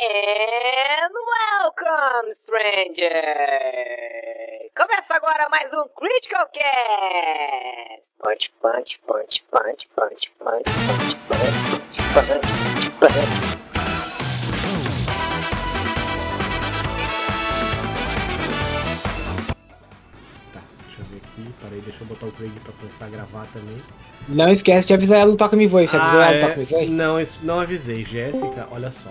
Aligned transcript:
And 0.00 1.12
welcome, 1.34 2.32
stranger! 2.32 3.10
Começa 4.76 5.14
agora 5.16 5.48
mais 5.50 5.72
um 5.72 5.88
Critical 5.88 6.46
Cast! 6.54 8.02
Punch, 8.22 8.52
punch, 8.62 9.00
punch, 9.08 9.44
punch, 9.50 9.88
punch, 9.96 10.30
punch, 10.38 10.70
punch, 10.78 11.16
punch, 11.26 11.96
punch, 12.14 12.90
punch, 12.90 12.90
punch. 13.00 13.58
Tá, 20.52 20.60
deixa 20.86 21.00
eu 21.00 21.04
ver 21.06 21.16
aqui. 21.18 21.52
Parei, 21.62 21.80
deixa 21.80 22.02
eu 22.02 22.06
botar 22.06 22.26
o 22.26 22.32
Craig 22.32 22.52
pra 22.60 22.72
começar 22.72 23.06
a 23.06 23.08
gravar 23.08 23.46
também. 23.52 23.82
Não 24.28 24.48
esquece 24.50 24.86
de 24.86 24.94
avisar 24.94 25.18
ela 25.20 25.30
no 25.30 25.36
Toca 25.36 25.56
Me 25.56 25.66
Voe. 25.66 25.86
Você 25.86 25.96
avisou 25.96 26.20
ela 26.20 26.30
no 26.32 26.38
é? 26.38 26.40
Toca 26.40 26.56
Me 26.56 26.64
Voe? 26.64 26.86
Não, 26.86 27.20
isso- 27.20 27.40
não 27.42 27.60
avisei. 27.60 28.04
Jéssica, 28.04 28.68
olha 28.70 28.90
só. 28.90 29.10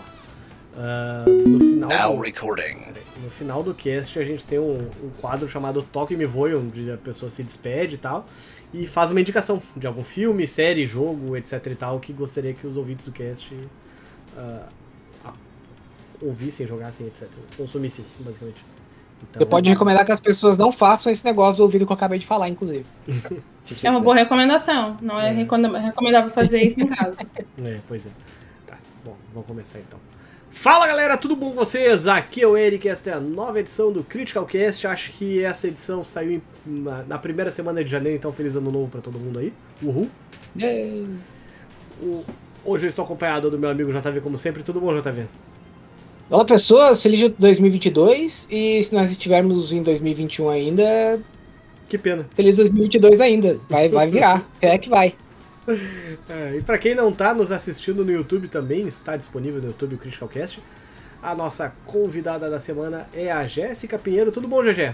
Ah, 0.77 1.25
no 1.27 1.59
final. 1.59 1.89
Now 1.89 2.15
do- 2.15 2.21
recording. 2.21 2.75
No 3.23 3.29
final 3.31 3.63
do 3.63 3.73
cast 3.73 4.19
a 4.19 4.23
gente 4.23 4.45
tem 4.45 4.59
um, 4.59 4.89
um 5.03 5.09
quadro 5.19 5.47
chamado 5.49 5.81
Toque 5.81 6.13
e 6.13 6.17
Me 6.17 6.25
Voe, 6.25 6.53
onde 6.55 6.91
a 6.91 6.97
pessoa 6.97 7.29
se 7.31 7.41
despede 7.43 7.95
e 7.95 7.97
tal, 7.97 8.25
e 8.73 8.85
faz 8.85 9.09
uma 9.09 9.19
indicação 9.19 9.61
de 9.75 9.87
algum 9.87 10.03
filme, 10.03 10.45
série, 10.47 10.85
jogo, 10.85 11.35
etc 11.35 11.65
e 11.67 11.75
tal, 11.75 11.99
que 11.99 12.13
gostaria 12.13 12.53
que 12.53 12.67
os 12.67 12.77
ouvintes 12.77 13.05
do 13.07 13.11
cast 13.11 13.55
ah, 14.37 14.67
ouvissem, 16.21 16.67
jogassem, 16.67 17.07
etc. 17.07 17.27
Consumissem, 17.55 18.05
basicamente. 18.19 18.63
Então, 19.29 19.39
Você 19.39 19.45
pode 19.47 19.67
recomendar 19.69 20.05
que 20.05 20.11
as 20.11 20.19
pessoas 20.19 20.59
não 20.59 20.71
façam 20.71 21.11
esse 21.11 21.25
negócio 21.25 21.57
do 21.57 21.63
ouvido 21.63 21.87
que 21.87 21.91
eu 21.91 21.95
acabei 21.95 22.19
de 22.19 22.25
falar, 22.27 22.49
inclusive. 22.49 22.85
É 23.83 23.89
uma 23.91 23.99
boa 23.99 24.15
recomendação. 24.15 24.95
Não 25.01 25.19
é, 25.19 25.27
É. 25.27 25.33
recomendável 25.33 26.29
fazer 26.29 26.61
isso 26.63 26.79
em 26.79 26.87
casa. 26.87 27.17
É, 27.61 27.79
pois 27.85 28.05
é. 28.05 28.09
Tá, 28.65 28.77
bom, 29.03 29.13
vamos 29.33 29.45
começar 29.45 29.79
então. 29.79 29.99
Fala 30.59 30.87
galera, 30.87 31.15
tudo 31.17 31.35
bom 31.35 31.49
com 31.51 31.55
vocês? 31.55 32.07
Aqui 32.07 32.41
é 32.41 32.47
o 32.47 32.57
Eric, 32.57 32.89
esta 32.89 33.11
é 33.11 33.13
a 33.13 33.19
nova 33.19 33.59
edição 33.59 33.91
do 33.91 34.03
Critical 34.03 34.45
Cast. 34.45 34.87
Acho 34.87 35.11
que 35.11 35.43
essa 35.43 35.67
edição 35.67 36.03
saiu 36.03 36.41
na, 36.65 37.03
na 37.03 37.17
primeira 37.17 37.51
semana 37.51 37.83
de 37.83 37.89
janeiro, 37.91 38.17
então 38.17 38.33
feliz 38.33 38.55
ano 38.55 38.71
novo 38.71 38.87
pra 38.89 38.99
todo 38.99 39.19
mundo 39.19 39.37
aí. 39.39 39.53
Uhul. 39.81 40.09
O- 42.01 42.23
hoje 42.65 42.85
eu 42.85 42.89
estou 42.89 43.05
acompanhado 43.05 43.51
do 43.51 43.57
meu 43.59 43.69
amigo 43.69 43.91
JV, 43.91 44.19
como 44.19 44.37
sempre. 44.37 44.63
Tudo 44.63 44.81
bom, 44.81 44.93
JV? 44.99 45.25
Olá, 46.29 46.43
pessoas. 46.43 47.01
Feliz 47.03 47.29
2022. 47.37 48.47
E 48.49 48.83
se 48.83 48.93
nós 48.95 49.11
estivermos 49.11 49.71
em 49.71 49.81
2021 49.83 50.49
ainda, 50.49 51.19
Que 51.87 51.97
pena. 51.99 52.25
feliz 52.35 52.57
2022 52.57 53.21
ainda. 53.21 53.59
Vai, 53.69 53.87
vai 53.89 54.07
virar. 54.09 54.43
É 54.59 54.77
que 54.77 54.89
vai. 54.89 55.13
É, 56.29 56.55
e 56.57 56.61
pra 56.61 56.77
quem 56.77 56.95
não 56.95 57.11
tá 57.11 57.33
nos 57.33 57.51
assistindo 57.51 58.03
no 58.05 58.11
YouTube 58.11 58.47
também, 58.47 58.87
está 58.87 59.15
disponível 59.17 59.61
no 59.61 59.67
YouTube 59.67 59.95
o 59.95 59.97
Critical 59.97 60.27
Cast. 60.27 60.61
A 61.21 61.35
nossa 61.35 61.73
convidada 61.85 62.49
da 62.49 62.59
semana 62.59 63.07
é 63.13 63.31
a 63.31 63.45
Jéssica 63.47 63.97
Pinheiro. 63.97 64.31
Tudo 64.31 64.47
bom, 64.47 64.61
GG? 64.63 64.93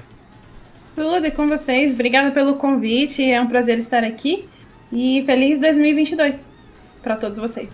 Tudo 0.95 1.25
e 1.27 1.31
com 1.31 1.47
vocês. 1.47 1.93
Obrigada 1.93 2.31
pelo 2.31 2.55
convite. 2.55 3.23
É 3.29 3.41
um 3.41 3.47
prazer 3.47 3.77
estar 3.77 4.03
aqui. 4.03 4.47
E 4.91 5.23
feliz 5.25 5.59
2022 5.59 6.49
para 7.01 7.17
todos 7.17 7.37
vocês. 7.37 7.73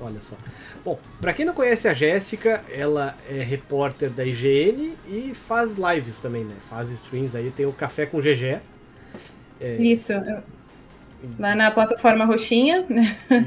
Olha 0.00 0.20
só. 0.20 0.36
Bom, 0.84 0.98
pra 1.20 1.32
quem 1.32 1.44
não 1.44 1.52
conhece 1.54 1.86
a 1.86 1.92
Jéssica, 1.92 2.64
ela 2.72 3.14
é 3.28 3.42
repórter 3.42 4.10
da 4.10 4.24
IGN 4.24 4.94
e 5.08 5.32
faz 5.34 5.76
lives 5.76 6.18
também, 6.18 6.44
né? 6.44 6.54
Faz 6.68 6.90
streams 6.90 7.36
aí, 7.36 7.50
tem 7.50 7.66
o 7.66 7.72
Café 7.72 8.06
com 8.06 8.20
GG. 8.20 8.58
É, 9.60 9.76
Isso. 9.76 10.12
eu- 10.12 10.42
Lá 11.38 11.54
na 11.54 11.70
plataforma 11.70 12.24
Roxinha. 12.24 12.84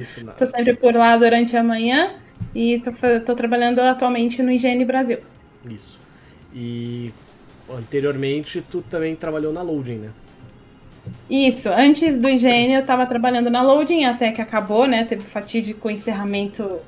isso, 0.02 0.26
Tô 0.38 0.46
sempre 0.46 0.76
por 0.78 0.96
lá 0.96 1.18
durante 1.18 1.56
a 1.58 1.64
manhã. 1.64 2.14
E 2.54 2.80
tô, 2.80 2.92
tô 3.26 3.36
trabalhando 3.36 3.80
atualmente 3.80 4.42
no 4.42 4.52
IGN 4.52 4.86
Brasil. 4.86 5.20
isso. 5.70 6.00
E 6.54 7.14
anteriormente 7.70 8.62
tu 8.62 8.82
também 8.82 9.16
trabalhou 9.16 9.52
na 9.54 9.62
Loading, 9.62 9.98
né? 10.00 10.14
Isso, 11.30 11.70
antes 11.70 12.20
do 12.20 12.28
IGN 12.30 12.74
eu 12.76 12.86
tava 12.86 13.06
trabalhando 13.08 13.50
na 13.50 13.62
Loading, 13.62 14.06
até 14.06 14.32
que 14.32 14.42
acabou, 14.42 14.88
né? 14.88 15.06
Teve 15.06 15.24
o 15.24 15.26
fatídico 15.26 15.90
encerramento 15.90 16.82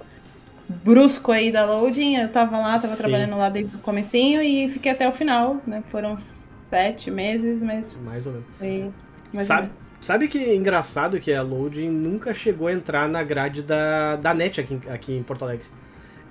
brusco 0.68 1.31
aí 1.31 1.52
da 1.52 1.66
Loading. 1.66 2.16
Eu 2.16 2.31
tava 2.31 2.58
lá, 2.59 2.80
tava 2.80 2.96
Sim. 2.96 2.97
trabalhando 2.97 3.38
lá 3.38 3.50
desde 3.50 3.76
o 3.78 3.80
comecinho 3.80 4.42
e 4.42 4.70
fiquei 4.70 4.92
até 4.92 5.08
o 5.08 5.12
final, 5.12 5.62
né? 5.68 5.84
Foram 5.88 6.16
sete 6.70 7.12
meses, 7.12 7.62
mas 7.62 8.02
Mais 8.02 8.26
ou 8.28 8.34
menos. 8.34 8.47
foi 8.58 8.94
Sabe-. 9.40 9.70
Sabe 10.00 10.28
que 10.28 10.38
é 10.38 10.56
engraçado 10.56 11.20
que 11.20 11.34
a 11.34 11.42
Loading 11.42 11.90
nunca 11.90 12.34
chegou 12.34 12.68
a 12.68 12.74
entrar 12.74 13.10
na 13.10 13.24
grade 13.24 13.62
da, 13.64 14.16
da 14.16 14.34
NET 14.34 14.62
aqui, 14.62 14.76
em- 14.76 14.92
aqui 14.92 15.18
em 15.18 15.24
Porto 15.24 15.44
Alegre. 15.44 15.66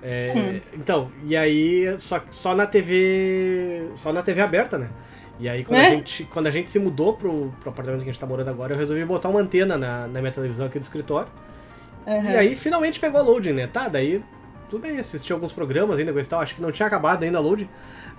É, 0.01 0.61
Então, 0.73 1.11
e 1.25 1.35
aí 1.35 1.93
só, 1.99 2.21
só 2.29 2.55
na 2.55 2.65
TV. 2.65 3.89
Só 3.95 4.13
na 4.13 4.21
TV 4.21 4.41
aberta, 4.41 4.77
né? 4.77 4.89
E 5.39 5.47
aí 5.49 5.63
quando, 5.63 5.79
a, 5.79 5.83
É? 5.83 5.91
gente, 5.91 6.23
quando 6.25 6.47
a 6.47 6.51
gente 6.51 6.71
se 6.71 6.79
mudou 6.79 7.13
pro, 7.13 7.53
pro 7.59 7.69
apartamento 7.69 8.03
que 8.03 8.09
a 8.09 8.11
gente 8.13 8.19
tá 8.19 8.25
morando 8.25 8.49
agora, 8.49 8.73
eu 8.73 8.77
resolvi 8.77 9.03
botar 9.05 9.29
uma 9.29 9.39
antena 9.39 9.77
na, 9.77 10.07
na 10.07 10.19
minha 10.21 10.31
televisão 10.31 10.65
aqui 10.67 10.79
do 10.79 10.81
escritório. 10.83 11.27
Aham. 12.07 12.31
E 12.31 12.35
aí 12.37 12.55
finalmente 12.55 12.99
pegou 12.99 13.19
a 13.19 13.23
Loading, 13.23 13.51
né? 13.53 13.67
Tá, 13.67 13.87
daí 13.89 14.23
tudo 14.69 14.81
bem, 14.81 14.97
assisti 14.99 15.31
alguns 15.31 15.51
programas 15.51 15.97
ainda, 15.99 16.11
coisa 16.13 16.27
e 16.27 16.29
tal, 16.29 16.41
acho 16.41 16.55
que 16.55 16.61
não 16.61 16.71
tinha 16.71 16.87
acabado 16.87 17.23
ainda 17.23 17.37
a 17.37 17.41
Loading. 17.41 17.69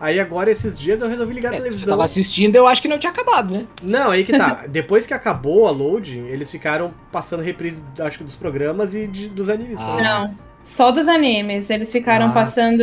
Aí 0.01 0.19
agora 0.21 0.51
esses 0.51 0.79
dias 0.79 1.03
eu 1.03 1.09
resolvi 1.09 1.35
ligar 1.35 1.51
a 1.53 1.55
É, 1.55 1.57
se 1.57 1.63
você 1.63 1.69
televisão. 1.71 1.93
tava 1.95 2.05
assistindo, 2.05 2.57
eu 2.57 2.67
acho 2.67 2.81
que 2.81 2.89
não 2.89 2.99
tinha 2.99 3.11
acabado, 3.11 3.53
né? 3.53 3.67
Não, 3.83 4.11
aí 4.11 4.25
que 4.25 4.37
tá. 4.37 4.65
Depois 4.69 5.07
que 5.07 5.13
acabou 5.15 5.67
a 5.67 5.71
loading, 5.71 6.27
eles 6.29 6.51
ficaram 6.51 6.93
passando 7.13 7.43
reprise, 7.43 7.83
acho 8.01 8.19
que 8.19 8.25
dos 8.25 8.35
programas 8.37 8.95
e 8.95 9.07
de- 9.07 9.29
dos 9.29 9.49
animes 9.49 9.81
Ah. 9.81 9.87
também. 9.87 10.05
Não, 10.05 10.35
só 10.63 10.91
dos 10.91 11.09
animes. 11.09 11.69
Eles 11.71 11.91
ficaram 11.93 12.27
Ah. 12.29 12.33
passando. 12.33 12.83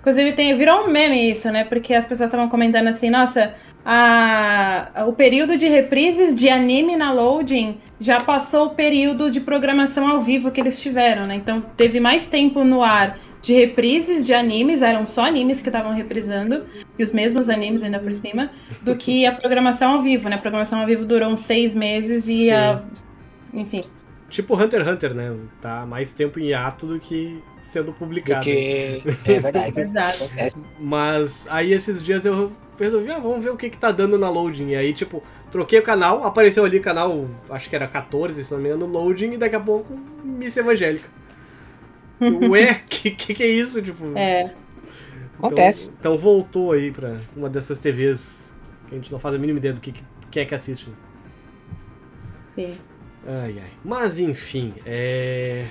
Inclusive, 0.00 0.32
tem, 0.34 0.56
virou 0.56 0.84
um 0.84 0.88
meme 0.90 1.30
isso, 1.32 1.50
né? 1.50 1.64
Porque 1.64 1.92
as 1.92 2.06
pessoas 2.06 2.28
estavam 2.28 2.48
comentando 2.48 2.86
assim, 2.86 3.10
nossa, 3.10 3.54
a, 3.88 5.04
o 5.06 5.12
período 5.12 5.56
de 5.56 5.68
reprises 5.68 6.34
de 6.34 6.48
anime 6.48 6.96
na 6.96 7.12
loading 7.12 7.78
já 8.00 8.20
passou 8.20 8.66
o 8.66 8.70
período 8.70 9.30
de 9.30 9.40
programação 9.40 10.08
ao 10.08 10.20
vivo 10.20 10.50
que 10.50 10.60
eles 10.60 10.82
tiveram, 10.82 11.24
né? 11.24 11.36
Então 11.36 11.60
teve 11.60 12.00
mais 12.00 12.26
tempo 12.26 12.64
no 12.64 12.82
ar 12.82 13.16
de 13.40 13.52
reprises 13.54 14.24
de 14.24 14.34
animes, 14.34 14.82
eram 14.82 15.06
só 15.06 15.24
animes 15.24 15.60
que 15.60 15.68
estavam 15.68 15.94
reprisando, 15.94 16.64
e 16.98 17.04
os 17.04 17.12
mesmos 17.12 17.48
animes 17.48 17.80
ainda 17.80 18.00
por 18.00 18.12
cima, 18.12 18.50
do 18.82 18.96
que 18.96 19.24
a 19.24 19.30
programação 19.30 19.92
ao 19.92 20.02
vivo, 20.02 20.28
né? 20.28 20.34
A 20.34 20.38
programação 20.40 20.80
ao 20.80 20.86
vivo 20.86 21.04
durou 21.04 21.28
uns 21.28 21.40
seis 21.40 21.72
meses 21.72 22.26
e 22.26 22.46
Sim. 22.46 22.50
a. 22.50 22.82
Enfim. 23.54 23.82
Tipo 24.28 24.60
Hunter 24.60 24.80
x 24.80 24.90
Hunter, 24.90 25.14
né? 25.14 25.32
Tá 25.62 25.86
mais 25.86 26.12
tempo 26.12 26.40
em 26.40 26.52
ato 26.52 26.86
do 26.86 26.98
que 26.98 27.40
sendo 27.62 27.92
publicado. 27.92 28.40
Porque. 28.40 29.00
É 29.24 29.38
verdade. 29.38 29.78
Exato. 29.78 30.24
É, 30.36 30.48
Mas 30.80 31.46
aí 31.48 31.72
esses 31.72 32.02
dias 32.02 32.26
eu 32.26 32.50
resolvi, 32.84 33.10
ah, 33.10 33.18
vamos 33.18 33.42
ver 33.42 33.50
o 33.50 33.56
que 33.56 33.70
que 33.70 33.78
tá 33.78 33.90
dando 33.90 34.18
na 34.18 34.28
loading. 34.28 34.68
E 34.68 34.76
aí, 34.76 34.92
tipo, 34.92 35.22
troquei 35.50 35.78
o 35.78 35.82
canal, 35.82 36.24
apareceu 36.24 36.64
ali 36.64 36.80
canal, 36.80 37.28
acho 37.50 37.68
que 37.68 37.76
era 37.76 37.86
14, 37.88 38.44
se 38.44 38.52
não 38.52 38.60
me 38.60 38.68
engano, 38.68 38.86
loading, 38.86 39.32
e 39.32 39.38
daqui 39.38 39.56
a 39.56 39.60
pouco 39.60 39.98
Missa 40.22 40.60
Evangélica. 40.60 41.08
Ué, 42.50 42.82
que, 42.88 43.10
que 43.10 43.34
que 43.34 43.42
é 43.42 43.48
isso? 43.48 43.82
Tipo, 43.82 44.16
É. 44.16 44.54
Acontece. 45.38 45.92
Então, 45.98 46.14
então 46.14 46.18
voltou 46.18 46.72
aí 46.72 46.90
pra 46.90 47.20
uma 47.36 47.48
dessas 47.50 47.78
TVs 47.78 48.54
que 48.88 48.94
a 48.94 48.98
gente 48.98 49.12
não 49.12 49.18
faz 49.18 49.34
a 49.34 49.38
mínima 49.38 49.58
ideia 49.58 49.74
do 49.74 49.80
que, 49.80 49.92
que 50.30 50.40
é 50.40 50.44
que 50.44 50.54
assiste. 50.54 50.88
né? 50.88 50.96
Sim. 52.54 52.78
Ai, 53.26 53.58
ai. 53.60 53.70
Mas 53.84 54.18
enfim, 54.18 54.72
é. 54.86 55.66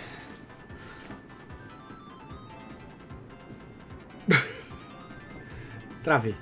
Travei. 6.04 6.36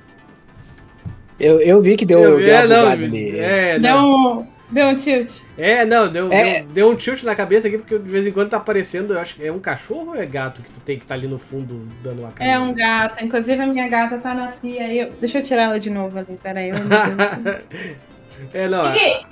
Eu, 1.43 1.61
eu 1.61 1.81
vi 1.81 1.95
que 1.95 2.05
deu, 2.05 2.19
Eu- 2.19 2.37
deu 2.37 2.55
é, 2.55 2.65
uma 2.65 2.67
não, 2.67 2.87
ali. 2.89 3.39
é, 3.39 3.79
Deu 3.79 3.91
não. 3.95 4.39
um, 4.39 4.47
deu 4.71 4.87
um 4.87 4.95
tilt. 4.95 5.41
É, 5.57 5.85
não, 5.85 6.11
deu, 6.11 6.31
É. 6.31 6.59
Deu, 6.61 6.67
deu 6.67 6.89
um 6.89 6.95
tilt 6.95 7.21
na 7.23 7.35
cabeça 7.35 7.67
aqui, 7.67 7.77
porque 7.77 7.97
de 7.99 8.09
vez 8.09 8.25
em 8.25 8.31
quando 8.31 8.49
tá 8.49 8.57
aparecendo, 8.57 9.13
eu 9.13 9.19
acho 9.19 9.35
que 9.35 9.45
é 9.45 9.51
um 9.51 9.59
cachorro 9.59 10.09
ou 10.09 10.15
é 10.15 10.25
gato 10.25 10.61
que 10.61 10.71
tu 10.71 10.79
tem 10.79 10.97
que 10.97 11.05
tá 11.05 11.13
ali 11.13 11.27
no 11.27 11.37
fundo 11.37 11.87
dando 12.03 12.19
uma 12.21 12.31
cara? 12.31 12.50
É 12.50 12.57
um 12.59 12.73
gato. 12.73 13.23
Inclusive, 13.23 13.62
a 13.62 13.68
minha 13.68 13.88
gata 13.88 14.18
tá 14.18 14.33
na 14.33 14.47
pia. 14.47 14.83
aí 14.83 15.00
Eu... 15.00 15.12
Deixa 15.19 15.39
eu 15.39 15.44
tirar 15.44 15.63
ela 15.63 15.79
de 15.79 15.89
novo 15.89 16.18
ali. 16.18 16.38
Peraí. 16.41 16.69
eu- 16.69 16.75
é, 18.53 18.68
não, 18.68 18.85
é- 18.88 18.89
Aqui. 19.15 19.25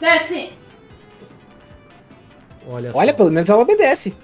Desce. 0.00 0.50
olha 2.68 2.92
só. 2.92 2.98
Olha, 2.98 3.14
pelo 3.14 3.30
menos 3.30 3.48
ela 3.48 3.60
obedece. 3.62 4.14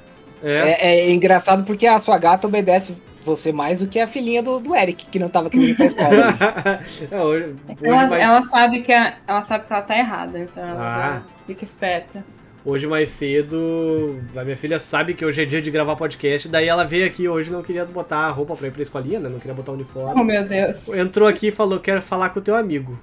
É, 0.43 0.77
É, 0.81 0.99
é 1.01 1.11
engraçado 1.11 1.65
porque 1.65 1.87
a 1.87 1.99
sua 1.99 2.19
gata 2.19 2.47
obedece 2.47 2.97
você 3.25 3.53
mais 3.53 3.81
do 3.81 3.87
que 3.89 3.99
a 4.01 4.07
filhinha 4.07 4.43
do, 4.43 4.61
do 4.61 4.75
Eric, 4.75 5.07
que 5.07 5.19
não 5.19 5.29
tava 5.29 5.51
querendo 5.51 5.71
ir 5.71 5.77
pra 5.77 5.87
escola. 5.87 6.09
hoje. 6.81 7.09
É, 7.11 7.21
hoje, 7.23 7.45
hoje 7.69 7.77
Ela, 7.83 8.07
mais, 8.09 8.23
ela 8.23 8.43
sabe 8.43 8.83
que 8.83 8.93
a- 8.93 9.15
ela 9.27 9.43
sabe 9.43 9.67
que 9.67 9.73
ela 9.73 9.83
tá 9.83 9.99
errada, 9.99 10.39
então 10.39 10.63
ela 10.65 11.17
Ah. 11.19 11.23
fica 11.47 11.65
esperta. 11.65 12.25
hoje 12.65 12.87
mais 12.87 13.09
cedo, 13.11 14.19
a 14.37 14.45
minha 14.45 14.57
filha 14.57 14.79
sabe 14.79 15.15
que 15.15 15.25
hoje 15.25 15.43
é 15.43 15.45
dia 15.47 15.63
de 15.63 15.71
gravar 15.71 15.97
podcast, 15.97 16.49
daí 16.49 16.69
ela 16.69 16.85
veio 16.85 17.07
aqui 17.07 17.27
hoje 17.29 17.51
não 17.51 17.63
queria 17.63 17.85
botar 17.85 18.19
a 18.27 18.31
roupa 18.31 18.55
pra 18.57 18.67
ir 18.69 18.71
pra 18.71 18.83
escolinha, 18.83 19.19
né? 19.19 19.29
Não 19.29 19.39
queria 19.39 19.55
botar 19.55 19.73
o 19.73 19.75
Oh 19.75 19.79
uniforme. 19.79 20.25
meu 20.25 20.45
Deus. 20.45 20.89
Entrou 20.89 21.27
aqui 21.29 21.47
e 21.49 21.51
falou, 21.53 21.81
quero 21.81 22.03
falar 22.03 22.29
com 22.31 22.41
o 22.41 22.43
teu 22.43 22.55
amigo. 22.55 22.99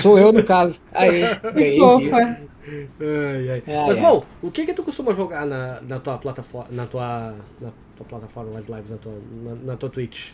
Sou 0.00 0.18
eu, 0.18 0.32
no 0.32 0.42
caso. 0.42 0.80
Aí, 0.92 1.22
ganhei. 1.54 1.78
Fofa. 1.78 2.40
Ai, 3.00 3.50
ai. 3.50 3.64
Ai, 3.66 3.74
Mas, 3.84 3.98
bom, 3.98 4.28
o 4.42 4.50
que 4.50 4.66
que 4.66 4.74
tu 4.74 4.84
costuma 4.84 5.14
jogar 5.14 5.46
na, 5.46 5.80
na 5.80 6.00
tua 6.00 6.18
plataforma, 6.18 6.68
na 6.70 6.86
tua, 6.86 7.34
na 7.60 7.72
tua 7.96 8.06
plataforma 8.06 8.52
lá 8.52 8.60
de 8.60 8.70
lives, 8.72 8.90
na 8.90 8.98
tua, 8.98 9.12
na, 9.30 9.54
na 9.54 9.76
tua 9.76 9.90
Twitch? 9.90 10.32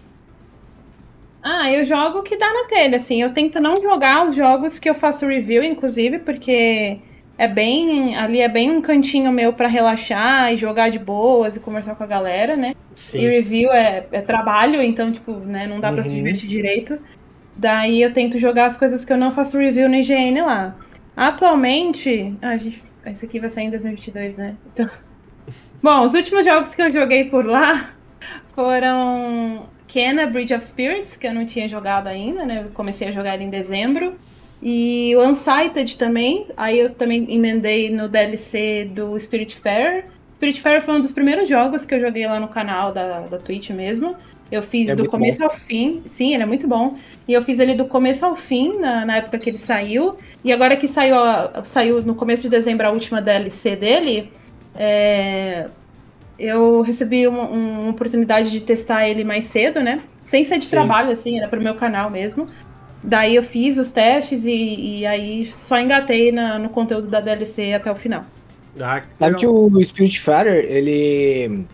Ah, 1.42 1.70
eu 1.70 1.84
jogo 1.84 2.18
o 2.18 2.22
que 2.24 2.36
dá 2.36 2.46
na 2.52 2.66
telha, 2.68 2.96
assim. 2.96 3.22
Eu 3.22 3.32
tento 3.32 3.60
não 3.60 3.80
jogar 3.80 4.26
os 4.26 4.34
jogos 4.34 4.78
que 4.78 4.88
eu 4.90 4.94
faço 4.94 5.26
review, 5.26 5.62
inclusive, 5.62 6.18
porque 6.20 7.04
é 7.38 7.46
bem. 7.46 8.16
Ali 8.16 8.40
é 8.40 8.48
bem 8.48 8.70
um 8.70 8.82
cantinho 8.82 9.30
meu 9.32 9.54
pra 9.54 9.68
relaxar 9.68 10.52
e 10.52 10.56
jogar 10.56 10.88
de 10.90 10.98
boas 10.98 11.56
e 11.56 11.60
conversar 11.62 11.94
com 11.94 12.02
a 12.02 12.06
galera, 12.06 12.56
né? 12.56 12.72
E 13.14 13.26
Sim. 13.26 13.28
review 13.28 13.70
é, 13.72 14.08
é 14.10 14.22
trabalho, 14.22 14.82
então, 14.82 15.12
tipo, 15.12 15.38
né, 15.40 15.66
não 15.66 15.78
dá 15.80 15.92
pra 15.92 16.02
se 16.02 16.16
Uhum. 16.16 16.16
divertir 16.16 16.48
direito. 16.48 16.98
Daí 17.56 18.02
eu 18.02 18.12
tento 18.12 18.38
jogar 18.38 18.66
as 18.66 18.76
coisas 18.78 19.04
que 19.04 19.12
eu 19.12 19.18
não 19.18 19.32
faço 19.32 19.58
review 19.58 19.88
no 19.88 19.96
IGN 19.96 20.42
lá. 20.42 20.85
Atualmente. 21.16 22.36
Ah, 22.42 22.56
gente. 22.56 22.84
Esse 23.06 23.24
aqui 23.24 23.40
vai 23.40 23.48
sair 23.48 23.66
em 23.66 23.70
2022, 23.70 24.36
né? 24.36 24.56
Então... 24.72 24.90
Bom, 25.82 26.02
os 26.02 26.14
últimos 26.14 26.44
jogos 26.44 26.74
que 26.74 26.82
eu 26.82 26.90
joguei 26.90 27.24
por 27.26 27.46
lá 27.46 27.90
foram 28.54 29.68
Kena 29.86 30.26
Bridge 30.26 30.52
of 30.52 30.64
Spirits, 30.64 31.16
que 31.16 31.26
eu 31.26 31.32
não 31.32 31.44
tinha 31.44 31.68
jogado 31.68 32.08
ainda, 32.08 32.44
né? 32.44 32.64
Eu 32.64 32.70
comecei 32.70 33.08
a 33.08 33.12
jogar 33.12 33.34
ele 33.34 33.44
em 33.44 33.50
dezembro. 33.50 34.18
E 34.60 35.14
o 35.16 35.22
Unsighted 35.22 35.96
também. 35.96 36.48
Aí 36.56 36.78
eu 36.78 36.90
também 36.90 37.26
emendei 37.32 37.90
no 37.90 38.08
DLC 38.08 38.90
do 38.92 39.18
Spirit 39.18 39.56
Fair. 39.56 40.06
Spirit 40.34 40.60
Fair 40.60 40.82
foi 40.82 40.94
um 40.94 41.00
dos 41.00 41.12
primeiros 41.12 41.48
jogos 41.48 41.84
que 41.84 41.94
eu 41.94 42.00
joguei 42.00 42.26
lá 42.26 42.40
no 42.40 42.48
canal 42.48 42.92
da, 42.92 43.20
da 43.20 43.38
Twitch 43.38 43.70
mesmo. 43.70 44.16
Eu 44.50 44.62
fiz 44.62 44.88
É 44.88 44.94
do 44.94 45.08
começo 45.08 45.42
ao 45.42 45.50
fim. 45.50 46.02
Sim, 46.06 46.34
ele 46.34 46.42
é 46.42 46.46
muito 46.46 46.68
bom. 46.68 46.96
E 47.26 47.32
eu 47.32 47.42
fiz 47.42 47.58
ele 47.58 47.74
do 47.74 47.86
começo 47.86 48.24
ao 48.24 48.36
fim, 48.36 48.78
na, 48.78 49.04
na 49.04 49.16
época 49.16 49.38
que 49.38 49.50
ele 49.50 49.58
saiu. 49.58 50.16
E 50.44 50.52
agora 50.52 50.76
que 50.76 50.86
saiu, 50.86 51.16
a- 51.18 51.62
saiu 51.64 52.00
no 52.02 52.14
começo 52.14 52.42
de 52.44 52.48
dezembro 52.50 52.86
a 52.86 52.90
última 52.90 53.20
DLC 53.20 53.74
dele, 53.74 54.30
é, 54.74 55.66
eu 56.38 56.80
recebi 56.82 57.26
uma, 57.26 57.42
uma 57.48 57.90
oportunidade 57.90 58.50
de 58.50 58.60
testar 58.60 59.08
ele 59.08 59.24
mais 59.24 59.46
cedo, 59.46 59.80
né? 59.80 60.00
Sem 60.24 60.44
ser 60.44 60.58
de 60.58 60.64
Sim. 60.64 60.70
trabalho, 60.70 61.10
assim, 61.10 61.38
era 61.38 61.48
pro 61.48 61.60
meu 61.60 61.74
canal 61.74 62.10
mesmo. 62.10 62.48
Daí 63.02 63.36
eu 63.36 63.42
fiz 63.42 63.78
os 63.78 63.90
testes 63.90 64.46
e, 64.46 64.98
e 65.00 65.06
aí 65.06 65.46
só 65.46 65.78
engatei 65.78 66.30
na- 66.32 66.58
no 66.58 66.68
conteúdo 66.68 67.08
da 67.08 67.20
DLC 67.20 67.72
até 67.72 67.90
o 67.90 67.96
final. 67.96 68.24
Ah, 68.80 69.00
que 69.00 69.06
Sabe 69.18 69.36
que 69.36 69.46
o 69.46 69.82
Spiritfarer, 69.82 70.66
ele. 70.70 71.64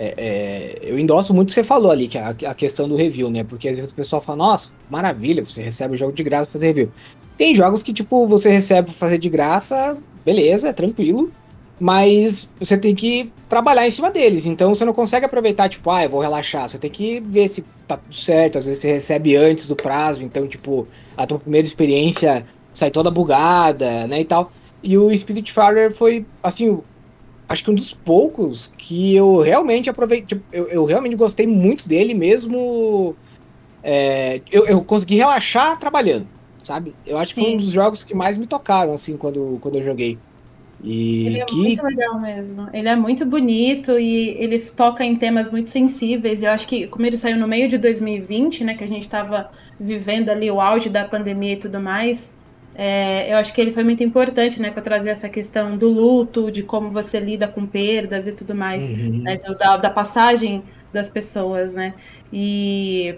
É, 0.00 0.14
é, 0.16 0.78
eu 0.82 0.96
endosso 0.96 1.34
muito 1.34 1.48
o 1.48 1.50
que 1.50 1.54
você 1.54 1.64
falou 1.64 1.90
ali, 1.90 2.06
que 2.06 2.16
é 2.16 2.22
a, 2.22 2.28
a 2.50 2.54
questão 2.54 2.88
do 2.88 2.94
review, 2.94 3.28
né? 3.28 3.42
Porque 3.42 3.68
às 3.68 3.76
vezes 3.76 3.90
o 3.90 3.94
pessoal 3.94 4.22
fala, 4.22 4.38
nossa, 4.38 4.70
maravilha, 4.88 5.44
você 5.44 5.60
recebe 5.60 5.94
o 5.94 5.96
jogo 5.98 6.12
de 6.12 6.22
graça 6.22 6.44
pra 6.44 6.52
fazer 6.52 6.66
review. 6.68 6.92
Tem 7.36 7.54
jogos 7.54 7.82
que, 7.82 7.92
tipo, 7.92 8.24
você 8.26 8.48
recebe 8.48 8.86
pra 8.86 8.94
fazer 8.94 9.18
de 9.18 9.28
graça, 9.28 9.98
beleza, 10.24 10.68
é 10.68 10.72
tranquilo. 10.72 11.32
Mas 11.80 12.48
você 12.58 12.76
tem 12.76 12.94
que 12.94 13.32
trabalhar 13.48 13.86
em 13.86 13.90
cima 13.90 14.10
deles. 14.10 14.46
Então 14.46 14.74
você 14.74 14.84
não 14.84 14.92
consegue 14.92 15.26
aproveitar, 15.26 15.68
tipo, 15.68 15.90
ah, 15.90 16.04
eu 16.04 16.10
vou 16.10 16.20
relaxar. 16.20 16.68
Você 16.68 16.78
tem 16.78 16.90
que 16.90 17.20
ver 17.20 17.48
se 17.48 17.64
tá 17.86 17.96
tudo 17.96 18.14
certo. 18.14 18.58
Às 18.58 18.66
vezes 18.66 18.82
você 18.82 18.92
recebe 18.92 19.36
antes 19.36 19.68
do 19.68 19.76
prazo. 19.76 20.22
Então, 20.22 20.46
tipo, 20.48 20.88
a 21.16 21.24
tua 21.24 21.38
primeira 21.38 21.66
experiência 21.66 22.44
sai 22.72 22.90
toda 22.90 23.12
bugada, 23.12 24.08
né? 24.08 24.20
E 24.20 24.24
tal. 24.24 24.50
E 24.82 24.98
o 24.98 25.16
Spiritfarer 25.16 25.92
foi, 25.92 26.26
assim, 26.42 26.80
acho 27.48 27.64
que 27.64 27.70
um 27.70 27.74
dos 27.74 27.94
poucos 27.94 28.72
que 28.76 29.14
eu 29.14 29.40
realmente 29.40 29.88
aproveitei. 29.88 30.26
tipo, 30.26 30.44
eu, 30.52 30.68
eu 30.68 30.84
realmente 30.84 31.16
gostei 31.16 31.46
muito 31.46 31.88
dele, 31.88 32.14
mesmo. 32.14 33.16
é, 33.82 34.40
eu, 34.50 34.66
eu 34.66 34.84
consegui 34.84 35.16
relaxar 35.16 35.78
trabalhando, 35.78 36.26
sabe? 36.62 36.94
Eu 37.06 37.18
acho 37.18 37.34
que 37.34 37.40
foi 37.40 37.50
Sim. 37.50 37.54
um 37.56 37.58
dos 37.58 37.70
jogos 37.70 38.04
que 38.04 38.14
mais 38.14 38.36
me 38.36 38.46
tocaram, 38.46 38.92
assim, 38.92 39.16
quando, 39.16 39.58
quando 39.60 39.76
eu 39.76 39.82
joguei. 39.82 40.18
E 40.82 41.26
Ele 41.26 41.40
é 41.40 41.44
que. 41.44 41.56
muito 41.56 41.84
legal 41.84 42.20
mesmo. 42.20 42.68
Ele 42.72 42.88
é 42.88 42.94
muito 42.96 43.26
bonito 43.26 43.98
e 43.98 44.28
ele 44.40 44.60
toca 44.60 45.04
em 45.04 45.16
temas 45.16 45.50
muito 45.50 45.68
sensíveis. 45.68 46.42
E 46.42 46.46
eu 46.46 46.52
acho 46.52 46.68
que, 46.68 46.86
como 46.86 47.04
ele 47.04 47.16
saiu 47.16 47.36
no 47.36 47.48
meio 47.48 47.68
de 47.68 47.78
2020, 47.78 48.64
né, 48.64 48.74
que 48.74 48.84
a 48.84 48.88
gente 48.88 49.02
estava 49.02 49.50
vivendo 49.78 50.30
ali 50.30 50.50
o 50.50 50.60
auge 50.60 50.88
da 50.88 51.04
pandemia 51.04 51.54
e 51.54 51.56
tudo 51.56 51.80
mais, 51.80 52.36
é, 52.80 53.32
eu 53.32 53.36
acho 53.38 53.52
que 53.52 53.60
ele 53.60 53.72
foi 53.72 53.82
muito 53.82 54.04
importante, 54.04 54.62
né, 54.62 54.70
para 54.70 54.80
trazer 54.80 55.08
essa 55.10 55.28
questão 55.28 55.76
do 55.76 55.88
luto, 55.88 56.48
de 56.50 56.62
como 56.62 56.90
você 56.90 57.18
lida 57.18 57.48
com 57.48 57.66
perdas 57.66 58.28
e 58.28 58.32
tudo 58.32 58.54
mais, 58.54 58.88
Uhum. 58.88 59.22
né, 59.24 59.36
da, 59.58 59.76
da 59.76 59.90
passagem 59.90 60.62
das 60.92 61.10
pessoas, 61.10 61.74
né. 61.74 61.94
E 62.32 63.16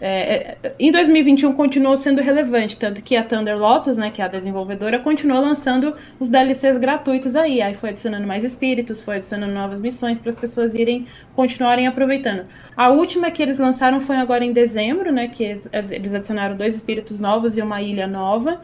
é, 0.00 0.56
é, 0.62 0.74
em 0.78 0.92
2021 0.92 1.54
continuou 1.54 1.96
sendo 1.96 2.20
relevante, 2.20 2.76
tanto 2.76 3.02
que 3.02 3.16
a 3.16 3.24
Thunder 3.24 3.58
Lotus, 3.58 3.96
né, 3.96 4.10
que 4.10 4.20
é 4.22 4.24
a 4.26 4.28
desenvolvedora, 4.28 5.00
continuou 5.00 5.40
lançando 5.40 5.96
os 6.20 6.28
DLCs 6.28 6.76
gratuitos 6.78 7.34
aí. 7.34 7.60
Aí 7.62 7.74
foi 7.74 7.90
adicionando 7.90 8.26
mais 8.26 8.44
espíritos, 8.44 9.02
foi 9.02 9.16
adicionando 9.16 9.52
novas 9.54 9.80
missões 9.80 10.20
para 10.20 10.30
as 10.30 10.36
pessoas 10.36 10.74
irem 10.74 11.06
continuarem 11.34 11.86
aproveitando. 11.86 12.46
A 12.76 12.90
última 12.90 13.30
que 13.30 13.42
eles 13.42 13.58
lançaram 13.58 14.00
foi 14.00 14.16
agora 14.16 14.44
em 14.44 14.52
dezembro, 14.52 15.10
né, 15.10 15.28
que 15.28 15.42
eles 15.72 16.14
adicionaram 16.14 16.56
dois 16.56 16.76
espíritos 16.76 17.18
novos 17.18 17.56
e 17.56 17.62
uma 17.62 17.82
ilha 17.82 18.06
nova, 18.06 18.60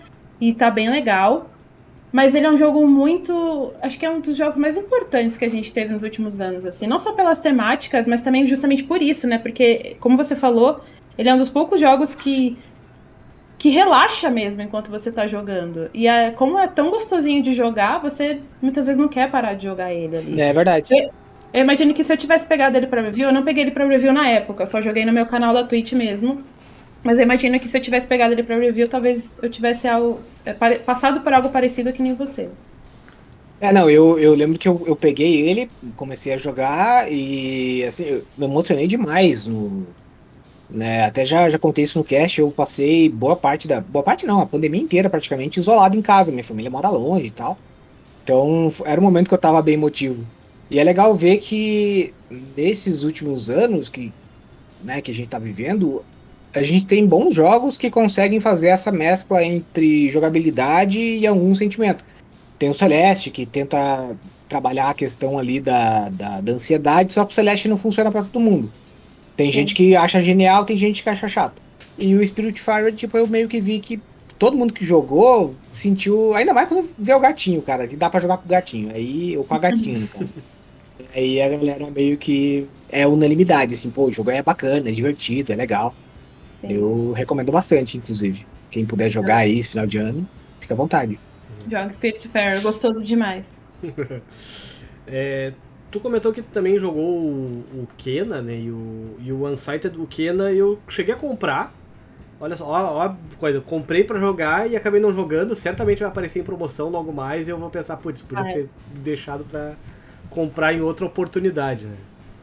e 0.49 0.55
tá 0.55 0.71
bem 0.71 0.91
legal. 0.91 1.51
Mas 2.13 2.35
ele 2.35 2.47
é 2.47 2.51
um 2.51 2.57
jogo 2.57 2.87
muito. 2.87 3.73
Acho 3.83 3.99
que 3.99 4.07
é 4.07 4.11
um 4.11 4.21
dos 4.21 4.37
jogos 4.37 4.57
mais 4.57 4.77
importantes 4.77 5.37
que 5.37 5.45
a 5.45 5.51
gente 5.51 5.73
teve 5.73 5.93
nos 5.93 6.05
últimos 6.05 6.41
anos, 6.41 6.65
assim. 6.65 6.87
Não 6.87 7.01
só 7.01 7.13
pelas 7.13 7.41
temáticas, 7.41 8.07
mas 8.07 8.21
também 8.21 8.47
justamente 8.47 8.85
por 8.85 9.03
isso, 9.03 9.27
né? 9.27 9.37
Porque, 9.39 9.97
como 9.99 10.17
você 10.17 10.37
falou, 10.37 10.81
ele 11.19 11.29
é 11.29 11.35
um 11.35 11.39
dos 11.39 11.51
poucos 11.51 11.81
jogos 11.81 12.15
que. 12.15 12.57
que 13.59 13.69
relaxa 13.69 14.31
mesmo 14.31 14.63
enquanto 14.63 14.91
você 14.91 15.11
tá 15.11 15.27
jogando. 15.27 15.91
E 15.93 16.07
é, 16.07 16.31
como 16.31 16.57
é 16.57 16.69
tão 16.69 16.91
gostosinho 16.91 17.43
de 17.43 17.53
jogar, 17.53 17.99
você 17.99 18.41
muitas 18.63 18.87
vezes 18.87 19.01
não 19.01 19.09
quer 19.09 19.29
parar 19.29 19.55
de 19.55 19.65
jogar 19.65 19.93
ele 19.93 20.17
ali. 20.17 20.41
É 20.41 20.53
verdade. 20.53 21.11
Eu 21.53 21.61
imagino 21.61 21.93
que 21.95 22.05
se 22.05 22.13
eu 22.13 22.17
tivesse 22.17 22.47
pegado 22.47 22.77
ele 22.77 22.87
pra 22.87 23.01
review, 23.01 23.29
eu 23.29 23.35
não 23.35 23.43
peguei 23.43 23.65
ele 23.65 23.71
pra 23.71 23.87
review 23.87 24.13
na 24.13 24.29
época, 24.29 24.65
eu 24.65 24.67
só 24.67 24.81
joguei 24.81 25.05
no 25.05 25.13
meu 25.13 25.27
canal 25.27 25.55
da 25.55 25.65
Twitch 25.65 25.93
mesmo. 25.93 26.45
Mas 27.05 27.19
eu 27.19 27.25
imagino 27.25 27.61
que 27.61 27.69
se 27.69 27.77
eu 27.77 27.83
tivesse 27.83 28.09
pegado 28.09 28.33
ele 28.33 28.43
pra 28.43 28.57
review, 28.57 28.89
talvez 28.89 29.39
eu 29.43 29.51
tivesse 29.51 29.87
algo, 29.87 30.21
é, 30.47 30.55
passado 30.79 31.21
por 31.21 31.35
algo 31.35 31.51
parecido 31.51 31.93
que 31.93 32.03
nem 32.03 32.15
você. 32.15 32.49
É, 33.61 33.71
não, 33.73 33.89
eu, 33.91 34.19
eu 34.19 34.35
lembro 34.35 34.59
que 34.59 34.67
eu, 34.67 34.83
eu 34.87 34.97
peguei 34.97 35.43
ele, 35.49 35.71
comecei 35.97 36.33
a 36.33 36.39
jogar 36.39 37.13
e, 37.13 37.85
assim, 37.85 38.05
eu 38.05 38.25
me 38.39 38.47
emocionei 38.47 38.87
demais. 38.87 39.47
No, 39.47 39.87
né, 40.69 41.05
até 41.05 41.27
já, 41.27 41.49
já 41.51 41.59
contei 41.59 41.85
isso 41.85 41.99
no 41.99 42.05
cast, 42.05 42.41
eu 42.41 42.51
passei 42.51 43.09
boa 43.09 43.37
parte 43.37 43.69
da... 43.69 43.83
Boa 43.83 44.03
parte 44.03 44.27
não, 44.27 44.41
a 44.41 44.47
pandemia 44.47 44.81
inteira 44.81 45.11
praticamente 45.11 45.61
isolado 45.61 45.97
em 45.97 46.03
casa, 46.03 46.33
minha 46.33 46.43
família 46.43 46.71
mora 46.71 46.89
longe 46.89 47.27
e 47.27 47.31
tal. 47.31 47.59
Então, 48.25 48.73
era 48.87 48.99
um 48.99 49.05
momento 49.05 49.29
que 49.29 49.35
eu 49.35 49.39
tava 49.39 49.61
bem 49.61 49.75
emotivo. 49.75 50.25
E 50.71 50.79
é 50.79 50.85
legal 50.85 51.15
ver 51.15 51.37
que 51.37 52.15
nesses 52.57 53.03
últimos 53.03 53.51
anos 53.51 53.91
que, 53.91 54.11
né, 54.83 55.03
que 55.03 55.11
a 55.11 55.15
gente 55.15 55.29
tá 55.29 55.39
vivendo, 55.39 56.03
a 56.55 56.63
gente 56.63 56.87
tem 56.87 57.07
bons 57.07 57.35
jogos 57.35 57.77
que 57.77 57.91
conseguem 57.91 58.39
fazer 58.39 58.69
essa 58.69 58.93
mescla 58.93 59.43
entre 59.43 60.09
jogabilidade 60.09 61.01
e 61.01 61.27
algum 61.27 61.55
sentimento. 61.55 62.05
Tem 62.59 62.71
o 62.71 62.75
Celeste, 62.75 63.31
que 63.31 63.45
tenta 63.45 64.17
trabalhar 64.49 64.91
a 64.91 64.95
questão 64.95 65.39
ali 65.39 65.61
da, 65.61 66.09
da, 66.11 66.41
da 66.41 66.53
ansiedade, 66.53 67.13
só 67.13 67.25
que 67.25 67.33
o 67.33 67.35
Celeste 67.35 67.67
não 67.67 67.77
funciona 67.77 68.11
pra 68.11 68.23
todo 68.23 68.41
mundo. 68.41 68.71
Tem 69.37 69.51
gente 69.51 69.75
que 69.75 69.97
acha 69.97 70.23
genial, 70.23 70.65
tem 70.65 70.79
gente 70.79 71.03
que 71.03 71.09
acha 71.09 71.27
chato. 71.27 71.61
E 71.99 72.15
o 72.15 72.25
Spiritfarer, 72.25 72.95
tipo, 72.95 73.19
eu 73.19 73.27
meio 73.27 73.49
que 73.49 73.61
vi 73.61 73.81
que 73.81 74.01
todo 74.39 74.57
mundo 74.57 74.73
que 74.73 74.85
jogou 74.85 75.55
sentiu. 75.73 76.35
Ainda 76.35 76.55
mais 76.55 76.69
quando 76.69 76.89
vê 76.97 77.13
o 77.15 77.21
gatinho, 77.21 77.61
cara, 77.63 77.89
que 77.89 77.97
dá 77.97 78.09
pra 78.09 78.21
jogar 78.21 78.37
com 78.37 78.45
o 78.45 78.49
gatinho. 78.49 78.95
Aí, 78.95 79.37
ou 79.37 79.43
com 79.43 79.55
a 79.55 79.59
gatinha, 79.59 80.07
caso. 80.07 80.29
Aí 81.15 81.41
a 81.41 81.49
galera 81.49 81.91
meio 81.91 82.17
que 82.17 82.67
é 82.91 83.07
unanimidade, 83.07 83.75
assim, 83.75 83.91
pô, 83.91 84.07
o 84.07 84.13
jogo 84.13 84.31
é 84.31 84.43
bacana, 84.43 84.89
é 84.89 84.93
divertido, 84.93 85.53
é 85.53 85.57
legal. 85.57 85.95
Sim. 86.67 86.73
Eu 86.75 87.13
recomendo 87.13 87.53
bastante, 87.53 87.97
inclusive. 87.99 88.47
Quem 88.71 88.85
puder 88.85 89.11
jogar 89.11 89.39
aí 89.39 89.59
esse 89.59 89.71
final 89.71 89.87
de 89.87 89.99
ano, 89.99 90.27
fica 90.61 90.75
à 90.75 90.77
vontade. 90.77 91.19
Joga 91.71 91.91
Spirit 91.91 92.29
Fair, 92.29 92.61
gostoso 92.63 93.05
demais. 93.05 93.65
É, 95.07 95.53
tu 95.91 96.01
comentou 96.01 96.33
que 96.33 96.41
tu 96.41 96.49
também 96.51 96.79
jogou 96.79 97.05
o, 97.05 97.65
o 97.75 97.89
Kena, 97.99 98.41
né? 98.41 98.57
E 98.59 98.71
o, 98.71 99.17
e 99.21 99.31
o 99.33 99.47
Unsighted, 99.47 99.99
o 99.99 100.07
Kena 100.07 100.51
eu 100.51 100.79
cheguei 100.89 101.13
a 101.13 101.17
comprar. 101.17 101.75
Olha 102.41 102.57
só, 102.57 102.65
ó, 102.67 102.95
ó 102.95 103.03
a 103.03 103.17
coisa, 103.39 103.59
eu 103.59 103.63
comprei 103.63 104.03
pra 104.03 104.19
jogar 104.19 104.71
e 104.71 104.77
acabei 104.77 105.01
não 105.01 105.13
jogando. 105.13 105.55
Certamente 105.55 105.99
vai 106.01 106.09
aparecer 106.09 106.41
em 106.41 106.43
promoção 106.43 106.89
logo 106.89 107.13
mais 107.13 107.49
e 107.49 107.51
eu 107.51 107.59
vou 107.59 107.69
pensar, 107.71 107.99
putz, 107.99 108.23
podia 108.23 108.45
Ah, 108.45 108.49
é. 108.49 108.53
ter 108.55 108.69
deixado 109.01 109.45
pra 109.45 109.75
comprar 110.31 110.73
em 110.73 110.81
outra 110.81 111.05
oportunidade, 111.07 111.87
né? 111.87 111.97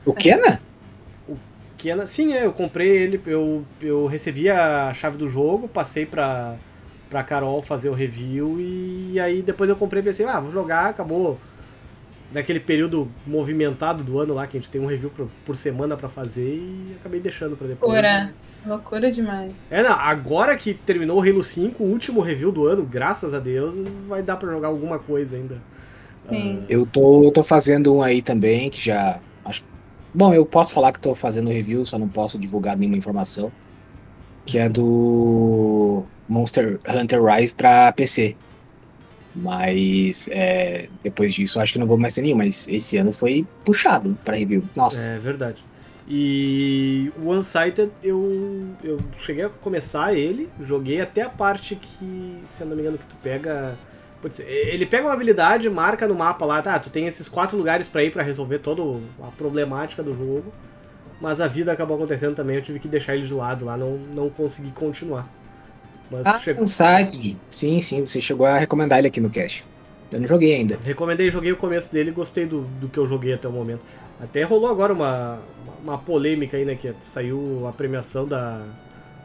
O 0.06 0.13
Kena? 0.13 0.62
Kena, 1.81 2.05
sim, 2.05 2.31
é, 2.33 2.45
eu 2.45 2.53
comprei 2.53 2.89
ele, 2.89 3.19
eu, 3.25 3.65
eu 3.81 4.05
recebi 4.05 4.47
a 4.47 4.93
chave 4.93 5.17
do 5.17 5.27
jogo, 5.27 5.67
passei 5.67 6.05
pra, 6.05 6.55
pra 7.09 7.23
Carol 7.23 7.59
fazer 7.59 7.89
o 7.89 7.93
review 7.93 8.57
e 8.59 9.19
aí 9.19 9.41
depois 9.41 9.67
eu 9.67 9.75
comprei 9.75 10.00
e 10.00 10.05
pensei, 10.05 10.27
ah, 10.27 10.39
vou 10.39 10.51
jogar, 10.51 10.89
acabou 10.89 11.39
naquele 12.31 12.59
período 12.59 13.11
movimentado 13.25 14.03
do 14.03 14.19
ano 14.19 14.35
lá, 14.35 14.45
que 14.45 14.57
a 14.57 14.59
gente 14.59 14.69
tem 14.69 14.79
um 14.79 14.85
review 14.85 15.09
por, 15.09 15.27
por 15.43 15.55
semana 15.55 15.97
pra 15.97 16.07
fazer 16.07 16.53
e 16.53 16.95
acabei 17.00 17.19
deixando 17.19 17.57
pra 17.57 17.65
depois. 17.65 17.91
Loucura. 17.91 18.31
Loucura 18.63 19.11
demais. 19.11 19.53
É, 19.71 19.81
não, 19.81 19.93
agora 19.93 20.55
que 20.55 20.75
terminou 20.75 21.17
o 21.17 21.21
Halo 21.27 21.43
5, 21.43 21.83
o 21.83 21.88
último 21.88 22.21
review 22.21 22.51
do 22.51 22.67
ano, 22.67 22.83
graças 22.83 23.33
a 23.33 23.39
Deus, 23.39 23.73
vai 24.07 24.21
dar 24.21 24.38
pra 24.38 24.51
jogar 24.51 24.67
alguma 24.67 25.00
coisa 25.00 25.35
ainda. 25.35 25.57
Sim. 26.29 26.63
Eu 26.69 26.85
tô, 26.85 27.31
tô 27.33 27.43
fazendo 27.43 27.95
um 27.95 28.03
aí 28.03 28.21
também, 28.21 28.69
que 28.69 28.79
já. 28.79 29.19
Bom, 30.13 30.34
eu 30.34 30.46
posso 30.46 30.74
falar 30.74 30.91
que 30.91 31.00
tô 31.00 31.15
fazendo 31.15 31.50
review, 31.50 31.86
só 31.86 31.98
não 31.98 32.08
posso 32.08 32.38
divulgar 32.38 32.77
nenhuma 32.77 32.98
informação. 32.98 33.51
Que 34.46 34.58
é 34.58 34.68
do 34.68 36.03
Monster 36.27 36.80
Hunter 36.88 37.24
Rise 37.24 37.53
pra 37.53 37.91
PC. 37.91 38.36
Mas 39.34 40.27
é, 40.32 40.89
depois 41.03 41.34
disso 41.34 41.60
acho 41.60 41.74
que 41.74 41.80
não 41.80 41.88
vou 41.88 41.98
mais 41.98 42.13
ter 42.13 42.22
nenhum, 42.22 42.38
mas 42.38 42.68
esse 42.68 42.98
ano 42.98 43.13
foi 43.13 43.48
puxado 43.63 44.18
pra 44.25 44.36
review. 44.36 44.63
Nossa. 44.75 45.08
É 45.08 45.18
verdade. 45.18 45.63
E 46.08 47.10
o 47.24 47.32
Unsighted, 47.32 47.89
eu, 48.03 48.68
eu 48.84 49.00
cheguei 49.20 49.46
a 49.46 49.50
começar 49.50 50.13
ele, 50.13 50.50
joguei 50.60 51.00
até 51.00 51.22
a 51.22 51.30
parte 51.30 51.75
que, 51.75 52.38
se 52.46 52.63
eu 52.63 52.68
não 52.68 52.75
me 52.75 52.82
engano, 52.82 52.98
que 52.98 53.06
tu 53.06 53.15
pega. 53.24 53.75
Putz, 54.22 54.40
Ele 54.40 54.86
pega 54.86 55.06
uma 55.08 55.13
habilidade, 55.13 55.70
marca 55.70 56.08
no 56.08 56.16
mapa 56.16 56.46
lá, 56.46 56.62
tá? 56.62 56.80
Tu 56.80 56.90
tem 56.90 57.08
esses 57.08 57.28
quatro 57.28 57.58
lugares 57.58 57.88
pra 57.88 58.04
ir 58.04 58.12
pra 58.12 58.24
resolver 58.24 58.60
toda 58.60 58.82
a 59.22 59.28
problemática 59.32 60.01
do 60.04 60.13
jogo. 60.16 60.51
Mas 61.20 61.40
a 61.40 61.48
vida 61.48 61.72
acabou 61.72 61.96
acontecendo 61.98 62.36
também, 62.36 62.56
eu 62.56 62.62
tive 62.63 62.80
que 62.80 62.88
deixar 62.88 63.16
ele 63.16 63.28
de 63.28 63.34
lado 63.34 63.63
lá, 63.66 63.78
não, 63.78 63.98
não 63.98 64.30
consegui 64.30 64.72
continuar. 64.72 65.28
Mas 66.10 66.25
Ah, 66.25 66.40
chegou- 66.40 66.63
um 66.63 66.68
site. 66.68 67.38
Sim, 67.51 67.80
sim, 67.80 68.06
você 68.06 68.20
chegou 68.20 68.46
a 68.46 68.58
recomendar 68.58 68.98
ele 69.00 69.08
aqui 69.08 69.22
no 69.22 69.30
cast. 69.30 69.63
Eu 70.12 70.20
não 70.20 70.28
joguei 70.28 70.56
ainda. 70.56 70.78
Recomendei, 70.84 71.30
joguei 71.30 71.51
o 71.51 71.56
começo 71.58 71.94
dele 71.94 72.10
e 72.10 72.13
gostei 72.13 72.46
do, 72.46 72.62
do 72.82 72.90
que 72.90 72.98
eu 72.98 73.08
joguei 73.08 73.34
até 73.34 73.48
o 73.48 73.51
momento. 73.51 73.82
Até 74.20 74.44
rolou 74.44 74.70
agora 74.70 74.92
uma, 74.92 75.40
uma 75.82 75.98
polêmica 75.98 76.58
aí, 76.58 76.66
né? 76.66 76.75
Que 76.75 76.94
saiu 77.00 77.66
a 77.68 77.72
premiação 77.72 78.28
da, 78.28 78.62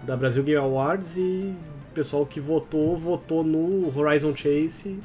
da 0.05 0.17
Brasil 0.17 0.45
Game 0.45 0.61
Awards 0.61 1.17
e 1.17 1.53
pessoal 1.97 2.27
que 2.27 2.39
votou, 2.39 2.95
votou 2.95 3.43
no 3.43 3.91
Horizon 3.99 4.37
Chase. 4.37 4.99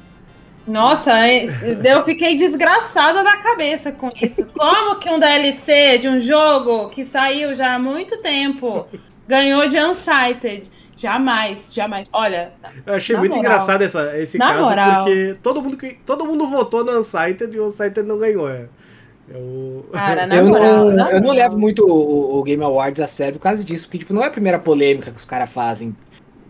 Nossa, 0.68 1.10
eu 1.28 2.04
fiquei 2.04 2.36
desgraçada 2.36 3.24
da 3.24 3.36
cabeça 3.38 3.90
com 3.90 4.08
isso. 4.20 4.46
Como 4.56 4.96
que 4.96 5.08
um 5.10 5.18
DLC 5.18 5.98
de 5.98 6.08
um 6.08 6.20
jogo 6.20 6.90
que 6.90 7.02
saiu 7.02 7.54
já 7.54 7.74
há 7.74 7.78
muito 7.78 8.18
tempo 8.20 8.86
ganhou 9.26 9.66
de 9.68 9.78
Unsighted? 9.80 10.70
Jamais, 10.96 11.72
jamais. 11.74 12.06
Olha, 12.12 12.52
Eu 12.86 12.94
achei 12.94 13.16
muito 13.16 13.34
moral. 13.36 13.52
engraçado 13.52 13.82
essa, 13.82 14.16
esse 14.20 14.38
Na 14.38 14.52
caso, 14.52 14.64
moral. 14.68 15.04
porque 15.04 15.36
todo 15.42 15.60
mundo, 15.62 15.76
que- 15.76 15.96
todo 16.06 16.24
mundo 16.26 16.46
votou 16.46 16.84
no 16.84 17.00
Unsighted 17.00 17.52
e 17.52 17.58
o 17.58 17.66
Unsighted 17.66 18.06
não 18.06 18.18
ganhou. 18.18 18.48
É, 18.48 18.66
Eu- 19.28 19.84
cara, 19.92 20.26
na 20.28 20.36
eu 20.36 20.46
moral. 20.46 20.90
não, 20.92 21.10
eu 21.10 21.20
não 21.20 21.32
levo 21.32 21.58
muito 21.58 21.84
o, 21.84 22.38
o 22.38 22.42
Game 22.44 22.62
Awards 22.62 23.00
a 23.00 23.06
sério 23.08 23.34
por 23.34 23.40
causa 23.42 23.64
disso, 23.64 23.86
porque 23.86 23.98
tipo, 23.98 24.12
não 24.14 24.22
é 24.22 24.26
a 24.26 24.30
primeira 24.30 24.60
polêmica 24.60 25.10
que 25.10 25.16
os 25.16 25.24
caras 25.24 25.50
fazem. 25.50 25.96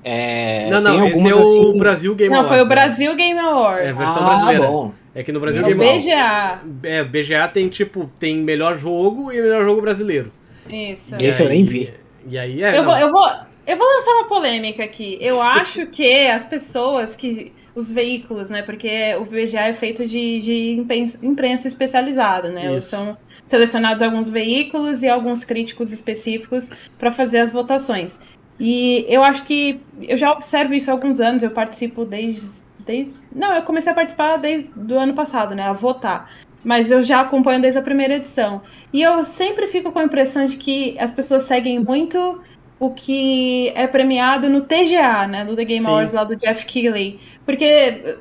É, 0.04 0.68
não, 0.68 0.80
não, 0.80 0.98
tem 0.98 1.08
esse 1.08 1.16
algumas 1.16 1.32
é 1.32 1.36
o 1.36 1.40
assim. 1.40 1.78
Brasil 1.78 2.14
Game 2.14 2.30
Não, 2.30 2.40
Awards. 2.40 2.58
foi 2.58 2.66
o 2.66 2.66
é. 2.66 2.68
Brasil 2.68 3.14
Game 3.14 3.38
Awards. 3.38 3.88
É, 3.88 3.92
versão 3.92 4.22
ah, 4.22 4.28
brasileira. 4.28 4.66
bom. 4.66 4.94
É 5.14 5.22
que 5.22 5.30
no 5.30 5.40
Brasil 5.40 5.62
Menos 5.62 5.76
Game. 5.76 5.88
Awards. 5.88 6.62
BGA. 6.82 6.88
É, 6.88 7.04
BGA 7.04 7.48
tem 7.48 7.68
tipo, 7.68 8.10
tem 8.18 8.36
melhor 8.38 8.76
jogo 8.76 9.30
e 9.30 9.40
melhor 9.40 9.62
jogo 9.62 9.80
brasileiro. 9.80 10.32
Isso. 10.68 11.14
E 11.20 11.24
Esse 11.24 11.42
eu 11.42 11.48
nem 11.48 11.64
vi. 11.64 11.92
E 12.26 12.38
aí 12.38 12.62
é. 12.62 12.76
Eu 12.76 12.82
não. 12.82 12.90
vou, 12.90 12.98
eu, 12.98 13.12
vou, 13.12 13.30
eu 13.66 13.76
vou 13.76 13.86
lançar 13.86 14.12
uma 14.12 14.24
polêmica 14.24 14.82
aqui. 14.82 15.18
Eu 15.20 15.40
acho 15.42 15.86
que 15.86 16.26
as 16.26 16.46
pessoas 16.46 17.16
que. 17.16 17.52
Os 17.74 17.90
veículos, 17.90 18.50
né? 18.50 18.60
Porque 18.60 19.16
o 19.18 19.24
VGA 19.24 19.68
é 19.68 19.72
feito 19.72 20.06
de, 20.06 20.40
de 20.40 20.86
imprensa 21.22 21.66
especializada, 21.66 22.50
né? 22.50 22.76
Isso. 22.76 22.90
São 22.90 23.16
selecionados 23.46 24.02
alguns 24.02 24.28
veículos 24.28 25.02
e 25.02 25.08
alguns 25.08 25.42
críticos 25.42 25.90
específicos 25.90 26.70
para 26.98 27.10
fazer 27.10 27.38
as 27.38 27.50
votações. 27.50 28.20
E 28.58 29.04
eu 29.08 29.22
acho 29.22 29.44
que 29.44 29.80
eu 30.00 30.16
já 30.16 30.30
observo 30.30 30.74
isso 30.74 30.90
há 30.90 30.94
alguns 30.94 31.20
anos, 31.20 31.42
eu 31.42 31.50
participo 31.50 32.04
desde. 32.04 32.64
desde 32.80 33.14
não, 33.34 33.54
eu 33.54 33.62
comecei 33.62 33.90
a 33.90 33.94
participar 33.94 34.36
desde 34.36 34.70
do 34.74 34.98
ano 34.98 35.14
passado, 35.14 35.54
né? 35.54 35.64
A 35.64 35.72
votar. 35.72 36.30
Mas 36.64 36.90
eu 36.90 37.02
já 37.02 37.20
acompanho 37.20 37.60
desde 37.60 37.78
a 37.78 37.82
primeira 37.82 38.14
edição. 38.14 38.62
E 38.92 39.02
eu 39.02 39.24
sempre 39.24 39.66
fico 39.66 39.90
com 39.90 39.98
a 39.98 40.04
impressão 40.04 40.46
de 40.46 40.56
que 40.56 40.96
as 40.98 41.12
pessoas 41.12 41.42
seguem 41.42 41.80
muito 41.80 42.40
o 42.78 42.90
que 42.90 43.72
é 43.74 43.86
premiado 43.86 44.48
no 44.48 44.60
TGA, 44.60 45.26
né? 45.26 45.44
No 45.44 45.56
The 45.56 45.64
Game 45.64 45.84
Sim. 45.84 45.90
Awards 45.90 46.12
lá 46.12 46.24
do 46.24 46.36
Jeff 46.36 46.66
Keighley. 46.66 47.20
Porque, 47.44 48.16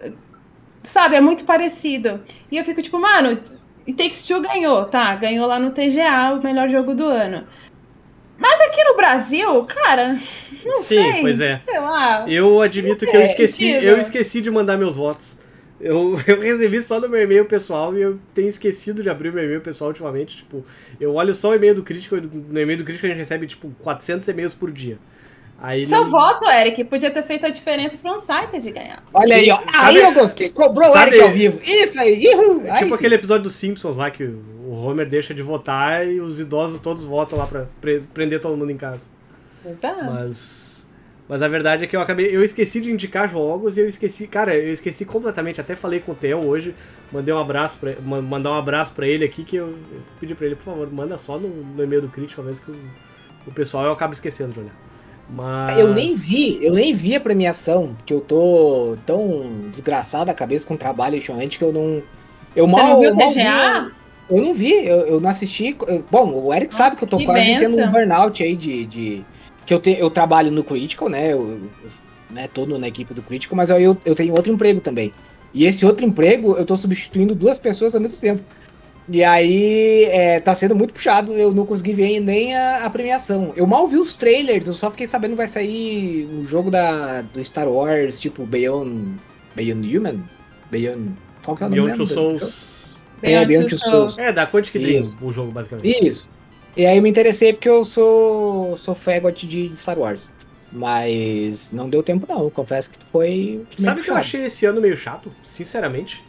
sabe, 0.84 1.16
é 1.16 1.22
muito 1.22 1.46
parecido. 1.46 2.24
E 2.52 2.58
eu 2.58 2.64
fico 2.64 2.82
tipo, 2.82 3.00
mano, 3.00 3.40
It 3.88 3.96
Takes 3.96 4.26
Two 4.28 4.42
ganhou, 4.42 4.86
tá? 4.86 5.16
Ganhou 5.16 5.48
lá 5.48 5.60
no 5.60 5.72
TGA 5.72 6.34
o 6.34 6.44
melhor 6.44 6.70
jogo 6.70 6.94
do 6.94 7.06
ano. 7.06 7.48
Mas 8.42 8.60
aqui 8.62 8.84
no 8.84 8.96
Brasil, 8.96 9.64
cara, 9.66 10.08
não 10.10 10.18
Sim, 10.18 10.82
sei. 10.82 11.22
pois 11.22 11.40
é. 11.40 11.62
Sei 11.64 11.80
lá. 11.80 12.28
Eu 12.28 12.60
admito 12.60 13.06
que 13.06 13.16
eu 13.16 13.22
esqueci, 13.22 13.70
eu 13.70 14.00
esqueci 14.00 14.42
de 14.42 14.50
mandar 14.50 14.78
meus 14.78 14.96
votos. 14.96 15.38
Eu, 15.80 16.20
eu 16.26 16.42
recebi 16.42 16.82
só 16.82 17.00
no 17.00 17.08
meu 17.08 17.22
e-mail 17.22 17.46
pessoal 17.46 17.96
e 17.96 18.02
eu 18.02 18.20
tenho 18.34 18.50
esquecido 18.50 19.04
de 19.04 19.12
abrir 19.12 19.30
o 19.30 19.34
meu 19.34 19.44
e-mail 19.44 19.62
pessoal 19.62 19.90
ultimamente. 19.90 20.38
Tipo, 20.38 20.66
eu 21.00 21.14
olho 21.14 21.36
só 21.36 21.52
o 21.52 21.56
e-mail 21.56 21.76
do 21.76 21.84
crítico, 21.84 22.16
no 22.18 22.60
e-mail 22.60 22.80
do 22.80 22.84
crítico 22.84 23.06
a 23.06 23.10
gente 23.10 23.20
recebe, 23.20 23.46
tipo, 23.46 23.70
400 23.80 24.28
e-mails 24.28 24.54
por 24.56 24.72
dia. 24.72 24.98
Aí 25.64 25.86
Seu 25.86 26.04
não- 26.06 26.10
voto, 26.12 26.44
Eric, 26.50 26.84
podia 26.86 27.12
ter 27.12 27.22
feito 27.24 27.46
a 27.46 27.50
diferença 27.50 27.96
para 27.96 28.14
um 28.16 28.20
site 28.20 28.60
de 28.60 28.72
ganhar. 28.72 29.04
Olha 29.14 29.36
aí, 29.36 29.52
ó. 29.52 29.58
Sim, 29.58 29.64
Aí 29.68 29.74
sabe- 29.74 30.00
eu 30.00 30.14
gostei. 30.14 30.50
Cobrou 30.50 30.90
o 30.90 30.94
sabe- 30.94 31.12
Eric 31.12 31.22
ao 31.22 31.32
vivo. 31.32 31.60
Isso 31.64 32.00
aí. 32.00 32.26
Uhul. 32.34 32.66
É 32.66 32.72
Aí 32.72 32.78
tipo 32.80 32.90
sim. 32.90 32.96
aquele 32.96 33.16
episódio 33.16 33.44
dos 33.44 33.54
Simpsons 33.56 33.96
lá 33.98 34.10
que 34.10 34.24
o 34.24 34.72
Homer 34.74 35.08
deixa 35.08 35.34
de 35.36 35.44
votar 35.44 36.08
e 36.08 36.20
os 36.20 36.40
idosos 36.40 36.82
todos 36.82 37.04
votam 37.04 37.38
lá 37.38 37.46
pra 37.46 37.68
pre- 37.80 38.02
prender 38.14 38.40
todo 38.42 38.58
mundo 38.58 38.72
em 38.72 38.78
casa. 38.78 39.06
Exato. 39.64 40.04
Mas, 40.04 40.88
mas 41.30 41.44
a 41.44 41.48
verdade 41.48 41.84
é 41.84 41.88
que 41.88 41.96
eu 41.96 42.02
acabei. 42.02 42.36
Eu 42.36 42.44
esqueci 42.44 42.82
de 42.82 42.90
indicar 42.92 43.30
jogos 43.30 43.78
e 43.78 43.82
eu 43.82 43.88
esqueci. 43.88 44.26
Cara, 44.26 44.56
eu 44.56 44.74
esqueci 44.74 45.06
completamente. 45.06 45.62
Até 45.62 45.76
falei 45.76 46.00
com 46.00 46.14
o 46.14 46.16
Theo 46.16 46.40
hoje. 46.44 46.74
Mandei 47.12 47.32
um 47.32 47.38
abraço 47.40 47.78
pra, 47.78 47.94
ma- 48.04 48.20
mandar 48.22 48.50
um 48.50 48.58
abraço 48.58 48.94
pra 48.94 49.06
ele 49.08 49.24
aqui. 49.24 49.44
Que 49.44 49.58
eu, 49.58 49.68
eu 49.68 50.02
pedi 50.20 50.34
pra 50.34 50.48
ele, 50.48 50.56
por 50.56 50.64
favor, 50.64 50.92
manda 50.92 51.20
só 51.20 51.38
no, 51.38 51.48
no 51.50 51.84
e-mail 51.84 52.02
do 52.02 52.08
crítico, 52.10 52.42
menos 52.42 52.60
que 52.60 52.72
o, 52.72 52.76
o 53.46 53.52
pessoal 53.52 53.86
eu 53.86 53.92
acabo 53.92 54.14
esquecendo 54.14 54.54
de 54.54 54.60
olhar. 54.62 54.74
Mas. 55.32 55.78
Eu 55.80 55.94
nem 55.94 56.16
vi, 56.16 56.60
eu 56.62 56.74
nem 56.74 56.94
vi 56.94 57.16
a 57.16 57.20
premiação, 57.20 57.94
porque 57.98 58.14
eu 58.14 58.20
tô 58.22 58.98
tão 59.06 59.50
desgraçado 59.72 60.30
a 60.30 60.34
cabeça 60.34 60.66
com 60.68 60.74
o 60.74 60.78
trabalho 60.78 61.16
ultimamente 61.16 61.58
que 61.58 61.64
eu 61.64 61.72
não. 61.72 62.04
Eu 62.56 62.68
Você 62.68 62.72
mal. 62.72 62.88
não 62.88 63.00
viu 63.00 63.10
eu 63.10 63.14
o 63.14 63.18
mal 63.18 63.32
vi- 63.32 63.40
eu 64.30 64.42
não 64.42 64.54
vi, 64.54 64.74
eu, 64.86 64.98
eu 65.08 65.20
não 65.22 65.30
assisti. 65.30 65.76
eu- 65.88 66.04
bom, 66.10 66.32
o 66.34 66.54
Eric 66.54 66.74
sabe 66.74 66.96
que 66.96 67.04
eu 67.04 67.08
tô 67.08 67.18
que 67.18 67.26
quase 67.26 67.46
tendo 67.46 67.76
benção. 67.76 67.86
um 67.88 67.92
burnout 67.92 68.44
aí 68.44 68.56
de. 68.56 68.86
de- 68.86 69.26
que 69.66 69.74
eu, 69.74 69.80
te, 69.80 69.92
eu 69.98 70.10
trabalho 70.10 70.52
no 70.52 70.64
Critical, 70.64 71.08
né? 71.08 71.32
Eu, 71.34 71.40
eu 71.84 71.90
né, 72.30 72.50
tô 72.54 72.66
no- 72.66 72.78
na 72.80 72.88
equipe 72.88 73.14
do 73.14 73.22
Critical, 73.22 73.56
mas 73.56 73.70
aí 73.72 73.84
eu, 73.84 73.96
eu 74.04 74.16
tenho 74.16 74.34
outro 74.34 74.52
emprego 74.52 74.82
também. 74.82 75.14
E 75.54 75.66
esse 75.66 75.86
outro 75.86 76.06
emprego 76.06 76.56
eu 76.58 76.66
tô 76.66 76.76
substituindo 76.76 77.36
duas 77.36 77.58
pessoas 77.60 77.94
ao 77.94 78.02
mesmo 78.02 78.20
tempo. 78.20 78.42
E 79.10 79.24
aí 79.24 80.06
é, 80.06 80.40
tá 80.40 80.54
sendo 80.54 80.76
muito 80.76 80.94
puxado, 80.94 81.34
eu 81.34 81.54
não 81.54 81.66
consegui 81.66 81.94
ver 81.94 82.20
nem 82.20 82.56
a, 82.56 82.86
a 82.86 82.90
premiação. 82.90 83.52
Eu 83.56 83.68
mal 83.68 83.88
vi 83.88 83.98
os 83.98 84.16
trailers, 84.16 84.68
eu 84.68 84.74
só 84.74 84.92
fiquei 84.92 85.08
sabendo 85.08 85.32
que 85.32 85.38
vai 85.38 85.48
sair 85.48 86.28
um 86.28 86.44
jogo 86.44 86.70
da, 86.70 87.22
do 87.22 87.44
Star 87.44 87.68
Wars, 87.68 88.20
tipo 88.20 88.46
Beyond, 88.46 89.16
Beyond 89.56 89.98
Human? 89.98 90.24
Beyond. 90.70 91.12
Qual 91.44 91.58
que 91.58 91.64
é 91.64 91.66
o 91.66 91.70
nome 91.70 91.82
Beyond 91.82 91.98
Two? 91.98 92.08
Souls. 92.08 92.98
É, 93.22 93.46
Beyond 93.46 93.68
Two 93.68 93.78
Souls. 93.78 94.18
É, 94.18 94.32
da 94.32 94.48
Quantic 94.48 94.80
Dream, 94.80 95.04
o 95.22 95.32
jogo, 95.32 95.52
basicamente. 95.52 96.08
Isso. 96.08 96.30
E 96.76 96.86
aí 96.86 96.98
eu 96.98 97.04
me 97.04 97.10
interessei 97.10 97.52
porque 97.52 97.68
eu 97.68 97.84
sou, 97.84 98.78
sou 98.78 98.96
fagot 98.96 99.46
de, 99.46 99.68
de 99.68 99.76
Star 99.76 100.00
Wars. 100.00 100.32
Mas 100.72 101.72
não 101.74 101.90
deu 101.90 102.02
tempo 102.02 102.26
não, 102.30 102.50
confesso 102.50 102.90
que 102.90 102.98
foi. 103.12 103.66
Sabe 103.78 104.00
o 104.00 104.04
que 104.04 104.10
eu 104.10 104.16
achei 104.16 104.46
esse 104.46 104.66
ano 104.66 104.80
meio 104.80 104.96
chato? 104.96 105.30
Sinceramente. 105.44 106.24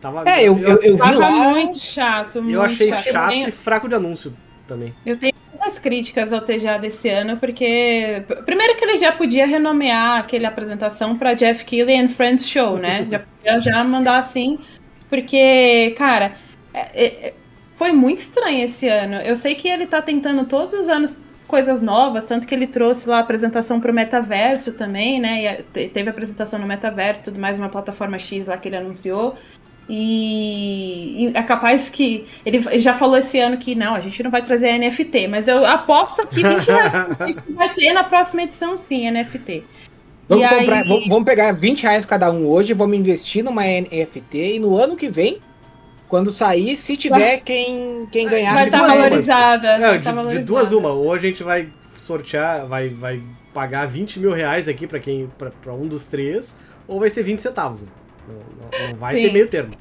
Tava, 0.00 0.24
É, 0.26 0.42
eu, 0.44 0.56
eu, 0.58 0.76
eu 0.80 0.92
vi 0.92 0.98
Tava 0.98 1.18
lá. 1.18 1.30
muito 1.30 1.78
chato, 1.78 2.40
muito 2.40 2.54
eu 2.54 2.62
achei 2.62 2.88
chato, 2.88 3.06
Eu 3.24 3.28
tenho, 3.28 3.48
e 3.48 3.52
fraco 3.52 3.88
de 3.88 3.94
anúncio 3.96 4.32
também. 4.66 4.94
eu 5.04 5.16
tenho 5.18 5.32
muitas 5.52 5.78
críticas 5.78 6.32
ao 6.32 6.40
TGA 6.40 6.78
desse 6.78 7.08
ano, 7.08 7.36
porque. 7.36 8.24
Primeiro 8.44 8.76
que 8.76 8.84
ele 8.84 8.96
já 8.98 9.10
podia 9.12 9.44
renomear 9.46 10.20
aquele 10.20 10.46
apresentação 10.46 11.16
para 11.18 11.34
Jeff 11.34 11.64
Keighley 11.64 11.96
and 11.98 12.08
Friends 12.08 12.46
Show, 12.48 12.76
né? 12.78 13.06
Já 13.10 13.18
podia 13.20 13.60
já 13.60 13.82
mandar 13.84 14.18
assim, 14.18 14.58
porque, 15.08 15.94
cara, 15.96 16.32
é- 16.72 17.06
é- 17.28 17.34
foi 17.74 17.92
muito 17.92 18.18
estranho 18.18 18.64
esse 18.64 18.88
ano. 18.88 19.16
Eu 19.16 19.34
sei 19.36 19.54
que 19.54 19.68
ele 19.68 19.86
tá 19.86 20.02
tentando 20.02 20.44
todos 20.44 20.74
os 20.74 20.88
anos 20.88 21.16
coisas 21.46 21.80
novas, 21.80 22.26
tanto 22.26 22.46
que 22.46 22.54
ele 22.54 22.66
trouxe 22.66 23.08
lá 23.08 23.16
a 23.16 23.20
apresentação 23.20 23.80
pro 23.80 23.92
metaverso 23.94 24.72
também, 24.74 25.18
né? 25.18 25.62
E 25.74 25.88
teve 25.88 26.10
apresentação 26.10 26.58
no 26.58 26.66
metaverso, 26.66 27.24
tudo 27.24 27.40
mais, 27.40 27.58
uma 27.58 27.70
plataforma 27.70 28.18
X 28.18 28.46
lá 28.46 28.58
que 28.58 28.68
ele 28.68 28.76
anunciou. 28.76 29.34
E, 29.88 31.24
e 31.26 31.32
é 31.34 31.42
capaz 31.42 31.88
que. 31.90 32.26
Ele 32.44 32.60
já 32.80 32.92
falou 32.94 33.16
esse 33.16 33.38
ano 33.38 33.56
que 33.56 33.74
não, 33.74 33.94
a 33.94 34.00
gente 34.00 34.22
não 34.22 34.30
vai 34.30 34.42
trazer 34.42 34.76
NFT, 34.78 35.28
mas 35.28 35.48
eu 35.48 35.64
aposto 35.66 36.26
que 36.26 36.42
20 36.42 36.66
reais 36.66 36.92
vai 37.50 37.72
ter 37.74 37.92
na 37.92 38.04
próxima 38.04 38.42
edição, 38.42 38.76
sim, 38.76 39.10
NFT. 39.10 39.64
Vamos, 40.28 40.44
E 40.44 40.48
comprar, 40.48 40.76
aí- 40.82 40.88
vamos, 40.88 41.08
vamos 41.08 41.24
pegar 41.24 41.52
20 41.52 41.82
reais 41.84 42.04
cada 42.04 42.30
um 42.30 42.46
hoje, 42.46 42.74
vamos 42.74 42.96
investir 42.98 43.42
numa 43.42 43.62
NFT 43.64 44.56
e 44.56 44.58
no 44.58 44.76
ano 44.76 44.94
que 44.94 45.08
vem 45.08 45.38
Quando 46.06 46.30
sair, 46.30 46.76
se 46.76 46.96
tiver 46.98 47.38
quem, 47.38 48.06
quem 48.12 48.28
ganhar, 48.28 48.54
Vai 48.54 48.66
estar 48.66 48.78
mais- 48.80 48.98
valorizada. 49.00 49.78
Não, 49.78 49.88
vai 49.88 49.98
de, 49.98 50.04
tá 50.04 50.10
de 50.10 50.16
valorizada. 50.16 50.46
duas 50.46 50.72
uma. 50.72 50.90
Ou 50.92 51.12
a 51.14 51.18
gente 51.18 51.42
vai 51.42 51.68
sortear, 51.96 52.66
vai, 52.66 52.88
vai 52.90 53.22
pagar 53.54 53.86
20 53.86 54.18
mil 54.20 54.32
reais 54.32 54.68
aqui 54.68 54.86
pra 54.86 54.98
quem 55.00 55.30
pra 55.62 55.72
um 55.72 55.86
dos 55.86 56.04
três, 56.06 56.56
ou 56.86 57.00
vai 57.00 57.08
ser 57.10 57.22
20 57.22 57.40
centavos. 57.40 57.82
Não, 58.28 58.88
não- 58.90 58.96
vai 58.98 59.14
Sim. 59.16 59.22
ter 59.22 59.32
meio 59.32 59.48
termo. 59.48 59.74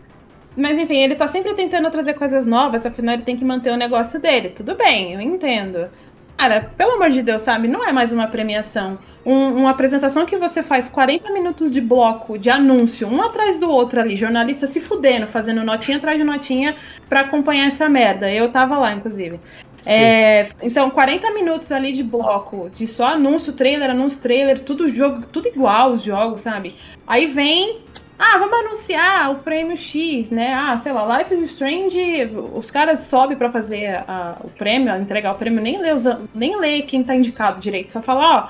Mas 0.55 0.79
enfim, 0.79 0.97
ele 0.97 1.15
tá 1.15 1.27
sempre 1.27 1.53
tentando 1.53 1.89
trazer 1.91 2.13
coisas 2.15 2.47
novas, 2.47 2.85
afinal 2.85 3.13
ele 3.13 3.23
tem 3.23 3.37
que 3.37 3.45
manter 3.45 3.71
o 3.71 3.77
negócio 3.77 4.19
dele. 4.19 4.49
Tudo 4.49 4.73
bem, 4.75 5.13
eu 5.13 5.21
entendo. 5.21 5.87
Cara, 6.35 6.71
pelo 6.77 6.91
amor 6.93 7.09
de 7.09 7.21
Deus, 7.23 7.41
sabe? 7.41 7.67
Não 7.67 7.87
é 7.87 7.91
mais 7.91 8.13
uma 8.13 8.27
premiação. 8.27 8.97
Um- 9.25 9.55
uma 9.57 9.71
apresentação 9.71 10.25
que 10.25 10.37
você 10.37 10.61
faz 10.63 10.87
40 10.87 11.31
minutos 11.31 11.69
de 11.71 11.81
bloco, 11.81 12.37
de 12.37 12.49
anúncio, 12.49 13.07
um 13.07 13.21
atrás 13.23 13.59
do 13.59 13.69
outro 13.69 13.99
ali, 13.99 14.15
jornalista 14.15 14.65
se 14.67 14.79
fudendo, 14.79 15.27
fazendo 15.27 15.63
notinha 15.63 15.97
atrás 15.97 16.17
de 16.17 16.23
notinha 16.23 16.75
pra 17.09 17.21
acompanhar 17.21 17.67
essa 17.67 17.89
merda. 17.89 18.31
Eu 18.31 18.49
tava 18.49 18.77
lá, 18.77 18.93
inclusive. 18.93 19.39
É, 19.85 20.47
então, 20.61 20.89
40 20.89 21.31
minutos 21.31 21.71
ali 21.71 21.91
de 21.91 22.03
bloco, 22.03 22.69
de 22.69 22.85
só 22.87 23.07
anúncio, 23.13 23.53
trailer, 23.53 23.89
anúncio, 23.91 24.19
trailer, 24.19 24.59
tudo 24.59 24.87
jogo, 24.87 25.23
tudo 25.31 25.47
igual 25.47 25.91
os 25.91 26.03
jogos, 26.03 26.41
sabe? 26.41 26.75
Aí 27.05 27.25
vem, 27.25 27.79
ah, 28.19 28.37
vamos 28.37 28.59
anunciar 28.59 29.31
o 29.31 29.35
prêmio 29.35 29.77
X, 29.77 30.31
né? 30.31 30.53
Ah, 30.53 30.77
sei 30.77 30.91
lá, 30.91 31.17
Life 31.19 31.33
is 31.33 31.41
Strange, 31.41 32.31
os 32.53 32.71
caras 32.71 33.01
sobem 33.05 33.37
pra 33.37 33.51
fazer 33.51 34.03
a- 34.07 34.37
o 34.43 34.49
prêmio, 34.49 34.95
entregar 34.95 35.33
o 35.33 35.35
prêmio, 35.35 35.61
nem 35.61 35.79
lê, 35.79 35.93
os, 35.93 36.05
nem 36.33 36.57
lê 36.59 36.81
quem 36.81 37.03
tá 37.03 37.15
indicado 37.15 37.59
direito, 37.59 37.93
só 37.93 38.01
fala, 38.01 38.35
ó, 38.37 38.47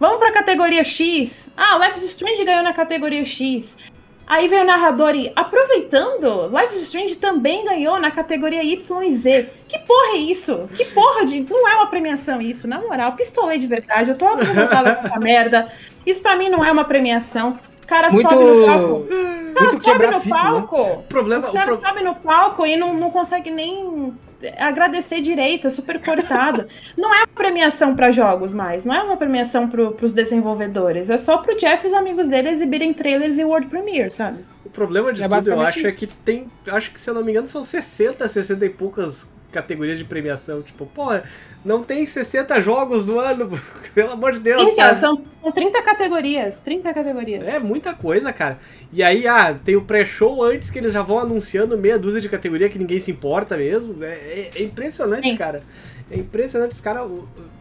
vamos 0.00 0.18
pra 0.18 0.32
categoria 0.32 0.82
X. 0.82 1.50
Ah, 1.56 1.78
Life 1.78 1.98
is 1.98 2.04
Strange 2.04 2.44
ganhou 2.44 2.62
na 2.62 2.72
categoria 2.72 3.24
X. 3.24 3.78
Aí 4.26 4.48
vem 4.48 4.62
o 4.62 4.64
narrador 4.64 5.14
e, 5.14 5.30
aproveitando, 5.36 6.48
Life 6.48 6.74
is 6.74 6.82
Strange 6.82 7.16
também 7.16 7.62
ganhou 7.64 8.00
na 8.00 8.10
categoria 8.10 8.64
Y 8.64 9.02
e 9.02 9.12
Z. 9.12 9.50
Que 9.68 9.78
porra 9.80 10.14
é 10.14 10.16
isso? 10.16 10.66
Que 10.74 10.86
porra 10.86 11.26
de. 11.26 11.40
Não 11.40 11.68
é 11.68 11.74
uma 11.74 11.88
premiação 11.88 12.40
isso, 12.40 12.66
na 12.66 12.78
moral. 12.80 13.12
Pistolei 13.12 13.58
de 13.58 13.66
verdade, 13.66 14.10
eu 14.10 14.16
tô 14.16 14.34
revoltada 14.34 14.94
com 14.94 15.06
essa 15.06 15.20
merda. 15.20 15.70
Isso 16.06 16.22
pra 16.22 16.36
mim 16.36 16.48
não 16.48 16.64
é 16.64 16.72
uma 16.72 16.84
premiação. 16.86 17.58
Os 17.94 18.00
caras 18.00 18.12
Muito- 18.12 18.28
sobem 18.30 18.46
no 18.60 18.66
palco. 18.66 18.94
Os 18.94 19.60
Muito 19.60 19.84
caras 19.84 19.84
sobem 19.84 19.84
quebrar 19.84 20.10
no 20.12 20.18
né? 20.24 20.30
palco. 20.30 20.82
O 20.82 21.02
problema. 21.04 21.44
Os 21.46 21.50
caras 21.52 21.78
pro- 21.78 21.88
sobem 21.88 22.04
no 22.04 22.14
palco 22.16 22.66
e 22.66 22.76
não, 22.76 22.94
não 22.94 23.10
conseguem 23.10 23.54
nem 23.54 24.14
agradecer 24.58 25.20
direito, 25.20 25.66
é 25.66 25.70
super 25.70 26.00
cortado. 26.04 26.66
não 26.98 27.14
é 27.14 27.18
uma 27.18 27.26
premiação 27.28 27.94
pra 27.94 28.10
jogos 28.10 28.52
mais, 28.52 28.84
não 28.84 28.94
é 28.94 29.02
uma 29.02 29.16
premiação 29.16 29.68
pro, 29.68 29.92
pros 29.92 30.12
desenvolvedores, 30.12 31.08
é 31.08 31.16
só 31.16 31.38
pro 31.38 31.56
Jeff 31.56 31.84
e 31.84 31.88
os 31.88 31.94
amigos 31.94 32.28
dele 32.28 32.48
exibirem 32.50 32.92
trailers 32.92 33.38
e 33.38 33.44
World 33.44 33.68
Premiere, 33.68 34.10
sabe? 34.10 34.44
O 34.66 34.68
problema 34.70 35.12
de 35.12 35.22
É 35.22 35.28
tudo, 35.28 35.50
eu 35.50 35.60
acho, 35.60 35.78
é 35.86 35.88
isso. 35.88 35.96
que 35.98 36.06
tem. 36.06 36.48
Acho 36.66 36.90
que, 36.92 37.00
se 37.00 37.08
eu 37.08 37.14
não 37.14 37.22
me 37.24 37.30
engano, 37.30 37.46
são 37.46 37.62
60, 37.62 38.26
60 38.26 38.66
e 38.66 38.70
poucas 38.70 39.32
categorias 39.54 39.96
de 39.96 40.04
premiação. 40.04 40.60
Tipo, 40.60 40.84
porra, 40.86 41.24
não 41.64 41.82
tem 41.82 42.04
60 42.04 42.60
jogos 42.60 43.06
no 43.06 43.18
ano, 43.18 43.50
pelo 43.94 44.10
amor 44.12 44.32
de 44.32 44.40
Deus. 44.40 44.60
Então, 44.62 44.74
sabe? 44.74 44.98
são, 44.98 45.24
são 45.42 45.52
30 45.52 45.82
categorias, 45.82 46.60
30 46.60 46.92
categorias. 46.92 47.46
É 47.46 47.58
muita 47.58 47.94
coisa, 47.94 48.32
cara. 48.32 48.58
E 48.92 49.02
aí, 49.02 49.26
ah, 49.26 49.54
tem 49.64 49.76
o 49.76 49.82
pré-show 49.82 50.42
antes 50.44 50.68
que 50.70 50.78
eles 50.78 50.92
já 50.92 51.00
vão 51.02 51.18
anunciando 51.18 51.78
meia 51.78 51.98
dúzia 51.98 52.20
de 52.20 52.28
categoria 52.28 52.68
que 52.68 52.78
ninguém 52.78 52.98
se 53.00 53.10
importa 53.10 53.56
mesmo. 53.56 54.02
É, 54.04 54.08
é- 54.12 54.50
é 54.56 54.62
impressionante, 54.62 55.28
Sim. 55.28 55.36
cara. 55.36 55.62
É 56.10 56.16
impressionante. 56.18 56.72
Os 56.72 56.80
caras. 56.80 57.10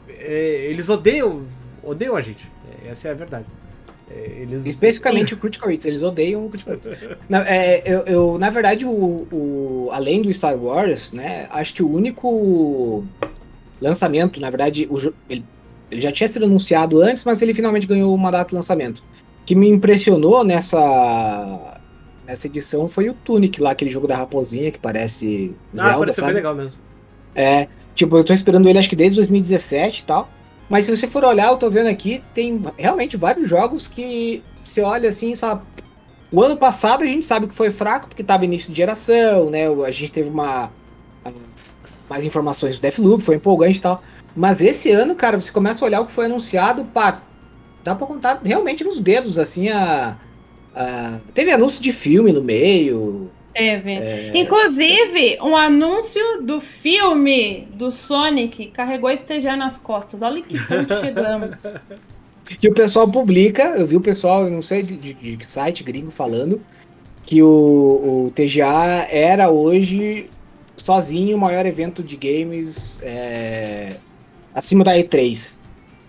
é, 0.09 0.67
eles 0.69 0.89
odeiam. 0.89 1.43
Odeiam 1.81 2.15
a 2.15 2.21
gente. 2.21 2.49
É, 2.85 2.89
essa 2.89 3.07
é 3.07 3.11
a 3.11 3.13
verdade. 3.13 3.45
É, 4.15 4.41
eles. 4.41 4.65
Especificamente 4.65 5.33
o 5.35 5.37
Critical 5.37 5.71
Hits, 5.71 5.85
eles 5.85 6.03
odeiam 6.03 6.45
o 6.45 6.49
Critical 6.49 6.75
Hits. 6.75 6.89
Na, 7.27 7.47
é, 7.47 7.81
eu, 7.85 7.99
eu- 8.01 8.37
na 8.37 8.49
verdade, 8.49 8.85
o, 8.85 8.91
o- 9.31 9.89
além 9.91 10.21
do 10.21 10.31
Star 10.33 10.55
Wars, 10.55 11.11
né, 11.11 11.47
acho 11.49 11.73
que 11.73 11.81
o 11.83 11.89
único 11.91 13.03
lançamento, 13.81 14.39
na 14.39 14.49
verdade, 14.49 14.87
o, 14.89 14.97
ele, 15.29 15.43
ele 15.91 16.01
já 16.01 16.11
tinha 16.11 16.27
sido 16.27 16.45
anunciado 16.45 17.01
antes, 17.01 17.23
mas 17.23 17.41
ele 17.41 17.53
finalmente 17.53 17.87
ganhou 17.87 18.13
uma 18.13 18.31
data 18.31 18.49
de 18.49 18.55
lançamento. 18.55 19.03
que 19.45 19.55
me 19.55 19.67
impressionou 19.67 20.43
nessa, 20.43 21.79
nessa 22.25 22.47
edição 22.47 22.87
foi 22.87 23.09
o 23.09 23.13
Tunic 23.13 23.61
lá, 23.61 23.71
aquele 23.71 23.91
jogo 23.91 24.07
da 24.07 24.15
raposinha 24.15 24.71
que 24.71 24.79
parece 24.79 25.53
Ah, 25.77 25.89
Zelda, 25.89 26.05
bem 26.05 26.13
sabe? 26.15 26.33
legal 26.33 26.55
mesmo. 26.55 26.79
É, 27.35 27.67
tipo, 27.93 28.15
eu 28.17 28.23
tô 28.23 28.31
esperando 28.33 28.69
ele 28.69 28.79
acho 28.79 28.89
que 28.89 28.95
desde 28.95 29.15
2017 29.17 30.01
e 30.01 30.05
tal. 30.05 30.29
Mas 30.73 30.85
se 30.85 30.97
você 30.97 31.05
for 31.05 31.23
olhar, 31.23 31.51
eu 31.51 31.57
tô 31.57 31.69
vendo 31.69 31.85
aqui, 31.85 32.23
tem 32.33 32.59
realmente 32.75 33.15
vários 33.15 33.47
jogos 33.47 33.87
que 33.87 34.41
você 34.65 34.81
olha 34.81 35.07
assim 35.07 35.33
e 35.33 35.35
fala. 35.35 35.63
O 36.31 36.41
ano 36.41 36.57
passado 36.57 37.03
a 37.03 37.05
gente 37.05 37.27
sabe 37.27 37.45
que 37.45 37.53
foi 37.53 37.69
fraco, 37.69 38.07
porque 38.07 38.23
tava 38.23 38.43
início 38.43 38.71
de 38.71 38.77
geração, 38.77 39.51
né? 39.51 39.67
A 39.67 39.91
gente 39.91 40.11
teve 40.11 40.31
uma. 40.31 40.71
mais 42.09 42.25
informações 42.25 42.77
do 42.77 42.81
Deathloop, 42.81 43.23
foi 43.23 43.35
empolgante 43.35 43.77
e 43.77 43.81
tal. 43.83 44.01
Mas 44.35 44.63
esse 44.63 44.89
ano, 44.89 45.13
cara, 45.13 45.39
você 45.39 45.51
começa 45.51 45.85
a 45.85 45.87
olhar 45.87 46.01
o 46.01 46.07
que 46.07 46.11
foi 46.11 46.25
anunciado, 46.25 46.85
pá, 46.85 47.21
dá 47.83 47.93
pra 47.93 48.07
contar 48.07 48.41
realmente 48.43 48.83
nos 48.83 48.99
dedos, 48.99 49.37
assim, 49.37 49.69
a. 49.69 50.17
a- 50.75 51.19
teve 51.35 51.51
anúncio 51.51 51.83
de 51.83 51.91
filme 51.91 52.31
no 52.31 52.41
meio. 52.41 53.29
Teve. 53.53 53.91
É. 53.93 54.31
Inclusive, 54.35 55.37
um 55.41 55.55
anúncio 55.55 56.41
do 56.41 56.59
filme 56.59 57.67
do 57.73 57.91
Sonic 57.91 58.67
carregou 58.67 59.09
TGA 59.23 59.55
nas 59.55 59.77
costas. 59.77 60.21
Olha 60.21 60.41
que 60.41 60.57
ponto 60.59 60.93
chegamos. 60.99 61.63
que 62.59 62.67
o 62.67 62.73
pessoal 62.73 63.07
publica, 63.07 63.63
eu 63.77 63.85
vi 63.85 63.95
o 63.95 64.01
pessoal, 64.01 64.45
eu 64.45 64.49
não 64.51 64.61
sei 64.61 64.81
de, 64.83 64.97
de- 64.97 65.13
de 65.13 65.37
que 65.37 65.45
site 65.47 65.83
gringo 65.83 66.09
falando, 66.11 66.61
que 67.25 67.41
o, 67.43 67.47
o 68.27 68.31
TGA 68.35 69.07
era 69.09 69.49
hoje 69.49 70.29
sozinho 70.75 71.37
o 71.37 71.39
maior 71.39 71.65
evento 71.65 72.01
de 72.03 72.17
games 72.17 72.97
é, 73.01 73.93
acima 74.53 74.83
da 74.83 74.93
E3. 74.95 75.57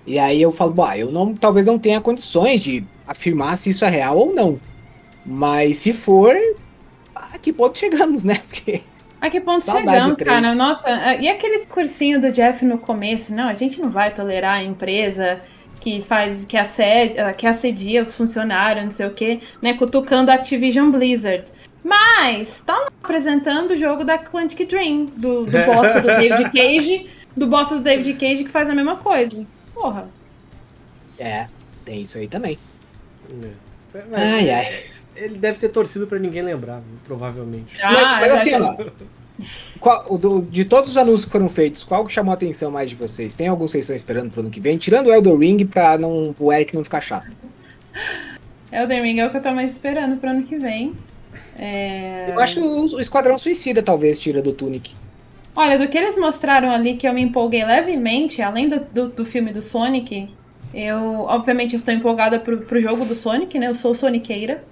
E 0.07 0.19
aí 0.19 0.41
eu 0.43 0.51
falo, 0.51 0.73
bah, 0.73 0.99
eu 0.99 1.13
não, 1.13 1.35
talvez 1.35 1.67
não 1.67 1.79
tenha 1.79 2.01
condições 2.01 2.61
de 2.63 2.85
afirmar 3.07 3.57
se 3.59 3.71
isso 3.71 3.85
é 3.85 3.89
real 3.91 4.19
ou 4.19 4.35
não. 4.35 4.59
Mas 5.25 5.77
se 5.79 5.93
for, 5.93 6.35
a 7.15 7.39
que 7.39 7.53
ponto 7.53 7.79
chegamos, 7.79 8.25
né? 8.25 8.41
Porque 8.49 8.83
A 9.21 9.31
que 9.31 9.41
ponto 9.41 9.65
Saudade 9.65 9.91
chegamos, 9.91 10.19
cara? 10.21 10.55
Nossa, 10.55 11.15
e 11.17 11.29
aquele 11.29 11.57
discursinho 11.57 12.21
do 12.21 12.31
Jeff 12.31 12.65
no 12.65 12.79
começo? 12.79 13.35
Não, 13.35 13.49
a 13.49 13.55
gente 13.55 13.81
não 13.81 13.91
vai 13.91 14.13
tolerar 14.13 14.59
a 14.59 14.63
empresa 14.63 15.41
que 15.81 16.01
faz, 16.01 16.45
que 16.45 16.57
assedia, 16.57 17.33
que 17.35 17.47
assedia 17.47 18.03
os 18.03 18.17
funcionários, 18.17 18.85
não 18.85 18.91
sei 18.91 19.07
o 19.07 19.11
quê, 19.11 19.41
né? 19.61 19.75
Cutucando 19.75 20.31
a 20.31 20.35
Activision 20.35 20.91
Blizzard. 20.91 21.45
Mas 21.83 22.63
tá 22.63 22.73
lá 22.73 22.89
apresentando 23.03 23.73
o 23.73 23.77
jogo 23.77 24.05
da 24.05 24.19
Quantic 24.19 24.67
Dream, 24.67 25.07
do, 25.17 25.45
do 25.45 25.59
bosta 25.67 26.01
do 26.01 26.07
David 26.07 26.51
Cage, 26.51 27.11
do 27.37 27.47
bosta 27.47 27.75
do 27.75 27.83
David 27.83 28.15
Cage 28.15 28.45
que 28.45 28.51
faz 28.51 28.71
a 28.71 28.75
mesma 28.75 28.97
coisa. 28.97 29.47
Porra. 29.75 30.09
é, 31.19 31.47
tem 31.85 32.03
isso 32.03 32.17
aí 32.17 32.27
também. 32.27 32.59
É. 33.95 34.03
Ai, 34.15 34.51
ai. 34.51 34.94
Ele 35.17 35.39
deve 35.39 35.59
ter 35.59 35.69
torcido 35.69 36.07
pra 36.07 36.19
ninguém 36.19 36.43
lembrar, 36.43 36.81
provavelmente. 37.07 37.77
Ah, 37.83 37.93
mas, 37.93 38.03
mas 38.21 38.33
já- 38.33 38.41
assim, 38.41 38.55
ó, 38.55 38.77
qual- 39.81 40.07
o 40.09 40.19
do- 40.19 40.43
de 40.43 40.65
todos 40.65 40.91
os 40.93 40.97
anúncios 40.97 41.25
que 41.25 41.31
foram 41.31 41.49
feitos, 41.49 41.85
qual 41.85 42.05
que 42.05 42.13
chamou 42.13 42.31
a 42.33 42.35
atenção 42.35 42.71
mais 42.71 42.91
de 42.91 42.97
vocês? 42.97 43.35
Tem 43.35 43.47
algum 43.49 43.65
que 43.67 43.73
vocês 43.73 43.85
estão 43.85 43.97
esperando 43.97 44.31
pro 44.31 44.41
ano 44.41 44.51
que 44.51 44.61
vem? 44.61 44.77
Tirando 44.77 45.07
o 45.09 45.13
Elden 45.15 45.39
Ring 45.39 45.65
pra 45.65 45.97
não, 45.99 46.35
o 46.39 46.53
Eric 46.53 46.75
não 46.75 46.83
ficar 46.85 47.01
chato. 47.01 47.29
Elden 48.73 49.03
Ring 49.03 49.19
é 49.21 49.27
o 49.27 49.31
que 49.31 49.37
eu 49.37 49.43
tô 49.43 49.53
mais 49.53 49.71
esperando 49.73 50.17
pro 50.17 50.31
ano 50.31 50.43
que 50.43 50.57
vem. 50.59 50.93
É... 51.57 52.33
Eu 52.35 52.41
acho 52.41 52.55
que 52.55 52.61
o, 52.61 52.97
o 52.97 53.01
Esquadrão 53.01 53.39
Suicida 53.39 53.83
talvez 53.83 54.19
tira 54.19 54.43
do 54.43 54.53
Tunic. 54.53 54.95
Olha, 55.55 55.79
do 55.79 55.87
que 55.87 55.97
eles 55.97 56.17
mostraram 56.19 56.71
ali 56.73 56.97
que 56.97 57.07
eu 57.07 57.15
me 57.15 57.23
empolguei 57.23 57.65
levemente, 57.65 58.43
além 58.43 58.69
do, 58.69 58.81
do, 58.81 59.09
do 59.11 59.25
filme 59.25 59.53
do 59.53 59.63
Sonic, 59.63 60.29
eu 60.75 61.21
obviamente 61.21 61.77
estou 61.77 61.95
empolgada 61.95 62.41
pro, 62.41 62.59
pro 62.63 62.81
jogo 62.81 63.05
do 63.05 63.15
Sonic, 63.15 63.57
né? 63.61 63.69
Eu 63.69 63.75
sou 63.75 63.95
Soniqueira. 63.95 64.65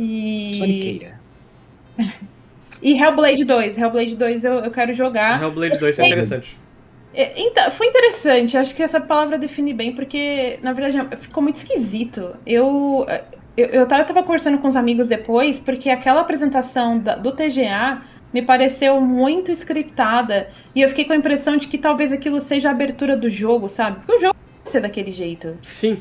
E. 0.00 0.54
Soniqueira. 0.58 1.20
E 2.82 2.94
Hellblade 2.98 3.44
2. 3.44 3.76
Hellblade 3.76 4.16
2 4.16 4.44
eu, 4.44 4.52
eu 4.54 4.70
quero 4.70 4.94
jogar. 4.94 5.42
Hellblade 5.42 5.78
2 5.78 5.98
é 5.98 6.06
interessante. 6.06 6.58
É, 7.12 7.32
Então, 7.36 7.70
foi 7.70 7.88
interessante, 7.88 8.56
acho 8.56 8.74
que 8.74 8.82
essa 8.82 8.98
palavra 8.98 9.36
define 9.36 9.74
bem, 9.74 9.94
porque, 9.94 10.58
na 10.62 10.72
verdade, 10.72 11.16
ficou 11.18 11.42
muito 11.42 11.56
esquisito. 11.56 12.34
Eu, 12.46 13.06
eu, 13.54 13.66
eu 13.66 13.86
tava, 13.86 14.02
tava 14.04 14.22
conversando 14.22 14.56
com 14.56 14.66
os 14.66 14.76
amigos 14.76 15.08
depois, 15.08 15.60
porque 15.60 15.90
aquela 15.90 16.22
apresentação 16.22 16.98
da- 16.98 17.16
do 17.16 17.32
TGA 17.32 18.00
me 18.32 18.40
pareceu 18.40 18.98
muito 18.98 19.50
scriptada, 19.52 20.48
e 20.74 20.80
eu 20.80 20.88
fiquei 20.88 21.04
com 21.04 21.12
a 21.12 21.16
impressão 21.16 21.58
de 21.58 21.68
que 21.68 21.76
talvez 21.76 22.12
aquilo 22.14 22.40
seja 22.40 22.68
a 22.68 22.72
abertura 22.72 23.14
do 23.14 23.28
jogo, 23.28 23.68
sabe? 23.68 23.96
Porque 23.98 24.12
o 24.12 24.18
jogo 24.20 24.34
vai 24.64 24.72
ser 24.72 24.80
daquele 24.80 25.10
jeito. 25.12 25.58
Sim. 25.60 25.98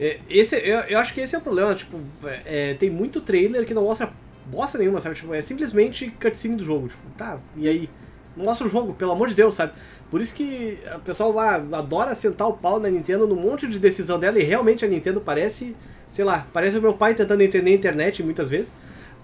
É, 0.00 0.18
Esse, 0.30 0.56
eu, 0.56 0.78
eu 0.80 0.98
acho 0.98 1.12
que 1.12 1.20
esse 1.20 1.34
é 1.34 1.38
o 1.38 1.42
problema, 1.42 1.74
tipo, 1.74 2.00
é, 2.24 2.74
tem 2.74 2.88
muito 2.88 3.20
trailer 3.20 3.66
que 3.66 3.74
não 3.74 3.84
mostra 3.84 4.10
bosta 4.46 4.78
nenhuma, 4.78 4.98
sabe? 4.98 5.14
Tipo, 5.14 5.34
é 5.34 5.42
simplesmente 5.42 6.10
cutscene 6.20 6.56
do 6.56 6.64
jogo, 6.64 6.88
tipo, 6.88 7.02
tá, 7.18 7.38
e 7.56 7.68
aí? 7.68 7.90
Não 8.36 8.44
mostra 8.46 8.66
o 8.66 8.70
jogo, 8.70 8.94
pelo 8.94 9.12
amor 9.12 9.28
de 9.28 9.34
Deus, 9.34 9.54
sabe? 9.54 9.72
Por 10.10 10.20
isso 10.20 10.34
que 10.34 10.78
o 10.96 11.00
pessoal 11.00 11.32
lá 11.32 11.56
adora 11.72 12.14
sentar 12.14 12.48
o 12.48 12.54
pau 12.54 12.80
na 12.80 12.88
Nintendo 12.88 13.26
num 13.26 13.36
monte 13.36 13.66
de 13.68 13.78
decisão 13.78 14.18
dela, 14.18 14.38
e 14.38 14.42
realmente 14.42 14.84
a 14.84 14.88
Nintendo 14.88 15.20
parece, 15.20 15.76
sei 16.08 16.24
lá, 16.24 16.46
parece 16.52 16.78
o 16.78 16.82
meu 16.82 16.94
pai 16.94 17.14
tentando 17.14 17.42
entender 17.42 17.70
a 17.70 17.74
internet 17.74 18.22
muitas 18.22 18.48
vezes, 18.48 18.74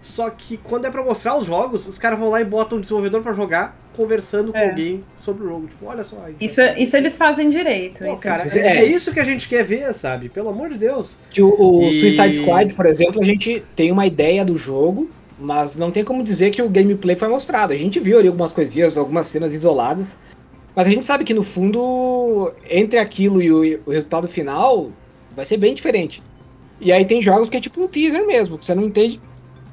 Só 0.02 0.30
que 0.30 0.56
quando 0.56 0.84
é 0.86 0.90
pra 0.90 1.02
mostrar 1.02 1.36
os 1.36 1.46
jogos, 1.46 1.86
os 1.88 1.98
caras 1.98 2.18
vão 2.18 2.30
lá 2.30 2.40
e 2.40 2.44
botam 2.44 2.78
um 2.78 2.80
desenvolvedor 2.80 3.22
pra 3.22 3.32
jogar, 3.32 3.76
conversando 3.96 4.52
com 4.52 4.58
É. 4.58 4.68
alguém 4.68 5.02
sobre 5.20 5.44
o 5.44 5.48
jogo. 5.48 5.66
Tipo, 5.66 5.86
olha 5.86 6.04
só. 6.04 6.22
aí. 6.24 6.36
Isso, 6.40 6.60
isso 6.76 6.96
eles 6.96 7.16
fazem 7.16 7.48
direito. 7.50 8.04
Pô, 8.04 8.12
isso 8.14 8.22
cara, 8.22 8.46
Isso 8.46 8.58
é, 8.58 8.60
é- 8.60 8.76
é 8.78 8.84
isso 8.84 9.12
que 9.12 9.18
a 9.18 9.24
gente 9.24 9.48
quer 9.48 9.64
ver, 9.64 9.92
sabe? 9.94 10.28
Pelo 10.28 10.48
amor 10.50 10.68
de 10.68 10.78
Deus. 10.78 11.16
Que 11.30 11.42
o, 11.42 11.48
o 11.48 11.82
E- 11.82 12.00
Suicide 12.00 12.34
Squad, 12.34 12.74
por 12.74 12.86
exemplo, 12.86 13.20
a 13.20 13.24
gente 13.24 13.62
tem 13.74 13.90
uma 13.90 14.06
ideia 14.06 14.44
do 14.44 14.56
jogo, 14.56 15.10
mas 15.40 15.76
não 15.76 15.90
tem 15.90 16.04
como 16.04 16.22
dizer 16.22 16.50
que 16.50 16.62
o 16.62 16.68
gameplay 16.68 17.16
foi 17.16 17.28
mostrado. 17.28 17.72
A 17.72 17.76
gente 17.76 17.98
viu 17.98 18.18
ali 18.18 18.28
algumas 18.28 18.52
coisinhas, 18.52 18.96
algumas 18.96 19.26
cenas 19.26 19.52
isoladas, 19.52 20.16
mas 20.74 20.86
a 20.86 20.90
gente 20.90 21.04
sabe 21.04 21.24
que 21.24 21.34
no 21.34 21.42
fundo, 21.42 22.52
entre 22.70 22.98
aquilo 22.98 23.42
e 23.42 23.50
o, 23.50 23.80
o 23.86 23.90
resultado 23.90 24.28
final, 24.28 24.92
vai 25.34 25.44
ser 25.46 25.56
bem 25.56 25.74
diferente. 25.74 26.22
E 26.80 26.92
aí 26.92 27.04
tem 27.06 27.20
jogos 27.22 27.48
que 27.50 27.56
é 27.56 27.60
tipo 27.60 27.82
um 27.82 27.88
teaser 27.88 28.26
mesmo, 28.26 28.58
que 28.58 28.64
você 28.66 28.74
não 28.74 28.84
entende 28.84 29.18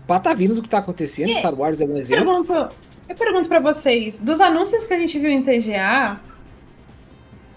patavinos 0.08 0.58
o 0.58 0.62
que 0.62 0.70
tá 0.70 0.80
acontecendo. 0.80 1.30
E- 1.30 1.36
Star 1.36 1.54
Wars 1.54 1.80
é 1.82 1.86
um 1.86 1.90
Eu 1.92 1.98
exemplo. 1.98 2.44
pergunto, 2.44 2.76
eu 3.10 3.16
pergunto 3.16 3.48
pra 3.50 3.60
vocês, 3.60 4.20
dos 4.20 4.40
anúncios 4.42 4.84
que 4.84 4.94
a 4.94 5.00
gente 5.00 5.18
viu 5.20 5.30
em 5.30 5.42
TGA, 5.44 6.20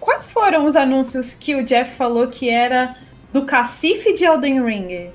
quais 0.00 0.30
foram 0.30 0.64
os 0.64 0.76
anúncios 0.76 1.34
que 1.34 1.54
o 1.54 1.64
Jeff 1.64 1.94
falou 1.96 2.28
que 2.28 2.48
era 2.48 2.96
do 3.32 3.44
cacife 3.44 4.12
de 4.14 4.24
Elden 4.24 4.64
Ring? 4.64 5.10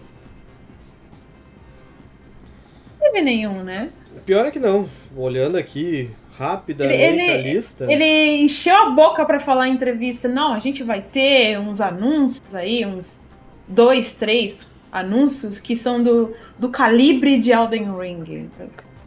Não 3.00 3.12
teve 3.12 3.22
nenhum, 3.22 3.64
né? 3.64 3.90
Pior 4.26 4.46
é 4.46 4.52
que 4.52 4.60
não. 4.60 4.88
Olhando 5.16 5.58
aqui 5.58 6.10
rapidamente 6.38 7.02
Ele- 7.02 7.30
a 7.32 7.38
lista. 7.38 7.92
Ele 7.92 8.42
encheu 8.44 8.76
a 8.76 8.90
boca 8.92 9.26
pra 9.26 9.40
falar 9.40 9.68
em 9.68 9.74
entrevista, 9.74 10.28
não, 10.28 10.54
a 10.54 10.60
gente 10.60 10.84
vai 10.84 11.02
ter 11.02 11.60
uns 11.60 11.82
anúncios 11.82 12.54
aí, 12.56 12.86
uns 12.86 13.22
dois, 13.68 14.14
três 14.16 14.70
anúncios 14.92 15.60
que 15.60 15.76
são 15.76 16.02
do, 16.04 16.32
do 16.60 16.70
calibre 16.70 17.40
de 17.40 17.52
Elden 17.52 17.88
Ring. 17.98 18.50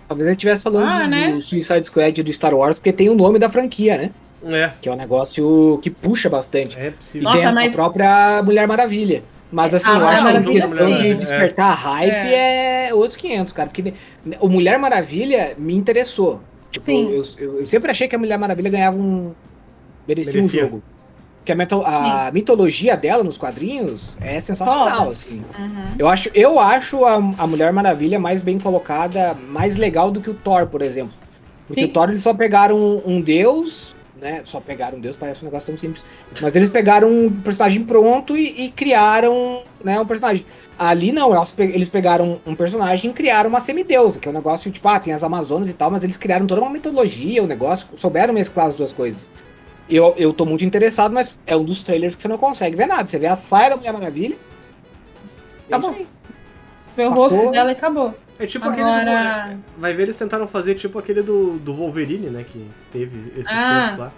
Talvez 0.09 0.27
ele 0.27 0.35
estivesse 0.37 0.63
falando 0.63 0.87
Ah, 0.89 1.03
do, 1.03 1.09
né? 1.09 1.33
do 1.33 1.41
Suicide 1.41 1.85
Squad 1.85 2.23
do 2.23 2.33
Star 2.33 2.55
Wars, 2.55 2.79
porque 2.79 2.93
tem 2.93 3.09
o 3.09 3.15
nome 3.15 3.39
da 3.39 3.49
franquia, 3.49 3.97
né? 3.99 4.11
É, 4.47 4.73
Que 4.81 4.89
é 4.89 4.93
um 4.93 4.97
negócio 4.97 5.79
que 5.83 5.89
puxa 5.91 6.29
bastante. 6.29 6.79
é 6.79 6.91
possível. 6.91 7.23
E 7.23 7.25
Nossa, 7.25 7.39
tem 7.39 7.47
a, 7.47 7.51
a 7.51 7.53
mas- 7.55 7.75
própria 7.75 8.43
Mulher 8.43 8.67
Maravilha. 8.69 9.23
Mas 9.51 9.73
assim, 9.73 9.89
A 9.91 9.95
eu 9.95 10.07
acho 10.09 10.23
que 10.23 10.37
a 10.37 10.43
questão 10.43 10.87
de 10.97 11.15
despertar 11.15 11.75
hype 11.77 12.11
é. 12.13 12.91
outros 12.93 13.17
500, 13.17 13.53
cara. 13.53 13.69
Porque 13.71 13.95
o 14.41 14.49
Mulher 14.49 14.79
Maravilha 14.79 15.55
me 15.57 15.75
interessou. 15.75 16.41
Tipo, 16.71 16.91
eu, 16.91 17.25
eu- 17.39 17.59
eu 17.61 17.65
sempre 17.65 17.91
achei 17.91 18.09
que 18.09 18.17
a 18.17 18.19
Mulher 18.19 18.37
Maravilha 18.37 18.69
ganhava 18.69 18.97
um. 18.99 19.33
merecia, 20.09 20.35
Merecia. 20.41 20.61
um 20.65 20.69
jogo. 20.69 20.83
Porque 21.45 21.53
a, 21.53 21.57
meto- 21.57 21.83
a 21.85 22.31
mitologia 22.33 22.97
dela 22.97 23.23
nos 23.23 23.37
quadrinhos 23.37 24.17
é 24.19 24.41
sensacional, 24.41 24.99
Foda. 25.01 25.11
assim. 25.11 25.43
Uhum. 25.59 25.89
Eu 25.99 26.09
acho, 26.09 26.31
eu 26.33 26.59
acho 26.59 27.05
a, 27.05 27.17
a 27.17 27.47
Mulher 27.47 27.71
Maravilha 27.71 28.19
mais 28.19 28.41
bem 28.41 28.59
colocada, 28.59 29.37
mais 29.51 29.77
legal 29.77 30.11
do 30.11 30.23
que 30.23 30.31
o 30.31 30.35
Thor, 30.35 30.67
por 30.67 30.81
exemplo. 30.81 31.13
Porque 31.67 31.83
Sim. 31.83 31.89
o 31.89 31.93
Thor 31.93 32.09
eles 32.09 32.23
só 32.23 32.33
pegaram 32.33 32.79
um, 32.79 33.03
um 33.05 33.21
deus, 33.21 33.95
né? 34.19 34.41
Só 34.45 34.59
pegaram 34.59 34.97
um 34.97 35.01
deus, 35.03 35.17
parece 35.17 35.43
um 35.43 35.45
negócio 35.45 35.67
tão 35.67 35.79
simples. 35.79 36.03
Mas 36.41 36.57
eles 36.57 36.71
pegaram 36.71 37.11
um 37.11 37.31
personagem 37.31 37.85
pronto 37.85 38.35
e, 38.35 38.65
e 38.65 38.71
criaram 38.71 39.63
né, 39.85 40.01
um 40.01 40.07
personagem. 40.07 40.47
Ali 40.79 41.13
não, 41.13 41.31
eles 41.59 41.91
pegaram 41.91 42.41
um 42.47 42.55
personagem 42.55 43.11
e 43.11 43.13
criaram 43.13 43.51
uma 43.51 43.61
semideusa, 43.61 44.19
que 44.19 44.27
é 44.27 44.31
um 44.31 44.35
negócio, 44.35 44.71
tipo, 44.71 44.89
ah, 44.89 44.99
tem 44.99 45.13
as 45.13 45.23
Amazonas 45.23 45.69
e 45.69 45.75
tal, 45.75 45.91
mas 45.91 46.03
eles 46.03 46.17
criaram 46.17 46.47
toda 46.47 46.63
uma 46.63 46.71
mitologia, 46.71 47.45
o 47.45 47.47
negócio, 47.47 47.87
souberam 47.97 48.33
mesclar 48.33 48.69
as 48.69 48.75
duas 48.77 48.95
coisas. 48.95 49.29
Eu, 49.89 50.15
eu 50.17 50.33
tô 50.33 50.47
muito 50.47 50.65
interessado, 50.65 51.13
mas 51.13 51.39
é 51.47 51.55
um 51.57 51.65
dos 51.65 51.83
trailers 51.83 52.15
que 52.17 52.23
você 52.23 52.29
não 52.29 52.39
consegue 52.39 52.75
ver 52.77 52.87
nada. 52.87 53.07
Você 53.07 53.19
vê 53.19 53.27
a 53.27 53.37
saia 53.37 53.71
da 53.71 53.77
Mulher 53.77 53.93
Maravilha. 53.93 54.37
é 55.69 55.75
Acabou. 55.75 56.07
Vê 56.97 57.05
o 57.07 57.11
Passou. 57.11 57.29
rosto 57.29 57.51
dela 57.51 57.71
e 57.71 57.73
acabou. 57.73 58.15
É 58.39 58.47
tipo 58.47 58.69
aquele. 58.69 58.89
Agora. 58.89 59.51
Do, 59.55 59.81
vai 59.81 59.93
ver, 59.93 60.05
eles 60.05 60.17
tentaram 60.17 60.47
fazer 60.49 60.75
tipo 60.75 60.99
aquele 60.99 61.23
do, 61.23 61.59
do 61.59 61.75
Wolverine, 61.75 62.29
né? 62.31 62.45
Que 62.51 62.67
teve 62.93 63.33
esses 63.39 63.53
Ah. 63.53 63.83
tempos 63.83 63.99
lá. 63.99 64.13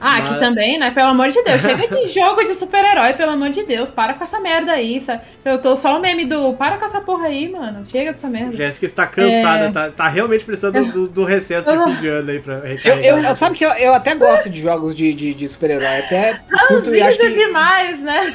Ah, 0.00 0.18
Mas- 0.18 0.30
aqui 0.30 0.40
também, 0.40 0.78
né? 0.78 0.90
Pelo 0.92 1.08
amor 1.08 1.28
de 1.28 1.42
Deus. 1.42 1.60
Chega 1.60 1.86
de 1.86 2.08
jogo 2.08 2.42
de 2.42 2.54
super-herói, 2.54 3.12
pelo 3.12 3.32
amor 3.32 3.50
de 3.50 3.64
Deus. 3.64 3.90
Para 3.90 4.14
com 4.14 4.24
essa 4.24 4.40
merda 4.40 4.72
aí. 4.72 4.98
sabe? 5.00 5.22
Eu 5.44 5.58
tô 5.60 5.76
só 5.76 5.98
o 5.98 6.00
meme 6.00 6.24
do. 6.24 6.54
Para 6.54 6.78
com 6.78 6.86
essa 6.86 7.00
porra 7.02 7.26
aí, 7.26 7.50
mano. 7.52 7.84
Chega 7.86 8.12
dessa 8.12 8.28
merda. 8.28 8.56
Jéssica 8.56 8.86
está 8.86 9.06
cansada, 9.06 9.66
É. 9.66 9.70
tá, 9.70 9.90
tá 9.90 10.08
realmente 10.08 10.44
precisando 10.44 10.82
do, 10.90 11.06
do 11.06 11.24
recesso 11.24 11.70
de 11.70 11.84
fim 11.96 12.00
de 12.00 12.08
ano 12.08 12.30
aí 12.30 12.38
pra 12.40 12.54
Eu, 12.54 12.62
recarregar. 12.62 13.04
eu, 13.04 13.18
eu- 13.22 13.34
sabe 13.34 13.56
que 13.56 13.64
eu, 13.64 13.70
eu 13.72 13.92
até 13.94 14.14
gosto 14.14 14.48
de 14.48 14.60
jogos 14.60 14.94
de, 14.94 15.12
de, 15.12 15.34
de 15.34 15.48
super-herói, 15.48 15.98
até 15.98 16.40
curto 16.68 16.94
e 16.94 17.02
acho 17.02 17.18
que, 17.18 17.30
demais, 17.30 18.00
né? 18.00 18.34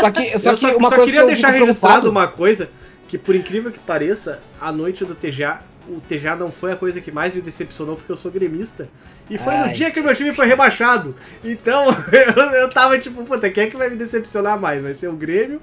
só 0.00 0.10
que, 0.10 0.38
só 0.38 0.50
eu 0.50 0.54
que 0.54 0.60
só, 0.60 0.76
uma 0.76 0.88
só 0.88 0.96
coisa 0.96 1.04
queria 1.12 1.12
que 1.12 1.18
eu 1.18 1.26
deixar 1.26 1.48
registrado 1.50 1.64
preocupado, 2.00 2.10
uma 2.10 2.26
coisa, 2.28 2.70
que 3.08 3.18
por 3.18 3.34
incrível 3.34 3.70
que 3.70 3.78
pareça, 3.78 4.40
a 4.60 4.72
noite 4.72 5.04
do 5.04 5.14
TGA, 5.14 5.60
o 5.88 6.00
TGA 6.00 6.36
não 6.36 6.50
foi 6.50 6.72
a 6.72 6.76
coisa 6.76 7.00
que 7.00 7.10
mais 7.12 7.34
me 7.34 7.40
decepcionou, 7.40 7.96
porque 7.96 8.10
eu 8.12 8.16
sou 8.16 8.30
gremista. 8.30 8.88
E 9.30 9.38
foi 9.38 9.54
no 9.54 9.64
Ai. 9.64 9.72
dia 9.72 9.90
que 9.90 10.00
o 10.00 10.04
meu 10.04 10.14
time 10.14 10.32
foi 10.32 10.46
rebaixado. 10.46 11.14
Então, 11.44 11.86
eu, 12.12 12.42
eu 12.60 12.70
tava 12.70 12.98
tipo, 12.98 13.22
puta, 13.24 13.48
quem 13.50 13.64
é 13.64 13.66
que 13.70 13.76
vai 13.76 13.88
me 13.90 13.96
decepcionar 13.96 14.58
mais? 14.60 14.82
Vai 14.82 14.94
ser 14.94 15.08
o 15.08 15.12
Grêmio 15.14 15.60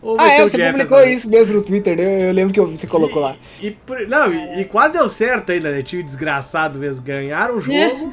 ou 0.00 0.16
vai 0.16 0.26
Ah, 0.26 0.30
ser 0.30 0.40
é, 0.40 0.44
o 0.44 0.48
você 0.48 0.56
Jefferson? 0.56 0.78
publicou 0.88 1.04
isso 1.06 1.28
mesmo 1.30 1.54
no 1.56 1.62
Twitter, 1.62 1.96
né? 1.96 2.30
Eu 2.30 2.32
lembro 2.32 2.52
que 2.54 2.60
você 2.60 2.86
colocou 2.86 3.22
lá. 3.22 3.36
E, 3.60 3.76
não, 4.08 4.32
e, 4.32 4.60
e 4.60 4.64
quase 4.64 4.94
deu 4.94 5.08
certo 5.08 5.50
ainda, 5.52 5.70
né? 5.70 5.82
Time 5.82 6.02
desgraçado 6.02 6.78
mesmo. 6.78 7.02
Ganharam 7.02 7.56
o 7.56 7.60
jogo, 7.60 8.12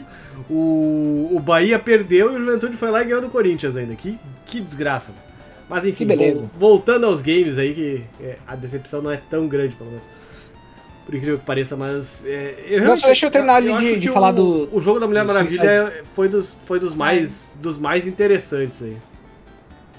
o, 0.50 1.30
o 1.34 1.39
Bahia 1.39 1.80
perdeu 1.80 2.32
e 2.32 2.36
o 2.36 2.39
Juventude 2.39 2.76
foi 2.78 2.91
lá 2.91 3.02
e 3.02 3.06
ganhou 3.06 3.22
do 3.22 3.30
Corinthians 3.30 3.76
ainda. 3.76 3.95
Que, 3.95 4.17
que 4.45 4.60
desgraça. 4.62 5.10
né? 5.10 5.17
Mas 5.69 5.86
enfim, 5.86 5.98
Que 6.00 6.06
beleza. 6.06 6.50
vol- 6.58 6.72
voltando 6.72 7.06
aos 7.06 7.22
games 7.22 7.58
aí, 7.58 7.74
que 7.74 8.04
é, 8.24 8.38
a 8.48 8.56
decepção 8.56 9.02
não 9.02 9.12
é 9.12 9.19
tão 9.30 9.48
grande, 9.48 9.76
pelo 9.76 9.91
menos. 9.91 10.06
Por 11.10 11.15
incrível 11.15 11.39
que 11.39 11.45
pareça, 11.45 11.76
mas. 11.76 12.24
É, 12.28 12.56
eu 12.69 12.95
só 12.98 13.08
deixa 13.08 13.26
eu 13.26 13.32
terminar 13.32 13.62
de- 13.62 14.08
falar 14.10 14.30
o, 14.30 14.34
do- 14.67 14.69
O 14.72 14.80
jogo 14.80 15.00
da 15.00 15.08
Mulher 15.08 15.26
Maravilha 15.26 15.86
Suicide. 15.88 16.06
foi 16.13 16.28
dos, 16.30 16.56
foi 16.65 16.80
dos, 16.80 16.93
mais, 16.93 17.52
dos 17.60 17.80
mais 17.80 18.06
interessantes 18.06 18.84
aí. 18.84 18.95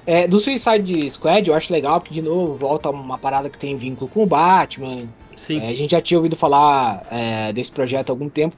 É, 0.06 0.28
do 0.28 0.38
Suicide 0.38 1.10
Squad 1.10 1.48
eu 1.48 1.54
acho 1.54 1.72
legal, 1.72 2.00
porque 2.00 2.14
de 2.14 2.22
novo 2.22 2.54
volta 2.54 2.90
uma 2.90 3.18
parada 3.18 3.50
que 3.50 3.58
tem 3.58 3.76
vínculo 3.76 4.08
com 4.08 4.22
o 4.22 4.26
Batman. 4.26 5.02
Sim. 5.36 5.60
É, 5.60 5.68
a 5.68 5.74
gente 5.74 5.90
já 5.90 6.00
tinha 6.00 6.16
ouvido 6.18 6.36
falar 6.36 7.04
é, 7.10 7.52
desse 7.52 7.72
projeto 7.72 8.10
há 8.10 8.12
algum 8.12 8.28
tempo. 8.28 8.54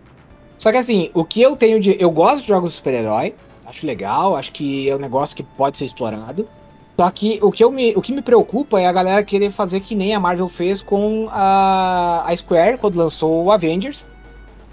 Só 0.58 0.70
que 0.70 0.76
assim, 0.78 1.10
o 1.14 1.24
que 1.24 1.40
eu 1.40 1.56
tenho 1.56 1.80
de. 1.80 1.96
Eu 1.98 2.10
gosto 2.10 2.42
de 2.42 2.48
jogos 2.48 2.70
de 2.72 2.76
super-herói, 2.76 3.34
acho 3.66 3.86
legal, 3.86 4.36
acho 4.36 4.52
que 4.52 4.88
é 4.90 4.94
um 4.94 4.98
negócio 4.98 5.34
que 5.34 5.42
pode 5.42 5.78
ser 5.78 5.86
explorado. 5.86 6.46
Só 6.96 7.10
que 7.10 7.38
o 7.42 7.50
que, 7.50 7.64
eu 7.64 7.70
me, 7.70 7.92
o 7.96 8.02
que 8.02 8.12
me 8.12 8.20
preocupa 8.22 8.80
é 8.80 8.86
a 8.86 8.92
galera 8.92 9.22
querer 9.24 9.50
fazer 9.50 9.80
que 9.80 9.94
nem 9.94 10.14
a 10.14 10.20
Marvel 10.20 10.48
fez 10.48 10.82
com 10.82 11.28
a, 11.30 12.22
a 12.26 12.36
Square 12.36 12.78
quando 12.78 12.96
lançou 12.96 13.44
o 13.44 13.50
Avengers. 13.50 14.04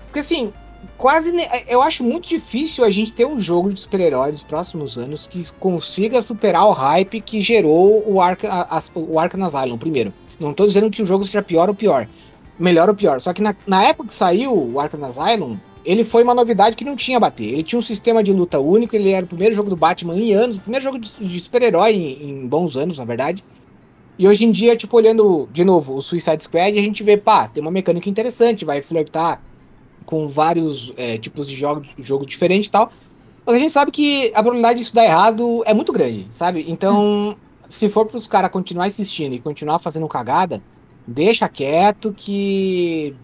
Porque 0.08 0.20
assim, 0.20 0.52
quase. 0.98 1.32
ne- 1.32 1.48
Eu 1.68 1.82
acho 1.82 2.04
muito 2.04 2.28
difícil 2.28 2.84
a 2.84 2.92
gente 2.92 3.12
ter 3.14 3.26
um 3.26 3.40
jogo 3.40 3.72
de 3.74 3.80
super-herói 3.80 4.32
nos 4.32 4.44
próximos 4.44 4.98
anos 4.98 5.28
que 5.28 5.46
consiga 5.60 6.22
superar 6.22 6.66
o 6.68 6.72
hype 6.72 7.22
que 7.22 7.42
gerou 7.42 8.04
o, 8.06 8.22
Arca, 8.22 8.68
o 8.96 9.18
Arkham 9.20 9.44
Asylum 9.46 9.78
primeiro. 9.78 10.14
Não 10.40 10.54
tô 10.54 10.66
dizendo 10.66 10.90
que 10.92 11.02
o 11.02 11.06
jogo 11.06 11.26
seja 11.26 11.42
pior 11.42 11.70
ou 11.70 11.76
pior. 11.76 12.08
Melhor 12.60 12.90
ou 12.90 12.96
pior. 12.96 13.22
Só 13.22 13.32
que 13.34 13.42
na, 13.42 13.56
na 13.66 13.84
época 13.84 14.10
que 14.10 14.14
saiu 14.14 14.54
o 14.54 14.80
Arkham 14.80 15.04
Asylum, 15.06 15.58
ele 15.90 16.04
foi 16.04 16.22
uma 16.22 16.36
novidade 16.36 16.76
que 16.76 16.86
não 16.86 16.96
tinha 16.96 17.18
a 17.18 17.20
bater. 17.20 17.48
Ele 17.48 17.64
tinha 17.64 17.80
um 17.80 17.82
sistema 17.82 18.22
de 18.22 18.32
luta 18.32 18.60
único, 18.60 18.96
ele 18.96 19.10
era 19.10 19.26
o 19.26 19.28
primeiro 19.28 19.56
jogo 19.56 19.72
do 19.72 19.76
Batman 19.76 20.16
em 20.16 20.34
anos, 20.34 20.58
o 20.58 20.60
primeiro 20.60 20.84
jogo 20.84 21.00
de, 21.00 21.12
de 21.14 21.40
super-herói 21.40 21.94
em, 21.94 22.30
em 22.30 22.48
bons 22.48 22.78
anos, 22.78 23.00
na 23.00 23.06
verdade. 23.06 23.44
E 24.16 24.28
hoje 24.28 24.46
em 24.46 24.52
dia, 24.52 24.76
tipo, 24.76 24.96
olhando 24.96 25.50
de 25.52 25.66
novo 25.66 25.96
o 25.96 26.02
Suicide 26.02 26.44
Squad, 26.44 26.78
a 26.78 26.82
gente 26.82 27.02
vê, 27.02 27.18
pá, 27.18 27.48
tem 27.48 27.60
uma 27.60 27.72
mecânica 27.72 28.08
interessante, 28.08 28.66
vai 28.66 28.84
flertar 28.84 29.42
com 30.06 30.28
vários 30.28 30.94
é, 30.96 31.18
tipos 31.18 31.50
de 31.50 31.56
jogo, 31.56 31.84
jogo 31.98 32.24
diferentes 32.24 32.68
e 32.68 32.72
tal. 32.72 32.92
Mas 33.44 33.56
a 33.56 33.60
gente 33.60 33.74
sabe 33.74 33.90
que 33.92 34.28
a 34.36 34.44
probabilidade 34.44 34.78
disso 34.78 34.94
dar 34.94 35.06
errado 35.06 35.64
é 35.66 35.74
muito 35.74 35.92
grande, 35.92 36.28
sabe? 36.30 36.66
Então, 36.68 37.36
se 37.68 37.90
for 37.90 38.06
pros 38.06 38.28
caras 38.28 38.52
continuar 38.52 38.88
insistindo 38.88 39.34
e 39.34 39.40
continuar 39.40 39.80
fazendo 39.80 40.08
cagada, 40.08 40.62
deixa 41.08 41.50
quieto 41.50 42.14
que 42.16 43.16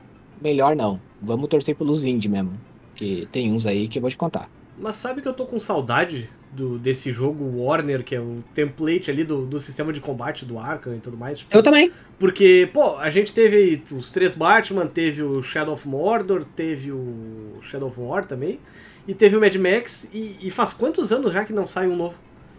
melhor 0.42 0.76
não. 0.76 1.00
Vamos 1.26 1.48
torcer 1.48 1.76
pelos 1.76 2.06
indie 2.06 2.30
mesmo. 2.30 2.54
Que 2.96 3.28
tem 3.32 3.52
uns 3.52 3.66
aí 3.66 3.88
que 3.88 3.98
eu 3.98 4.02
vou 4.02 4.10
te 4.10 4.18
contar. 4.18 4.50
Mas 4.78 4.96
sabe 4.96 5.22
que 5.22 5.28
eu 5.28 5.34
tô 5.34 5.46
com 5.46 5.60
saudade 5.60 6.30
do, 6.52 6.78
desse 6.78 7.12
jogo 7.12 7.44
Warner, 7.62 8.04
que 8.04 8.16
é 8.16 8.20
o 8.20 8.44
template 8.54 9.12
ali 9.12 9.24
do, 9.24 9.46
do 9.46 9.60
sistema 9.60 9.92
de 9.92 10.00
combate 10.00 10.46
do 10.46 10.58
Arkham 10.58 10.96
e 10.96 11.00
tudo 11.00 11.18
mais? 11.18 11.40
Tipo, 11.40 11.56
Eu 11.56 11.64
também. 11.64 11.92
Porque, 12.18 12.70
pô, 12.74 12.98
a 12.98 13.10
gente 13.10 13.34
teve 13.34 13.58
aí 13.58 13.84
os 13.92 14.12
três 14.12 14.36
Batman, 14.36 14.88
teve 14.88 15.22
o 15.22 15.42
Shadow 15.42 15.74
of 15.74 15.88
Mordor, 15.88 16.46
teve 16.56 16.92
o 16.92 17.58
Shadow 17.62 17.90
of 17.90 18.00
War 18.00 18.26
também, 18.26 18.60
e 19.08 19.14
teve 19.14 19.36
o 19.36 19.42
Mad 19.42 19.56
Max, 19.56 20.10
e, 20.14 20.36
e 20.42 20.50
faz 20.50 20.72
quantos 20.72 21.12
anos 21.12 21.34
já 21.34 21.44
que 21.44 21.52
não 21.52 21.68
sai 21.68 21.88
um 21.88 21.96
novo? 21.96 22.18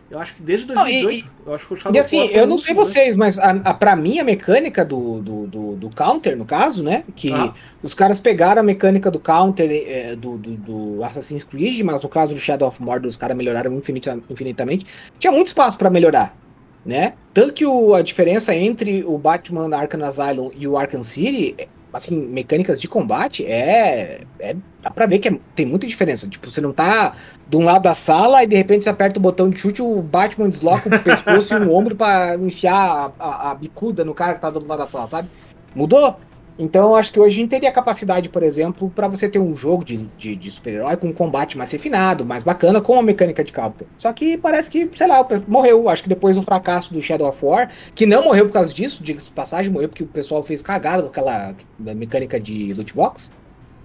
Eu 0.08 0.20
acho 0.20 0.36
que 0.36 0.42
desde 0.42 0.66
Não, 0.72 0.86
e- 0.88 1.02
2018. 1.02 1.30
eu 1.46 1.54
acho 1.54 1.66
que 1.66 1.74
o 1.74 1.76
Shadow 1.76 1.96
E 1.96 1.98
assim, 1.98 2.26
eu 2.28 2.46
não 2.46 2.56
sei 2.58 2.72
vocês, 2.74 3.16
mas 3.16 3.38
a, 3.40 3.50
a, 3.50 3.74
pra 3.74 3.96
mim 3.96 4.20
a 4.20 4.24
mecânica 4.24 4.84
do, 4.84 5.18
do, 5.20 5.46
do, 5.48 5.74
do 5.76 5.90
counter, 5.90 6.36
no 6.36 6.44
caso, 6.44 6.82
né? 6.82 7.02
Que 7.16 7.32
Ah. 7.32 7.52
os 7.82 7.92
caras 7.92 8.20
pegaram 8.20 8.60
a 8.60 8.64
mecânica 8.64 9.10
do 9.10 9.18
counter 9.18 9.68
é, 9.70 10.14
do, 10.14 10.38
do, 10.38 10.50
do 10.96 11.04
Assassin's 11.04 11.42
Creed, 11.42 11.80
mas 11.82 12.00
no 12.02 12.08
caso 12.08 12.34
do 12.34 12.40
Shadow 12.40 12.68
of 12.68 12.80
Mordor 12.80 13.08
os 13.08 13.16
caras 13.16 13.36
melhoraram 13.36 13.72
infinita- 13.74 14.18
infinitamente. 14.30 14.86
Tinha 15.18 15.32
muito 15.32 15.48
espaço 15.48 15.76
pra 15.76 15.90
melhorar. 15.90 16.36
né? 16.84 17.14
Tanto 17.34 17.52
que 17.52 17.66
o, 17.66 17.92
a 17.94 18.00
diferença 18.00 18.54
entre 18.54 19.02
o 19.04 19.18
Batman 19.18 19.76
Arkham 19.76 20.04
Asylum 20.04 20.50
e 20.56 20.68
o 20.68 20.78
Arkham 20.78 21.02
City, 21.02 21.56
assim, 21.96 22.14
mecânicas 22.14 22.80
de 22.80 22.86
combate, 22.86 23.44
é, 23.44 24.20
é 24.38 24.56
dá 24.82 24.90
pra 24.90 25.06
ver 25.06 25.18
que 25.18 25.28
é, 25.28 25.38
tem 25.54 25.64
muita 25.64 25.86
diferença. 25.86 26.28
Tipo, 26.28 26.50
você 26.50 26.60
não 26.60 26.72
tá 26.72 27.14
de 27.48 27.56
um 27.56 27.64
lado 27.64 27.82
da 27.82 27.94
sala 27.94 28.42
e 28.42 28.46
de 28.46 28.54
repente 28.54 28.84
você 28.84 28.90
aperta 28.90 29.18
o 29.18 29.22
botão 29.22 29.48
de 29.48 29.58
chute, 29.58 29.80
o 29.80 30.02
Batman 30.02 30.48
desloca 30.48 30.88
o 30.88 30.98
pescoço 31.02 31.54
e 31.54 31.56
um 31.58 31.74
ombro 31.74 31.96
para 31.96 32.36
enfiar 32.36 33.12
a, 33.18 33.24
a, 33.24 33.50
a, 33.50 33.54
bicuda 33.54 34.04
no 34.04 34.14
cara 34.14 34.34
que 34.34 34.40
tá 34.40 34.50
do 34.50 34.56
outro 34.56 34.68
lado 34.68 34.80
da 34.80 34.86
sala, 34.86 35.06
sabe? 35.06 35.28
Mudou? 35.74 36.16
Então 36.58 36.90
eu 36.90 36.96
acho 36.96 37.12
que 37.12 37.20
hoje 37.20 37.36
a 37.36 37.40
gente 37.40 37.50
teria 37.50 37.70
capacidade, 37.70 38.28
por 38.28 38.42
exemplo, 38.42 38.90
para 38.94 39.08
você 39.08 39.28
ter 39.28 39.38
um 39.38 39.54
jogo 39.54 39.84
de, 39.84 39.98
de, 40.16 40.34
de 40.34 40.50
super-herói 40.50 40.96
com 40.96 41.08
um 41.08 41.12
combate 41.12 41.58
mais 41.58 41.70
refinado, 41.70 42.24
mais 42.24 42.44
bacana, 42.44 42.80
com 42.80 42.98
a 42.98 43.02
mecânica 43.02 43.44
de 43.44 43.52
counter. 43.52 43.86
Só 43.98 44.12
que 44.12 44.38
parece 44.38 44.70
que, 44.70 44.88
sei 44.94 45.06
lá, 45.06 45.26
morreu. 45.46 45.88
Acho 45.88 46.02
que 46.02 46.08
depois 46.08 46.36
do 46.36 46.42
fracasso 46.42 46.92
do 46.92 47.02
Shadow 47.02 47.28
of 47.28 47.44
War, 47.44 47.70
que 47.94 48.06
não 48.06 48.24
morreu 48.24 48.46
por 48.46 48.52
causa 48.52 48.72
disso, 48.72 49.02
diga-se 49.02 49.30
passagem, 49.30 49.70
morreu 49.70 49.88
porque 49.88 50.02
o 50.02 50.06
pessoal 50.06 50.42
fez 50.42 50.62
cagada 50.62 51.02
com 51.02 51.08
aquela 51.08 51.54
mecânica 51.78 52.40
de 52.40 52.72
loot 52.72 52.94
box. 52.94 53.32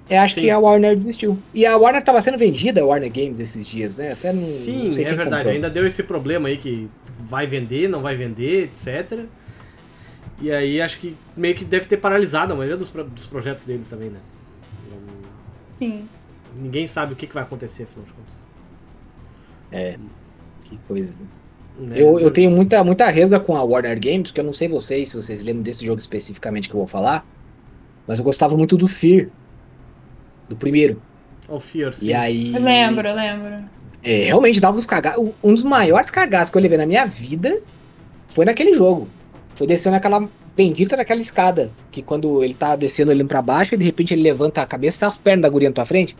Eu 0.09 0.19
acho 0.19 0.35
Sim. 0.35 0.41
que 0.41 0.49
a 0.49 0.59
Warner 0.59 0.95
desistiu. 0.95 1.37
E 1.53 1.65
a 1.65 1.77
Warner 1.77 2.01
estava 2.01 2.21
sendo 2.21 2.37
vendida, 2.37 2.81
a 2.81 2.85
Warner 2.85 3.09
Games, 3.09 3.39
esses 3.39 3.65
dias, 3.65 3.97
né? 3.97 4.11
Até 4.11 4.33
não, 4.33 4.41
Sim, 4.41 4.89
não 4.89 4.97
é 4.97 5.03
verdade. 5.03 5.29
Comprou. 5.29 5.53
Ainda 5.53 5.69
deu 5.69 5.87
esse 5.87 6.03
problema 6.03 6.49
aí 6.49 6.57
que 6.57 6.89
vai 7.19 7.47
vender, 7.47 7.87
não 7.87 8.01
vai 8.01 8.15
vender, 8.15 8.63
etc. 8.63 9.19
E 10.41 10.51
aí 10.51 10.81
acho 10.81 10.99
que 10.99 11.15
meio 11.37 11.53
que 11.53 11.63
deve 11.63 11.85
ter 11.85 11.97
paralisado 11.97 12.53
a 12.53 12.55
maioria 12.55 12.75
dos, 12.75 12.89
dos 12.89 13.27
projetos 13.27 13.65
deles 13.65 13.87
também, 13.87 14.09
né? 14.09 14.19
Sim. 15.77 16.07
Ninguém 16.57 16.87
sabe 16.87 17.13
o 17.13 17.15
que, 17.15 17.27
que 17.27 17.33
vai 17.33 17.43
acontecer, 17.43 17.83
afinal 17.83 18.05
de 18.05 18.11
contas. 18.11 18.33
É, 19.71 19.97
que 20.63 20.77
coisa. 20.87 21.13
Né? 21.79 21.95
Eu, 21.95 22.19
eu 22.19 22.31
tenho 22.31 22.51
muita, 22.51 22.83
muita 22.83 23.07
resga 23.09 23.39
com 23.39 23.55
a 23.55 23.63
Warner 23.63 23.99
Games, 23.99 24.29
porque 24.29 24.41
eu 24.41 24.45
não 24.45 24.53
sei 24.53 24.67
vocês, 24.67 25.09
se 25.09 25.15
vocês 25.15 25.43
lembram 25.43 25.63
desse 25.63 25.85
jogo 25.85 25.99
especificamente 25.99 26.67
que 26.67 26.75
eu 26.75 26.79
vou 26.79 26.87
falar, 26.87 27.25
mas 28.07 28.19
eu 28.19 28.25
gostava 28.25 28.57
muito 28.57 28.75
do 28.75 28.87
Fear, 28.87 29.29
do 30.49 30.55
primeiro. 30.55 31.01
O 31.47 31.59
Fear, 31.59 31.93
sim. 31.93 32.07
E 32.07 32.13
aí... 32.13 32.53
Eu 32.53 32.61
lembro, 32.61 33.07
eu 33.07 33.15
lembro. 33.15 33.63
É, 34.03 34.25
realmente 34.25 34.59
dava 34.59 34.77
uns 34.77 34.85
cagaços. 34.85 35.31
Um 35.43 35.53
dos 35.53 35.63
maiores 35.63 36.09
cagaços 36.09 36.49
que 36.49 36.57
eu 36.57 36.61
levei 36.61 36.77
na 36.77 36.85
minha 36.85 37.05
vida 37.05 37.61
foi 38.27 38.45
naquele 38.45 38.73
jogo. 38.73 39.07
Foi 39.55 39.67
descendo 39.67 39.95
aquela 39.95 40.27
bendita 40.55 40.97
daquela 40.97 41.21
escada. 41.21 41.71
Que 41.91 42.01
quando 42.01 42.43
ele 42.43 42.53
tá 42.53 42.75
descendo 42.75 43.11
olhando 43.11 43.27
para 43.27 43.41
baixo, 43.41 43.75
e 43.75 43.77
de 43.77 43.85
repente 43.85 44.13
ele 44.13 44.21
levanta 44.21 44.61
a 44.61 44.65
cabeça 44.65 45.05
e 45.05 45.07
as 45.07 45.17
pernas 45.17 45.43
da 45.43 45.49
guria 45.49 45.69
na 45.69 45.75
tua 45.75 45.85
frente. 45.85 46.15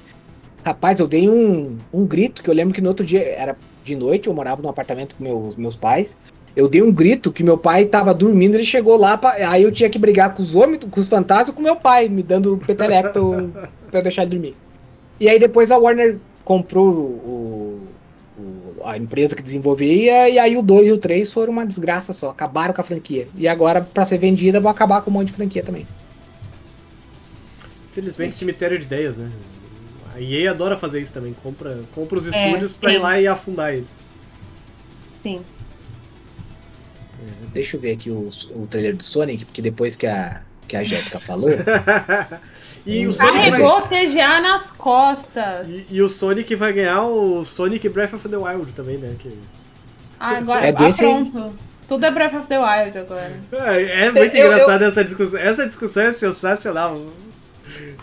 Rapaz, 0.64 1.00
eu 1.00 1.08
dei 1.08 1.28
um, 1.28 1.78
um 1.92 2.06
grito, 2.06 2.44
que 2.44 2.50
eu 2.50 2.54
lembro 2.54 2.74
que 2.74 2.82
no 2.82 2.90
outro 2.90 3.06
dia, 3.06 3.24
era 3.24 3.58
de 3.84 3.96
noite, 3.96 4.28
eu 4.28 4.34
morava 4.34 4.62
num 4.62 4.70
apartamento 4.70 5.16
com 5.16 5.24
meus, 5.24 5.56
meus 5.56 5.76
pais. 5.76 6.16
Eu 6.56 6.68
dei 6.68 6.82
um 6.82 6.92
grito 6.92 7.32
que 7.32 7.44
meu 7.44 7.58
pai 7.58 7.86
tava 7.86 8.14
dormindo, 8.14 8.56
ele 8.56 8.66
chegou 8.66 8.98
lá, 8.98 9.18
pra, 9.18 9.32
aí 9.50 9.64
eu 9.64 9.72
tinha 9.72 9.90
que 9.90 9.98
brigar 9.98 10.34
com 10.34 10.44
os 10.44 10.54
homens, 10.54 10.82
com 10.90 11.00
os 11.00 11.08
fantasmas, 11.08 11.56
com 11.56 11.62
meu 11.62 11.78
pai, 11.78 12.10
me 12.10 12.22
dando 12.22 12.58
peteleco 12.58 13.10
pra, 13.10 13.22
eu, 13.22 13.52
pra 13.90 14.00
eu 14.00 14.04
deixar 14.04 14.24
ele 14.24 14.32
dormir. 14.32 14.56
E 15.20 15.30
aí 15.30 15.40
depois 15.40 15.72
a 15.72 15.78
Warner 15.78 16.18
comprou 16.44 16.94
o, 16.94 17.82
a 18.86 18.98
empresa 18.98 19.36
que 19.36 19.42
desenvolvia, 19.42 20.30
e 20.30 20.38
aí 20.40 20.58
o 20.58 20.62
2 20.62 20.88
e 20.88 20.92
o 20.92 20.98
3 20.98 21.32
foram 21.32 21.52
uma 21.52 21.66
desgraça 21.66 22.14
só, 22.14 22.30
acabaram 22.30 22.74
com 22.74 22.82
a 22.82 22.84
franquia. 22.84 23.28
E 23.36 23.48
agora, 23.48 23.82
para 23.82 24.06
ser 24.06 24.18
vendida, 24.18 24.60
vão 24.60 24.72
acabar 24.72 25.02
com 25.02 25.10
um 25.10 25.14
monte 25.14 25.28
de 25.28 25.34
franquia 25.34 25.64
também. 25.64 25.86
Infelizmente, 27.92 28.36
cemitério 28.36 28.78
de 28.80 28.86
ideias, 28.86 29.18
né? 29.18 29.30
A 30.16 30.22
EA 30.22 30.52
adora 30.52 30.78
fazer 30.78 31.02
isso 31.02 31.14
também, 31.14 31.34
compra, 31.34 31.80
compra 31.92 32.18
os 32.18 32.28
é, 32.28 32.30
estúdios 32.30 32.72
é, 32.72 32.74
pra 32.80 32.94
ir 32.94 32.98
lá 32.98 33.20
e 33.20 33.28
afundar 33.28 33.74
eles. 33.74 33.90
Sim. 35.22 35.42
Deixa 37.54 37.78
eu 37.78 37.82
ver 37.82 37.92
aqui 37.92 38.10
o, 38.10 38.30
o 38.56 38.68
trailer 38.68 38.96
do 38.96 39.04
Sonic, 39.04 39.46
porque 39.46 39.62
depois 39.62 39.96
que 39.96 40.08
a, 40.08 40.42
que 40.68 40.76
a 40.76 40.84
Jéssica 40.84 41.20
falou. 41.20 41.52
e 42.86 43.06
o 43.06 43.14
Sonic 43.14 43.34
Carregou 43.34 43.88
vai... 43.88 44.06
TGA 44.06 44.42
nas 44.42 44.72
costas. 44.72 45.68
E, 45.68 45.96
e, 45.96 46.02
o 46.02 46.10
Sonic 46.10 46.56
vai 46.56 46.74
ganhar 46.74 47.04
o 47.04 47.46
Sonic 47.46 47.88
Breath 47.90 48.14
of 48.14 48.28
the 48.28 48.38
Wild 48.38 48.72
também, 48.74 48.98
né? 48.98 49.16
Que... 49.20 49.38
Ah, 50.20 50.38
agora, 50.38 50.66
é 50.66 50.72
desse... 50.72 51.06
ah, 51.06 51.26
pronto. 51.32 51.54
Tudo 51.88 52.06
é 52.06 52.12
Breath 52.12 52.34
of 52.36 52.48
the 52.48 52.58
Wild 52.58 52.98
agora. 52.98 53.40
É, 53.52 54.06
é 54.06 54.12
muito 54.12 54.36
eu, 54.36 54.48
engraçado 54.48 54.82
eu... 54.82 54.88
essa 54.88 55.04
discussão. 55.04 55.40
Essa 55.40 55.68
discussão 55.68 56.04
é 56.04 56.14
sensacional. 56.14 57.02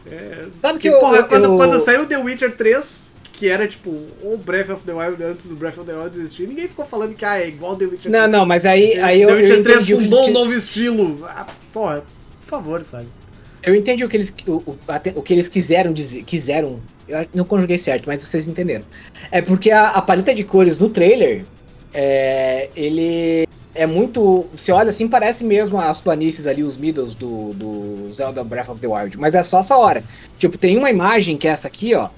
É, 0.07 0.47
Sabe 0.59 0.79
que, 0.79 0.89
que 0.89 0.95
eu, 0.95 1.01
porra, 1.01 1.23
quando, 1.25 1.57
quando 1.57 1.79
saiu 1.79 2.07
The 2.07 2.19
Witcher 2.19 2.57
3, 2.57 3.09
que 3.33 3.49
era 3.49 3.67
tipo 3.67 3.91
o 3.91 4.37
Breath 4.37 4.71
of 4.71 4.83
the 4.85 4.93
Wild 4.93 5.23
antes 5.23 5.47
do 5.47 5.57
Breath 5.57 5.79
of 5.79 5.87
the 5.87 5.97
Wild 5.97 6.19
existir, 6.19 6.47
ninguém 6.47 6.69
ficou 6.69 6.85
falando 6.85 7.15
que 7.15 7.25
ah, 7.25 7.41
é 7.41 7.49
igual 7.49 7.77
The 7.77 7.85
Witcher 7.85 8.11
3. 8.11 8.13
Não, 8.13 8.29
não, 8.29 8.47
mas 8.47 8.67
aí, 8.67 8.99
aí 9.01 9.25
The 9.25 9.25
eu. 9.25 9.29
The 9.29 9.35
Witcher 9.35 9.63
3 9.63 9.89
fundou 9.89 10.29
um 10.29 10.33
novo 10.33 10.53
estilo. 10.53 11.27
Ah, 11.29 11.47
porra, 11.73 12.03
por 12.41 12.47
favor, 12.47 12.85
sabe? 12.85 13.07
Eu 13.63 13.75
entendi 13.75 14.05
o 14.05 14.09
que 14.09 14.17
eles, 14.17 14.33
o, 14.47 14.53
o, 14.53 14.79
o 15.17 15.23
que 15.23 15.33
eles 15.33 15.49
quiseram 15.49 15.93
dizer. 15.93 16.23
Quiseram. 16.25 16.79
Eu 17.09 17.27
não 17.35 17.45
conjuguei 17.45 17.79
certo, 17.79 18.05
mas 18.07 18.23
vocês 18.23 18.47
entenderam. 18.47 18.85
É 19.31 19.43
porque 19.43 19.71
a, 19.71 19.89
a 19.91 20.03
paleta 20.03 20.35
de 20.35 20.45
cores 20.45 20.79
no 20.79 20.89
trailer. 20.89 21.45
É, 21.93 22.69
ele 22.77 23.49
é 23.75 23.87
muito. 23.87 24.47
Você 24.53 24.73
olha 24.73 24.91
assim, 24.91 25.09
parece 25.09 25.43
mesmo 25.45 25.81
as 25.81 26.01
planícies 26.01 26.47
ali, 26.47 26.63
os 26.63 26.77
middles 26.77 27.15
do, 27.15 27.53
do 27.55 28.13
Zelda 28.15 28.45
Breath 28.45 28.69
of 28.69 28.81
the 28.81 28.87
Wild. 28.87 29.17
Mas 29.17 29.35
é 29.35 29.43
só 29.43 29.61
essa 29.61 29.77
hora. 29.77 30.03
Tipo, 30.39 30.59
tem 30.59 30.77
uma 30.77 30.91
imagem 30.91 31.37
que 31.37 31.49
é 31.49 31.51
essa 31.51 31.69
aqui, 31.69 31.95
ó. 31.95 32.09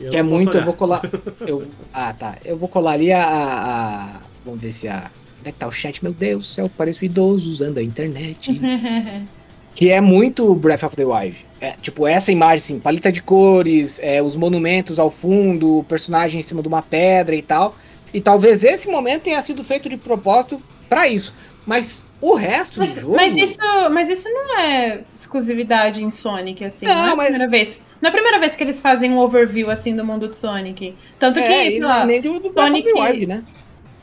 Eu 0.00 0.10
que 0.10 0.16
é 0.16 0.22
muito, 0.22 0.50
olhar. 0.50 0.60
eu 0.60 0.64
vou 0.64 0.74
colar. 0.74 1.02
Eu, 1.40 1.66
ah, 1.92 2.12
tá. 2.12 2.36
Eu 2.44 2.56
vou 2.56 2.68
colar 2.68 2.92
ali 2.92 3.10
a, 3.12 3.24
a, 3.24 4.04
a, 4.04 4.20
Vamos 4.44 4.60
ver 4.60 4.72
se 4.72 4.86
a. 4.86 5.10
Onde 5.40 5.48
é 5.48 5.52
que 5.52 5.58
tá 5.58 5.66
o 5.66 5.72
chat? 5.72 6.02
Meu 6.02 6.12
Deus 6.12 6.42
do 6.42 6.46
céu, 6.46 6.70
pareço 6.76 7.04
idoso 7.04 7.50
usando 7.50 7.78
a 7.78 7.82
internet. 7.82 8.60
que 9.78 9.92
é 9.92 10.00
muito 10.00 10.52
Breath 10.56 10.82
of 10.82 10.96
the 10.96 11.04
Wild. 11.04 11.36
É, 11.60 11.74
tipo, 11.80 12.04
essa 12.04 12.32
imagem, 12.32 12.56
assim, 12.56 12.80
paleta 12.80 13.12
de 13.12 13.22
cores, 13.22 14.00
é, 14.02 14.20
os 14.20 14.34
monumentos 14.34 14.98
ao 14.98 15.08
fundo, 15.08 15.78
o 15.78 15.84
personagem 15.84 16.40
em 16.40 16.42
cima 16.42 16.60
de 16.60 16.66
uma 16.66 16.82
pedra 16.82 17.36
e 17.36 17.40
tal. 17.40 17.76
E 18.12 18.20
talvez 18.20 18.64
esse 18.64 18.88
momento 18.88 19.22
tenha 19.22 19.40
sido 19.40 19.62
feito 19.62 19.88
de 19.88 19.96
propósito 19.96 20.60
para 20.88 21.06
isso. 21.06 21.32
Mas 21.64 22.02
o 22.20 22.34
resto 22.34 22.80
mas, 22.80 22.96
do 22.96 23.00
jogo. 23.02 23.14
Mas 23.14 23.36
isso, 23.36 23.58
mas 23.92 24.10
isso 24.10 24.28
não 24.28 24.58
é 24.58 25.04
exclusividade 25.16 26.02
em 26.02 26.10
Sonic, 26.10 26.64
assim. 26.64 26.84
Não, 26.84 26.94
não 26.96 27.10
é 27.10 27.12
a 27.12 27.16
mas... 27.16 27.26
primeira 27.26 27.48
vez. 27.48 27.82
Não 28.00 28.08
é 28.08 28.10
a 28.10 28.12
primeira 28.12 28.40
vez 28.40 28.56
que 28.56 28.64
eles 28.64 28.80
fazem 28.80 29.12
um 29.12 29.18
overview 29.18 29.70
assim 29.70 29.94
do 29.94 30.04
mundo 30.04 30.26
do 30.26 30.34
Sonic. 30.34 30.96
Tanto 31.20 31.38
que, 31.38 31.46
é, 31.46 31.66
sei 31.66 31.78
lá, 31.78 32.04
nem 32.04 32.20
do, 32.20 32.40
do 32.40 32.52
Sonic, 32.52 32.92
Wild, 32.92 33.26
né? 33.28 33.44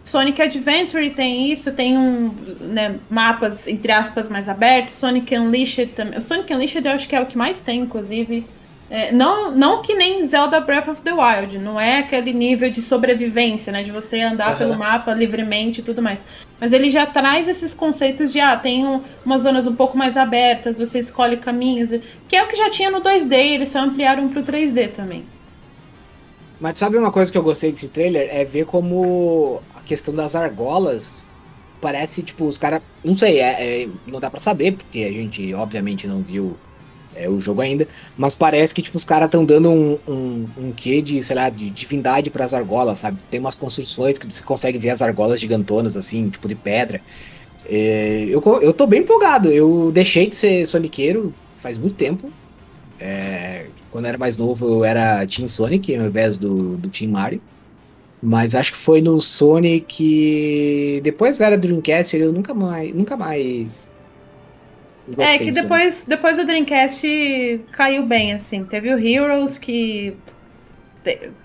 Sonic 0.05 0.39
Adventure 0.39 1.09
tem 1.09 1.51
isso, 1.51 1.71
tem 1.71 1.97
um 1.97 2.31
né, 2.59 2.95
mapas 3.09 3.67
entre 3.67 3.91
aspas 3.91 4.29
mais 4.29 4.47
abertos. 4.47 4.93
Sonic 4.93 5.35
Unleashed 5.35 5.93
também. 5.93 6.19
O 6.19 6.21
Sonic 6.21 6.53
Unleashed 6.53 6.85
eu 6.85 6.91
acho 6.91 7.09
que 7.09 7.15
é 7.15 7.21
o 7.21 7.25
que 7.25 7.35
mais 7.35 7.59
tem, 7.59 7.81
inclusive. 7.81 8.45
É, 8.87 9.11
não, 9.11 9.49
não 9.49 9.81
que 9.81 9.95
nem 9.95 10.23
Zelda 10.27 10.59
Breath 10.59 10.87
of 10.87 11.01
the 11.01 11.11
Wild, 11.11 11.57
não 11.57 11.81
é 11.81 11.97
aquele 11.97 12.31
nível 12.31 12.69
de 12.69 12.83
sobrevivência, 12.83 13.73
né? 13.73 13.81
De 13.81 13.91
você 13.91 14.21
andar 14.21 14.51
uhum. 14.51 14.57
pelo 14.57 14.75
mapa 14.75 15.11
livremente 15.11 15.81
e 15.81 15.83
tudo 15.83 16.03
mais. 16.03 16.23
Mas 16.59 16.71
ele 16.71 16.91
já 16.91 17.07
traz 17.07 17.47
esses 17.47 17.73
conceitos 17.73 18.31
de, 18.31 18.39
ah, 18.39 18.55
tem 18.55 18.85
um, 18.85 19.01
umas 19.25 19.41
zonas 19.41 19.65
um 19.65 19.75
pouco 19.75 19.97
mais 19.97 20.15
abertas, 20.17 20.77
você 20.77 20.99
escolhe 20.99 21.37
caminhos, 21.37 21.89
que 22.29 22.35
é 22.35 22.43
o 22.43 22.47
que 22.47 22.55
já 22.55 22.69
tinha 22.69 22.91
no 22.91 23.01
2D, 23.01 23.33
eles 23.33 23.69
só 23.69 23.79
ampliaram 23.79 24.29
pro 24.29 24.43
3D 24.43 24.91
também. 24.91 25.25
Mas 26.61 26.77
sabe 26.77 26.95
uma 26.97 27.11
coisa 27.11 27.31
que 27.31 27.37
eu 27.37 27.43
gostei 27.43 27.71
desse 27.71 27.89
trailer? 27.89 28.29
É 28.31 28.45
ver 28.45 28.65
como 28.65 29.61
questão 29.85 30.13
das 30.13 30.35
argolas 30.35 31.31
parece, 31.81 32.23
tipo, 32.23 32.45
os 32.45 32.57
caras. 32.57 32.81
Não 33.03 33.15
sei, 33.15 33.39
é, 33.39 33.83
é, 33.83 33.89
não 34.07 34.19
dá 34.19 34.29
para 34.29 34.39
saber, 34.39 34.73
porque 34.73 35.03
a 35.03 35.11
gente 35.11 35.53
obviamente 35.53 36.07
não 36.07 36.21
viu 36.21 36.57
é, 37.15 37.29
o 37.29 37.39
jogo 37.39 37.61
ainda, 37.61 37.87
mas 38.17 38.35
parece 38.35 38.73
que 38.73 38.81
tipo, 38.81 38.97
os 38.97 39.03
caras 39.03 39.27
estão 39.27 39.45
dando 39.45 39.69
um, 39.69 39.97
um, 40.07 40.45
um 40.57 40.71
quê 40.71 41.01
de, 41.01 41.21
sei 41.23 41.35
lá, 41.35 41.49
de 41.49 41.69
divindade 41.69 42.29
para 42.29 42.43
as 42.43 42.53
argolas, 42.53 42.99
sabe? 42.99 43.17
Tem 43.29 43.39
umas 43.39 43.55
construções 43.55 44.17
que 44.17 44.25
você 44.25 44.41
consegue 44.41 44.77
ver 44.77 44.89
as 44.89 45.01
argolas 45.01 45.39
gigantonas, 45.39 45.95
assim, 45.95 46.29
tipo 46.29 46.47
de 46.47 46.55
pedra. 46.55 47.01
É, 47.67 48.25
eu, 48.29 48.41
eu 48.61 48.73
tô 48.73 48.85
bem 48.85 49.01
empolgado, 49.01 49.49
eu 49.49 49.91
deixei 49.93 50.27
de 50.27 50.35
ser 50.35 50.65
soniqueiro 50.65 51.33
faz 51.65 51.79
muito 51.79 51.95
tempo. 51.95 52.29
É, 52.99 53.65
quando 53.91 54.05
eu 54.05 54.09
era 54.09 54.17
mais 54.17 54.37
novo 54.37 54.67
eu 54.67 54.85
era 54.85 55.25
Team 55.25 55.47
Sonic 55.47 55.93
ao 55.95 56.05
invés 56.05 56.37
do, 56.37 56.77
do 56.77 56.89
Team 56.89 57.11
Mario. 57.11 57.41
Mas 58.25 58.55
acho 58.55 58.71
que 58.71 58.77
foi 58.77 59.01
no 59.01 59.21
Sonic. 59.21 60.99
Depois 61.03 61.39
era 61.39 61.57
Dreamcast, 61.57 62.17
eu 62.17 62.33
nunca 62.33 62.53
mais, 62.53 62.93
nunca 62.93 63.15
mais 63.15 63.87
é 65.17 65.37
que 65.37 65.51
depois, 65.51 66.05
depois 66.05 66.39
o 66.39 66.45
Dreamcast 66.45 67.61
caiu 67.71 68.05
bem, 68.05 68.33
assim. 68.33 68.63
Teve 68.65 68.93
o 68.93 68.99
Heroes 68.99 69.59
que. 69.59 70.17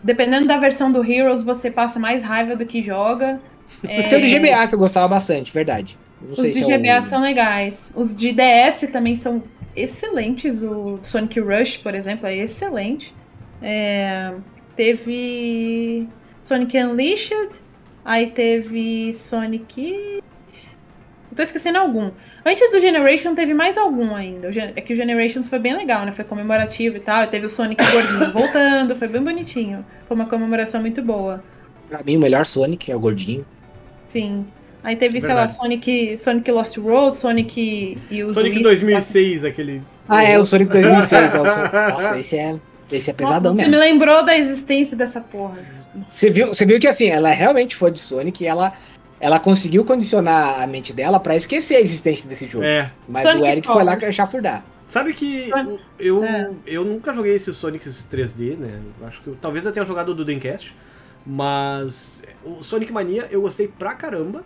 Dependendo 0.02 0.46
da 0.46 0.56
versão 0.56 0.90
do 0.90 1.04
Heroes, 1.04 1.42
você 1.42 1.70
passa 1.70 1.98
mais 1.98 2.22
raiva 2.22 2.56
do 2.56 2.64
que 2.64 2.80
joga. 2.80 3.38
É... 3.84 4.02
Tem 4.08 4.18
o 4.18 4.22
de 4.22 4.38
GBA 4.38 4.68
que 4.68 4.74
eu 4.74 4.78
gostava 4.78 5.06
bastante, 5.06 5.52
verdade. 5.52 5.98
Não 6.22 6.32
Os 6.32 6.54
de 6.54 6.62
GBA 6.62 6.88
é 6.88 6.98
o... 6.98 7.02
são 7.02 7.20
legais. 7.20 7.92
Os 7.94 8.16
de 8.16 8.32
DS 8.32 8.88
também 8.90 9.14
são 9.14 9.42
excelentes. 9.76 10.62
O 10.62 10.98
Sonic 11.02 11.38
Rush, 11.40 11.76
por 11.76 11.94
exemplo, 11.94 12.26
é 12.26 12.36
excelente. 12.36 13.14
É... 13.60 14.32
Teve 14.74 16.08
Sonic 16.50 16.76
Unleashed. 16.76 17.48
Aí 18.04 18.26
teve 18.26 19.12
Sonic. 19.14 20.20
Tô 21.36 21.44
esquecendo 21.44 21.78
algum. 21.78 22.10
Antes 22.44 22.72
do 22.72 22.80
Generation 22.80 23.36
teve 23.36 23.54
mais 23.54 23.78
algum 23.78 24.12
ainda. 24.16 24.48
É 24.74 24.80
que 24.80 24.92
o 24.92 24.96
Generations 24.96 25.48
foi 25.48 25.60
bem 25.60 25.76
legal, 25.76 26.04
né? 26.04 26.10
Foi 26.10 26.24
comemorativo 26.24 26.96
e 26.96 27.00
tal. 27.00 27.22
E 27.22 27.28
teve 27.28 27.46
o 27.46 27.48
Sonic 27.48 27.80
gordinho 27.92 28.32
voltando, 28.34 28.96
foi 28.96 29.06
bem 29.06 29.22
bonitinho. 29.22 29.84
Foi 30.08 30.16
uma 30.16 30.26
comemoração 30.26 30.80
muito 30.80 31.00
boa. 31.02 31.40
Pra 31.88 32.02
mim, 32.02 32.16
o 32.16 32.20
melhor 32.20 32.44
Sonic 32.44 32.90
é 32.90 32.96
o 32.96 33.00
gordinho. 33.00 33.46
Sim. 34.08 34.44
Aí 34.82 34.96
teve, 34.96 35.20
sei 35.20 35.32
lá. 35.32 35.46
Sonic, 35.46 36.16
Sonic 36.18 36.50
Lost 36.50 36.76
Road, 36.78 37.14
Sonic 37.14 37.96
e 38.10 38.24
os 38.24 38.34
Sonic 38.34 38.56
Whisks, 38.56 38.80
2006, 38.80 39.44
aquele. 39.44 39.82
Ah, 40.08 40.24
é, 40.24 40.36
o 40.36 40.44
Sonic 40.44 40.72
2006. 40.72 41.12
é 41.34 41.40
o 41.40 41.48
Sonic- 41.48 41.72
Nossa, 41.74 42.18
esse 42.18 42.36
é, 42.36 42.56
esse 42.92 43.10
é 43.10 43.12
Nossa, 43.12 43.14
pesadão 43.34 43.52
você 43.54 43.62
mesmo. 43.62 43.70
me 43.72 43.76
lembrou 43.78 44.24
da 44.24 44.36
existência 44.36 44.96
dessa 44.96 45.20
porra. 45.20 45.58
Você 46.08 46.30
viu, 46.30 46.48
você 46.48 46.64
viu 46.66 46.78
que 46.80 46.88
assim, 46.88 47.08
ela 47.08 47.30
é 47.30 47.34
realmente 47.34 47.76
foi 47.76 47.90
de 47.90 48.00
Sonic 48.00 48.42
e 48.42 48.46
ela, 48.46 48.72
ela 49.20 49.38
conseguiu 49.38 49.84
condicionar 49.84 50.60
a 50.62 50.66
mente 50.66 50.92
dela 50.92 51.18
pra 51.20 51.36
esquecer 51.36 51.76
a 51.76 51.80
existência 51.80 52.28
desse 52.28 52.46
jogo. 52.48 52.64
É. 52.64 52.90
Mas 53.08 53.22
Sonic 53.24 53.42
o 53.42 53.46
Eric 53.46 53.66
foi 53.68 53.84
lá 53.84 53.92
Force. 53.92 54.12
chafurdar. 54.12 54.64
Sabe 54.86 55.12
que 55.14 55.48
Sonic- 55.50 55.80
eu, 55.98 56.24
É. 56.24 56.50
eu 56.66 56.84
nunca 56.84 57.12
joguei 57.14 57.34
esses 57.34 57.56
Sonics 57.56 58.06
3D, 58.10 58.56
né? 58.56 58.80
Acho 59.06 59.22
que 59.22 59.30
talvez 59.40 59.64
eu 59.64 59.72
tenha 59.72 59.86
jogado 59.86 60.08
o 60.10 60.14
do 60.14 60.24
Dreamcast, 60.24 60.74
mas 61.24 62.22
o 62.44 62.62
Sonic 62.62 62.92
Mania 62.92 63.28
eu 63.30 63.40
gostei 63.40 63.68
pra 63.68 63.94
caramba. 63.94 64.42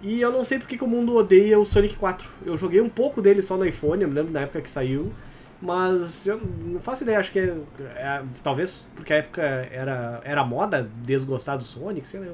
E 0.00 0.20
eu 0.20 0.30
não 0.30 0.44
sei 0.44 0.60
porque 0.60 0.76
que 0.78 0.84
o 0.84 0.86
mundo 0.86 1.16
odeia 1.16 1.58
o 1.58 1.64
Sonic 1.66 1.96
4. 1.96 2.28
Eu 2.46 2.56
joguei 2.56 2.80
um 2.80 2.88
pouco 2.88 3.20
dele 3.20 3.42
só 3.42 3.56
no 3.56 3.66
iPhone, 3.66 4.00
eu 4.02 4.08
me 4.08 4.14
lembro 4.14 4.32
na 4.32 4.42
época 4.42 4.60
que 4.60 4.70
saiu. 4.70 5.12
Mas 5.60 6.26
eu 6.26 6.40
não 6.64 6.80
faço 6.80 7.02
ideia, 7.02 7.18
acho 7.18 7.32
que 7.32 7.38
é, 7.40 7.54
é- 7.96 8.22
talvez 8.44 8.86
porque 8.94 9.12
a 9.12 9.16
época 9.16 9.42
era, 9.42 10.20
era 10.24 10.44
moda 10.44 10.88
desgostar 11.04 11.58
do 11.58 11.64
Sonic, 11.64 12.06
sei 12.06 12.20
lá. 12.20 12.26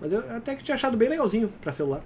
Mas 0.00 0.12
eu 0.12 0.18
até 0.36 0.54
que 0.56 0.62
tinha 0.64 0.74
achado 0.74 0.96
bem 0.96 1.08
legalzinho 1.08 1.48
pra 1.60 1.70
celular. 1.70 2.02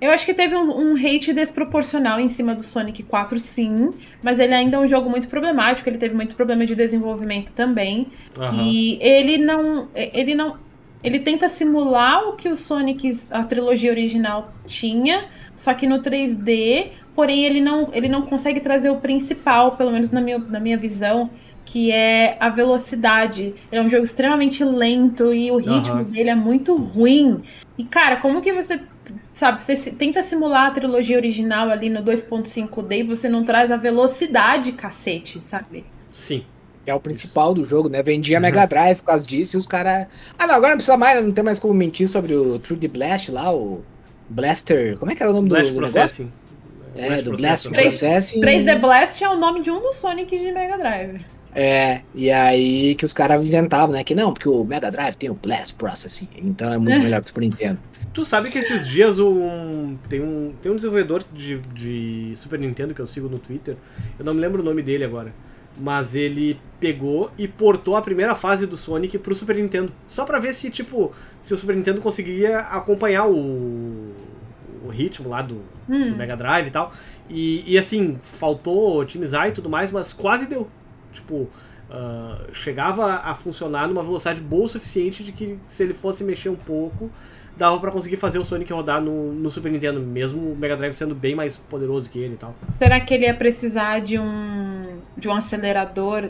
Eu 0.00 0.10
acho 0.10 0.26
que 0.26 0.34
teve 0.34 0.54
um, 0.54 0.92
um 0.92 0.94
hate 0.94 1.32
desproporcional 1.32 2.20
em 2.20 2.28
cima 2.28 2.54
do 2.54 2.62
Sonic 2.62 3.02
4, 3.02 3.38
sim. 3.38 3.94
Mas 4.22 4.38
ele 4.38 4.52
ainda 4.52 4.76
é 4.76 4.80
um 4.80 4.86
jogo 4.86 5.08
muito 5.08 5.26
problemático. 5.26 5.88
Ele 5.88 5.96
teve 5.96 6.14
muito 6.14 6.36
problema 6.36 6.66
de 6.66 6.74
desenvolvimento 6.74 7.52
também. 7.52 8.08
Aham. 8.36 8.54
E 8.54 8.98
ele 9.02 9.38
não. 9.38 9.88
Ele 9.94 10.34
não. 10.34 10.58
Ele 11.02 11.20
tenta 11.20 11.48
simular 11.48 12.28
o 12.28 12.36
que 12.36 12.48
o 12.48 12.56
Sonic, 12.56 13.08
a 13.30 13.42
trilogia 13.44 13.90
original, 13.90 14.52
tinha, 14.66 15.26
só 15.54 15.72
que 15.72 15.86
no 15.86 16.00
3D, 16.00 16.90
porém 17.16 17.44
ele 17.44 17.60
não, 17.60 17.88
ele 17.92 18.08
não 18.08 18.22
consegue 18.22 18.60
trazer 18.60 18.90
o 18.90 18.96
principal, 18.96 19.72
pelo 19.72 19.90
menos 19.90 20.10
na 20.12 20.20
minha, 20.20 20.38
na 20.38 20.60
minha 20.60 20.76
visão, 20.76 21.30
que 21.64 21.90
é 21.90 22.36
a 22.38 22.48
velocidade. 22.48 23.54
Ele 23.72 23.80
é 23.80 23.82
um 23.82 23.88
jogo 23.88 24.04
extremamente 24.04 24.62
lento 24.62 25.32
e 25.32 25.50
o 25.50 25.56
ritmo 25.56 25.94
Aham. 25.94 26.02
dele 26.04 26.30
é 26.30 26.34
muito 26.34 26.76
ruim. 26.76 27.42
E, 27.76 27.82
cara, 27.84 28.16
como 28.16 28.40
que 28.40 28.52
você. 28.52 28.80
Sabe, 29.32 29.62
você 29.62 29.76
se- 29.76 29.92
tenta 29.92 30.22
simular 30.22 30.66
a 30.66 30.70
trilogia 30.70 31.16
original 31.16 31.68
ali 31.70 31.88
no 31.88 32.02
2.5D 32.02 32.98
e 33.00 33.02
você 33.02 33.28
não 33.28 33.44
traz 33.44 33.70
a 33.70 33.76
velocidade, 33.76 34.72
cacete, 34.72 35.38
sabe? 35.40 35.84
Sim. 36.12 36.44
É 36.86 36.94
o 36.94 37.00
principal 37.00 37.52
do 37.52 37.64
jogo, 37.64 37.88
né? 37.88 38.02
Vendia 38.02 38.36
Uhum. 38.38 38.42
Mega 38.42 38.64
Drive 38.66 38.98
por 38.98 39.06
causa 39.06 39.26
disso 39.26 39.56
e 39.56 39.58
os 39.58 39.66
caras. 39.66 40.06
Ah, 40.38 40.46
não, 40.46 40.54
agora 40.54 40.70
não 40.70 40.76
precisa 40.76 40.96
mais, 40.96 41.22
não 41.22 41.32
tem 41.32 41.42
mais 41.44 41.58
como 41.58 41.74
mentir 41.74 42.08
sobre 42.08 42.34
o 42.34 42.58
True 42.60 42.78
the 42.78 42.88
Blast 42.88 43.30
lá, 43.30 43.52
o 43.52 43.82
Blaster. 44.28 44.96
Como 44.98 45.10
é 45.10 45.14
que 45.14 45.22
era 45.22 45.30
o 45.30 45.34
nome 45.34 45.48
do, 45.48 45.54
Blast 45.54 45.72
do 45.72 45.80
negócio? 45.80 46.32
É, 46.98 47.22
do 47.22 47.32
Blast 47.32 47.68
Processor. 47.68 47.72
Três- 47.72 47.98
Processing. 47.98 48.40
3D 48.40 48.80
Blast 48.80 49.22
é 49.22 49.28
o 49.28 49.36
nome 49.36 49.62
de 49.62 49.70
um 49.70 49.80
dos 49.80 49.96
Sonic 49.96 50.36
de 50.38 50.52
Mega 50.52 50.76
Drive. 50.78 51.20
É, 51.54 52.02
e 52.14 52.30
aí 52.30 52.94
que 52.96 53.04
os 53.04 53.14
caras 53.14 53.42
inventavam, 53.42 53.94
né? 53.94 54.04
Que 54.04 54.14
não, 54.14 54.32
porque 54.34 54.48
o 54.48 54.62
Mega 54.62 54.90
Drive 54.90 55.14
tem 55.14 55.30
o 55.30 55.34
Blast 55.34 55.74
Processing, 55.76 56.28
então 56.36 56.70
é 56.72 56.76
muito 56.76 57.00
melhor 57.00 57.20
que 57.20 57.24
o 57.24 57.28
Super 57.28 57.40
Nintendo. 57.40 57.78
Tu 58.12 58.24
sabe 58.24 58.50
que 58.50 58.58
esses 58.58 58.86
dias 58.86 59.18
um, 59.18 59.96
tem, 60.08 60.20
um, 60.22 60.52
tem 60.60 60.70
um 60.72 60.76
desenvolvedor 60.76 61.22
de, 61.32 61.58
de 61.74 62.32
Super 62.34 62.58
Nintendo 62.58 62.94
que 62.94 63.00
eu 63.00 63.06
sigo 63.06 63.28
no 63.28 63.38
Twitter, 63.38 63.76
eu 64.18 64.24
não 64.24 64.34
me 64.34 64.40
lembro 64.40 64.60
o 64.62 64.64
nome 64.64 64.82
dele 64.82 65.04
agora, 65.04 65.34
mas 65.78 66.14
ele 66.14 66.58
pegou 66.80 67.30
e 67.38 67.46
portou 67.48 67.96
a 67.96 68.02
primeira 68.02 68.34
fase 68.34 68.66
do 68.66 68.76
Sonic 68.76 69.18
pro 69.18 69.34
Super 69.34 69.56
Nintendo, 69.56 69.92
só 70.06 70.24
pra 70.24 70.38
ver 70.38 70.54
se, 70.54 70.70
tipo, 70.70 71.12
se 71.42 71.52
o 71.52 71.56
Super 71.56 71.76
Nintendo 71.76 72.00
conseguiria 72.00 72.58
acompanhar 72.60 73.26
o, 73.28 74.12
o 74.86 74.90
ritmo 74.90 75.28
lá 75.28 75.42
do, 75.42 75.60
Hum. 75.88 76.08
do 76.10 76.16
Mega 76.16 76.36
Drive 76.36 76.68
e 76.68 76.70
tal. 76.70 76.92
E, 77.28 77.64
e 77.72 77.76
assim, 77.78 78.18
faltou 78.22 78.98
otimizar 78.98 79.48
e 79.48 79.52
tudo 79.52 79.68
mais, 79.68 79.90
mas 79.90 80.12
quase 80.12 80.46
deu. 80.46 80.68
Tipo, 81.12 81.48
ah, 81.90 82.40
chegava 82.52 83.16
a 83.16 83.34
funcionar 83.34 83.88
numa 83.88 84.02
velocidade 84.02 84.40
boa 84.40 84.64
o 84.64 84.68
suficiente 84.68 85.22
de 85.22 85.32
que 85.32 85.58
se 85.66 85.82
ele 85.82 85.94
fosse 85.94 86.24
mexer 86.24 86.48
um 86.48 86.56
pouco, 86.56 87.10
dava 87.56 87.78
pra 87.80 87.90
conseguir 87.90 88.16
fazer 88.16 88.38
o 88.38 88.44
Sonic 88.44 88.72
rodar 88.72 89.00
no, 89.00 89.32
no 89.32 89.50
Super 89.50 89.72
Nintendo, 89.72 90.00
mesmo 90.00 90.52
o 90.52 90.56
Mega 90.56 90.76
Drive 90.76 90.92
sendo 90.92 91.14
bem 91.14 91.34
mais 91.34 91.56
poderoso 91.56 92.10
que 92.10 92.18
ele 92.18 92.34
e 92.34 92.36
tal. 92.36 92.54
Será 92.78 93.00
que 93.00 93.14
ele 93.14 93.24
ia 93.24 93.34
precisar 93.34 94.00
de 94.00 94.18
um 94.18 94.98
de 95.16 95.28
um 95.28 95.34
acelerador? 95.34 96.28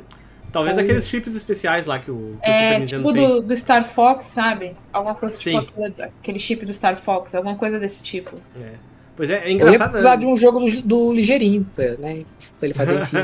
Talvez 0.57 0.79
aqueles 0.79 1.07
chips 1.07 1.35
especiais 1.35 1.85
lá 1.87 1.99
que 1.99 2.11
o, 2.11 2.39
que 2.43 2.51
o 2.51 2.53
Super 2.55 2.73
É, 2.73 2.79
Nintendo 2.79 3.03
tipo 3.03 3.13
tem. 3.13 3.29
do, 3.29 3.43
do 3.43 3.57
Star 3.57 3.85
Fox, 3.85 4.25
sabe? 4.25 4.75
Alguma 4.93 5.15
coisa 5.15 5.37
Sim. 5.37 5.61
tipo 5.61 5.85
aquele, 5.85 6.03
aquele 6.21 6.39
chip 6.39 6.65
do 6.65 6.73
Star 6.73 6.97
Fox, 6.97 7.35
alguma 7.35 7.57
coisa 7.57 7.79
desse 7.79 8.03
tipo. 8.03 8.37
É. 8.59 8.73
Pois 9.15 9.29
é, 9.31 9.35
é 9.35 9.45
Eu 9.45 9.49
ia 9.49 9.53
engraçado. 9.55 9.91
precisar 9.91 10.17
de 10.17 10.25
um 10.27 10.37
jogo 10.37 10.61
do, 10.61 10.83
do 10.83 11.13
ligeirinho, 11.13 11.67
né? 11.99 12.25
Pra 12.59 12.67
ele 12.69 12.75
fazer 12.75 12.99
assim. 12.99 13.17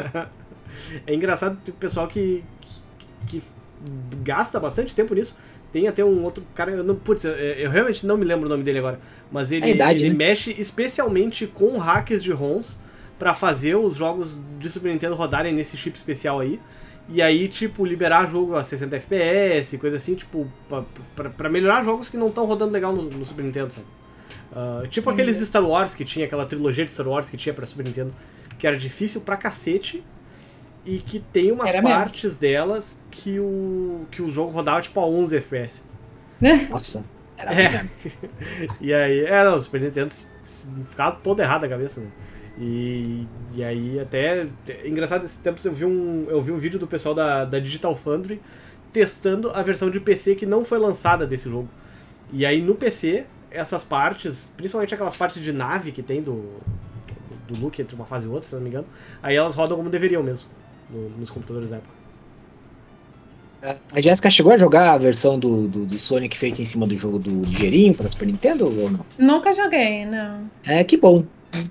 é 1.06 1.14
engraçado 1.14 1.58
o 1.68 1.72
pessoal 1.72 2.06
que, 2.06 2.44
que, 3.26 3.40
que 3.40 3.42
gasta 4.22 4.60
bastante 4.60 4.94
tempo 4.94 5.14
nisso. 5.14 5.36
Tem 5.72 5.88
até 5.88 6.04
um 6.04 6.22
outro 6.22 6.44
cara, 6.54 6.70
eu, 6.70 6.84
não, 6.84 6.94
putz, 6.94 7.24
eu, 7.24 7.32
eu 7.32 7.70
realmente 7.70 8.06
não 8.06 8.18
me 8.18 8.26
lembro 8.26 8.44
o 8.46 8.48
nome 8.50 8.62
dele 8.62 8.78
agora, 8.78 9.00
mas 9.30 9.52
ele, 9.52 9.64
É 9.64 9.70
idade, 9.70 10.00
ele 10.04 10.10
né? 10.10 10.16
mexe 10.26 10.54
especialmente 10.58 11.46
com 11.46 11.78
hacks 11.78 12.22
de 12.22 12.30
ROMs 12.30 12.78
pra 13.18 13.32
fazer 13.32 13.74
os 13.76 13.96
jogos 13.96 14.38
de 14.58 14.68
Super 14.68 14.92
Nintendo 14.92 15.14
rodarem 15.14 15.54
nesse 15.54 15.76
chip 15.78 15.96
especial 15.96 16.40
aí. 16.40 16.60
E 17.12 17.20
aí, 17.20 17.46
tipo, 17.48 17.84
liberar 17.84 18.26
jogo 18.26 18.56
a 18.56 18.62
60 18.64 18.96
FPS, 18.96 19.76
coisa 19.78 19.96
assim, 19.96 20.14
tipo, 20.14 20.46
pra, 20.68 20.82
pra, 21.14 21.30
pra 21.30 21.48
melhorar 21.50 21.84
jogos 21.84 22.08
que 22.08 22.16
não 22.16 22.28
estão 22.28 22.44
rodando 22.46 22.72
legal 22.72 22.94
no, 22.94 23.02
no 23.02 23.24
Super 23.24 23.44
Nintendo, 23.44 23.70
sabe? 23.72 23.86
Ah, 24.54 24.82
tipo 24.88 25.10
Entendi. 25.10 25.30
aqueles 25.30 25.46
Star 25.48 25.64
Wars 25.64 25.94
que 25.94 26.04
tinha, 26.04 26.26
aquela 26.26 26.46
trilogia 26.46 26.84
de 26.84 26.90
Star 26.90 27.06
Wars 27.08 27.28
que 27.28 27.36
tinha 27.36 27.54
pra 27.54 27.66
Super 27.66 27.84
Nintendo, 27.84 28.14
que 28.58 28.66
era 28.66 28.76
difícil 28.76 29.20
pra 29.20 29.36
cacete 29.36 30.02
e 30.86 30.98
que 30.98 31.18
tem 31.20 31.52
umas 31.52 31.68
Era 31.70 31.82
mesmo. 31.82 31.96
partes 31.96 32.36
delas 32.36 33.02
que 33.10 33.38
o, 33.38 34.06
que 34.10 34.22
o 34.22 34.30
jogo 34.30 34.50
rodava 34.50 34.80
tipo 34.80 34.98
a 35.00 35.06
11 35.06 35.36
FPS. 35.36 35.82
Nossa, 36.70 37.04
era 37.36 37.52
É. 37.54 37.68
mesmo. 37.70 37.90
E 38.80 38.92
aí, 38.92 39.24
é, 39.24 39.44
não, 39.44 39.56
o 39.56 39.60
Super 39.60 39.80
Nintendo 39.80 40.12
ficava 40.86 41.16
todo 41.16 41.40
errado 41.40 41.64
a 41.64 41.68
cabeça, 41.68 42.00
né? 42.00 42.08
E, 42.58 43.26
e 43.54 43.64
aí 43.64 43.98
até. 43.98 44.46
é 44.68 44.88
Engraçado, 44.88 45.24
esse 45.24 45.38
tempo 45.38 45.60
eu 45.64 45.72
vi 45.72 45.84
um, 45.84 46.26
eu 46.28 46.40
vi 46.40 46.52
um 46.52 46.58
vídeo 46.58 46.78
do 46.78 46.86
pessoal 46.86 47.14
da, 47.14 47.44
da 47.44 47.58
Digital 47.58 47.96
Foundry 47.96 48.40
testando 48.92 49.50
a 49.50 49.62
versão 49.62 49.90
de 49.90 49.98
PC 49.98 50.34
que 50.34 50.44
não 50.44 50.64
foi 50.64 50.78
lançada 50.78 51.26
desse 51.26 51.48
jogo. 51.48 51.68
E 52.30 52.44
aí 52.44 52.60
no 52.60 52.74
PC, 52.74 53.24
essas 53.50 53.82
partes, 53.82 54.52
principalmente 54.56 54.94
aquelas 54.94 55.16
partes 55.16 55.42
de 55.42 55.52
nave 55.52 55.92
que 55.92 56.02
tem 56.02 56.20
do, 56.22 56.32
do, 57.48 57.54
do 57.54 57.60
look 57.60 57.80
entre 57.80 57.94
uma 57.96 58.04
fase 58.04 58.26
e 58.26 58.28
outra, 58.30 58.46
se 58.46 58.54
não 58.54 58.62
me 58.62 58.68
engano, 58.68 58.86
aí 59.22 59.34
elas 59.34 59.54
rodam 59.54 59.76
como 59.76 59.88
deveriam 59.88 60.22
mesmo, 60.22 60.48
no- 60.90 61.08
nos 61.10 61.30
computadores 61.30 61.70
da 61.70 61.76
época. 61.76 61.94
A 63.94 64.00
Jéssica 64.00 64.28
chegou 64.28 64.52
a 64.52 64.56
jogar 64.56 64.92
a 64.92 64.98
versão 64.98 65.38
do, 65.38 65.68
do, 65.68 65.86
do 65.86 65.98
Sonic 65.98 66.36
feita 66.36 66.60
em 66.60 66.64
cima 66.64 66.84
do 66.84 66.96
jogo 66.96 67.18
do 67.18 67.44
ligeirinho 67.44 67.94
pra 67.94 68.08
Super 68.08 68.26
Nintendo 68.26 68.66
ou 68.66 68.90
não? 68.90 69.06
Nunca 69.16 69.52
joguei, 69.52 70.04
não. 70.04 70.50
É, 70.64 70.82
que 70.82 70.96
bom. 70.96 71.24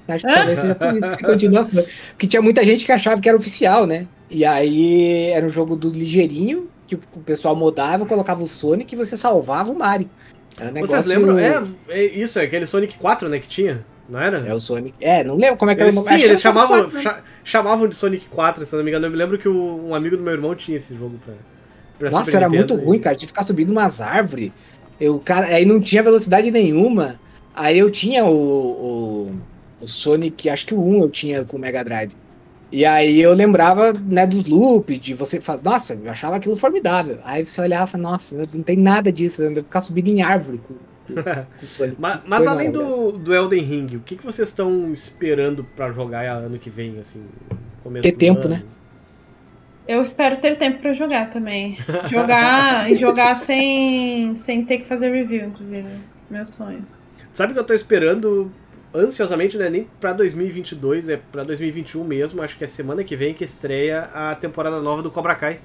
Acho 0.08 0.26
que 0.28 0.34
talvez 0.34 0.60
seja 0.60 0.76
por 0.76 0.88
isso 0.94 1.10
que 1.10 1.16
você 1.16 1.26
continua 1.26 1.66
falando. 1.66 1.88
Porque 2.12 2.28
tinha 2.28 2.42
muita 2.42 2.64
gente 2.64 2.86
que 2.86 2.92
achava 2.92 3.20
que 3.22 3.28
era 3.28 3.38
oficial, 3.38 3.86
né? 3.88 4.06
E 4.30 4.46
aí 4.46 5.26
era 5.32 5.46
um 5.46 5.50
jogo 5.50 5.76
do 5.76 5.90
ligeirinho, 5.90 6.70
que 6.88 6.96
o 6.96 7.20
pessoal 7.26 7.56
modava, 7.56 8.06
colocava 8.06 8.44
o 8.44 8.48
Sonic 8.48 8.94
e 8.94 8.98
você 8.98 9.18
salvava 9.18 9.72
o 9.72 9.78
Mario. 9.78 10.10
Era 10.60 10.70
um 10.70 10.74
negócio... 10.74 10.96
Vocês 10.96 11.08
lembram? 11.08 11.40
É, 11.40 11.64
é 11.90 12.06
isso, 12.06 12.38
é 12.40 12.44
aquele 12.44 12.66
Sonic 12.66 12.98
4, 12.98 13.28
né, 13.30 13.40
que 13.40 13.48
tinha, 13.48 13.84
não 14.10 14.20
era? 14.22 14.40
É 14.48 14.54
o 14.54 14.60
Sonic. 14.60 14.94
É, 15.02 15.24
não 15.24 15.36
lembro 15.38 15.58
como 15.58 15.72
é 15.72 15.76
que 15.76 15.82
era 15.82 15.90
Eles, 15.90 16.00
o 16.00 16.04
nome. 16.04 16.10
sim, 16.16 16.24
eles 16.24 16.32
era 16.32 16.40
chamavam, 16.40 16.78
4, 16.82 16.96
né? 16.98 17.02
cha- 17.02 17.22
chamavam 17.44 17.88
de 17.88 17.96
Sonic 17.96 18.26
4, 18.28 18.66
se 18.66 18.76
não 18.76 18.84
me 18.84 18.90
engano. 18.92 19.08
Eu 19.08 19.12
me 19.12 19.18
lembro 19.18 19.38
que 19.38 19.48
o- 19.50 19.88
um 19.88 19.96
amigo 19.96 20.16
do 20.18 20.24
meu 20.24 20.34
irmão 20.34 20.54
tinha 20.54 20.78
esse 20.78 20.96
jogo 20.96 21.18
pra, 21.26 21.34
pra 21.98 22.12
Nossa, 22.12 22.26
Super 22.26 22.38
era 22.38 22.50
Nintendo 22.50 22.74
muito 22.74 22.84
e- 22.84 22.86
ruim, 22.88 23.00
cara. 23.00 23.16
Tinha 23.16 23.28
que 23.28 23.32
ficar 23.34 23.44
subindo 23.44 23.72
umas 23.72 24.00
árvores. 24.02 24.52
Eu, 25.00 25.18
cara, 25.20 25.48
aí 25.48 25.66
não 25.66 25.80
tinha 25.82 26.04
velocidade 26.04 26.52
nenhuma. 26.52 27.20
Aí 27.56 27.80
eu 27.80 27.90
tinha 27.90 28.24
o, 28.26 28.30
o, 28.32 29.32
o 29.82 29.88
Sonic, 29.88 30.50
acho 30.50 30.66
que 30.66 30.74
o 30.74 30.82
1 30.82 31.02
eu 31.02 31.10
tinha 31.10 31.44
com 31.44 31.58
o 31.58 31.60
Mega 31.60 31.84
Drive. 31.84 32.12
E 32.72 32.86
aí 32.86 33.20
eu 33.20 33.34
lembrava, 33.34 33.92
né, 33.92 34.26
dos 34.26 34.46
loops, 34.46 34.98
de 34.98 35.14
você 35.14 35.42
fazer. 35.42 35.64
Nossa, 35.66 35.94
eu 35.94 36.10
achava 36.10 36.38
aquilo 36.38 36.56
formidável. 36.56 37.20
Aí 37.26 37.46
você 37.46 37.60
olhava 37.60 37.90
e 37.90 37.92
falava, 37.92 38.12
nossa, 38.12 38.48
não 38.54 38.64
tem 38.64 38.78
nada 38.78 39.12
disso, 39.12 39.42
eu 39.42 39.64
ficar 39.64 39.82
subindo 39.82 40.08
em 40.08 40.22
árvore 40.22 40.60
com, 40.60 40.76
com, 41.14 41.22
com 41.22 41.66
o 41.66 41.68
Sonic. 41.68 41.98
Mas, 42.00 42.22
mas 42.26 42.48
além 42.48 42.72
do, 42.72 43.12
do 43.12 43.36
Elden 43.36 43.64
Ring, 43.64 43.96
o 43.98 44.00
que, 44.00 44.16
que 44.16 44.24
vocês 44.24 44.48
estão 44.48 44.94
esperando 44.94 45.66
pra 45.76 45.92
jogar 45.92 46.26
ano 46.26 46.58
que 46.58 46.70
vem, 46.70 46.98
assim? 47.00 47.26
Começo 47.84 48.04
Ter 48.04 48.14
tempo, 48.14 48.42
ano? 48.42 48.50
né? 48.56 48.64
Eu 49.88 50.02
espero 50.02 50.38
ter 50.38 50.56
tempo 50.56 50.80
pra 50.80 50.94
jogar 50.94 51.32
também. 51.32 51.78
Jogar 52.08 52.88
e 52.92 52.96
jogar 52.96 53.36
sem, 53.36 54.34
sem 54.36 54.64
ter 54.64 54.78
que 54.78 54.88
fazer 54.88 55.12
review, 55.12 55.48
inclusive. 55.48 55.90
Meu 56.30 56.46
sonho. 56.46 56.86
Sabe 57.34 57.52
que 57.52 57.60
eu 57.60 57.64
tô 57.64 57.74
esperando 57.74 58.50
ansiosamente, 58.94 59.58
não 59.58 59.66
é 59.66 59.70
nem 59.70 59.88
pra 60.00 60.14
2022, 60.14 61.10
é 61.10 61.18
pra 61.18 61.44
2021 61.44 62.04
mesmo. 62.04 62.42
Acho 62.42 62.58
que 62.58 62.64
é 62.64 62.68
semana 62.68 63.04
que 63.04 63.16
vem 63.16 63.34
que 63.34 63.44
estreia 63.44 64.10
a 64.14 64.36
temporada 64.36 64.80
nova 64.82 65.02
do 65.02 65.12
Cobra 65.12 65.36
Kai. 65.36 65.60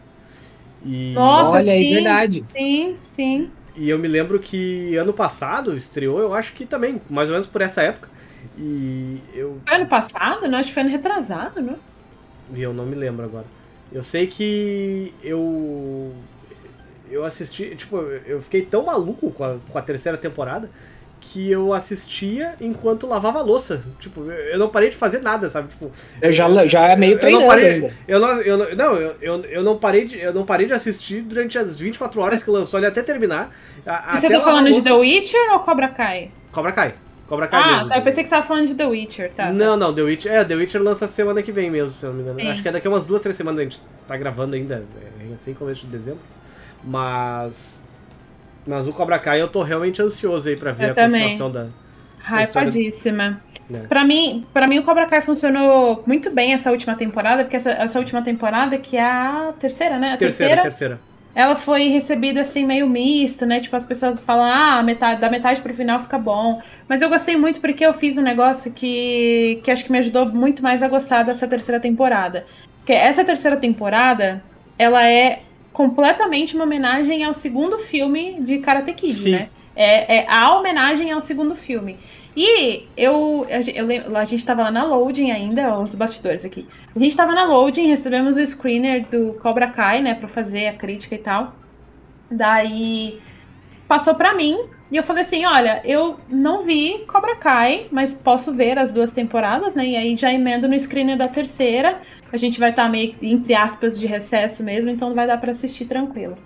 E, 0.85 1.13
Nossa, 1.15 1.57
Olha 1.59 1.73
aí, 1.73 1.83
sim, 1.83 1.95
verdade. 1.95 2.45
sim, 2.53 2.97
sim. 3.03 3.51
e 3.75 3.89
eu 3.91 3.99
me 3.99 4.07
lembro 4.09 4.39
que 4.39 4.95
ano 4.97 5.13
passado 5.13 5.75
estreou, 5.75 6.21
eu 6.21 6.33
acho 6.35 6.53
que 6.53 6.65
também, 6.67 7.01
mais 7.11 7.29
ou 7.29 7.33
menos 7.33 7.47
por 7.47 7.61
essa 7.63 7.83
época. 7.83 8.09
E 8.57 9.21
eu, 9.35 9.61
Foi 9.67 9.77
ano 9.77 9.87
passado? 9.87 10.47
Não, 10.47 10.59
acho 10.59 10.69
que 10.69 10.75
foi 10.75 10.83
ano 10.83 10.91
retrasado, 10.91 11.61
né? 11.61 11.77
e 12.55 12.63
eu 12.63 12.73
não 12.73 12.87
me 12.87 12.95
lembro 12.95 13.25
agora. 13.25 13.47
Eu 13.93 14.03
sei 14.03 14.27
que 14.27 15.13
eu. 15.23 16.13
Eu 17.11 17.25
assisti. 17.25 17.75
Tipo, 17.77 17.99
eu 18.27 18.41
fiquei 18.41 18.63
tão 18.63 18.85
maluco 18.85 19.31
com 19.31 19.45
a, 19.45 19.57
com 19.71 19.79
a 19.79 19.83
terceira 19.83 20.19
temporada 20.19 20.69
que 21.33 21.51
eu 21.51 21.73
assistia 21.73 22.55
enquanto 22.61 23.07
lavava 23.07 23.39
a 23.41 23.43
louça. 23.43 23.83
Tipo, 24.01 24.31
eu 24.31 24.59
não 24.59 24.69
parei 24.69 24.91
de 24.91 24.97
fazer 24.97 25.21
nada, 25.21 25.49
sabe? 25.51 25.69
Tipo, 25.69 25.91
Eu 26.23 26.33
já, 26.33 26.67
já 26.67 26.87
é 26.89 26.97
meio 26.97 27.19
eu 27.21 27.31
não 27.31 27.47
parei, 27.47 27.71
ainda. 27.71 27.95
Eu 28.07 28.21
não, 28.21 28.29
eu 28.43 28.57
não, 28.59 28.75
não, 28.75 28.95
eu, 28.97 29.15
eu, 29.21 29.45
eu 29.45 29.63
não 29.63 29.77
parei 29.79 30.05
de, 30.05 30.19
eu 30.19 30.33
não 30.33 30.45
parei 30.45 30.67
de 30.67 30.73
assistir 30.73 31.23
durante 31.23 31.59
as 31.59 31.79
24 31.79 32.21
horas 32.21 32.43
que 32.43 32.51
lançou 32.51 32.79
ele 32.79 32.87
até 32.87 33.03
terminar. 33.03 33.51
A, 33.85 34.17
E 34.17 34.21
você 34.21 34.29
tá 34.29 34.41
falando 34.41 34.71
de 34.73 34.83
The 34.83 34.93
Witcher 34.93 35.53
ou 35.53 35.61
Cobra 35.61 35.89
Kai? 35.89 36.31
Cobra 36.53 36.73
Kai. 36.73 36.95
Cobra 37.29 37.49
Kai 37.49 37.61
Ah, 37.61 37.73
mesmo. 37.79 37.89
tá, 37.89 37.97
eu 37.99 38.03
pensei 38.03 38.23
que 38.23 38.29
você 38.29 38.35
tava 38.37 38.47
falando 38.47 38.67
de 38.69 38.75
The 38.77 38.87
Witcher, 38.87 39.33
tá? 39.33 39.51
Não, 39.53 39.77
não, 39.77 39.93
The 39.93 40.03
Witcher, 40.03 40.33
é, 40.33 40.45
The 40.45 40.55
Witcher 40.55 40.81
lança 40.81 41.09
semana 41.09 41.43
que 41.43 41.51
vem 41.51 41.69
mesmo, 41.71 41.91
se 41.91 42.05
eu 42.05 42.11
não 42.11 42.17
me 42.17 42.23
engano. 42.23 42.41
Sim. 42.41 42.49
Acho 42.49 42.63
que 42.63 42.69
é 42.69 42.73
daqui 42.73 42.87
a 42.87 42.91
umas 42.91 43.05
duas, 43.05 43.21
três 43.21 43.37
semanas, 43.37 43.59
a 43.61 43.63
gente 43.65 43.81
tá 44.07 44.17
gravando 44.17 44.55
ainda, 44.55 44.77
é 44.77 45.29
recém 45.33 45.53
começo 45.55 45.81
de 45.87 45.89
dezembro. 45.89 46.21
Mas. 46.85 47.83
Mas 48.67 48.89
o 48.89 48.93
Cobra 48.93 49.19
Kai 49.19 49.41
eu 49.41 49.49
tô 49.49 49.63
realmente 49.63 50.03
ansioso 50.03 50.49
aí 50.49 50.57
pra 50.57 50.73
ver 50.73 50.87
Eu 50.87 50.91
a 50.91 50.95
também. 50.95 51.23
continuação 51.31 51.51
da. 51.51 51.67
Hypadíssima. 52.25 53.41
né. 53.71 53.85
Pra 53.89 54.05
mim, 54.05 54.45
pra 54.53 54.67
mim, 54.67 54.79
o 54.79 54.83
Cobra 54.83 55.07
Kai 55.07 55.21
funcionou 55.21 56.03
muito 56.07 56.31
bem 56.31 56.53
essa 56.53 56.71
última 56.71 56.95
temporada, 56.97 57.43
porque 57.45 57.57
essa, 57.57 57.71
essa 57.71 57.99
última 57.99 58.23
temporada, 58.23 58.79
que 58.79 58.97
é 58.97 59.03
a 59.03 59.53
terceira, 59.59 59.99
né? 59.99 60.13
A 60.13 60.17
Terceira, 60.17 60.63
terceira. 60.63 61.01
ela 61.35 61.55
foi 61.55 61.89
recebida 61.89 62.41
assim 62.41 62.65
meio 62.67 62.89
misto, 62.89 63.47
né? 63.47 63.61
Tipo, 63.61 63.77
as 63.77 63.85
pessoas 63.87 64.19
falam, 64.21 64.47
ah, 64.47 64.83
metade, 64.83 65.21
da 65.21 65.31
metade 65.31 65.61
pro 65.61 65.73
final 65.75 66.01
fica 66.01 66.19
bom. 66.19 66.61
Mas 66.89 67.03
eu 67.03 67.09
gostei 67.09 67.37
muito 67.37 67.61
porque 67.61 67.85
eu 67.87 67.95
fiz 67.95 68.19
um 68.19 68.23
negócio 68.23 68.73
que, 68.73 69.61
que 69.65 69.71
acho 69.71 69.85
que 69.85 69.93
me 69.93 69.99
ajudou 69.99 70.27
muito 70.27 70.63
mais 70.63 70.83
a 70.83 70.89
gostar 70.89 71.23
dessa 71.23 71.47
terceira 71.47 71.81
temporada. 71.81 72.45
Porque 72.79 72.93
essa 72.93 73.25
terceira 73.25 73.57
temporada, 73.57 74.43
ela 74.79 75.05
é 75.09 75.41
completamente 75.77 76.55
uma 76.55 76.65
homenagem 76.65 77.23
ao 77.23 77.35
segundo 77.35 77.79
filme 77.79 78.41
de 78.41 78.61
Karate 78.61 78.95
Kid, 78.95 79.13
Sim. 79.13 79.31
né? 79.33 79.49
É, 79.77 80.21
é 80.21 80.27
a 80.27 80.57
homenagem 80.57 81.13
ao 81.13 81.21
segundo 81.21 81.55
filme. 81.55 81.99
E 82.35 82.87
eu, 82.97 83.47
eu 83.75 83.85
lem- 83.85 84.03
a 84.15 84.25
gente 84.25 84.45
tava 84.45 84.63
lá 84.63 84.71
na 84.71 84.85
loading 84.85 85.31
ainda, 85.33 85.79
os 85.79 85.95
bastidores 85.95 86.47
aqui. 86.47 86.67
A 86.95 86.99
gente 86.99 87.15
tava 87.15 87.35
na 87.35 87.45
loading, 87.45 87.89
recebemos 87.89 88.39
o 88.39 88.47
screener 88.47 89.05
do 89.11 89.35
Cobra 89.35 89.67
Kai, 89.67 90.01
né, 90.01 90.15
pra 90.15 90.27
fazer 90.27 90.67
a 90.69 90.73
crítica 90.73 91.15
e 91.15 91.19
tal. 91.19 91.55
Daí 92.31 93.21
passou 93.87 94.15
pra 94.15 94.35
mim 94.35 94.59
e 94.91 94.97
eu 94.97 95.03
falei 95.03 95.23
assim: 95.23 95.45
olha, 95.45 95.81
eu 95.85 96.19
não 96.29 96.63
vi 96.63 97.05
Cobra 97.07 97.37
Kai, 97.37 97.87
mas 97.91 98.15
posso 98.15 98.53
ver 98.53 98.79
as 98.79 98.91
duas 98.91 99.11
temporadas, 99.11 99.75
né? 99.75 99.87
E 99.87 99.97
aí 99.97 100.17
já 100.17 100.33
emendo 100.33 100.69
no 100.69 100.79
screener 100.79 101.17
da 101.17 101.29
terceira. 101.29 102.01
A 102.33 102.37
gente 102.37 102.59
vai 102.59 102.71
estar 102.71 102.89
meio, 102.89 103.15
entre 103.23 103.55
aspas, 103.55 103.99
de 103.99 104.07
recesso 104.07 104.63
mesmo, 104.63 104.91
então 104.91 105.15
vai 105.15 105.27
dar 105.27 105.39
pra 105.39 105.53
assistir 105.53 105.87
tranquilo. 105.87 106.37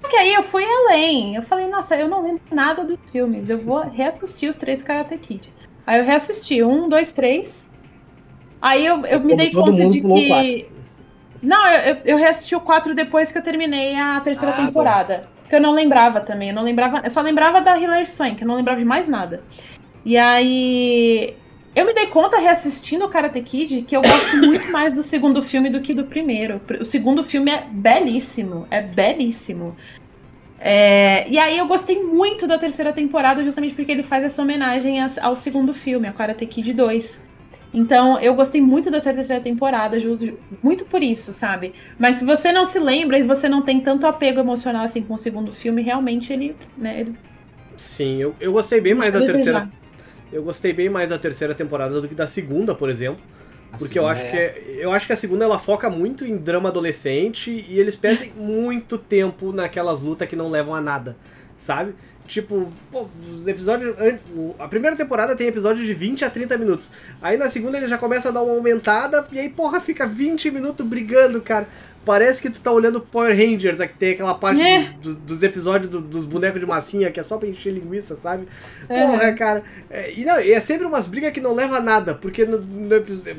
Só 0.00 0.08
que 0.08 0.16
aí 0.16 0.34
eu 0.34 0.42
fui 0.42 0.64
além. 0.64 1.34
Eu 1.34 1.42
falei, 1.42 1.66
nossa, 1.66 1.96
eu 1.96 2.08
não 2.08 2.22
lembro 2.22 2.42
nada 2.52 2.84
dos 2.84 2.98
filmes. 3.10 3.48
Eu 3.48 3.58
vou 3.58 3.80
reassistir 3.80 4.50
os 4.50 4.58
três 4.58 4.82
Karate 4.82 5.16
Kid. 5.16 5.52
Aí 5.86 5.98
eu 5.98 6.04
reassisti 6.04 6.62
um, 6.62 6.88
dois, 6.88 7.12
três. 7.12 7.70
Aí 8.60 8.84
eu, 8.84 9.04
eu 9.06 9.20
me 9.20 9.36
dei 9.36 9.50
conta 9.50 9.86
de 9.86 10.00
que. 10.00 10.68
Não, 11.42 11.68
eu, 11.68 11.96
eu, 12.04 12.16
reassisti 12.16 12.56
o 12.56 12.60
4 12.60 12.94
depois 12.94 13.30
que 13.30 13.36
eu 13.36 13.42
terminei 13.42 13.94
a 13.96 14.18
terceira 14.20 14.54
Ah, 14.54 14.56
bom. 15.18 15.24
Porque 15.54 15.56
eu 15.56 15.60
não 15.60 15.72
lembrava 15.72 16.20
também. 16.20 16.48
Eu 16.48 16.54
não 16.54 16.64
lembrava. 16.64 17.00
Eu 17.04 17.10
só 17.10 17.20
lembrava 17.20 17.60
da 17.60 17.78
Hilary 17.78 18.06
Swank, 18.06 18.42
eu 18.42 18.48
não 18.48 18.56
lembrava 18.56 18.78
de 18.80 18.84
mais 18.84 19.06
nada. 19.06 19.44
E 20.04 20.16
aí. 20.16 21.36
Eu 21.76 21.86
me 21.86 21.92
dei 21.92 22.06
conta 22.06 22.38
reassistindo 22.38 23.04
o 23.04 23.08
Karate 23.08 23.40
Kid 23.40 23.82
que 23.82 23.96
eu 23.96 24.02
gosto 24.02 24.36
muito 24.36 24.70
mais 24.70 24.94
do 24.94 25.02
segundo 25.02 25.42
filme 25.42 25.68
do 25.70 25.80
que 25.80 25.92
do 25.92 26.04
primeiro. 26.04 26.60
O 26.80 26.84
segundo 26.84 27.24
filme 27.24 27.50
é 27.50 27.66
belíssimo. 27.68 28.66
É 28.70 28.80
belíssimo. 28.80 29.76
É, 30.58 31.28
e 31.28 31.38
aí 31.38 31.58
eu 31.58 31.66
gostei 31.66 32.02
muito 32.02 32.46
da 32.46 32.58
terceira 32.58 32.92
temporada, 32.92 33.42
justamente 33.44 33.74
porque 33.74 33.92
ele 33.92 34.02
faz 34.02 34.24
essa 34.24 34.40
homenagem 34.40 34.98
ao 35.20 35.36
segundo 35.36 35.74
filme, 35.74 36.06
a 36.06 36.12
Karate 36.12 36.46
Kid 36.46 36.72
2. 36.72 37.26
Então, 37.76 38.20
eu 38.20 38.34
gostei 38.36 38.60
muito 38.60 38.90
dessa 38.90 39.12
terceira 39.12 39.42
temporada, 39.42 39.98
ju- 39.98 40.38
muito 40.62 40.86
por 40.86 41.02
isso, 41.02 41.32
sabe? 41.34 41.74
Mas 41.98 42.16
se 42.16 42.24
você 42.24 42.52
não 42.52 42.66
se 42.66 42.78
lembra 42.78 43.18
e 43.18 43.24
você 43.24 43.48
não 43.48 43.64
tem 43.64 43.82
tanto 43.82 44.06
apego 44.06 44.38
emocional 44.40 44.84
assim 44.84 45.04
com 45.04 45.14
o 45.14 45.18
segundo 45.18 45.52
filme, 45.52 45.82
realmente 45.82 46.32
ele, 46.32 46.56
né, 46.76 47.00
ele 47.00 47.18
Sim, 47.76 48.16
eu, 48.20 48.36
eu 48.40 48.52
gostei 48.52 48.80
bem 48.80 48.94
mais 48.94 49.14
da 49.14 49.18
a 49.18 49.22
terceira. 49.22 49.68
Eu 50.32 50.42
gostei 50.44 50.72
bem 50.72 50.88
mais 50.88 51.10
da 51.10 51.18
terceira 51.18 51.54
temporada 51.54 52.00
do 52.00 52.08
que 52.08 52.14
da 52.14 52.26
segunda, 52.26 52.74
por 52.74 52.90
exemplo. 52.90 53.24
Porque 53.78 53.98
eu 53.98 54.06
acho 54.06 54.26
é. 54.26 54.28
que 54.28 54.36
é- 54.36 54.62
eu 54.80 54.92
acho 54.92 55.06
que 55.06 55.12
a 55.12 55.16
segunda 55.16 55.44
ela 55.44 55.58
foca 55.58 55.90
muito 55.90 56.24
em 56.24 56.36
drama 56.36 56.68
adolescente 56.68 57.50
e 57.68 57.78
eles 57.80 57.96
perdem 57.96 58.32
muito 58.36 58.98
tempo 58.98 59.52
naquelas 59.52 60.02
lutas 60.02 60.28
que 60.28 60.36
não 60.36 60.50
levam 60.50 60.74
a 60.74 60.80
nada, 60.80 61.16
sabe? 61.58 61.94
Tipo, 62.26 62.72
pô, 62.90 63.06
os 63.30 63.46
episódios. 63.46 63.94
A 64.58 64.66
primeira 64.66 64.96
temporada 64.96 65.36
tem 65.36 65.46
episódios 65.46 65.86
de 65.86 65.92
20 65.92 66.24
a 66.24 66.30
30 66.30 66.56
minutos. 66.56 66.90
Aí 67.20 67.36
na 67.36 67.50
segunda 67.50 67.76
ele 67.76 67.86
já 67.86 67.98
começa 67.98 68.30
a 68.30 68.32
dar 68.32 68.42
uma 68.42 68.54
aumentada 68.54 69.26
e 69.30 69.38
aí, 69.38 69.48
porra, 69.50 69.78
fica 69.80 70.06
20 70.06 70.50
minutos 70.50 70.86
brigando, 70.86 71.40
cara. 71.42 71.66
Parece 72.02 72.40
que 72.40 72.50
tu 72.50 72.60
tá 72.60 72.70
olhando 72.70 73.00
Power 73.00 73.34
Rangers, 73.34 73.78
que 73.80 73.98
tem 73.98 74.12
aquela 74.12 74.34
parte 74.34 74.60
É. 74.62 74.80
do- 75.02 75.14
do- 75.14 75.20
dos 75.20 75.42
episódios 75.42 75.90
do- 75.90 76.00
dos 76.02 76.24
bonecos 76.26 76.60
de 76.60 76.66
massinha, 76.66 77.10
que 77.10 77.18
é 77.18 77.22
só 77.22 77.36
pra 77.38 77.48
encher 77.48 77.72
linguiça, 77.72 78.14
sabe? 78.14 78.46
Uhum. 78.90 79.10
Porra, 79.12 79.32
cara. 79.32 79.62
É, 79.90 80.12
e 80.12 80.24
não, 80.24 80.36
é 80.36 80.60
sempre 80.60 80.86
umas 80.86 81.06
brigas 81.06 81.32
que 81.32 81.40
não 81.40 81.54
leva 81.54 81.76
a 81.76 81.80
nada, 81.80 82.14
porque 82.14 82.44
no, 82.44 82.58
no 82.58 82.88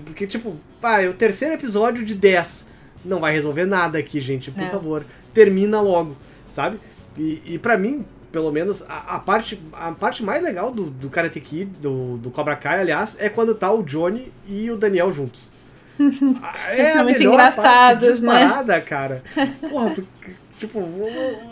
porque 0.05 0.25
tipo, 0.27 0.55
pá, 0.81 1.01
é 1.01 1.09
o 1.09 1.13
terceiro 1.13 1.53
episódio 1.55 2.03
de 2.03 2.13
10. 2.15 2.67
Não 3.03 3.19
vai 3.19 3.33
resolver 3.33 3.65
nada 3.65 3.99
aqui, 3.99 4.19
gente, 4.19 4.49
por 4.49 4.61
Não. 4.61 4.69
favor. 4.71 5.05
Termina 5.31 5.79
logo, 5.79 6.15
sabe? 6.49 6.79
E, 7.15 7.41
e 7.45 7.59
para 7.59 7.77
mim, 7.77 8.03
pelo 8.35 8.51
menos, 8.51 8.83
a, 8.89 9.15
a 9.15 9.19
parte, 9.19 9.57
a 9.71 9.93
parte 9.93 10.21
mais 10.21 10.43
legal 10.43 10.69
do, 10.69 10.89
do 10.89 11.09
Karate 11.09 11.39
Kid, 11.39 11.71
do, 11.79 12.17
do 12.17 12.29
Cobra 12.29 12.53
Kai, 12.57 12.81
aliás, 12.81 13.15
é 13.17 13.29
quando 13.29 13.55
tá 13.55 13.71
o 13.71 13.81
Johnny 13.81 14.29
e 14.45 14.69
o 14.69 14.75
Daniel 14.75 15.09
juntos. 15.09 15.53
é 16.67 16.81
Eles 16.81 16.91
são 16.91 16.99
a 16.99 17.03
muito 17.05 17.23
engraçados, 17.23 18.19
né? 18.19 18.81
cara. 18.81 19.23
Porra, 19.69 19.95
tipo, 20.57 20.79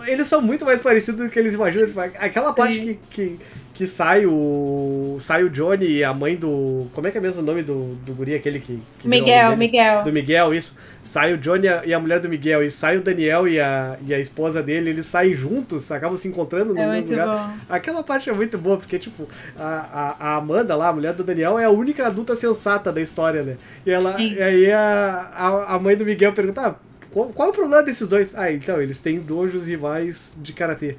eles 0.08 0.28
são 0.28 0.41
muito 0.41 0.66
mais 0.66 0.82
parecidos 0.82 1.26
do 1.26 1.30
que 1.30 1.39
eles 1.39 1.54
imaginam. 1.54 1.88
Tipo, 1.88 1.99
aquela 1.99 2.54
parte 2.54 2.80
que, 2.80 2.99
que, 3.10 3.39
que 3.74 3.88
sai 3.88 4.26
o. 4.26 5.18
Sai 5.20 5.43
o 5.43 5.49
Johnny 5.49 5.86
e 5.88 6.04
a 6.04 6.14
mãe 6.14 6.36
do. 6.36 6.88
Como 6.93 7.08
é 7.08 7.12
que 7.12 7.18
é 7.18 7.22
mesmo 7.22 7.41
o 7.41 7.45
nome 7.45 7.64
do, 7.64 7.95
do 8.06 8.14
guri 8.14 8.36
aquele 8.36 8.60
que. 8.60 8.80
que 8.99 9.08
Miguel? 9.08 9.56
Miguel. 9.58 10.04
Do 10.04 10.12
Miguel, 10.12 10.54
isso. 10.54 10.78
Sai 11.04 11.34
o 11.34 11.38
Johnny 11.38 11.68
e 11.86 11.93
a- 11.93 11.99
mulher 11.99 12.20
do 12.22 12.30
Miguel, 12.30 12.64
e 12.64 12.72
sai 12.72 12.97
o 12.97 13.01
Daniel 13.01 13.47
e 13.47 13.60
a, 13.60 13.97
e 14.08 14.14
a 14.14 14.20
esposa 14.20 14.64
dele, 14.64 14.89
eles 14.89 15.06
saem 15.06 15.34
juntos, 15.34 15.91
acabam 15.91 16.16
se 16.18 16.28
encontrando 16.30 16.74
no 16.74 16.80
É 16.80 16.88
mesmo 16.88 17.12
lugar. 17.12 17.28
bom. 17.49 17.54
Aquela 17.70 18.01
parte 18.04 18.30
é 18.30 18.34
muito 18.34 18.58
boa, 18.58 18.78
porque, 18.78 18.97
tipo, 18.97 19.28
a, 19.60 20.16
a, 20.20 20.30
a 20.34 20.36
Amanda 20.38 20.76
lá, 20.76 20.88
a 20.88 20.93
mulher 20.93 21.14
do 21.14 21.24
Daniel, 21.24 21.60
é 21.60 21.66
a 21.66 21.70
única 21.70 22.08
adulta 22.08 22.36
sensata 22.36 22.91
da 22.91 23.01
história, 23.01 23.43
né? 23.43 23.58
E, 23.86 23.91
ela, 23.91 24.16
Sim. 24.16 24.34
e 24.34 24.41
aí 24.41 24.72
a, 24.72 25.30
a, 25.36 25.76
a 25.76 25.80
mãe 25.80 25.95
do 25.97 26.06
Miguel 26.06 26.32
pergunta, 26.32 26.62
ah, 26.70 26.76
qual, 27.14 27.30
qual 27.30 27.47
é 27.49 27.51
o 27.51 27.53
problema 27.53 27.84
desses 27.84 28.07
dois? 28.09 28.36
Ah, 28.36 28.51
então, 28.51 28.82
eles 28.82 28.99
têm 28.99 29.20
dojos 29.20 29.68
rivais 29.68 30.34
de 30.38 30.51
karatê. 30.53 30.95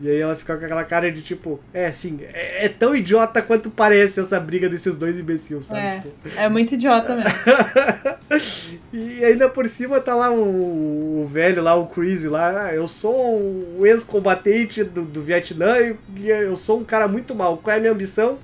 E 0.00 0.10
aí 0.10 0.18
ela 0.20 0.34
fica 0.34 0.56
com 0.56 0.64
aquela 0.64 0.82
cara 0.84 1.12
de 1.12 1.22
tipo, 1.22 1.60
é, 1.72 1.92
sim, 1.92 2.18
é, 2.32 2.64
é 2.64 2.68
tão 2.68 2.96
idiota 2.96 3.40
quanto 3.40 3.70
parece 3.70 4.18
essa 4.18 4.40
briga 4.40 4.68
desses 4.68 4.96
dois 4.96 5.16
imbecis, 5.16 5.64
sabe? 5.66 5.78
É. 5.80 6.00
Tipo, 6.00 6.40
É 6.40 6.48
muito 6.48 6.74
idiota 6.74 7.14
mesmo. 7.14 7.30
e 8.92 9.24
ainda 9.24 9.48
por 9.48 9.68
cima 9.68 10.00
tá 10.00 10.14
lá 10.14 10.30
o, 10.32 11.20
o 11.22 11.28
velho 11.30 11.62
lá, 11.62 11.76
o 11.76 11.86
Chris 11.86 12.24
lá. 12.24 12.66
"Ah, 12.66 12.74
Eu 12.74 12.88
sou 12.88 13.38
um 13.78 13.86
ex-combatente 13.86 14.82
do, 14.82 15.02
do 15.02 15.22
Vietnã 15.22 15.78
e, 15.78 15.94
e 16.16 16.30
eu 16.30 16.56
sou 16.56 16.80
um 16.80 16.84
cara 16.84 17.06
muito 17.06 17.32
mal. 17.34 17.58
Qual 17.58 17.72
é 17.72 17.76
a 17.76 17.80
minha 17.80 17.92
ambição? 17.92 18.38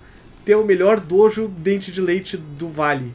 Ter 0.44 0.54
o 0.54 0.64
melhor 0.64 1.00
dojo 1.00 1.48
dente 1.48 1.90
de 1.90 2.00
leite 2.00 2.36
do 2.36 2.68
Vale. 2.68 3.12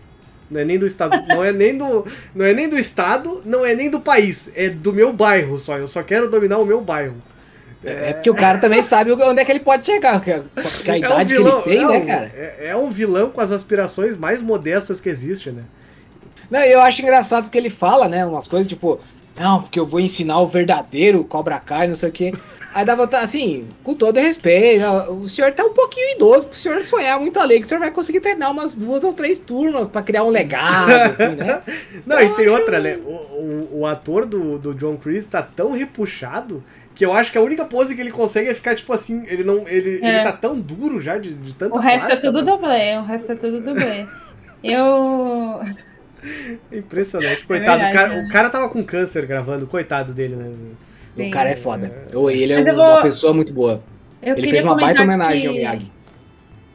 Não 0.54 0.62
é 0.62 0.66
nem 0.66 0.78
do 0.78 0.86
estado, 0.86 1.26
não 1.28 1.43
é 1.43 1.51
nem 1.51 1.78
do, 1.78 2.06
não 2.36 2.45
é 2.45 2.54
nem 2.54 2.70
do 2.70 2.78
estado, 2.78 3.41
não 3.43 3.66
é 3.66 3.74
nem 3.76 3.89
do 3.89 3.99
país, 3.99 4.51
é 4.56 4.70
do 4.70 4.93
meu 4.93 5.12
bairro 5.12 5.58
só. 5.58 5.78
Eu 5.78 5.88
só 5.88 6.04
quero 6.04 6.30
dominar 6.30 6.60
o 6.60 6.66
meu 6.66 6.80
bairro. 6.80 7.16
É 7.86 8.14
porque 8.14 8.30
o 8.30 8.34
cara 8.36 8.60
também 8.60 8.82
sabe 8.82 9.12
onde 9.12 9.41
é 9.41 9.43
que 9.43 9.51
ele 9.51 9.60
pode 9.60 9.86
chegar, 9.86 10.14
porque 10.14 10.32
a, 10.32 10.36
É 10.38 10.91
um 10.91 10.95
idade 10.97 11.34
vilão- 11.36 11.62
que 11.64 11.70
ele 11.70 11.78
tem, 11.80 11.86
é 11.86 11.89
né, 11.89 11.97
um- 11.97 12.06
cara? 12.06 12.32
É, 12.34 12.68
é 12.70 12.76
um 12.78 12.89
vilão 12.89 13.30
com 13.30 13.41
as 13.41 13.51
aspirações 13.51 14.16
mais 14.16 14.41
modestas 14.41 15.01
que 15.01 15.10
existe, 15.10 15.49
né? 15.51 15.64
Não, 16.49 16.62
eu 16.62 16.80
acho 16.82 17.01
engraçado 17.01 17.43
porque 17.45 17.58
ele 17.58 17.70
fala, 17.70 18.08
né, 18.08 18.26
umas 18.26 18.47
coisas 18.47 18.68
tipo, 18.68 19.01
não, 19.38 19.64
porque 19.64 19.78
eu 19.80 19.86
vou 19.86 19.99
ensinar 19.99 20.39
o 20.39 20.47
verdadeiro 20.47 21.24
Cobra 21.26 21.60
Kai, 21.60 21.88
não 21.88 21.95
sei 21.95 22.08
o 22.10 22.12
quê. 22.14 22.34
Aí 22.74 22.84
dá 22.86 22.96
vontade, 22.96 23.24
assim, 23.24 23.68
com 23.84 23.94
todo 23.94 24.20
respeito, 24.20 24.84
o 25.12 25.28
senhor 25.30 25.54
tá 25.54 25.64
um 25.64 25.74
pouquinho 25.74 26.16
idoso 26.16 26.48
pro 26.48 26.58
senhor 26.58 26.82
sonhar 26.82 27.20
muito 27.20 27.40
além, 27.40 27.60
que 27.60 27.66
o 27.66 27.70
senhor 27.70 27.80
vai 27.80 27.92
conseguir 27.92 28.20
terminar 28.20 28.50
umas 28.50 28.74
duas 28.74 29.04
ou 29.04 29.14
três 29.14 29.38
turmas 29.40 29.88
pra 29.88 30.02
criar 30.02 30.24
um 30.24 30.30
legado, 30.30 30.92
assim, 30.92 31.36
né? 31.36 31.62
Não, 32.06 32.20
e 32.22 32.30
tem 32.36 32.48
outra, 32.48 32.80
né? 32.80 32.98
O, 33.06 33.10
o, 33.12 33.70
o 33.82 33.86
ator 33.86 34.26
do, 34.26 34.58
do 34.58 34.74
John 34.74 34.98
Chris 34.98 35.26
tá 35.26 35.42
tão 35.44 35.72
repuxado 35.74 36.64
que 36.96 37.06
eu 37.06 37.14
acho 37.14 37.32
que 37.32 37.38
a 37.38 37.42
única 37.42 37.66
pose 37.66 37.96
que 37.96 38.02
ele 38.02 38.12
consegue 38.12 38.50
é 38.50 38.54
ficar, 38.54 38.76
tipo 38.76 38.92
assim, 38.94 39.24
ele 39.28 39.44
não. 39.44 39.68
Ele, 39.68 40.00
É. 40.04 40.16
ele 40.16 40.24
tá 40.24 40.32
tão 40.32 40.60
duro 40.60 41.02
já 41.02 41.18
de, 41.18 41.34
de 41.34 41.54
tanta 41.56 41.76
O 41.76 41.80
resto 41.80 42.06
é 42.06 42.08
placa, 42.16 42.22
tudo 42.22 42.44
mano. 42.46 42.52
dublê, 42.58 42.98
o 42.98 43.04
resto 43.04 43.32
é 43.32 43.36
tudo 43.36 43.62
dublê. 43.62 44.06
Eu. 44.64 45.60
Impressionante, 46.72 47.46
coitado. 47.46 47.82
verdade, 47.82 47.92
o, 47.92 47.94
cara, 47.94 48.16
né? 48.22 48.28
o 48.28 48.32
cara 48.32 48.50
tava 48.50 48.70
com 48.70 48.84
câncer 48.84 49.26
gravando, 49.26 49.68
coitado 49.68 50.14
dele, 50.14 50.36
né? 50.36 50.52
O 51.18 51.30
cara 51.30 51.49
é 51.49 51.55
foda. 51.55 51.91
Ô, 52.14 52.30
Ele 52.30 52.53
é 52.53 52.59
eu 52.59 52.64
uma 52.76 52.93
vou- 52.93 53.01
pessoa 53.03 53.34
muito 53.34 53.53
boa. 53.53 53.82
Eu 54.22 54.36
Ele 54.38 54.49
fez 54.49 54.64
uma 54.64 54.76
baita 54.76 55.03
homenagem 55.03 55.41
que... 55.41 55.47
ao 55.47 55.53
Miyagi. 55.53 55.91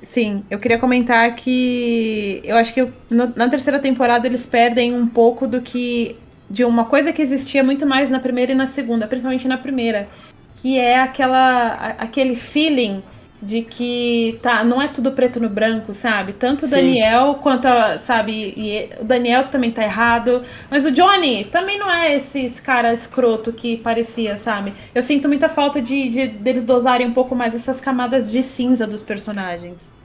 Sim, 0.02 0.44
eu 0.48 0.58
queria 0.60 0.78
comentar 0.78 1.34
que 1.34 2.40
eu 2.44 2.56
acho 2.56 2.72
que 2.72 2.80
eu- 2.82 2.92
no- 3.10 3.32
na 3.34 3.48
terceira 3.48 3.78
temporada 3.80 4.26
eles 4.26 4.46
perdem 4.46 4.94
um 4.94 5.06
pouco 5.06 5.46
do 5.46 5.60
que. 5.60 6.16
de 6.50 6.64
uma 6.64 6.84
coisa 6.86 7.12
que 7.12 7.20
existia 7.20 7.62
muito 7.62 7.84
mais 7.84 8.08
na 8.08 8.20
primeira 8.20 8.52
e 8.52 8.54
na 8.54 8.66
segunda, 8.66 9.06
principalmente 9.06 9.46
na 9.48 9.58
primeira. 9.58 10.08
Que 10.56 10.78
é 10.78 10.98
aquela. 11.00 11.38
a- 11.74 11.96
aquele 12.04 12.34
feeling 12.36 13.02
de 13.40 13.62
que 13.62 14.38
tá, 14.42 14.64
não 14.64 14.82
é 14.82 14.88
tudo 14.88 15.12
preto 15.12 15.38
no 15.40 15.48
branco, 15.48 15.94
sabe? 15.94 16.32
Tanto 16.32 16.64
o 16.64 16.68
Sim. 16.68 16.68
Daniel 16.68 17.36
quanto 17.36 17.66
a, 17.66 18.00
sabe, 18.00 18.32
e 18.56 18.90
o 19.00 19.04
Daniel 19.04 19.48
também 19.48 19.70
tá 19.70 19.82
errado, 19.84 20.42
mas 20.70 20.84
o 20.84 20.90
Johnny 20.90 21.44
também 21.46 21.78
não 21.78 21.88
é 21.90 22.16
esse, 22.16 22.40
esse 22.46 22.60
cara 22.60 22.92
escroto 22.92 23.52
que 23.52 23.76
parecia, 23.76 24.36
sabe? 24.36 24.74
Eu 24.94 25.02
sinto 25.02 25.28
muita 25.28 25.48
falta 25.48 25.80
de, 25.80 26.08
de 26.08 26.26
deles 26.28 26.64
dosarem 26.64 27.06
um 27.06 27.12
pouco 27.14 27.34
mais 27.36 27.54
essas 27.54 27.80
camadas 27.80 28.30
de 28.32 28.42
cinza 28.42 28.86
dos 28.86 29.02
personagens. 29.02 29.96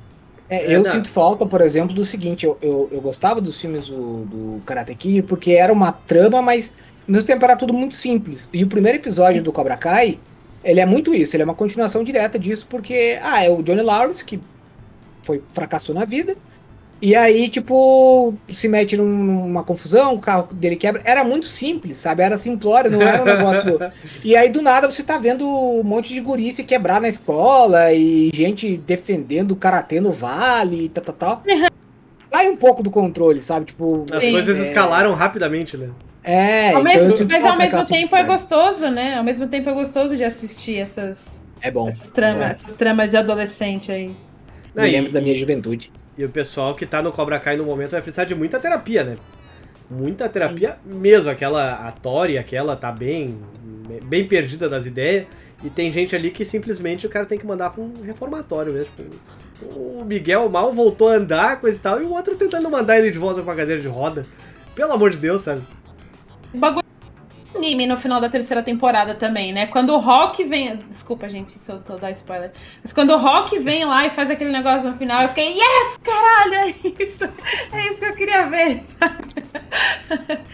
É, 0.50 0.76
É, 0.76 0.76
eu 0.76 0.84
não. 0.84 0.86
sinto 0.86 1.10
falta, 1.10 1.46
por 1.46 1.62
exemplo, 1.62 1.96
do 1.96 2.06
seguinte, 2.06 2.46
eu, 2.46 2.58
eu, 2.62 2.90
eu 2.92 3.02
gostava 3.02 3.42
dos 3.42 3.60
filmes 3.60 3.88
do, 3.88 4.26
do 4.26 4.62
Karate 4.66 4.96
Kid 4.96 5.24
porque 5.24 5.52
era 5.54 5.72
uma 5.74 5.92
trama, 5.92 6.42
mas 6.42 6.72
ao 7.08 7.14
mesmo 7.14 7.26
tempo 7.28 7.44
era 7.46 7.56
tudo 7.58 7.74
muito 7.74 7.96
simples. 7.96 8.50
E 8.54 8.64
o 8.64 8.68
primeiro 8.70 8.98
episódio 8.98 9.42
do 9.44 9.52
Cobra 9.52 9.78
Kai, 9.78 10.22
ele 10.64 10.80
é 10.80 10.86
muito 10.86 11.14
isso, 11.14 11.36
ele 11.36 11.44
é 11.44 11.46
uma 11.46 11.54
continuação 11.56 12.04
direta 12.04 12.38
disso, 12.40 12.66
porque, 12.70 13.20
ah, 13.22 13.44
é 13.44 13.50
o 13.50 13.62
Johnny 13.64 13.82
Lawrence, 13.82 14.24
que 14.24 14.40
foi 15.24 15.42
fracassou 15.54 15.94
na 15.96 16.06
vida, 16.06 16.36
e 17.02 17.16
aí, 17.16 17.50
tipo, 17.50 18.34
se 18.48 18.68
mete 18.70 18.96
num- 18.96 19.06
numa 19.06 19.62
confusão, 19.62 20.14
o 20.16 20.20
carro 20.20 20.48
dele 20.54 20.78
quebra. 20.78 21.02
Era 21.04 21.22
muito 21.26 21.46
simples, 21.48 21.98
sabe? 21.98 22.24
Era 22.24 22.38
simplório, 22.38 22.90
não 22.90 23.02
era 23.02 23.22
um 23.22 23.26
negócio. 23.26 23.78
E 24.24 24.38
aí, 24.38 24.48
do 24.50 24.62
nada, 24.62 24.90
você 24.90 25.04
tá 25.04 25.18
vendo 25.18 25.46
um 25.46 25.84
monte 25.84 26.14
de 26.14 26.22
guri 26.22 26.50
se 26.54 26.64
quebrar 26.64 27.02
na 27.02 27.10
escola 27.10 27.92
e 27.92 28.32
gente 28.34 28.78
defendendo 28.78 29.52
o 29.52 29.56
karatê 29.58 30.00
no 30.00 30.14
vale 30.14 30.86
e 30.86 30.90
tal, 30.90 31.04
tal, 31.04 31.16
tal. 31.16 31.44
Sai 32.32 32.48
um 32.50 32.56
pouco 32.56 32.82
do 32.82 32.90
controle, 32.90 33.42
sabe? 33.42 33.66
Tipo. 33.66 34.06
As 34.10 34.24
Sim. 34.24 34.32
coisas 34.32 34.58
É. 34.58 34.62
escalaram 34.64 35.14
rapidamente, 35.14 35.76
né? 35.76 35.90
É, 36.24 36.68
Ao 36.72 36.82
então 36.82 36.84
mesmo- 36.84 37.18
sinto 37.18 37.32
mas 37.32 37.46
ao 37.46 37.58
mesmo 37.58 37.86
tempo 37.86 38.16
é 38.16 38.24
gostoso, 38.24 38.90
né? 38.90 39.18
Ao 39.18 39.24
mesmo 39.24 39.48
tempo 39.48 39.70
é 39.70 39.74
gostoso 39.74 40.16
de 40.16 40.24
assistir 40.24 40.78
essas, 40.78 41.44
É 41.62 41.70
bom. 41.70 41.88
essas 41.90 42.10
tramas, 42.10 42.48
É. 42.48 42.52
essas 42.52 42.72
tramas 42.74 43.10
de 43.10 43.18
adolescente 43.18 43.92
aí. 43.92 44.16
Não, 44.74 44.84
Me 44.84 44.90
e- 44.90 44.92
lembro 44.94 45.12
da 45.12 45.20
minha 45.22 45.36
juventude. 45.36 45.92
E 46.18 46.24
o 46.24 46.30
pessoal 46.30 46.76
que 46.76 46.86
tá 46.86 47.02
no 47.02 47.12
Cobra 47.12 47.40
Kai 47.40 47.58
no 47.58 47.66
momento 47.66 47.92
vai 47.92 48.02
precisar 48.02 48.24
de 48.24 48.34
muita 48.36 48.60
terapia, 48.60 49.04
né? 49.04 49.16
Muita 49.90 50.30
terapia 50.30 50.78
mesmo. 50.86 51.30
Aquela, 51.30 51.74
a 51.74 51.92
Tori, 51.92 52.38
aquela 52.38 52.76
tá 52.76 52.92
bem, 52.92 53.38
bem 54.04 54.26
perdida 54.26 54.70
das 54.70 54.86
ideias. 54.86 55.26
E 55.64 55.70
tem 55.70 55.92
gente 55.92 56.16
ali 56.16 56.30
que 56.32 56.44
simplesmente 56.46 57.06
o 57.06 57.10
cara 57.10 57.26
tem 57.26 57.38
que 57.38 57.46
mandar 57.46 57.70
pra 57.72 57.82
um 57.84 57.92
reformatório 58.04 58.74
mesmo. 58.74 58.92
Tipo, 58.96 59.80
o 59.80 60.04
Miguel 60.06 60.50
mal 60.50 60.72
voltou 60.72 61.10
a 61.10 61.14
andar, 61.16 61.60
coisa 61.60 61.78
e 61.78 61.82
tal, 61.82 62.02
e 62.02 62.06
o 62.06 62.12
outro 62.14 62.36
tentando 62.36 62.70
mandar 62.70 62.98
ele 63.00 63.12
de 63.12 63.18
volta 63.20 63.42
pra 63.42 63.56
cadeira 63.56 63.82
de 63.82 63.88
roda. 63.88 64.26
Pelo 64.76 64.92
amor 64.94 65.10
de 65.12 65.18
Deus, 65.18 65.42
sabe? 65.42 65.62
O 66.54 66.58
bagulho 66.58 66.84
anime 67.56 67.86
no 67.86 67.98
final 67.98 68.20
da 68.20 68.30
terceira 68.30 68.62
temporada 68.62 69.16
também, 69.16 69.54
né? 69.54 69.68
Quando 69.68 69.94
o 69.94 69.98
Rock 69.98 70.44
vem. 70.44 70.78
Desculpa, 70.90 71.30
gente, 71.30 71.52
se 71.52 71.72
eu 71.72 71.80
tô 71.80 71.96
dar 71.98 72.12
spoiler. 72.12 72.52
Mas 72.82 72.92
quando 72.92 73.12
o 73.12 73.18
Rock 73.18 73.58
vem 73.60 73.86
lá 73.86 74.06
e 74.06 74.10
faz 74.10 74.30
aquele 74.30 74.52
negócio 74.52 74.90
no 74.90 74.98
final, 74.98 75.24
eu 75.24 75.30
fiquei, 75.30 75.50
yes, 75.50 75.98
caralho, 76.04 76.56
é 76.56 76.70
isso. 77.04 77.26
É 77.72 77.88
isso 77.88 78.00
que 78.00 78.06
eu 78.06 78.16
queria 78.16 78.48
ver, 78.48 78.82
sabe? 78.86 80.54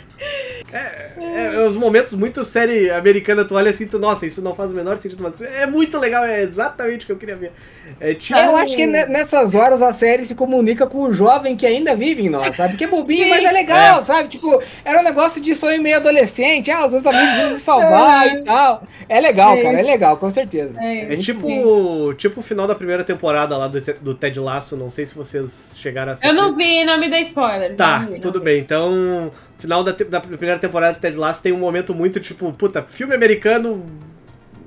É, 0.72 1.11
é 1.55 1.65
os 1.65 1.76
momentos 1.76 2.13
muito 2.13 2.43
série 2.45 2.89
americana, 2.91 3.43
tu 3.45 3.55
olha 3.55 3.72
assim, 3.72 3.88
tu, 3.88 3.97
nossa, 3.97 4.26
isso 4.26 4.41
não 4.41 4.53
faz 4.53 4.72
o 4.72 4.76
menor 4.76 4.97
sentido, 4.97 5.24
mas 5.24 5.41
é 5.41 5.65
muito 5.65 5.97
legal, 5.97 6.24
é 6.26 6.41
exatamente 6.43 7.03
o 7.03 7.05
que 7.07 7.11
eu 7.11 7.17
queria 7.17 7.36
ver. 7.36 7.51
É 7.99 8.13
tipo. 8.13 8.38
Eu 8.38 8.55
acho 8.55 8.76
que 8.76 8.86
ne- 8.86 9.05
nessas 9.05 9.55
horas 9.55 9.82
a 9.82 9.91
série 9.93 10.24
se 10.24 10.36
comunica 10.36 10.86
com 10.86 10.99
o 10.99 11.13
jovem 11.13 11.55
que 11.55 11.65
ainda 11.65 11.95
vive 11.95 12.24
em 12.26 12.30
nós, 12.30 12.55
sabe? 12.55 12.74
Porque 12.74 12.84
é 12.84 12.88
bobinho, 12.88 13.24
Sim. 13.24 13.30
mas 13.30 13.43
é 13.43 13.51
legal, 13.51 14.03
sabe? 14.03 14.30
Tipo, 14.30 14.61
era 14.86 14.99
um 14.99 15.03
negócio 15.03 15.41
de 15.41 15.55
sonho 15.55 15.82
meio 15.82 15.97
adolescente. 15.97 16.70
Ah, 16.72 16.86
os 16.86 16.91
meus 16.93 17.05
amigos 17.05 17.36
vão 17.36 17.51
me 17.53 17.59
salvar 17.59 18.28
É. 18.28 18.34
e 18.34 18.43
tal. 18.43 18.84
É 19.10 19.20
legal, 19.20 19.57
É 19.57 19.64
cara, 19.64 19.80
é 19.80 19.82
legal, 19.82 20.18
com 20.18 20.30
certeza. 20.30 20.80
É, 20.80 21.14
É 21.14 21.18
tipo, 21.18 22.14
tipo 22.14 22.39
o 22.39 22.43
final 22.43 22.68
da 22.68 22.76
primeira 22.76 23.03
temporada 23.03 23.57
lá 23.57 23.68
do, 23.68 23.82
do 24.01 24.14
Ted 24.14 24.39
Lasso, 24.39 24.78
não 24.78 24.91
sei 24.91 25.07
se 25.07 25.16
vocês 25.16 25.74
chegaram 25.76 26.12
a 26.12 26.14
assistir. 26.14 26.30
Eu 26.30 26.36
não 26.36 26.55
vi, 26.55 26.86
não 26.86 26.99
me 26.99 27.10
dê 27.10 27.18
spoiler. 27.22 27.76
Tá, 27.76 27.99
vi, 27.99 28.20
tudo 28.20 28.38
vi. 28.38 28.45
bem. 28.45 28.60
Então, 28.60 29.32
final 29.57 29.84
da, 29.84 29.91
da 29.91 30.22
primeira 30.22 30.60
temporada 30.60 30.97
do 30.97 31.01
Ted 31.01 31.18
Lasso 31.18 31.41
tem 31.41 31.51
um 31.51 31.57
momento 31.57 31.93
muito 31.95 32.20
tipo, 32.20 32.53
puta, 32.53 32.84
filme 32.84 33.16
americano, 33.16 33.84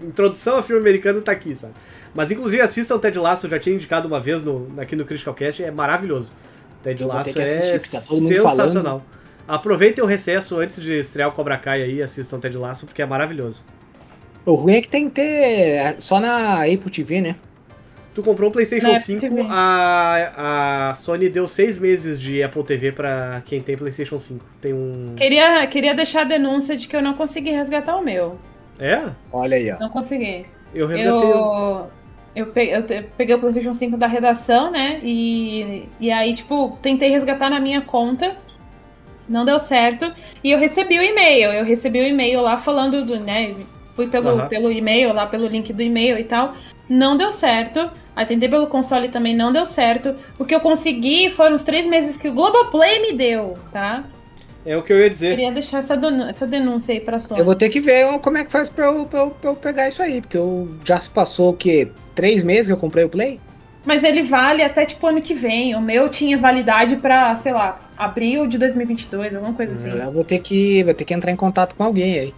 introdução 0.03 0.57
a 0.59 0.63
filme 0.63 0.83
americano 0.83 1.23
tá 1.23 1.31
aqui, 1.31 1.55
sabe? 1.55 1.75
Mas 2.13 2.33
inclusive 2.33 2.61
assistam 2.61 2.97
o 2.97 2.99
Ted 2.99 3.17
Lasso, 3.19 3.47
eu 3.47 3.51
já 3.51 3.61
tinha 3.61 3.75
indicado 3.77 4.09
uma 4.09 4.21
vez 4.21 4.43
no, 4.43 4.69
aqui 4.77 4.97
no 4.97 5.05
Critical 5.05 5.35
Cast, 5.35 5.63
é 5.63 5.71
maravilhoso. 5.71 6.33
Ted 6.83 7.01
Eu 7.01 7.09
Lasso 7.09 7.41
é 7.41 7.59
assistir, 7.59 7.81
porque 7.81 7.97
tá 7.97 8.03
todo 8.09 8.23
mundo 8.23 8.43
falando. 8.43 8.57
sensacional. 8.57 9.03
Aproveitem 9.47 10.03
o 10.03 10.07
recesso 10.07 10.59
antes 10.59 10.81
de 10.83 10.99
estrear 10.99 11.29
o 11.29 11.33
Cobra 11.33 11.57
Kai 11.57 11.83
aí, 11.83 12.03
assistam 12.03 12.41
Ted 12.41 12.57
Lasso, 12.57 12.87
porque 12.87 13.03
é 13.03 13.07
maravilhoso. 13.07 13.63
O 14.45 14.55
ruim 14.55 14.75
é 14.75 14.81
que 14.83 14.89
tem 14.89 15.05
que 15.09 15.13
ter 15.15 15.97
só 16.01 16.19
na 16.21 16.63
Apple 16.65 16.91
TV, 16.91 17.21
né? 17.21 17.37
Tu 18.15 18.23
comprou 18.23 18.51
um 18.51 18.53
PlayStation 18.53 18.89
Na 18.89 18.93
Apple 18.99 19.07
5, 19.07 19.21
TV. 19.21 19.47
a, 19.49 20.89
a 20.91 20.95
Sony 20.95 21.31
deu 21.31 21.47
seis 21.47 21.79
meses 21.79 22.21
de 22.21 22.43
Apple 22.43 22.63
TV 22.63 22.93
pra 22.93 23.41
quem 23.47 23.63
tem 23.63 23.77
PlayStation 23.77 24.19
5. 24.19 24.45
Tem 24.61 24.75
um. 24.75 25.15
Queria, 25.17 25.67
queria 25.67 25.95
deixar 25.95 26.23
a 26.23 26.25
denúncia 26.25 26.77
de 26.77 26.87
que 26.89 26.95
eu 26.95 27.01
não 27.03 27.15
consegui 27.15 27.51
resgatar 27.51 27.97
o 27.97 28.05
meu. 28.05 28.37
É? 28.79 29.03
Olha 29.33 29.57
aí, 29.57 29.71
ó. 29.73 29.79
Não 29.79 29.89
consegui. 29.89 30.45
Eu 30.75 30.87
resgatei. 30.87 31.29
o- 31.31 31.33
Eu, 31.33 31.87
eu, 32.35 32.47
peguei, 32.49 32.75
eu 32.77 32.83
peguei 33.17 33.35
o 33.35 33.39
PlayStation 33.39 33.73
5 33.73 33.97
da 33.97 34.07
redação, 34.07 34.71
né? 34.71 35.01
E, 35.03 35.85
e 35.99 36.11
aí, 36.11 36.35
tipo, 36.35 36.77
tentei 36.83 37.09
resgatar 37.09 37.49
na 37.49 37.61
minha 37.61 37.81
conta. 37.81 38.37
Não 39.27 39.45
deu 39.45 39.59
certo. 39.59 40.13
E 40.45 40.51
eu 40.51 40.59
recebi 40.59 40.99
o 40.99 41.03
e-mail. 41.03 41.51
Eu 41.51 41.65
recebi 41.65 42.01
o 42.01 42.07
e-mail 42.07 42.43
lá 42.43 42.59
falando 42.59 43.05
do, 43.07 43.19
né? 43.21 43.55
Fui 43.95 44.07
pelo, 44.09 44.29
Aham. 44.31 44.49
pelo 44.49 44.71
e-mail, 44.73 45.13
lá 45.13 45.27
pelo 45.27 45.47
link 45.47 45.73
do 45.73 45.83
e-mail 45.83 46.19
e 46.19 46.25
tal. 46.25 46.55
Não 46.89 47.17
deu 47.17 47.31
certo. 47.31 47.91
Aí 48.15 48.27
tentei 48.27 48.49
pelo 48.49 48.67
console 48.67 49.09
também, 49.09 49.35
não 49.35 49.53
deu 49.53 49.65
certo. 49.65 50.15
O 50.39 50.45
que 50.45 50.55
eu 50.55 50.61
consegui 50.61 51.31
foram 51.31 51.55
os 51.57 51.65
três 51.65 51.87
meses 51.87 52.17
que 52.17 52.29
o 52.29 52.35
Globoplay 52.35 53.01
me 53.01 53.13
deu, 53.13 53.57
tá? 53.73 54.05
É 54.65 54.77
o 54.77 54.83
que 54.83 54.93
eu 54.93 54.99
ia 55.01 55.11
dizer. 55.11 55.31
Queria 55.31 55.51
deixar 55.51 55.79
essa, 55.79 55.99
essa 56.29 56.47
denúncia 56.47 56.93
aí 56.95 57.01
pra 57.01 57.19
Sony. 57.19 57.41
Eu 57.41 57.45
vou 57.45 57.55
ter 57.55 57.69
que 57.69 57.81
ver 57.81 58.07
como 58.21 58.39
é 58.39 58.45
que 58.45 58.53
faz 58.53 58.71
pra 58.71 58.87
eu, 58.87 59.05
pra 59.07 59.21
eu- 59.21 59.31
pra 59.31 59.51
eu 59.51 59.57
pegar 59.57 59.89
isso 59.89 60.01
aí, 60.03 60.21
porque 60.21 60.37
eu 60.37 60.69
já 60.85 61.01
se 61.01 61.11
passou 61.11 61.51
o 61.51 61.53
quê? 61.53 61.89
Três 62.15 62.43
meses 62.43 62.67
que 62.69 62.73
eu 62.73 62.77
comprei 62.77 63.05
o 63.05 63.09
Play? 63.09 63.41
Mas 63.85 64.05
ele 64.05 64.23
vale 64.23 64.63
até 64.63 64.85
tipo 64.85 65.05
ano 65.07 65.21
que 65.21 65.35
vem. 65.35 65.75
O 65.75 65.81
meu 65.81 66.09
tinha 66.09 66.39
validade 66.39 66.97
pra, 66.97 67.35
sei 67.35 67.53
lá, 67.53 67.73
abril 67.99 68.47
de 68.47 68.57
2022, 68.57 69.35
alguma 69.35 69.55
coisa 69.55 69.73
assim. 69.73 69.99
Eu 69.99 70.13
vou 70.13 70.23
ter 70.23 70.39
que, 70.39 70.85
vou 70.85 70.95
ter 70.95 71.05
que 71.05 71.13
entrar 71.13 71.33
em 71.33 71.37
contato 71.37 71.75
com 71.75 71.83
alguém 71.83 72.19
aí. 72.19 72.35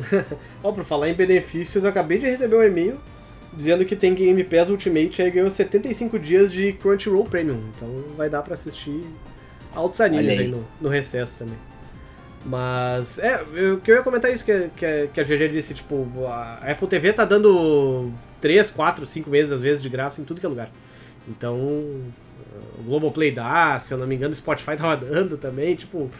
Ó, 0.62 0.72
por 0.72 0.84
falar 0.84 1.08
em 1.08 1.14
benefícios, 1.14 1.84
eu 1.84 1.90
acabei 1.90 2.18
de 2.18 2.26
receber 2.26 2.56
um 2.56 2.62
e-mail 2.62 2.98
dizendo 3.52 3.84
que 3.84 3.96
tem 3.96 4.14
Game 4.14 4.42
Pass 4.44 4.68
Ultimate 4.70 5.20
aí 5.22 5.30
ganhou 5.30 5.50
75 5.50 6.18
dias 6.18 6.52
de 6.52 6.72
Crunchyroll 6.74 7.24
Premium. 7.24 7.62
Então 7.76 7.88
vai 8.16 8.28
dar 8.30 8.42
pra 8.42 8.54
assistir 8.54 9.04
altos 9.74 10.00
animes 10.00 10.26
aí. 10.30 10.38
aí, 10.46 10.50
no, 10.50 10.66
no 10.80 10.88
recesso 10.88 11.38
também. 11.38 11.56
Mas, 12.44 13.18
é, 13.18 13.42
eu, 13.54 13.78
que 13.78 13.90
eu 13.90 13.96
ia 13.96 14.02
comentar 14.02 14.32
isso 14.32 14.44
que, 14.44 14.52
a- 14.52 14.68
que, 14.74 14.86
a- 14.86 15.06
que 15.08 15.20
a 15.20 15.24
GG 15.24 15.48
disse, 15.50 15.74
tipo, 15.74 16.06
a 16.26 16.54
Apple 16.70 16.88
TV 16.88 17.12
tá 17.12 17.24
dando 17.24 18.10
3, 18.40 18.70
4, 18.70 19.04
5 19.04 19.28
meses 19.28 19.52
às 19.52 19.60
vezes 19.60 19.82
de 19.82 19.88
graça 19.90 20.20
em 20.20 20.24
tudo 20.24 20.40
que 20.40 20.46
é 20.46 20.48
lugar. 20.48 20.70
Então, 21.28 21.56
o 21.58 22.82
Globoplay 22.84 23.30
dá, 23.30 23.78
se 23.78 23.92
eu 23.92 23.98
não 23.98 24.06
me 24.06 24.14
engano, 24.14 24.32
o 24.32 24.36
Spotify 24.36 24.74
tava 24.78 24.96
dando 24.96 25.36
também, 25.36 25.74
tipo, 25.76 26.10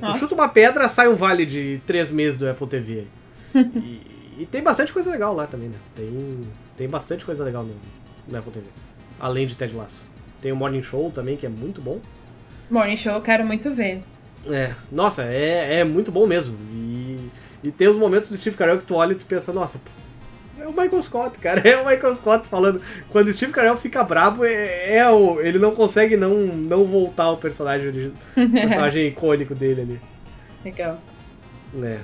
tu 0.00 0.18
chuta 0.18 0.34
uma 0.34 0.48
pedra, 0.48 0.88
sai 0.88 1.08
um 1.08 1.14
vale 1.14 1.46
de 1.46 1.80
3 1.86 2.10
meses 2.10 2.38
do 2.40 2.48
Apple 2.50 2.66
TV 2.66 2.92
aí. 3.00 3.08
E, 3.54 4.42
e 4.42 4.48
tem 4.50 4.62
bastante 4.62 4.92
coisa 4.92 5.10
legal 5.10 5.34
lá 5.34 5.46
também, 5.46 5.68
né? 5.68 5.78
Tem, 5.94 6.46
tem 6.76 6.88
bastante 6.88 7.24
coisa 7.24 7.44
legal 7.44 7.64
no, 7.64 7.74
no 8.28 8.38
Apple 8.38 8.52
TV. 8.52 8.66
Além 9.18 9.46
de 9.46 9.54
Ted 9.54 9.74
Lasso. 9.74 10.04
Tem 10.40 10.50
o 10.52 10.56
Morning 10.56 10.82
Show 10.82 11.10
também, 11.10 11.36
que 11.36 11.44
é 11.44 11.48
muito 11.48 11.80
bom. 11.80 12.00
Morning 12.70 12.96
Show 12.96 13.12
eu 13.12 13.20
quero 13.20 13.44
muito 13.44 13.70
ver. 13.72 14.02
É, 14.46 14.72
nossa, 14.90 15.24
é, 15.24 15.80
é 15.80 15.84
muito 15.84 16.10
bom 16.10 16.26
mesmo. 16.26 16.56
E, 16.72 17.30
e 17.64 17.70
tem 17.70 17.88
os 17.88 17.96
momentos 17.96 18.30
do 18.30 18.36
Steve 18.36 18.56
Carell 18.56 18.78
que 18.78 18.84
tu 18.84 18.94
olha 18.94 19.12
e 19.12 19.16
tu 19.16 19.26
pensa, 19.26 19.52
nossa, 19.52 19.78
é 20.58 20.66
o 20.66 20.70
Michael 20.70 21.02
Scott, 21.02 21.38
cara. 21.38 21.60
É 21.66 21.76
o 21.76 21.86
Michael 21.86 22.14
Scott 22.14 22.46
falando. 22.46 22.80
Quando 23.10 23.28
o 23.28 23.32
Steve 23.32 23.52
Carell 23.52 23.76
fica 23.76 24.02
brabo, 24.04 24.44
é, 24.44 24.96
é 24.96 25.10
o, 25.10 25.40
ele 25.40 25.58
não 25.58 25.74
consegue 25.74 26.16
não, 26.16 26.34
não 26.34 26.84
voltar 26.84 27.24
ao 27.24 27.36
personagem, 27.36 27.90
o 27.90 28.12
personagem 28.50 29.08
icônico 29.08 29.54
dele 29.54 29.82
ali. 29.82 30.00
Legal. 30.64 30.98
É. 31.82 31.98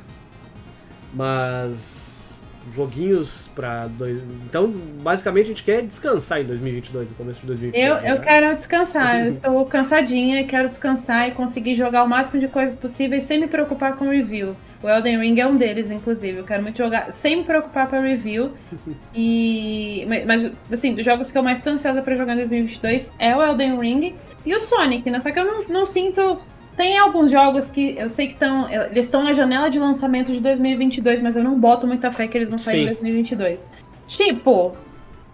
Mas 1.17 2.37
joguinhos 2.75 3.51
pra. 3.55 3.87
Dois... 3.87 4.21
Então, 4.45 4.69
basicamente, 5.01 5.45
a 5.45 5.49
gente 5.49 5.63
quer 5.63 5.83
descansar 5.83 6.41
em 6.41 6.45
2022, 6.45 7.09
no 7.09 7.15
começo 7.15 7.41
de 7.41 7.47
2022. 7.47 7.91
Eu, 7.91 8.09
eu 8.09 8.15
né? 8.17 8.21
quero 8.21 8.55
descansar, 8.55 9.21
eu 9.21 9.31
estou 9.31 9.65
cansadinha, 9.65 10.45
quero 10.45 10.69
descansar 10.69 11.29
e 11.29 11.33
conseguir 11.33 11.75
jogar 11.75 12.05
o 12.05 12.09
máximo 12.09 12.39
de 12.39 12.49
coisas 12.49 12.77
possíveis 12.77 13.25
sem 13.25 13.41
me 13.41 13.47
preocupar 13.47 13.95
com 13.97 14.09
review. 14.09 14.55
O 14.83 14.89
Elden 14.89 15.19
Ring 15.19 15.41
é 15.41 15.47
um 15.47 15.57
deles, 15.57 15.91
inclusive. 15.91 16.39
Eu 16.39 16.45
quero 16.45 16.63
muito 16.63 16.77
jogar 16.77 17.11
sem 17.11 17.37
me 17.37 17.45
preocupar 17.45 17.89
com 17.89 18.01
review. 18.01 18.53
E. 19.19 20.05
Mas, 20.07 20.27
mas, 20.27 20.53
assim, 20.71 20.95
dos 20.95 21.05
jogos 21.05 21.33
que 21.33 21.39
eu 21.39 21.43
mais 21.43 21.63
tô 21.63 21.71
ansiosa 21.71 22.03
pra 22.03 22.15
jogar 22.15 22.35
em 22.35 22.37
2022 22.37 23.15
é 23.19 23.35
o 23.35 23.43
Elden 23.43 23.81
Ring 23.81 24.15
e 24.45 24.55
o 24.55 24.61
Sonic, 24.61 25.09
né? 25.11 25.21
Só 25.21 25.31
que 25.31 25.39
eu 25.39 25.45
não, 25.45 25.61
não 25.69 25.87
sinto 25.87 26.39
tem 26.77 26.99
alguns 26.99 27.31
jogos 27.31 27.71
que 27.71 27.97
eu 27.97 28.09
sei 28.09 28.29
que 28.29 28.35
estão. 28.35 28.71
Eles 28.71 29.07
estão 29.07 29.25
na 29.25 29.33
janela 29.33 29.71
de 29.71 29.79
lançamento 29.79 30.33
de 30.33 30.41
2022, 30.41 31.23
mas 31.23 31.37
eu 31.37 31.43
não 31.43 31.59
boto 31.59 31.87
muita 31.87 32.11
fé 32.11 32.29
que 32.29 32.37
eles 32.37 32.49
vão 32.49 32.59
sair 32.59 32.77
Sim. 32.77 32.83
em 32.83 32.87
2022. 32.87 33.73
Tipo, 34.07 34.77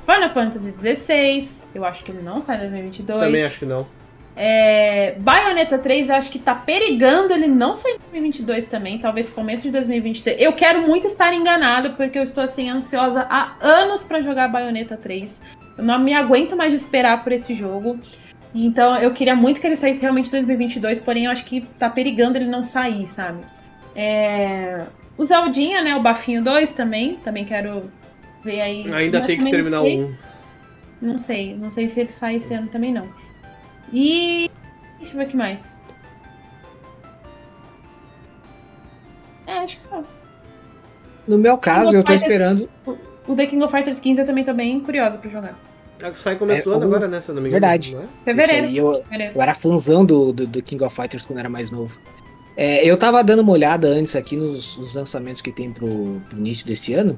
Final 0.07 0.33
Fantasy 0.33 0.73
XVI, 0.73 1.67
eu 1.75 1.85
acho 1.85 2.05
que 2.05 2.13
ele 2.13 2.23
não 2.23 2.41
sai 2.41 2.57
em 2.57 2.61
2022. 2.61 3.19
Também 3.19 3.45
acho 3.45 3.59
que 3.59 3.67
não. 3.67 3.87
É, 4.35 5.15
Bayonetta 5.19 5.79
3, 5.79 6.09
eu 6.09 6.15
acho 6.15 6.31
que 6.31 6.39
tá 6.39 6.55
perigando 6.55 7.35
ele 7.35 7.47
não 7.47 7.75
sair 7.75 7.95
em 7.95 7.99
2022 7.99 8.65
também, 8.65 8.99
talvez 8.99 9.29
começo 9.29 9.65
de 9.65 9.71
2023. 9.71 10.41
Eu 10.41 10.55
quero 10.55 10.83
muito 10.83 11.07
estar 11.07 11.35
enganada, 11.35 11.91
porque 11.91 12.19
eu 12.19 12.23
estou 12.23 12.43
assim 12.43 12.71
ansiosa 12.71 13.27
há 13.29 13.57
anos 13.61 14.03
pra 14.03 14.23
jogar 14.23 14.49
Bayonetta 14.49 14.97
3. 14.97 15.43
Eu 15.77 15.85
não 15.85 15.99
me 15.99 16.15
aguento 16.15 16.57
mais 16.57 16.71
de 16.73 16.77
esperar 16.77 17.23
por 17.23 17.33
esse 17.33 17.53
jogo. 17.55 17.99
Então 18.55 18.97
eu 18.99 19.13
queria 19.13 19.35
muito 19.35 19.61
que 19.61 19.67
ele 19.67 19.77
saísse 19.77 20.03
realmente 20.03 20.29
em 20.29 20.31
2022, 20.31 21.01
porém 21.01 21.25
eu 21.25 21.31
acho 21.31 21.45
que 21.45 21.63
tá 21.79 21.89
perigando 21.89 22.37
ele 22.37 22.47
não 22.47 22.63
sair, 22.63 23.07
sabe? 23.07 23.41
É... 23.95 24.85
O 25.17 25.25
Zeldinha, 25.25 25.83
né? 25.83 25.95
O 25.95 26.03
Bafinho 26.03 26.43
2 26.43 26.73
também. 26.73 27.17
Também 27.17 27.45
quero 27.45 27.91
ver 28.45 28.61
aí. 28.61 28.93
Ainda 28.93 29.19
mas 29.19 29.27
tem 29.27 29.39
que 29.39 29.51
terminar 29.51 29.81
o 29.81 29.85
sei. 29.85 30.01
1. 30.03 30.15
Não 31.01 31.19
sei. 31.19 31.55
Não 31.57 31.71
sei 31.71 31.89
se 31.89 32.01
ele 32.01 32.13
sai 32.13 32.37
esse 32.37 32.53
ano 32.55 32.69
também, 32.69 32.93
não. 32.93 33.09
E. 33.93 34.51
Deixa 34.99 35.15
eu 35.15 35.19
ver 35.19 35.27
o 35.27 35.29
que 35.29 35.37
mais. 35.37 35.83
É, 39.47 39.59
acho 39.59 39.81
que 39.81 39.87
só. 39.89 40.03
No 41.27 41.39
meu 41.39 41.57
caso, 41.59 41.95
eu 41.95 42.03
tô 42.03 42.13
Fighters- 42.13 42.23
esperando. 42.23 42.69
O 43.27 43.37
The 43.37 43.47
King 43.47 43.63
of 43.63 43.73
Fighters 43.75 44.01
15 44.01 44.21
eu 44.21 44.27
também 44.27 44.45
tô 44.45 44.53
bem 44.53 44.81
curiosa 44.81 45.19
pra 45.19 45.31
jogar. 45.31 45.55
Sai 46.15 46.37
começo 46.37 46.61
É, 46.61 46.65
do 46.65 46.73
ano 46.73 46.81
o- 46.83 46.85
agora, 46.89 47.09
né? 47.09 47.21
Se 47.21 47.31
eu 47.31 47.35
não 47.35 47.43
me 47.43 47.49
engano. 47.49 47.61
Verdade. 47.61 47.97
é? 47.97 48.25
Fevereiro. 48.25 48.67
Eu, 48.75 49.03
fevereiro. 49.05 49.33
eu 49.37 49.43
era 49.43 49.55
fãzão 49.55 50.05
do, 50.05 50.33
do, 50.33 50.47
do 50.47 50.63
King 50.63 50.83
of 50.85 50.95
Fighters 50.95 51.25
quando 51.27 51.39
era 51.39 51.49
mais 51.49 51.71
novo. 51.71 51.97
É, 52.57 52.85
eu 52.85 52.97
tava 52.97 53.23
dando 53.25 53.41
uma 53.41 53.53
olhada 53.53 53.89
antes 53.89 54.15
aqui 54.15 54.37
nos, 54.37 54.77
nos 54.77 54.95
lançamentos 54.95 55.41
que 55.41 55.51
tem 55.51 55.73
pro, 55.73 56.21
pro 56.29 56.39
início 56.39 56.67
desse 56.67 56.93
ano. 56.95 57.17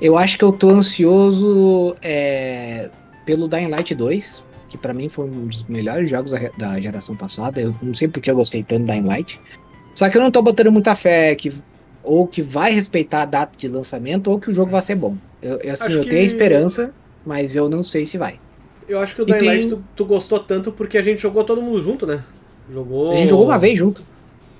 Eu 0.00 0.16
acho 0.18 0.36
que 0.38 0.44
eu 0.44 0.52
tô 0.52 0.70
ansioso 0.70 1.94
é, 2.02 2.88
pelo 3.24 3.46
Dying 3.48 3.68
Light 3.68 3.94
2, 3.94 4.42
que 4.68 4.76
pra 4.78 4.92
mim 4.92 5.08
foi 5.08 5.26
um 5.26 5.46
dos 5.46 5.62
melhores 5.64 6.08
jogos 6.10 6.30
da, 6.32 6.38
da 6.56 6.80
geração 6.80 7.16
passada. 7.16 7.60
Eu 7.60 7.74
não 7.82 7.94
sei 7.94 8.08
porque 8.08 8.30
eu 8.30 8.34
gostei 8.34 8.62
tanto 8.62 8.80
do 8.84 8.92
Dying 8.92 9.04
Light. 9.06 9.40
Só 9.94 10.08
que 10.08 10.16
eu 10.16 10.22
não 10.22 10.30
tô 10.30 10.40
botando 10.42 10.70
muita 10.72 10.94
fé 10.94 11.34
que 11.34 11.52
ou 12.02 12.26
que 12.26 12.40
vai 12.40 12.72
respeitar 12.72 13.22
a 13.22 13.24
data 13.26 13.58
de 13.58 13.68
lançamento 13.68 14.30
ou 14.30 14.38
que 14.40 14.48
o 14.50 14.52
jogo 14.52 14.70
vai 14.70 14.80
ser 14.80 14.94
bom. 14.94 15.16
Eu, 15.42 15.58
eu, 15.58 15.72
assim, 15.74 15.84
Acho 15.84 15.98
eu 15.98 16.04
que- 16.04 16.10
tenho 16.10 16.26
esperança, 16.26 16.94
mas 17.28 17.54
eu 17.54 17.68
não 17.68 17.82
sei 17.84 18.06
se 18.06 18.16
vai. 18.16 18.40
Eu 18.88 18.98
acho 19.00 19.14
que 19.14 19.20
o 19.20 19.24
E 19.24 19.26
Dying 19.26 19.38
tem- 19.38 19.48
Light 19.48 19.68
tu, 19.68 19.84
tu 19.94 20.04
gostou 20.06 20.40
tanto 20.40 20.72
porque 20.72 20.96
a 20.96 21.02
gente 21.02 21.20
jogou 21.20 21.44
todo 21.44 21.60
mundo 21.60 21.82
junto, 21.82 22.06
né? 22.06 22.20
Jogou. 22.72 23.12
A 23.12 23.16
gente 23.16 23.28
jogou 23.28 23.44
uma 23.44 23.58
vez 23.58 23.78
junto. 23.78 24.02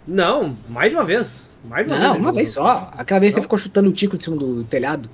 Não, 0.06 0.54
mais 0.68 0.90
de 0.90 0.96
uma 0.96 1.04
vez. 1.04 1.48
Mais 1.64 1.86
de 1.86 1.92
uma 1.92 1.96
vez. 1.98 2.08
Não, 2.08 2.14
gente 2.16 2.24
uma 2.24 2.32
vez 2.32 2.50
só. 2.50 2.90
Aquela 2.96 3.20
vez 3.20 3.32
Não? 3.32 3.36
você 3.38 3.42
ficou 3.42 3.58
chutando 3.58 3.88
o 3.88 3.92
tico 3.92 4.18
de 4.18 4.24
cima 4.24 4.36
do 4.36 4.64
telhado. 4.64 5.08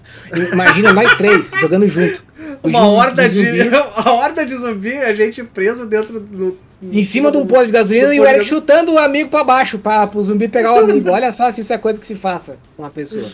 Imagina 0.53 0.93
nós 0.93 1.15
três 1.15 1.51
jogando 1.61 1.87
junto. 1.87 2.25
Uma 2.65 2.87
horda 2.87 3.29
de. 3.29 3.37
zumbis 3.47 3.73
a 3.97 4.11
horda 4.13 4.45
de 4.45 4.55
zumbi, 4.57 4.93
a 4.97 5.15
gente 5.15 5.43
preso 5.45 5.87
dentro 5.87 6.19
do. 6.21 6.57
Em 6.83 7.03
cima 7.03 7.31
de 7.33 7.39
um 7.39 7.47
posto 7.47 7.67
de 7.67 7.73
gasolina 7.73 8.15
e 8.15 8.19
o 8.19 8.23
posto 8.23 8.31
de 8.31 8.37
Eric 8.41 8.49
chutando 8.51 8.93
o 8.93 8.99
amigo 8.99 9.31
pra 9.31 9.43
baixo, 9.45 9.79
pra, 9.79 10.07
pro 10.07 10.23
zumbi 10.23 10.49
pegar 10.49 10.75
o 10.75 10.79
amigo. 10.81 11.11
Olha 11.11 11.33
só 11.33 11.51
se 11.51 11.61
isso 11.63 11.73
é 11.73 11.79
coisa 11.79 12.01
que 12.01 12.07
se 12.07 12.15
faça 12.17 12.59
com 12.77 12.83
uma 12.83 12.91
pessoa. 12.91 13.27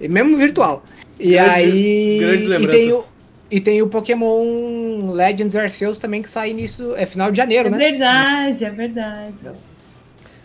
E 0.00 0.06
mesmo 0.08 0.36
virtual. 0.36 0.84
E 1.18 1.30
Grandes- 1.32 1.52
aí. 1.54 2.18
Grandes 2.20 2.44
e, 2.44 2.48
lembranças. 2.48 2.80
tem 2.80 2.92
o, 2.92 3.04
e 3.50 3.60
tem 3.60 3.82
o 3.82 3.88
Pokémon 3.88 5.10
Legends 5.12 5.56
Arceus 5.56 5.98
também 5.98 6.22
que 6.22 6.30
sai 6.30 6.52
nisso. 6.52 6.94
É 6.96 7.06
final 7.06 7.30
de 7.30 7.36
janeiro, 7.36 7.68
É 7.68 7.70
né? 7.70 7.78
verdade, 7.78 8.64
é 8.64 8.70
verdade. 8.70 9.50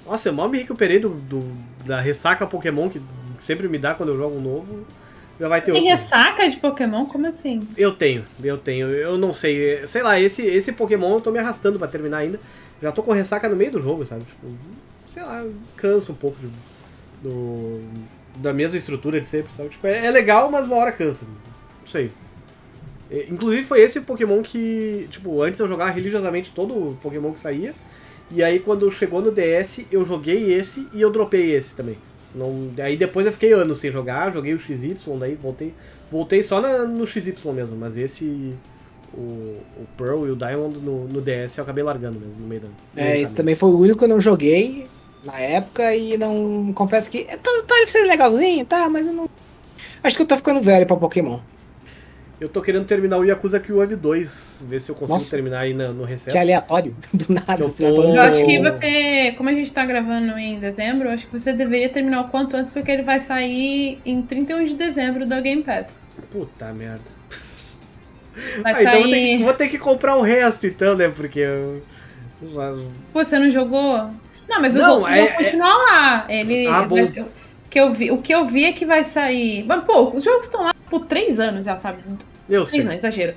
Nossa, 0.06 0.30
eu 0.30 0.34
mal 0.34 0.49
me 0.49 0.58
recuperei 0.58 0.99
do, 0.99 1.10
do- 1.10 1.51
da 1.86 1.99
ressaca 1.99 2.45
Pokémon 2.47 2.89
que 2.89 3.01
sempre 3.39 3.68
me 3.68 3.78
dá 3.78 3.93
quando 3.93 4.10
eu 4.10 4.18
jogo 4.18 4.38
um 4.38 4.41
novo. 4.41 4.86
Já 5.39 5.47
vai 5.49 5.60
ter 5.62 5.74
Tem 5.74 5.82
outro. 5.82 5.89
ressaca 5.97 6.49
de 6.49 6.58
Pokémon? 6.58 7.06
Como 7.06 7.28
assim? 7.28 7.68
Eu 7.76 7.91
tenho, 7.91 8.24
eu 8.41 8.58
tenho. 8.58 8.88
Eu 8.89 9.18
não 9.18 9.34
sei. 9.34 9.86
Sei 9.86 10.01
lá, 10.01 10.20
esse, 10.20 10.41
esse 10.43 10.72
Pokémon 10.72 11.16
eu 11.16 11.22
tô 11.22 11.30
me 11.32 11.39
arrastando 11.39 11.78
pra 11.78 11.88
terminar 11.88 12.20
ainda. 12.20 12.39
Já 12.82 12.91
tô 12.91 13.03
com 13.03 13.12
ressaca 13.12 13.49
no 13.49 13.56
meio 13.56 13.72
do 13.72 13.82
jogo, 13.82 14.06
sabe? 14.06 14.24
Tipo, 14.24 14.47
sei 15.06 15.24
lá, 15.24 15.43
cansa 15.76 16.12
um 16.12 16.16
pouco 16.16 16.38
de- 16.39 16.49
do, 17.22 17.82
da 18.38 18.53
mesma 18.53 18.78
estrutura 18.78 19.20
de 19.20 19.28
sempre, 19.28 19.51
sabe? 19.51 19.70
Tipo, 19.70 19.88
é, 19.88 20.06
é 20.06 20.10
legal, 20.12 20.49
mas 20.49 20.68
uma 20.68 20.78
hora 20.78 20.91
cansa. 20.91 21.26
Não 21.26 21.88
sei. 21.88 22.12
É, 23.12 23.26
Inclusive 23.30 23.64
foi 23.64 23.82
esse 23.82 24.01
Pokémon 24.01 24.41
que, 24.41 25.08
tipo, 25.12 25.41
antes 25.41 25.60
eu 25.60 25.68
jogava 25.68 25.91
religiosamente 25.91 26.51
todo 26.51 26.74
o 26.74 26.97
Pokémon 27.01 27.32
que 27.32 27.39
saía. 27.39 27.74
E 28.32 28.43
aí 28.43 28.60
quando 28.60 28.89
chegou 28.91 29.22
no 29.22 29.32
DS, 29.32 29.86
eu 29.91 30.06
joguei 30.06 30.53
esse 30.53 30.88
e 30.93 31.01
eu 31.01 31.12
dropei 31.12 31.56
esse 31.56 31.76
também. 31.76 31.97
Não, 32.34 32.72
aí 32.80 32.97
depois 32.97 33.26
eu 33.26 33.32
fiquei 33.32 33.53
anos 33.53 33.80
sem 33.80 33.91
jogar, 33.91 34.34
joguei 34.34 34.53
o 34.53 34.60
XY, 34.60 34.97
daí 35.20 35.36
voltei. 35.36 35.74
Voltei 36.12 36.41
só 36.43 36.60
na- 36.60 36.84
no 36.86 37.06
XY 37.08 37.34
mesmo, 37.53 37.78
mas 37.78 37.97
esse. 37.97 38.53
O, 39.14 39.18
o 39.78 39.86
Pearl 39.97 40.28
e 40.28 40.32
o 40.32 40.36
Diamond 40.36 40.78
no, 40.80 41.08
no 41.08 41.22
DS 41.22 41.58
eu 41.58 41.64
acabei 41.64 41.84
largando 41.84 42.20
mesmo 42.20 42.41
no 42.41 42.47
meio 42.47 42.62
da. 42.62 42.68
É, 42.97 43.12
esse 43.14 43.22
caminho. 43.22 43.36
também 43.38 43.56
foi 43.56 43.70
o 43.70 43.80
único 43.80 43.99
que 43.99 44.03
eu 44.03 44.10
não 44.10 44.20
joguei 44.20 44.88
na 45.24 45.39
época 45.39 45.95
e 45.95 46.18
não. 46.18 46.74
Confesso 46.74 47.10
que. 47.10 47.24
Tá, 47.24 47.38
tá 47.66 47.76
sendo 47.86 48.08
legalzinho, 48.08 48.66
tá, 48.66 48.89
mas 48.89 49.08
eu 49.08 49.14
não. 49.14 49.30
Acho 50.03 50.18
que 50.18 50.24
eu 50.24 50.28
tô 50.28 50.36
ficando 50.36 50.62
velho 50.62 50.86
pra 50.86 50.97
Pokémon. 50.97 51.39
Eu 52.40 52.50
tô 52.50 52.62
querendo 52.62 52.86
terminar 52.86 53.18
o 53.18 53.24
Yakuza 53.24 53.60
Kiwami 53.62 53.96
2, 53.96 54.66
ver 54.68 54.82
se 54.82 54.92
eu 54.92 54.96
consigo 54.96 55.18
Nossa. 55.18 55.32
terminar 55.32 55.60
aí 55.62 55.74
na- 55.74 55.94
no 55.94 56.04
recesso. 56.04 56.32
Que 56.32 56.38
aleatório, 56.38 56.94
do 57.14 57.34
nada. 57.34 57.56
Que 57.56 57.62
eu 57.64 57.70
tá 57.70 57.78
tô- 58.02 58.14
Eu 58.16 58.22
acho 58.22 58.46
que 58.46 58.62
você, 58.62 59.34
como 59.38 59.50
a 59.50 59.54
gente 59.54 59.72
tá 59.72 59.86
gravando 59.86 60.38
em 60.38 60.60
dezembro, 60.60 61.08
eu 61.08 61.14
acho 61.14 61.28
que 61.28 61.32
você 61.40 61.54
deveria 61.54 61.88
terminar 61.88 62.22
o 62.22 62.28
quanto 62.28 62.58
antes, 62.58 62.70
porque 62.72 62.92
ele 62.92 63.04
vai 63.04 63.20
sair 63.20 64.00
em 64.06 64.22
31 64.22 64.66
de 64.66 64.76
dezembro 64.76 65.26
da 65.26 65.40
Game 65.40 65.64
Pass. 65.64 66.04
Puta 66.30 66.74
merda. 66.74 67.16
Vai 68.62 68.74
Ah, 68.74 68.82
então 68.82 68.94
vou 68.96 69.04
ter, 69.04 69.10
sair. 69.12 69.38
que, 69.38 69.44
vou 69.46 69.54
ter 69.54 69.68
que 69.70 69.78
comprar 69.78 70.16
o 70.18 70.22
resto 70.22 70.68
então, 70.68 70.94
né? 70.96 71.08
Porque 71.08 71.40
eu. 71.40 71.82
Pô, 73.14 73.24
você 73.24 73.40
não 73.40 73.50
jogou? 73.50 74.10
Não, 74.48 74.62
mas 74.62 74.76
os 74.76 74.82
Não, 74.82 74.96
outros 75.00 75.16
é- 75.16 75.26
vão 75.26 75.38
continuar 75.38 75.74
lá. 75.74 76.26
Ele. 76.28 76.68
Ah, 76.68 76.82
bom. 76.84 76.96
vai- 76.98 77.26
que 77.70 77.80
eu 77.80 77.94
vi, 77.94 78.12
o 78.12 78.18
que 78.22 78.34
eu 78.36 78.46
vi 78.46 78.66
é 78.66 78.74
que 78.74 78.86
vai 78.86 79.06
sair. 79.06 79.64
Mas, 79.66 79.84
pô, 79.86 80.10
os 80.10 80.22
jogos 80.24 80.48
estão 80.48 80.62
lá 80.64 80.75
por 80.90 81.06
três 81.06 81.40
anos 81.40 81.64
já, 81.66 81.76
sabe? 81.78 82.00
Eu 82.50 82.64
sei. 82.66 82.82
Três 82.82 82.86
não, 82.86 82.94
exagero. 82.94 83.34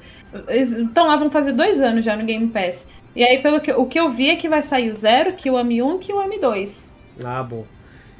Eles 0.48 0.72
estão 0.76 1.06
lá, 1.06 1.16
vão 1.16 1.30
fazer 1.30 1.52
dois 1.52 1.80
anos 1.80 2.04
já 2.04 2.16
no 2.16 2.24
Game 2.24 2.48
Pass. 2.48 2.88
E 3.16 3.24
aí, 3.24 3.42
pelo 3.42 3.60
que, 3.60 3.72
o 3.72 3.86
que 3.86 3.98
eu 3.98 4.10
vi 4.10 4.30
é 4.30 4.36
que 4.36 4.48
vai 4.48 4.62
sair 4.62 4.90
o 4.90 4.94
Zero, 4.94 5.32
que 5.32 5.50
o 5.50 5.54
M1 5.54 5.96
e 5.96 5.98
que 5.98 6.12
o 6.12 6.18
M2. 6.22 6.94
Ah, 7.24 7.42
bom. 7.42 7.64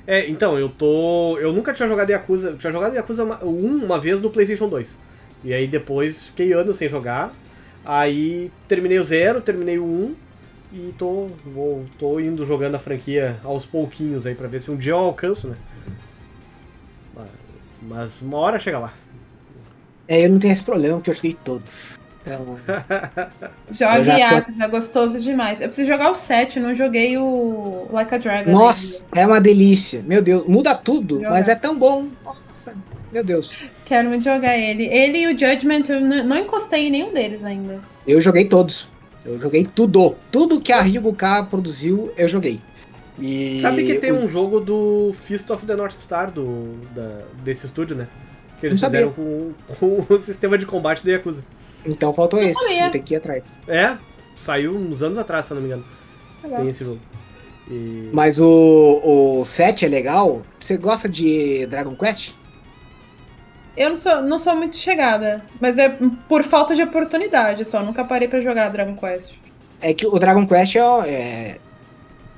É, 0.07 0.29
então, 0.29 0.59
eu 0.59 0.69
tô. 0.71 1.37
Eu 1.39 1.53
nunca 1.53 1.73
tinha 1.75 1.87
jogado 1.87 2.09
Yakuza. 2.11 2.51
Eu 2.51 2.59
tinha 2.59 2.73
jogado 2.73 2.95
Yakuza 2.95 3.23
uma- 3.25 3.45
1 3.45 3.85
uma 3.85 4.01
vez 4.01 4.21
no 4.23 4.31
PlayStation 4.31 4.69
2. 4.69 4.99
E 5.45 5.53
aí 5.53 5.67
depois 5.67 6.29
fiquei 6.29 6.53
anos 6.53 6.77
sem 6.77 6.89
jogar. 6.89 7.31
Aí 7.85 8.51
terminei 8.67 8.99
o 8.99 9.05
0, 9.05 9.41
terminei 9.43 9.79
o 9.79 9.85
1. 9.85 10.15
E 10.73 10.95
tô, 10.99 11.29
vou, 11.45 11.85
tô 11.99 12.19
indo 12.19 12.45
jogando 12.45 12.75
a 12.75 12.79
franquia 12.79 13.39
aos 13.45 13.65
pouquinhos 13.65 14.27
aí 14.27 14.35
pra 14.35 14.49
ver 14.49 14.61
se 14.61 14.71
um 14.71 14.77
dia 14.77 14.93
eu 14.93 14.99
alcanço, 14.99 15.49
né? 15.49 15.57
Mas 17.83 18.21
uma 18.21 18.39
hora 18.39 18.59
chega 18.59 18.79
lá. 18.79 18.93
É, 20.09 20.25
eu 20.25 20.31
não 20.31 20.39
tenho 20.39 20.53
esse 20.53 20.63
problema, 20.63 20.97
porque 20.97 21.11
eu 21.11 21.15
joguei 21.15 21.37
todos. 21.45 21.99
Então, 22.23 22.57
Jogue 23.71 23.99
Eu 23.99 24.05
já 24.05 24.29
tô- 24.29 24.35
Yakuza, 24.35 24.65
é 24.65 24.69
gostoso 24.69 25.21
demais. 25.21 25.61
Eu 25.61 25.69
preciso 25.69 25.87
jogar 25.89 26.11
o 26.11 26.15
7, 26.15 26.59
não 26.61 26.75
joguei 26.75 27.17
o 27.19 27.87
Like 27.93 28.15
a 28.15 28.19
Dragon. 28.19 28.51
nossa, 28.51 29.05
é 29.15 29.27
uma 29.27 29.41
delícia. 29.41 30.03
Meu 30.07 30.23
Deus, 30.23 30.47
muda 30.47 30.75
tudo, 30.75 31.17
Jogar. 31.17 31.31
mas 31.31 31.49
é 31.49 31.55
tão 31.55 31.79
bom. 31.79 32.07
Nossa, 32.25 32.75
meu 33.13 33.23
Deus. 33.25 33.55
ainda. 33.61 33.73
Quero 33.85 34.09
muito 34.09 34.25
jogar 34.25 34.57
ele. 34.59 34.85
Ele 34.87 35.19
e 35.19 35.27
o 35.27 35.31
Judgment, 35.39 35.85
eu 35.89 36.01
não 36.25 36.37
encostei 36.39 36.89
em 36.89 36.91
nenhum 36.91 37.13
deles 37.15 37.45
ainda. 37.45 37.81
Eu 38.07 38.21
joguei 38.21 38.45
todos. 38.45 38.89
Eu 39.25 39.39
joguei 39.41 39.65
tudo. 39.67 40.15
Tudo 40.31 40.61
que 40.61 40.73
a 40.73 40.81
Ryugu 40.81 41.13
K 41.15 41.43
produziu, 41.45 42.11
eu 42.17 42.29
joguei. 42.29 42.61
E 43.19 43.59
Sabe 43.61 43.85
que 43.85 43.99
tem 43.99 44.13
o- 44.13 44.25
um 44.25 44.29
jogo 44.29 44.61
do 44.61 45.13
Fist 45.13 45.51
of 45.51 45.67
the 45.67 45.75
North 45.75 45.93
Star 46.01 46.31
do, 46.31 46.77
da- 46.95 47.23
desse 47.43 47.67
estúdio, 47.67 47.97
né? 47.97 48.07
Que 48.61 48.67
eles 48.67 48.81
Não 48.81 48.89
fizeram 48.89 49.13
com, 49.13 49.53
com 49.79 50.07
o 50.15 50.19
sistema 50.19 50.59
de 50.59 50.67
combate 50.67 51.05
da 51.05 51.13
Yakuza. 51.13 51.45
Então 51.87 52.13
faltou 52.13 52.41
Não 52.41 52.47
esse. 52.47 52.55
sabia. 52.55 52.83
Vou 52.83 52.91
ter 52.91 52.99
que 53.01 53.15
ir 53.15 53.17
atrás. 53.17 53.47
É, 53.67 53.97
saiu 54.37 54.75
uns 54.77 55.03
anos 55.03 55.17
atrás, 55.19 55.47
se 55.47 55.53
eu 55.53 55.57
não 55.57 55.63
me 55.63 55.69
engano. 55.69 55.85
Legal. 56.43 56.61
Tem 56.61 56.69
esse 56.69 56.85
jogo. 56.85 56.99
E... 57.71 58.09
Mas 58.13 58.39
o, 58.39 59.41
o 59.41 59.45
7 59.45 59.85
é 59.85 59.89
legal. 59.89 60.43
Você 60.59 60.77
gosta 60.77 61.09
de 61.09 61.67
Dragon 61.67 61.95
Quest? 61.95 62.33
Eu 63.77 63.91
não 63.91 63.97
sou, 63.97 64.23
não 64.23 64.39
sou 64.41 64.57
muito 64.57 64.77
chegada, 64.77 65.45
mas 65.61 65.79
é 65.79 65.97
por 66.29 66.43
falta 66.43 66.75
de 66.75 66.83
oportunidade 66.83 67.65
só. 67.65 67.81
Nunca 67.83 68.05
parei 68.05 68.27
pra 68.27 68.41
jogar 68.41 68.71
Dragon 68.71 68.97
Quest. 68.97 69.35
É 69.81 69.95
que 69.95 70.05
o 70.07 70.19
Dragon 70.19 70.45
Quest 70.47 70.75
é, 70.75 70.81
é- 70.81 71.59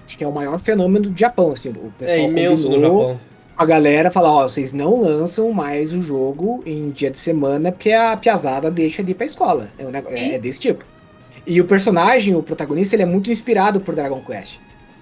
acho 0.06 0.18
que 0.18 0.24
é 0.24 0.26
o 0.28 0.32
maior 0.32 0.58
fenômeno 0.60 1.08
do 1.08 1.18
Japão, 1.18 1.52
assim. 1.52 1.70
O 1.70 1.90
pessoal 1.98 2.18
É 2.18 2.22
imenso 2.24 2.64
no 2.64 2.68
combinou 2.70 3.00
Japão. 3.00 3.20
A 3.60 3.66
galera 3.66 4.10
falar, 4.10 4.32
ó, 4.32 4.42
vocês 4.48 4.72
não 4.72 4.98
lançam 5.00 5.52
mais 5.52 5.92
o 5.92 6.00
jogo 6.00 6.62
em 6.64 6.88
dia 6.90 7.10
de 7.10 7.18
semana 7.18 7.70
porque 7.70 7.92
a 7.92 8.16
piazada 8.16 8.70
deixa 8.70 9.02
de 9.02 9.10
ir 9.12 9.14
pra 9.14 9.26
escola. 9.26 9.68
É, 9.78 9.84
um 9.86 9.90
nego- 9.90 10.08
é- 10.08 10.34
é 10.34 10.38
desse 10.38 10.60
tipo. 10.60 10.84
E 11.46 11.60
o 11.60 11.64
personagem, 11.66 12.34
o 12.34 12.42
protagonista, 12.42 12.94
ele 12.96 13.02
é 13.02 13.06
muito 13.06 13.30
inspirado 13.30 13.78
por 13.80 13.94
Dragon 13.94 14.20
Quest. 14.20 14.56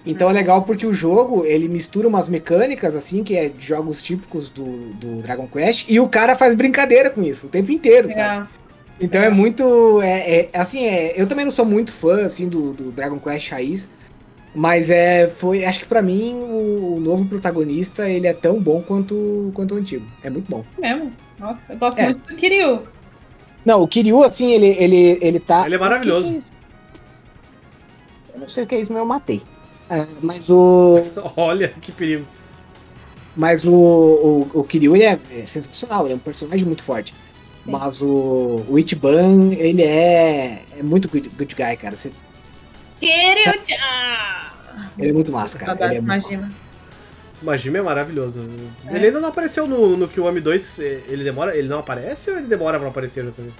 Então 0.04 0.28
é 0.30 0.32
legal 0.32 0.62
porque 0.62 0.86
o 0.86 0.92
jogo, 0.92 1.44
ele 1.44 1.68
mistura 1.68 2.09
umas 2.09 2.28
mecânicas, 2.28 2.96
assim, 2.96 3.22
que 3.22 3.36
é 3.36 3.48
de 3.48 3.64
jogos 3.64 4.02
típicos 4.02 4.48
do, 4.48 4.64
do 4.94 5.22
Dragon 5.22 5.46
Quest, 5.46 5.84
e 5.88 6.00
o 6.00 6.09
cara 6.09 6.34
faz 6.34 6.54
brincadeira 6.54 7.11
com 7.11 7.22
isso 7.22 7.46
o 7.46 7.48
tempo 7.50 7.70
inteiro, 7.70 8.09
sabe? 8.09 8.20
Legal. 8.20 8.48
Então 9.00 9.22
é 9.22 9.30
muito. 9.30 10.00
É, 10.02 10.40
é- 10.40 10.48
assim, 10.52 10.84
é, 10.84 11.14
eu 11.16 11.26
também 11.28 11.44
não 11.44 11.52
sou 11.52 11.64
muito 11.64 11.92
fã 11.92 12.24
assim 12.26 12.48
do, 12.48 12.72
do 12.72 12.90
Dragon 12.90 13.18
Quest 13.20 13.50
raiz. 13.50 13.88
Mas 14.55 14.90
é. 14.90 15.28
Foi. 15.28 15.64
Acho 15.64 15.80
que 15.80 15.86
pra 15.86 16.01
mim 16.03 16.34
o, 16.34 16.94
o 16.96 17.01
novo 17.01 17.24
protagonista 17.26 18.09
ele 18.09 18.26
é 18.26 18.32
tão 18.32 18.59
bom 18.61 18.82
quanto, 18.82 19.51
quanto 19.55 19.74
o 19.74 19.78
antigo. 19.78 20.07
É 20.22 20.30
muito 20.30 20.49
bom. 20.51 20.64
Mesmo. 20.78 21.11
Nossa, 21.38 21.72
eu 21.74 21.78
gosto 21.78 21.99
É. 21.99 22.05
muito 22.07 22.24
do 22.26 22.34
Kiryu. 22.34 22.82
Não, 23.64 23.82
o 23.82 23.88
Kiryu, 23.88 24.22
assim, 24.24 24.51
ele, 24.53 24.66
ele, 24.78 25.18
ele 25.20 25.38
tá. 25.40 25.66
Ele 25.66 25.74
é 25.74 25.78
maravilhoso. 25.78 26.28
É? 26.28 26.59
Eu 28.34 28.40
não 28.40 28.49
sei 28.49 28.64
o 28.64 28.66
que 28.66 28.74
é 28.74 28.80
isso, 28.80 28.92
mas 28.92 29.01
eu 29.01 29.07
matei. 29.07 29.42
É, 29.90 30.07
mas 30.22 30.49
o. 30.51 31.03
Olha 31.36 31.68
que 31.68 31.92
perigo. 31.92 32.24
Mas 33.36 33.64
o, 33.64 33.72
o, 33.72 34.51
o 34.55 34.64
Kiryu 34.64 34.96
ele 34.96 35.05
é, 35.05 35.18
é 35.36 35.46
sensacional, 35.46 36.05
ele 36.05 36.14
é 36.14 36.16
um 36.16 36.20
personagem 36.20 36.66
muito 36.66 36.82
forte. 36.82 37.14
Mas 37.64 38.01
o, 38.03 38.64
o 38.68 38.78
Ichiban, 38.78 39.53
ele 39.53 39.82
é, 39.82 40.62
é 40.78 40.82
muito 40.82 41.09
good, 41.09 41.28
good 41.36 41.55
guy, 41.55 41.76
cara. 41.76 41.96
Você- 41.96 42.11
Kiryu-chan! 43.01 44.49
ele 44.99 45.11
é 45.11 45.12
muito 45.12 45.30
massa, 45.32 45.59
cara. 45.59 45.72
Ele 45.86 45.96
é 45.96 46.01
muito 46.01 46.07
Majima 47.40 47.78
é 47.78 47.82
maravilhoso. 47.82 48.44
É. 48.88 48.96
Ele 48.96 49.07
ainda 49.07 49.20
não 49.20 49.28
apareceu 49.28 49.66
no, 49.66 49.96
no 49.96 50.09
Kiwami 50.09 50.40
2. 50.40 50.78
Ele 50.80 51.22
demora. 51.22 51.57
Ele 51.57 51.68
não 51.68 51.78
aparece 51.78 52.30
ou 52.30 52.36
ele 52.36 52.46
demora 52.46 52.78
pra 52.80 52.88
aparecer 52.88 53.24
também? 53.30 53.53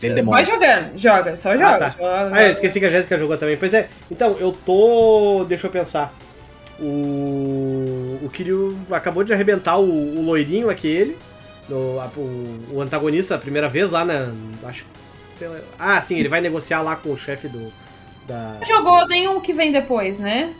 Ele 0.00 0.14
demora. 0.14 0.36
Vai 0.36 0.44
jogando, 0.54 0.96
joga, 0.96 1.36
só 1.36 1.52
joga. 1.52 1.78
tá. 1.78 1.88
joga, 1.90 2.04
Ah, 2.14 2.26
eu 2.26 2.28
joga. 2.30 2.50
esqueci 2.52 2.78
que 2.78 2.86
a 2.86 2.90
Jéssica 2.90 3.18
jogou 3.18 3.36
também. 3.36 3.56
Pois 3.56 3.74
é, 3.74 3.88
então, 4.10 4.36
eu 4.38 4.52
tô. 4.52 5.44
Deixa 5.48 5.66
eu 5.66 5.70
pensar. 5.70 6.14
O. 6.78 8.18
O 8.22 8.30
Kiryu 8.32 8.78
acabou 8.90 9.24
de 9.24 9.32
arrebentar 9.32 9.78
o, 9.78 9.84
o 10.18 10.22
loirinho 10.24 10.70
aquele. 10.70 11.16
no- 11.68 11.98
a- 12.00 12.10
o, 12.16 12.58
o 12.74 12.80
antagonista 12.80 13.34
a 13.34 13.38
primeira 13.38 13.68
vez 13.68 13.90
lá 13.90 14.04
na. 14.04 14.30
Acho 14.64 14.84
lá. 15.40 15.58
Ah, 15.78 16.00
sim, 16.00 16.18
ele 16.18 16.28
vai 16.28 16.40
negociar 16.40 16.82
lá 16.82 16.94
com 16.96 17.10
o 17.10 17.18
chefe 17.18 17.48
do. 17.48 17.72
Da. 18.26 18.56
Jogou 18.66 19.06
nenhum 19.06 19.40
que 19.40 19.52
vem 19.52 19.70
depois, 19.72 20.18
né? 20.18 20.54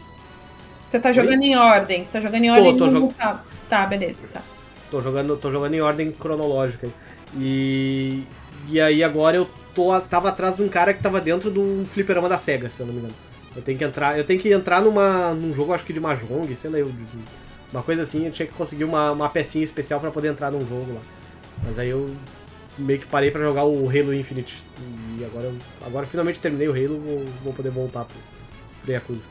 Você 0.87 1.01
tá 1.01 1.11
jogando 1.13 1.43
em 1.43 1.57
ordem. 1.57 2.05
Você 2.05 2.13
tá 2.13 2.21
jogando 2.21 2.45
em 2.45 2.51
ordem 2.51 2.77
tô 2.77 2.87
não 2.87 3.01
jog- 3.07 3.09
sabe. 3.11 3.41
Tá, 3.69 3.87
beleza, 3.87 4.29
tá. 4.33 4.43
Tô 4.91 5.01
jogando, 5.01 5.37
tô 5.37 5.51
jogando 5.51 5.75
em 5.75 5.81
ordem 5.81 6.13
cronológica. 6.13 6.89
E. 7.37 8.23
E 8.69 8.81
aí 8.81 9.05
agora 9.05 9.37
eu 9.37 9.49
tô, 9.75 9.99
tava 10.01 10.31
atrás 10.31 10.57
de 10.57 10.63
um 10.63 10.69
cara 10.69 10.95
que 10.95 11.03
tava 11.03 11.21
dentro 11.21 11.51
do 11.51 11.85
fliperama 11.91 12.29
da 12.29 12.39
SEGA, 12.39 12.71
se 12.71 12.81
eu 12.81 12.87
não 12.87 12.95
me 12.95 13.01
engano. 13.01 13.15
Eu 13.55 13.63
tenho 13.63 13.77
que 13.77 13.85
entrar. 13.85 14.17
Eu 14.17 14.25
tenho 14.25 14.41
que 14.41 14.53
entrar 14.53 14.81
numa, 14.81 15.35
num 15.35 15.53
jogo, 15.53 15.73
acho 15.75 15.85
que 15.85 15.93
de 15.93 16.01
Mahjong, 16.01 16.55
sei 16.57 16.71
lá, 16.71 16.79
eu, 16.79 16.91
uma 17.73 17.83
coisa 17.83 18.03
assim, 18.03 18.25
eu 18.27 18.33
tinha 18.33 18.47
que 18.47 18.55
conseguir 18.55 18.85
uma, 18.85 19.13
uma 19.13 19.29
pecinha 19.29 19.65
especial 19.65 20.01
pra 20.01 20.11
poder 20.11 20.29
entrar 20.29 20.51
num 20.51 20.61
jogo 20.61 20.95
lá. 20.95 21.01
Mas 21.63 21.79
aí 21.79 21.91
eu 21.91 22.11
meio 22.79 22.99
que 23.01 23.07
parei 23.07 23.31
pra 23.31 23.41
jogar 23.43 23.65
o 23.65 23.89
Halo 23.89 24.13
Infinite. 24.15 24.63
E 25.19 25.25
agora, 25.25 25.47
eu- 25.47 25.57
agora 25.87 26.07
finalmente 26.07 26.41
terminei 26.41 26.69
o 26.69 26.73
Halo, 26.73 27.01
vou, 27.01 27.25
vou 27.45 27.53
poder 27.53 27.71
voltar 27.71 28.05
pro, 28.05 28.17
pro 28.83 28.93
Yakuza. 28.93 29.25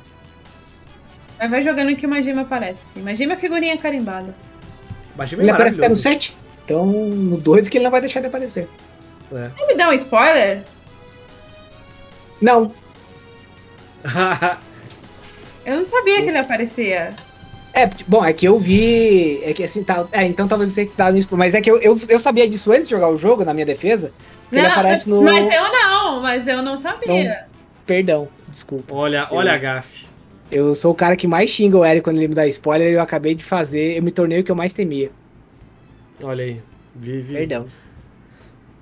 Mas 1.40 1.50
vai 1.52 1.62
jogando 1.62 1.96
que 1.96 2.06
o 2.06 2.10
Majima 2.10 2.42
aparece. 2.44 2.80
Assim. 2.86 3.02
Majima 3.02 3.34
é 3.34 3.36
figurinha 3.38 3.78
carimbada. 3.78 4.34
Majima 5.16 5.42
Ele 5.44 5.50
é 5.52 5.54
aparece 5.54 5.78
até 5.80 5.90
no 5.90 5.96
maravilhoso. 5.96 6.20
7. 6.32 6.38
Então, 6.66 6.86
no 6.86 7.38
2 7.38 7.68
que 7.68 7.78
ele 7.78 7.84
não 7.84 7.92
vai 7.92 8.00
deixar 8.02 8.22
de 8.22 8.28
aparecer. 8.28 8.70
É. 9.34 9.50
Quer 9.58 9.68
me 9.68 9.76
dar 9.76 9.90
um 9.90 9.94
spoiler? 9.94 10.64
Não. 12.42 12.72
Eu 15.66 15.78
não 15.80 15.86
sabia 15.86 16.22
que 16.22 16.30
ele 16.30 16.38
aparecia. 16.38 17.14
É, 17.74 17.90
bom, 18.08 18.24
é 18.24 18.32
que 18.32 18.48
eu 18.48 18.60
vi. 18.60 19.42
É 19.44 19.52
que 19.52 19.64
assim, 19.64 19.84
tá. 19.84 20.06
É, 20.12 20.24
então 20.24 20.48
talvez 20.48 20.72
você 20.72 20.86
que 20.86 20.96
tá 20.96 21.12
nisso. 21.12 21.28
Mas 21.32 21.56
é 21.56 21.62
que 21.62 21.70
eu, 21.70 21.78
eu, 21.80 22.00
eu 22.08 22.20
sabia 22.20 22.48
disso 22.48 22.72
antes 22.72 22.88
de 22.88 22.92
jogar 22.92 23.10
o 23.10 23.18
jogo, 23.18 23.44
na 23.44 23.54
minha 23.54 23.66
defesa. 23.66 24.12
Que 24.50 24.58
ele 24.58 24.68
aparece 24.68 25.10
no. 25.10 25.24
Mas 25.24 25.52
eu 25.52 25.72
não, 25.72 26.22
mas 26.22 26.48
eu 26.48 26.62
não 26.62 26.78
sabia. 26.78 27.48
Perdão, 27.86 28.30
desculpa. 28.48 28.94
olha, 28.94 29.28
olha 29.32 29.54
a 29.54 29.58
gafe. 29.58 30.06
Eu 30.52 30.76
sou 30.76 30.92
o 30.92 30.96
cara 30.96 31.16
que 31.16 31.26
mais 31.26 31.50
xinga 31.50 31.76
o 31.76 31.84
Eric 31.84 32.04
quando 32.04 32.18
ele 32.18 32.28
me 32.28 32.36
dá 32.36 32.46
spoiler 32.46 32.92
e 32.92 32.94
eu 32.94 33.02
acabei 33.02 33.34
de 33.34 33.44
fazer. 33.44 33.98
Eu 33.98 34.04
me 34.04 34.12
tornei 34.12 34.40
o 34.40 34.44
que 34.44 34.52
eu 34.52 34.56
mais 34.56 34.72
temia. 34.72 35.10
Olha 36.22 36.44
aí. 36.44 36.62
Vive. 36.96 37.34
Perdão. 37.34 37.66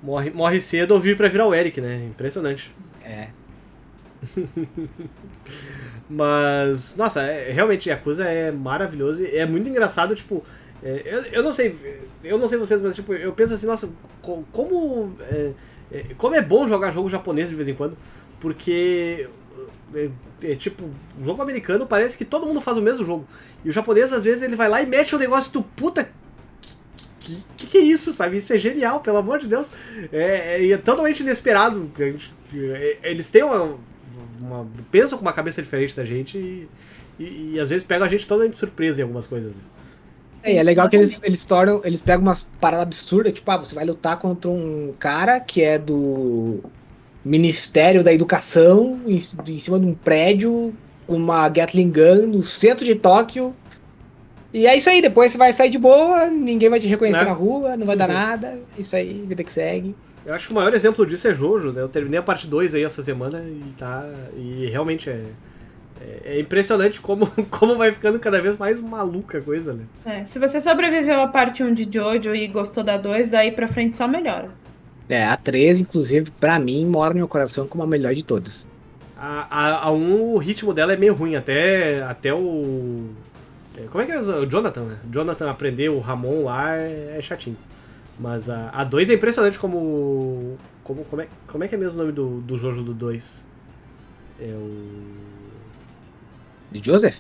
Morre, 0.03 0.31
morre 0.31 0.59
cedo 0.59 0.91
ou 0.91 0.99
vive 0.99 1.15
pra 1.15 1.29
virar 1.29 1.47
o 1.47 1.55
Eric, 1.55 1.79
né? 1.79 2.07
Impressionante. 2.09 2.75
É. 3.05 3.27
Mas, 6.13 6.95
nossa, 6.97 7.21
é, 7.21 7.51
realmente, 7.51 7.87
Yakuza 7.89 8.25
é 8.25 8.51
maravilhoso 8.51 9.23
e 9.23 9.37
é 9.37 9.45
muito 9.45 9.69
engraçado, 9.69 10.13
tipo. 10.15 10.43
é, 10.83 11.01
eu, 11.05 11.21
eu 11.25 11.43
não 11.43 11.53
sei, 11.53 11.73
eu 12.23 12.37
não 12.37 12.47
sei 12.49 12.57
vocês, 12.57 12.81
mas 12.81 12.95
tipo, 12.95 13.13
eu 13.13 13.31
penso 13.31 13.53
assim, 13.53 13.65
nossa, 13.65 13.89
co- 14.21 14.43
como. 14.51 15.15
É, 15.21 15.51
é, 15.91 16.05
como 16.17 16.35
é 16.35 16.41
bom 16.41 16.67
jogar 16.67 16.91
jogo 16.91 17.09
japonês 17.09 17.49
de 17.49 17.55
vez 17.55 17.69
em 17.69 17.73
quando, 17.75 17.97
porque. 18.41 19.27
É, 19.95 20.09
é, 20.43 20.55
tipo, 20.55 20.85
o 21.19 21.23
jogo 21.25 21.41
americano 21.41 21.85
parece 21.85 22.17
que 22.17 22.25
todo 22.25 22.45
mundo 22.45 22.59
faz 22.61 22.77
o 22.77 22.81
mesmo 22.81 23.05
jogo. 23.05 23.25
E 23.63 23.69
o 23.69 23.73
japonês, 23.73 24.11
às 24.11 24.23
vezes, 24.25 24.41
ele 24.41 24.55
vai 24.55 24.67
lá 24.67 24.81
e 24.81 24.85
mete 24.85 25.15
um 25.15 25.19
negócio 25.19 25.51
tu, 25.51 25.61
puta. 25.61 26.09
Que, 27.19 27.37
que 27.55 27.67
que 27.67 27.77
é 27.77 27.81
isso, 27.81 28.11
sabe? 28.11 28.37
Isso 28.37 28.51
é 28.51 28.57
genial, 28.57 28.99
pelo 29.01 29.17
amor 29.17 29.37
de 29.39 29.47
Deus. 29.47 29.71
É, 30.11 30.61
é, 30.65 30.71
é 30.71 30.77
totalmente 30.77 31.19
inesperado. 31.21 31.91
é, 31.99 32.97
Eles 33.03 33.29
têm 33.29 33.43
uma, 33.43 33.77
uma- 34.41 34.67
Pensam 34.91 35.17
com 35.17 35.23
uma 35.25 35.33
cabeça 35.33 35.61
diferente 35.61 35.95
da 35.95 36.03
gente 36.05 36.37
e, 36.37 36.67
e, 37.19 37.51
e 37.55 37.59
às 37.59 37.69
vezes 37.69 37.83
pegam 37.85 38.05
a 38.05 38.09
gente 38.09 38.27
totalmente 38.27 38.57
surpresa 38.57 38.99
em 39.01 39.03
algumas 39.03 39.27
coisas. 39.27 39.49
né? 39.51 39.61
É, 40.43 40.55
é 40.55 40.63
legal 40.63 40.89
que 40.89 40.95
eles, 40.95 41.19
eles 41.23 41.45
tornam. 41.45 41.81
Eles 41.83 42.01
pegam 42.01 42.23
umas 42.23 42.41
paradas 42.59 42.83
absurdas, 42.83 43.33
tipo, 43.33 43.49
ah, 43.51 43.57
você 43.57 43.75
vai 43.75 43.85
lutar 43.85 44.17
contra 44.17 44.49
um 44.49 44.93
cara 44.97 45.39
que 45.39 45.61
é 45.61 45.77
do 45.77 46.59
Ministério 47.23 48.03
da 48.03 48.11
Educação, 48.11 48.99
em, 49.05 49.15
em 49.17 49.59
cima 49.59 49.79
de 49.79 49.85
um 49.85 49.93
prédio, 49.93 50.73
com 51.05 51.15
uma 51.15 51.47
Gatling 51.47 51.91
Gun 51.91 52.27
no 52.27 52.41
centro 52.41 52.83
de 52.83 52.95
Tóquio. 52.95 53.55
E 54.53 54.65
é 54.65 54.75
isso 54.75 54.89
aí, 54.89 55.01
depois 55.01 55.31
você 55.31 55.37
vai 55.37 55.53
sair 55.53 55.69
de 55.69 55.77
boa, 55.77 56.25
ninguém 56.27 56.69
vai 56.69 56.79
te 56.79 56.87
reconhecer 56.87 57.19
Né? 57.19 57.25
na 57.25 57.31
rua, 57.33 57.77
não 57.77 57.85
vai 57.85 57.95
dar 57.95 58.09
Uhum. 58.09 58.15
nada. 58.15 58.59
é 58.77 58.81
Isso 58.81 58.95
aí, 58.95 59.23
vida 59.27 59.43
que 59.43 59.51
segue. 59.51 59.95
Eu 60.25 60.33
acho 60.33 60.47
que 60.47 60.53
o 60.53 60.55
maior 60.55 60.73
exemplo 60.73 61.05
disso 61.05 61.27
é 61.27 61.33
Jojo, 61.33 61.71
né? 61.71 61.81
Eu 61.81 61.89
terminei 61.89 62.19
a 62.19 62.23
parte 62.23 62.45
2 62.47 62.75
aí 62.75 62.83
essa 62.83 63.01
semana 63.01 63.39
e 63.39 63.73
tá. 63.77 64.05
E 64.35 64.67
realmente 64.67 65.09
é. 65.09 65.23
É, 65.99 66.35
é 66.35 66.39
impressionante 66.39 66.99
como, 66.99 67.27
como 67.49 67.77
vai 67.77 67.91
ficando 67.91 68.19
cada 68.19 68.41
vez 68.41 68.57
mais 68.57 68.81
maluca 68.81 69.37
a 69.37 69.41
coisa, 69.41 69.73
né? 69.73 69.83
É, 70.05 70.25
se 70.25 70.39
você 70.39 70.59
sobreviveu 70.59 71.21
à 71.21 71.27
parte 71.27 71.63
1 71.63 71.73
de 71.73 71.87
Jojo 71.91 72.33
e 72.33 72.47
gostou 72.47 72.83
da 72.83 72.97
2, 72.97 73.29
daí 73.29 73.51
pra 73.51 73.67
frente 73.67 73.97
só 73.97 74.07
melhora. 74.07 74.49
É, 75.07 75.25
a 75.25 75.35
13, 75.35 75.81
inclusive, 75.81 76.31
pra 76.39 76.57
mim, 76.57 76.85
mora 76.85 77.13
no 77.13 77.19
meu 77.19 77.27
coração 77.27 77.67
como 77.67 77.83
a 77.83 77.87
melhor 77.87 78.13
de 78.15 78.23
todas. 78.23 78.65
A, 79.17 79.45
a, 79.49 79.87
a 79.87 79.91
1, 79.91 80.33
o 80.33 80.37
ritmo 80.37 80.73
dela 80.73 80.93
é 80.93 80.97
meio 80.97 81.13
ruim, 81.13 81.35
até, 81.35 82.01
até 82.03 82.33
o. 82.33 83.09
é, 83.77 83.81
Como 83.89 84.03
é 84.03 84.07
que 84.07 84.13
é 84.13 84.19
o 84.19 84.45
Jonathan, 84.45 84.83
né? 84.83 84.97
Jonathan 85.11 85.51
aprender 85.51 85.89
o 85.89 85.99
Ramon 85.99 86.45
lá 86.45 86.75
é, 86.77 87.15
é 87.17 87.21
chatinho. 87.21 87.57
Mas 88.21 88.49
a, 88.51 88.69
a 88.69 88.83
2 88.83 89.09
é 89.09 89.13
impressionante 89.15 89.57
como. 89.57 90.55
Como, 90.83 91.03
como, 91.05 91.21
é, 91.23 91.27
como 91.47 91.63
é 91.63 91.67
que 91.67 91.73
é 91.73 91.77
mesmo 91.77 91.99
o 91.99 92.03
nome 92.03 92.11
do, 92.13 92.41
do 92.41 92.55
Jojo 92.55 92.83
do 92.83 92.93
2? 92.93 93.49
É 94.39 94.45
o. 94.45 95.01
De 96.71 96.81
Joseph? 96.83 97.17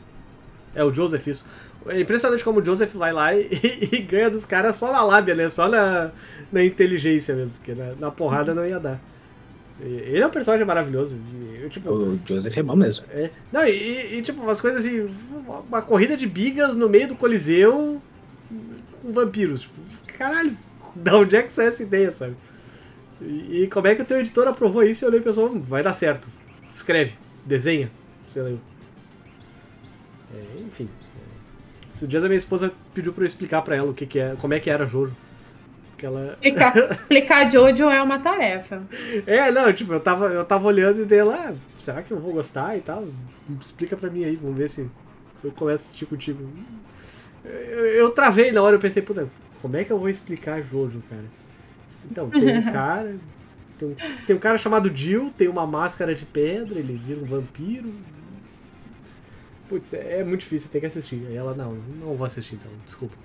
É 0.75 0.83
o 0.83 0.93
Joseph, 0.93 1.27
isso. 1.27 1.45
É 1.87 1.99
impressionante 1.99 2.43
como 2.43 2.59
o 2.59 2.65
Joseph 2.65 2.93
vai 2.93 3.11
lá 3.11 3.33
e, 3.35 3.49
e 3.91 3.97
ganha 3.99 4.29
dos 4.29 4.45
caras 4.45 4.75
só 4.75 4.91
na 4.91 5.03
lábia, 5.03 5.33
né? 5.33 5.49
Só 5.49 5.67
na, 5.67 6.11
na 6.51 6.63
inteligência 6.63 7.35
mesmo, 7.35 7.53
porque 7.53 7.73
na, 7.73 7.95
na 7.95 8.11
porrada 8.11 8.53
não 8.53 8.65
ia 8.65 8.79
dar. 8.79 9.01
Ele 9.79 10.19
é 10.19 10.27
um 10.27 10.29
personagem 10.29 10.65
maravilhoso. 10.65 11.17
Eu, 11.59 11.67
tipo, 11.67 11.89
O 11.89 12.19
Joseph 12.23 12.55
é 12.55 12.61
bom 12.61 12.75
mesmo. 12.75 13.03
é, 13.09 13.31
não, 13.51 13.65
e, 13.65 14.19
e, 14.19 14.21
tipo, 14.21 14.39
umas 14.39 14.61
coisas 14.61 14.85
assim. 14.85 15.09
Uma, 15.67 15.81
corrida 15.81 16.15
de 16.15 16.27
bigas 16.27 16.75
no 16.75 16.87
meio 16.87 17.07
do 17.07 17.15
Coliseu 17.15 17.99
com 19.01 19.11
vampiros. 19.11 19.61
Tipo, 19.61 20.17
caralho, 20.19 20.55
da 20.95 21.17
onde 21.17 21.35
é 21.35 21.41
que 21.43 21.51
saiu 21.51 21.69
essa 21.69 21.83
ideia, 21.83 22.11
sabe? 22.11 22.35
E, 23.21 23.63
e 23.63 23.67
como 23.67 23.87
é 23.87 23.95
que 23.95 24.01
o 24.01 24.05
teu 24.05 24.19
editor 24.19 24.47
aprovou 24.47 24.83
isso 24.83 25.05
e 25.05 25.07
olhou 25.07 25.19
e 25.19 25.23
pensou, 25.23 25.49
"Hum, 25.49 25.59
vai 25.59 25.83
dar 25.83 25.93
certo. 25.93 26.27
Escreve, 26.71 27.13
desenha, 27.45 27.91
sei 28.27 28.41
lá. 28.41 28.49
eu. 28.49 28.59
É, 30.33 30.61
enfim. 30.61 30.89
Esses 31.93 32.07
dias 32.07 32.23
a 32.23 32.27
minha 32.27 32.37
esposa 32.37 32.73
pediu 32.93 33.13
pra 33.13 33.23
eu 33.23 33.27
explicar 33.27 33.61
pra 33.61 33.75
ela 33.75 33.91
o 33.91 33.93
que, 33.93 34.05
que 34.05 34.19
é, 34.19 34.35
como 34.37 34.53
é 34.53 34.59
que 34.59 34.69
era 34.69 34.85
Jojo. 34.85 35.15
Porque 35.91 36.05
ela. 36.05 36.37
Explicar, 36.41 36.91
explicar 36.91 37.51
Jojo 37.51 37.89
é 37.89 38.01
uma 38.01 38.17
tarefa. 38.19 38.83
É, 39.27 39.51
não, 39.51 39.71
tipo, 39.71 39.93
eu 39.93 39.99
tava, 39.99 40.27
eu 40.29 40.43
tava 40.43 40.67
olhando 40.67 41.01
e 41.01 41.05
dei 41.05 41.21
lá, 41.21 41.49
ah, 41.51 41.53
será 41.77 42.01
que 42.01 42.11
eu 42.11 42.19
vou 42.19 42.33
gostar 42.33 42.75
e 42.77 42.81
tal? 42.81 43.05
Explica 43.59 43.95
pra 43.95 44.09
mim 44.09 44.23
aí, 44.23 44.35
vamos 44.35 44.57
ver 44.57 44.69
se 44.69 44.89
eu 45.43 45.51
começo 45.51 45.83
a 45.83 45.87
assistir 45.87 46.05
contigo. 46.05 46.49
Eu, 47.43 47.85
eu 47.85 48.09
travei 48.11 48.51
na 48.51 48.61
hora, 48.61 48.75
eu 48.75 48.79
pensei, 48.79 49.01
puta, 49.01 49.27
como 49.61 49.77
é 49.77 49.83
que 49.83 49.91
eu 49.91 49.99
vou 49.99 50.09
explicar 50.09 50.61
Jojo, 50.61 51.01
cara? 51.09 51.25
Então, 52.09 52.29
tem 52.29 52.57
um 52.57 52.61
cara. 52.71 53.17
Tem 53.79 53.87
um, 53.89 53.95
tem 54.27 54.35
um 54.35 54.39
cara 54.39 54.57
chamado 54.57 54.93
Jill, 54.95 55.31
tem 55.37 55.47
uma 55.47 55.65
máscara 55.67 56.13
de 56.15 56.25
pedra, 56.25 56.79
ele 56.79 56.93
vira 56.95 57.19
um 57.21 57.25
vampiro. 57.25 57.93
Putz, 59.69 59.93
é, 59.93 60.19
é 60.19 60.23
muito 60.23 60.41
difícil, 60.41 60.69
tem 60.69 60.81
que 60.81 60.87
assistir. 60.87 61.25
Aí 61.27 61.35
ela, 61.35 61.55
não, 61.55 61.73
não 61.99 62.15
vou 62.15 62.25
assistir 62.25 62.55
então, 62.55 62.71
desculpa. 62.85 63.15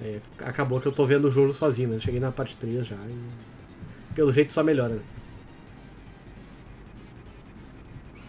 Aí, 0.00 0.20
acabou 0.40 0.80
que 0.80 0.86
eu 0.86 0.92
tô 0.92 1.04
vendo 1.06 1.26
o 1.26 1.30
Jojo 1.30 1.52
sozinho, 1.52 1.90
né? 1.90 1.98
Cheguei 1.98 2.20
na 2.20 2.30
parte 2.32 2.56
3 2.56 2.86
já 2.86 2.96
e 2.96 4.14
pelo 4.14 4.32
jeito 4.32 4.52
só 4.52 4.62
melhora. 4.62 4.94
né? 4.94 5.00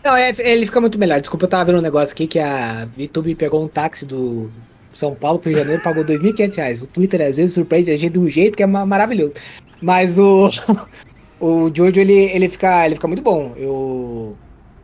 Não, 0.04 0.16
é- 0.16 0.32
ele 0.40 0.66
fica 0.66 0.80
muito 0.80 0.98
melhor. 0.98 1.20
Desculpa, 1.20 1.46
eu 1.46 1.50
tava 1.50 1.66
vendo 1.66 1.80
um 1.80 1.82
negócio 1.82 2.14
aqui 2.14 2.28
que 2.28 2.40
a 2.40 2.86
VTube 2.86 3.36
pegou 3.36 3.64
um 3.64 3.68
táxi 3.68 4.06
do 4.06 4.52
São 4.94 5.14
Paulo 5.16 5.40
pro 5.40 5.50
Rio 5.50 5.58
de 5.58 5.64
Janeiro, 5.64 5.84
pagou 5.84 6.04
2.500 6.04 6.56
reais. 6.56 6.82
O 6.82 6.88
Twitter 6.88 7.22
às 7.22 7.38
vezes 7.38 7.54
surpreende 7.54 7.92
a 7.92 7.98
gente 7.98 8.14
de 8.14 8.20
um 8.20 8.30
jeito 8.30 8.56
que 8.58 8.64
é 8.64 8.66
ma- 8.68 8.86
maravilhoso. 8.86 9.34
Mas 9.82 10.18
o 10.18 10.50
o 11.40 11.72
Jojo 11.74 12.00
ele, 12.00 12.14
ele 12.14 12.50
fica 12.50 12.86
ele 12.86 12.96
fica 12.96 13.08
muito 13.08 13.22
bom. 13.22 13.54
Eu 13.58 14.36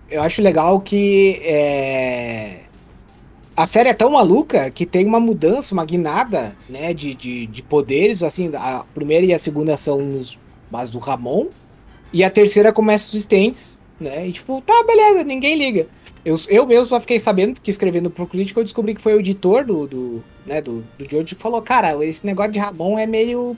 eu 0.10 0.22
acho 0.22 0.42
legal 0.44 0.80
que 0.80 1.40
é, 1.44 2.60
a 3.56 3.66
série 3.66 3.90
é 3.90 3.94
tão 3.94 4.12
maluca 4.12 4.70
que 4.70 4.86
tem 4.86 5.06
uma 5.06 5.20
mudança, 5.20 5.74
uma 5.74 5.86
guinada, 5.86 6.56
né, 6.70 6.94
de, 6.94 7.16
de, 7.16 7.48
de 7.48 7.64
poderes. 7.64 8.22
Assim, 8.22 8.52
a 8.54 8.84
primeira 8.94 9.26
e 9.26 9.34
a 9.34 9.40
segunda 9.40 9.76
são 9.78 10.20
os 10.20 10.38
mais 10.70 10.90
do 10.92 11.00
Ramon. 11.00 11.48
E 12.12 12.24
a 12.24 12.30
terceira 12.30 12.72
começa 12.72 13.16
os 13.16 13.24
stents, 13.24 13.76
né? 14.00 14.28
E 14.28 14.32
tipo, 14.32 14.62
tá, 14.62 14.84
beleza, 14.86 15.24
ninguém 15.24 15.56
liga. 15.58 15.88
Eu, 16.26 16.40
eu 16.48 16.66
mesmo 16.66 16.86
só 16.86 17.00
fiquei 17.00 17.20
sabendo, 17.20 17.56
porque 17.56 17.70
escrevendo 17.70 18.10
pro 18.10 18.26
Crítico, 18.26 18.60
eu 18.60 18.64
descobri 18.64 18.96
que 18.96 19.02
foi 19.02 19.14
o 19.14 19.20
editor 19.20 19.66
do, 19.66 19.86
do, 19.86 20.24
né, 20.46 20.62
do, 20.62 20.84
do 20.98 21.10
Jojo 21.10 21.36
que 21.36 21.42
falou, 21.42 21.62
cara, 21.62 22.04
esse 22.06 22.26
negócio 22.26 22.52
de 22.52 22.60
Ramon 22.60 22.98
é 22.98 23.06
meio. 23.06 23.58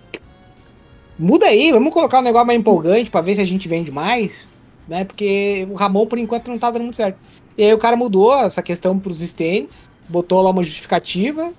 Muda 1.17 1.45
aí, 1.45 1.71
vamos 1.71 1.93
colocar 1.93 2.19
um 2.19 2.23
negócio 2.23 2.47
mais 2.47 2.59
empolgante 2.59 3.11
pra 3.11 3.21
ver 3.21 3.35
se 3.35 3.41
a 3.41 3.45
gente 3.45 3.67
vende 3.67 3.91
mais, 3.91 4.47
né? 4.87 5.05
Porque 5.05 5.67
o 5.69 5.75
Ramon, 5.75 6.07
por 6.07 6.17
enquanto, 6.17 6.49
não 6.49 6.57
tá 6.57 6.71
dando 6.71 6.83
muito 6.83 6.97
certo. 6.97 7.17
E 7.57 7.63
aí 7.63 7.73
o 7.73 7.77
cara 7.77 7.95
mudou 7.95 8.37
essa 8.39 8.61
questão 8.61 8.99
pros 8.99 9.21
stands, 9.21 9.89
botou 10.09 10.41
lá 10.41 10.49
uma 10.49 10.63
justificativa. 10.63 11.53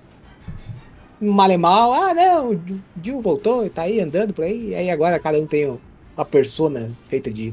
Malemal, 1.19 1.93
ah, 1.93 2.13
não, 2.13 2.51
o 2.51 2.61
Jill 3.01 3.21
voltou 3.21 3.65
e 3.65 3.69
tá 3.69 3.83
aí 3.83 3.99
andando 3.99 4.33
por 4.33 4.45
aí. 4.45 4.69
E 4.69 4.75
aí 4.75 4.91
agora 4.91 5.17
cada 5.17 5.39
um 5.39 5.47
tem 5.47 5.75
uma 6.15 6.25
persona 6.25 6.91
feita 7.07 7.31
de, 7.31 7.51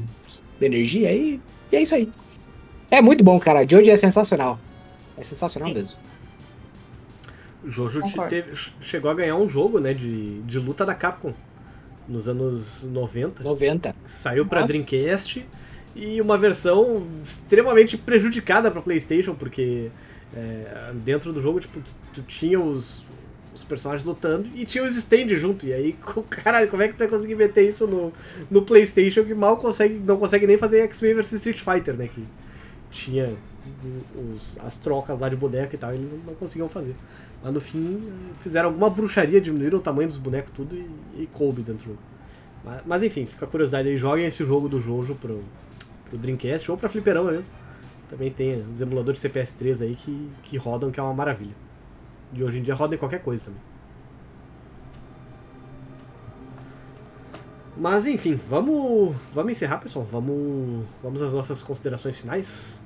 energia 0.61 1.09
aí. 1.09 1.39
E 1.71 1.75
é 1.75 1.81
isso 1.81 1.95
aí. 1.95 2.09
É 2.89 3.01
muito 3.01 3.23
bom, 3.23 3.39
cara. 3.39 3.67
Jojo 3.67 3.89
é 3.89 3.95
sensacional. 3.97 4.59
É 5.17 5.23
sensacional 5.23 5.73
mesmo. 5.73 5.97
Jojo 7.67 8.01
teve- 8.29 8.51
chegou 8.81 9.09
a 9.09 9.13
ganhar 9.13 9.35
um 9.35 9.49
jogo, 9.49 9.79
né, 9.79 9.93
de, 9.93 10.41
de 10.41 10.59
luta 10.59 10.85
da 10.85 10.93
Capcom 10.93 11.33
nos 12.07 12.27
anos 12.27 12.83
90. 12.83 13.43
90. 13.43 13.95
Saiu 14.05 14.45
pra 14.45 14.61
Nossa. 14.61 14.73
Dreamcast 14.73 15.45
e 15.95 16.21
uma 16.21 16.37
versão 16.37 17.07
extremamente 17.23 17.97
prejudicada 17.97 18.69
pra 18.69 18.81
PlayStation, 18.81 19.33
porque 19.33 19.89
é, 20.35 20.91
dentro 21.03 21.33
do 21.33 21.41
jogo, 21.41 21.59
tipo, 21.59 21.79
tu, 21.79 21.91
tu 22.13 22.21
tinha 22.21 22.59
os, 22.59 23.03
os 23.55 23.63
personagens 23.63 24.05
lutando 24.07 24.47
e 24.53 24.63
tinha 24.65 24.83
os 24.83 24.95
stands 24.95 25.39
junto. 25.39 25.65
E 25.65 25.73
aí, 25.73 25.93
caralho, 26.29 26.67
como 26.67 26.83
é 26.83 26.87
que 26.87 26.93
tu 26.93 26.99
vai 26.99 27.07
conseguir 27.07 27.33
meter 27.35 27.67
isso 27.67 27.87
no, 27.87 28.13
no 28.51 28.61
PlayStation 28.61 29.23
que 29.23 29.33
mal 29.33 29.57
consegue, 29.57 29.95
não 29.95 30.17
consegue 30.17 30.45
nem 30.45 30.57
fazer 30.57 30.81
X-Men 30.81 31.15
vs 31.15 31.31
Street 31.33 31.59
Fighter, 31.59 31.95
né? 31.95 32.07
Que 32.13 32.23
tinha 32.95 33.35
os- 34.35 34.57
as 34.63 34.77
trocas 34.77 35.19
lá 35.19 35.27
de 35.29 35.35
boneco 35.35 35.75
e 35.75 35.77
tal, 35.77 35.93
eles 35.93 36.09
não, 36.09 36.17
não 36.19 36.35
conseguiam 36.35 36.69
fazer. 36.69 36.95
Mas 37.43 37.53
no 37.53 37.59
fim, 37.61 38.01
fizeram 38.37 38.69
alguma 38.69 38.89
bruxaria, 38.89 39.39
diminuíram 39.41 39.79
o 39.79 39.81
tamanho 39.81 40.07
dos 40.07 40.17
bonecos 40.17 40.51
tudo 40.55 40.75
e, 40.75 41.23
e 41.23 41.27
coube 41.27 41.61
dentro 41.61 41.83
do 41.85 41.89
jogo. 41.91 41.99
Mas, 42.63 42.81
mas 42.85 43.03
enfim, 43.03 43.25
fica 43.25 43.45
a 43.45 43.47
curiosidade 43.47 43.87
aí, 43.89 43.97
joguem 43.97 44.25
esse 44.25 44.43
jogo 44.45 44.67
do 44.69 44.79
Jojo 44.79 45.15
pro, 45.15 45.43
pro 46.05 46.17
Dreamcast 46.17 46.71
ou 46.71 46.77
pra 46.77 46.89
Fliperama 46.89 47.31
mesmo. 47.31 47.53
Também 48.09 48.31
tem 48.31 48.63
os 48.71 48.81
emuladores 48.81 49.19
CPS3 49.19 49.81
aí 49.81 49.95
que, 49.95 50.29
que 50.43 50.57
rodam, 50.57 50.91
que 50.91 50.99
é 50.99 51.03
uma 51.03 51.13
maravilha. 51.13 51.55
E 52.33 52.43
hoje 52.43 52.59
em 52.59 52.63
dia 52.63 52.73
rodam 52.75 52.95
em 52.95 52.99
qualquer 52.99 53.21
coisa 53.21 53.45
também. 53.45 53.61
Mas 57.77 58.07
enfim, 58.07 58.39
vamos, 58.47 59.13
vamos 59.33 59.51
encerrar, 59.51 59.79
pessoal. 59.79 60.05
Vamos, 60.05 60.85
vamos 61.03 61.21
às 61.21 61.33
nossas 61.33 61.61
considerações 61.61 62.19
finais. 62.19 62.81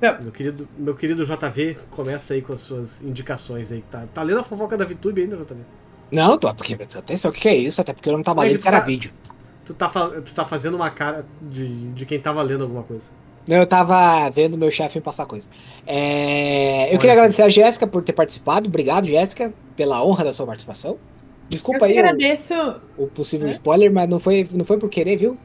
Vamos. 0.00 0.22
Meu 0.22 0.32
querido, 0.32 0.68
meu 0.78 0.94
querido 0.94 1.24
JV, 1.24 1.76
começa 1.90 2.34
aí 2.34 2.42
com 2.42 2.52
as 2.52 2.60
suas 2.60 3.02
indicações 3.02 3.70
aí. 3.72 3.82
Tá, 3.90 4.04
tá 4.12 4.22
lendo 4.22 4.40
a 4.40 4.44
fofoca 4.44 4.76
da 4.76 4.84
VTube 4.84 5.20
ainda, 5.22 5.36
JV? 5.36 5.60
Não, 6.10 6.36
tô, 6.38 6.52
porque 6.54 6.74
atenção, 6.74 7.30
o 7.30 7.34
que 7.34 7.48
é 7.48 7.56
isso? 7.56 7.80
Até 7.80 7.92
porque 7.92 8.08
eu 8.08 8.14
não 8.14 8.22
tava 8.22 8.42
Aí, 8.42 8.48
lendo 8.50 8.58
tu 8.58 8.62
que 8.62 8.68
era 8.68 8.80
tá- 8.80 8.86
vídeo. 8.86 9.12
Tu 9.64 9.74
tá, 9.74 9.88
tu 9.88 10.34
tá 10.34 10.44
fazendo 10.44 10.74
uma 10.74 10.90
cara 10.90 11.24
de, 11.40 11.92
de 11.92 12.04
quem 12.06 12.18
tava 12.20 12.42
lendo 12.42 12.62
alguma 12.64 12.82
coisa. 12.82 13.06
Não, 13.48 13.56
Eu 13.56 13.66
tava 13.66 14.28
vendo 14.30 14.58
meu 14.58 14.70
chefe 14.70 14.98
me 14.98 15.02
passar 15.02 15.26
coisa. 15.26 15.48
É, 15.86 16.92
eu 16.92 16.98
Olha 16.98 16.98
queria 16.98 17.12
agradecer 17.12 17.42
a 17.42 17.48
Jéssica 17.48 17.86
por 17.86 18.02
ter 18.02 18.12
participado. 18.12 18.68
Obrigado, 18.68 19.06
Jéssica, 19.06 19.52
pela 19.76 20.04
honra 20.04 20.24
da 20.24 20.32
sua 20.32 20.46
participação. 20.46 20.92
Eu 20.92 20.98
Desculpa 21.48 21.86
que 21.86 21.92
aí 21.92 21.98
o, 21.98 22.00
agradeço. 22.00 22.54
o 22.96 23.06
possível 23.06 23.48
É? 23.48 23.50
spoiler, 23.50 23.92
mas 23.92 24.08
não 24.08 24.18
foi, 24.18 24.48
não 24.52 24.64
foi 24.64 24.78
por 24.78 24.88
querer, 24.88 25.16
viu? 25.16 25.38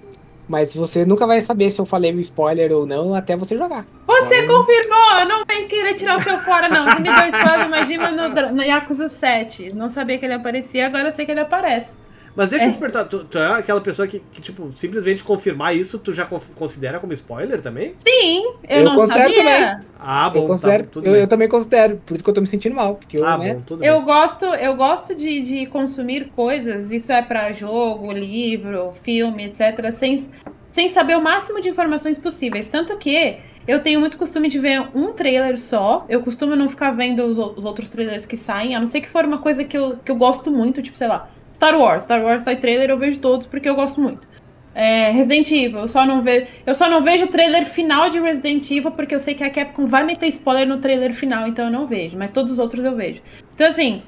Mas 0.47 0.74
você 0.76 1.06
nunca 1.06 1.26
vai 1.26 1.41
saber 1.41 1.70
se 1.72 1.80
eu 1.82 1.86
falei 1.86 2.14
o 2.14 2.20
spoiler 2.20 2.72
ou 2.72 2.86
não 2.86 3.14
até 3.16 3.36
você 3.36 3.58
jogar. 3.58 3.86
Você 4.24 4.43
Então, 4.43 4.59
confirmou! 4.59 5.26
Não 5.28 5.43
vem 5.47 5.68
querer 5.68 5.93
tirar 5.93 6.18
o 6.18 6.22
seu 6.22 6.38
fora, 6.39 6.68
não. 6.70 6.86
Você 6.88 6.99
me 6.99 7.09
deu 7.09 7.30
spoiler, 7.39 7.66
imagina 7.68 8.11
no, 8.11 8.51
no 8.53 8.63
Yakuza 8.63 9.07
7. 9.07 9.74
Não 9.76 9.89
sabia 9.89 10.18
que 10.18 10.26
ele 10.26 10.34
aparecia, 10.34 10.86
agora 10.88 11.07
eu 11.07 11.11
sei 11.11 11.26
que 11.26 11.32
ele 11.32 11.39
aparece. 11.41 11.97
Mas 12.36 12.49
deixa 12.49 12.66
eu 12.66 12.70
É. 12.70 12.72
te 12.74 12.78
perguntar, 12.78 13.05
tu, 13.05 13.24
tu 13.24 13.39
é 13.39 13.53
aquela 13.59 13.80
pessoa 13.80 14.05
que, 14.05 14.20
que, 14.34 14.41
tipo, 14.41 14.70
simplesmente 14.76 15.24
confirmar 15.24 15.74
isso, 15.74 15.97
tu 15.97 16.11
já 16.13 16.26
considera 16.26 16.99
como 16.99 17.13
spoiler 17.13 17.61
também? 17.61 17.95
Sim, 17.97 18.43
eu, 18.68 18.80
Eu 18.80 18.84
não 18.84 18.95
considero 18.95 19.34
sabia. 19.34 19.86
Ah, 19.97 20.30
bom, 20.30 20.39
eu 20.41 20.47
considero, 20.47 20.84
tá, 20.84 20.89
tudo 20.91 21.07
eu, 21.07 21.13
bem. 21.13 21.22
eu 21.22 21.28
também 21.28 21.47
considero, 21.47 21.95
por 22.05 22.13
isso 22.13 22.22
que 22.22 22.30
eu 22.30 22.34
tô 22.34 22.41
me 22.41 22.47
sentindo 22.47 22.76
mal. 22.76 22.95
Porque 22.95 23.18
eu, 23.18 23.26
ah, 23.26 23.38
né? 23.38 23.53
bom, 23.53 23.61
tudo 23.61 23.86
Eu 23.86 23.95
bem. 23.97 24.05
gosto, 24.05 24.43
eu 24.43 24.76
gosto 24.76 25.16
de, 25.16 25.41
de 25.43 25.66
consumir 25.68 26.26
coisas, 26.36 26.91
isso 26.91 27.09
é 27.13 27.22
pra 27.22 27.53
jogo, 27.53 28.11
livro, 28.11 28.91
filme, 28.91 29.45
etc., 29.45 29.89
sem, 29.93 30.18
sem 30.72 30.89
saber 30.89 31.16
o 31.18 31.22
máximo 31.22 31.61
de 31.61 31.70
informações 31.70 32.18
possíveis. 32.20 32.68
Tanto 32.68 32.97
que 32.97 33.38
eu 33.68 33.82
tenho 33.82 33.99
muito 33.99 34.18
costume 34.18 34.47
de 34.47 34.59
ver 34.59 34.88
um 34.93 35.11
trailer 35.13 35.59
só. 35.59 36.05
Eu 36.07 36.22
costumo 36.22 36.55
não 36.55 36.70
ficar 36.70 36.91
vendo 36.91 37.24
os, 37.24 37.38
os 37.38 37.66
outros 37.66 37.89
trailers 37.89 38.26
que 38.26 38.38
saem, 38.38 38.76
a 38.76 38.80
não 38.80 38.88
ser 38.88 39.01
que 39.01 39.09
for 39.09 39.26
uma 39.26 39.39
coisa 39.39 39.63
que 39.63 39.78
eu, 39.78 39.97
que 39.97 40.11
eu 40.11 40.16
gosto 40.16 40.51
muito, 40.51 40.82
tipo, 40.82 40.97
sei 40.97 41.07
lá, 41.07 41.30
Star 41.53 41.78
Wars. 41.78 42.03
Star 42.03 42.24
Wars 42.24 42.43
sai 42.43 42.57
trailer, 42.57 42.89
eu 42.89 42.97
vejo 42.97 43.20
todos 43.20 43.47
porque 43.47 43.68
eu 43.68 43.76
gosto 43.76 43.99
muito. 43.99 44.28
É, 44.76 45.09
Resident 45.09 45.49
Evil, 45.51 45.80
eu 45.80 45.88
só 45.88 46.05
não 46.05 46.22
vejo. 46.22 46.47
Eu 46.66 46.76
só 46.76 46.89
não 46.89 47.01
vejo 47.01 47.26
o 47.26 47.28
trailer 47.30 47.66
final 47.66 48.09
de 48.09 48.20
Resident 48.20 48.70
Evil, 48.70 48.91
porque 48.91 49.16
eu 49.16 49.20
sei 49.20 49.34
que 49.34 49.43
a 49.43 49.49
Capcom 49.49 49.86
vai 49.86 50.03
meter 50.03 50.28
spoiler 50.28 50.68
no 50.68 50.78
trailer 50.78 51.13
final, 51.13 51.47
então 51.47 51.66
eu 51.66 51.72
não 51.72 51.88
vejo. 51.88 52.18
Mas 52.18 52.34
todos 52.34 52.51
os 52.51 52.59
outros 52.59 52.84
eu 52.84 52.93
vejo. 52.93 53.22
Então, 53.55 53.66
assim, 53.66 54.03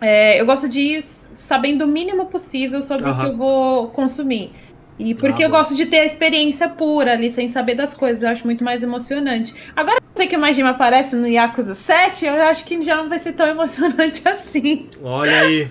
é, 0.00 0.40
eu 0.40 0.46
gosto 0.46 0.68
de 0.68 0.80
ir 0.80 1.02
sabendo 1.02 1.84
o 1.84 1.88
mínimo 1.88 2.26
possível 2.26 2.82
sobre 2.82 3.08
o 3.08 3.16
que 3.16 3.26
eu 3.26 3.36
vou 3.36 3.88
consumir. 3.88 4.50
E 4.98 5.14
porque 5.14 5.42
Ah, 5.42 5.46
eu 5.46 5.50
gosto 5.50 5.74
de 5.74 5.86
ter 5.86 5.98
a 6.00 6.04
experiência 6.04 6.68
pura 6.68 7.12
ali, 7.12 7.28
sem 7.30 7.48
saber 7.48 7.74
das 7.74 7.94
coisas. 7.94 8.22
Eu 8.22 8.28
acho 8.28 8.44
muito 8.44 8.62
mais 8.62 8.82
emocionante. 8.82 9.52
Agora, 9.74 9.96
eu 9.96 10.02
sei 10.14 10.26
que 10.28 10.36
o 10.36 10.40
Majima 10.40 10.70
aparece 10.70 11.16
no 11.16 11.26
Yakuza 11.26 11.74
7, 11.74 12.26
eu 12.26 12.42
acho 12.44 12.64
que 12.64 12.80
já 12.82 12.96
não 12.96 13.08
vai 13.08 13.18
ser 13.18 13.32
tão 13.32 13.46
emocionante 13.48 14.26
assim. 14.28 14.88
Olha 15.02 15.40
aí. 15.42 15.70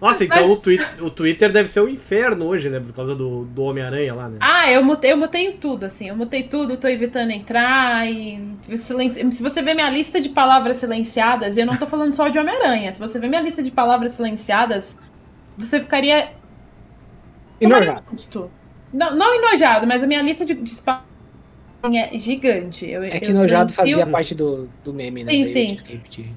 Nossa, 0.00 0.24
então 0.24 0.40
Mas- 0.40 0.50
o, 0.50 0.56
twi 0.56 0.80
o 1.00 1.10
Twitter 1.10 1.52
deve 1.52 1.68
ser 1.68 1.80
o 1.80 1.88
inferno 1.88 2.46
hoje, 2.46 2.68
né? 2.68 2.80
Por 2.80 2.92
causa 2.92 3.14
do, 3.14 3.44
do 3.44 3.62
Homem-Aranha 3.62 4.14
lá, 4.14 4.28
né? 4.28 4.38
Ah, 4.40 4.68
eu 4.70 4.82
mutei, 4.82 5.12
eu 5.12 5.16
mutei 5.16 5.52
tudo, 5.52 5.84
assim. 5.86 6.08
Eu 6.08 6.16
mutei 6.16 6.42
tudo, 6.42 6.76
tô 6.76 6.88
evitando 6.88 7.30
entrar 7.30 8.10
e. 8.10 8.42
silenci- 8.76 9.30
Se 9.30 9.42
você 9.42 9.62
ver 9.62 9.74
minha 9.74 9.88
lista 9.90 10.20
de 10.20 10.28
palavras 10.30 10.76
silenciadas, 10.78 11.56
e 11.56 11.60
eu 11.60 11.66
não 11.66 11.76
tô 11.76 11.86
falando 11.86 12.14
só 12.16 12.28
de 12.28 12.38
Homem-Aranha. 12.38 12.92
Se 12.92 12.98
você 12.98 13.18
ver 13.18 13.28
minha 13.28 13.42
lista 13.42 13.62
de 13.62 13.70
palavras 13.70 14.12
silenciadas 14.12 14.98
você 15.56 15.78
ficaria 15.78 16.30
Enojado. 17.60 18.50
Não, 18.92 19.14
não 19.14 19.34
enojado, 19.34 19.86
mas 19.86 20.02
a 20.02 20.06
minha 20.06 20.22
lista 20.22 20.44
de, 20.44 20.54
de 20.54 20.72
é 21.96 22.18
gigante. 22.18 22.88
Eu, 22.88 23.02
É 23.04 23.20
que 23.20 23.30
enojado 23.30 23.72
fazia 23.72 24.06
parte 24.06 24.34
do, 24.34 24.68
do 24.84 24.92
meme, 24.92 25.24
né? 25.24 25.30
Sim, 25.30 25.44
Daí 25.44 25.52
sim. 25.52 26.34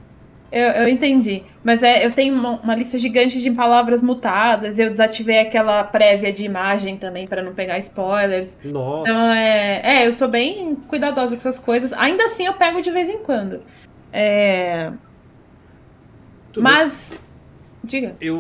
Eu, 0.52 0.70
eu 0.70 0.88
entendi. 0.88 1.44
Mas 1.64 1.82
é, 1.82 2.06
eu 2.06 2.12
tenho 2.12 2.36
uma, 2.36 2.60
uma 2.62 2.76
lista 2.76 3.00
gigante 3.00 3.42
de 3.42 3.50
palavras 3.50 4.04
mutadas. 4.04 4.78
Eu 4.78 4.92
desativei 4.92 5.40
aquela 5.40 5.84
prévia 5.84 6.32
de 6.32 6.46
imagem 6.46 6.96
também 6.96 7.28
para 7.28 7.42
não 7.42 7.56
pegar 7.56 7.80
spoilers. 7.80 8.60
Nossa. 8.64 9.10
Então 9.10 9.32
é, 9.32 9.82
é, 9.84 10.08
eu 10.08 10.14
sou 10.14 10.28
bem 10.28 10.76
cuidadosa 10.88 11.36
com 11.36 11.40
essas 11.40 11.58
coisas. 11.58 11.92
Ainda 11.94 12.26
assim 12.26 12.46
eu 12.46 12.54
pego 12.54 12.82
de 12.82 12.92
vez 12.92 13.10
em 13.10 13.18
quando. 13.18 13.64
É, 14.12 14.92
mas 16.56 17.20
diga. 17.84 18.16
Eu, 18.22 18.36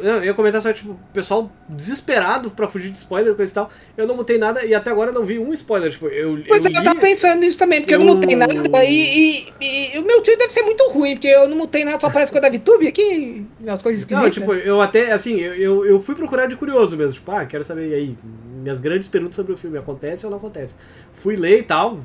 não, 0.00 0.16
eu 0.16 0.24
ia 0.24 0.34
comentar 0.34 0.62
só, 0.62 0.72
tipo, 0.72 0.92
o 0.92 0.98
pessoal 1.12 1.50
desesperado 1.68 2.50
pra 2.50 2.66
fugir 2.66 2.90
de 2.90 2.98
spoiler 2.98 3.34
coisa 3.34 3.52
e 3.52 3.54
tal. 3.54 3.70
Eu 3.96 4.06
não 4.06 4.16
mutei 4.16 4.38
nada 4.38 4.64
e 4.64 4.74
até 4.74 4.90
agora 4.90 5.10
eu 5.10 5.14
não 5.14 5.24
vi 5.24 5.38
um 5.38 5.52
spoiler. 5.52 5.90
Tipo, 5.90 6.06
eu, 6.08 6.42
Pois 6.48 6.64
eu 6.64 6.70
é, 6.70 6.74
eu 6.76 6.80
li- 6.80 6.84
tava 6.84 7.00
pensando 7.00 7.40
nisso 7.40 7.58
também, 7.58 7.80
porque 7.80 7.94
eu, 7.94 7.98
não 7.98 8.08
eu- 8.08 8.14
mutei 8.16 8.34
nada 8.36 8.54
e, 8.84 9.48
e- 9.60 9.94
e 9.94 9.98
o 9.98 10.02
meu 10.06 10.22
tio 10.22 10.36
deve 10.38 10.52
ser 10.52 10.62
muito 10.62 10.88
ruim, 10.90 11.14
porque 11.14 11.28
eu 11.28 11.48
não 11.48 11.56
mutei 11.58 11.84
nada, 11.84 12.00
só 12.00 12.06
aparece 12.06 12.32
coisa 12.32 12.48
da 12.50 12.56
VTube 12.56 12.86
aqui, 12.88 13.46
as 13.66 13.82
coisas 13.82 14.00
esquisitas. 14.00 14.22
Não, 14.22 14.30
tipo, 14.30 14.54
eu 14.54 14.80
até, 14.80 15.12
assim, 15.12 15.38
eu, 15.40 15.54
eu, 15.54 15.86
eu 15.86 16.00
fui 16.00 16.14
procurar 16.14 16.46
de 16.46 16.56
curioso 16.56 16.96
mesmo. 16.96 17.12
Tipo, 17.14 17.30
ah, 17.32 17.44
quero 17.44 17.64
saber 17.64 17.92
aí. 17.94 18.16
Minhas 18.62 18.80
grandes 18.80 19.06
perguntas 19.08 19.36
sobre 19.36 19.52
o 19.52 19.56
filme. 19.56 19.78
Acontece 19.78 20.24
ou 20.26 20.30
não 20.30 20.38
acontece? 20.38 20.74
Fui 21.12 21.36
ler 21.36 21.60
e 21.60 21.62
tal. 21.62 22.00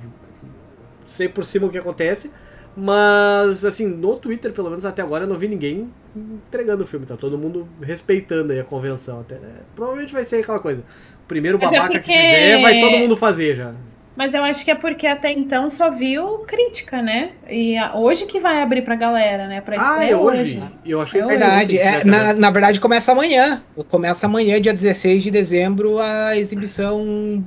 Sei 1.07 1.27
por 1.27 1.43
cima 1.45 1.67
o 1.67 1.69
que 1.69 1.77
acontece. 1.77 2.31
Mas, 2.75 3.65
assim, 3.65 3.85
no 3.87 4.15
Twitter, 4.15 4.53
pelo 4.53 4.69
menos 4.69 4.85
até 4.85 5.01
agora, 5.01 5.23
eu 5.25 5.27
não 5.27 5.37
vi 5.37 5.47
ninguém 5.47 5.91
entregando 6.15 6.83
o 6.83 6.85
filme. 6.85 7.05
Tá 7.05 7.15
todo 7.15 7.37
mundo 7.37 7.67
respeitando 7.81 8.53
aí 8.53 8.59
a 8.59 8.63
convenção. 8.63 9.21
Até, 9.21 9.35
é, 9.35 9.39
provavelmente 9.75 10.13
vai 10.13 10.23
ser 10.23 10.37
aquela 10.41 10.59
coisa. 10.59 10.81
O 11.23 11.27
primeiro 11.27 11.57
Mas 11.61 11.71
é 11.71 11.75
babaca 11.75 11.93
que 11.93 11.99
porque- 11.99 12.13
fizer, 12.13 12.61
vai 12.61 12.79
todo 12.79 12.97
mundo 12.97 13.15
fazer 13.17 13.55
já. 13.55 13.73
Mas 14.13 14.33
eu 14.33 14.43
acho 14.43 14.65
que 14.65 14.69
é 14.69 14.75
porque 14.75 15.07
até 15.07 15.31
então 15.31 15.69
só 15.69 15.89
viu 15.89 16.39
crítica, 16.39 17.01
né? 17.01 17.31
E 17.49 17.77
a- 17.77 17.95
hoje 17.95 18.25
que 18.25 18.41
vai 18.41 18.61
abrir 18.61 18.81
pra 18.81 18.93
galera, 18.95 19.47
né? 19.47 19.61
Pra 19.61 19.75
Ah, 19.79 19.91
estreia 19.93 20.11
é 20.11 20.15
hoje? 20.17 20.61
Eu 20.85 20.99
achei 21.01 21.21
É 21.21 21.23
que 21.23 21.29
É 21.31 21.37
verdade, 21.37 21.77
que 21.77 21.81
é, 21.81 22.03
na, 22.03 22.33
na 22.33 22.49
verdade 22.51 22.79
começa 22.81 23.13
amanhã. 23.13 23.63
Começa 23.87 24.25
amanhã, 24.25 24.59
dia 24.59 24.73
16 24.73 25.23
de 25.23 25.31
dezembro, 25.31 25.97
a 25.97 26.35
exibição 26.37 27.43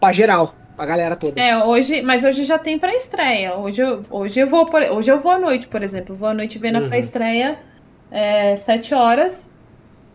pra 0.00 0.10
geral, 0.10 0.54
pra 0.74 0.86
galera 0.86 1.14
toda. 1.14 1.38
É, 1.38 1.62
hoje, 1.62 2.00
mas 2.00 2.24
hoje 2.24 2.46
já 2.46 2.58
tem 2.58 2.78
pré-estreia. 2.78 3.54
Hoje 3.56 3.82
eu, 3.82 4.02
hoje 4.10 4.40
eu 4.40 4.46
vou 4.46 4.68
hoje 4.96 5.10
eu 5.10 5.18
vou 5.18 5.32
à 5.32 5.38
noite, 5.38 5.68
por 5.68 5.82
exemplo. 5.82 6.14
Eu 6.14 6.18
Vou 6.18 6.28
à 6.30 6.34
noite 6.34 6.58
ver 6.58 6.70
na 6.72 6.80
Uhum. 6.80 6.88
pré-estreia 6.88 7.58
é, 8.10 8.56
7 8.56 8.94
horas. 8.94 9.50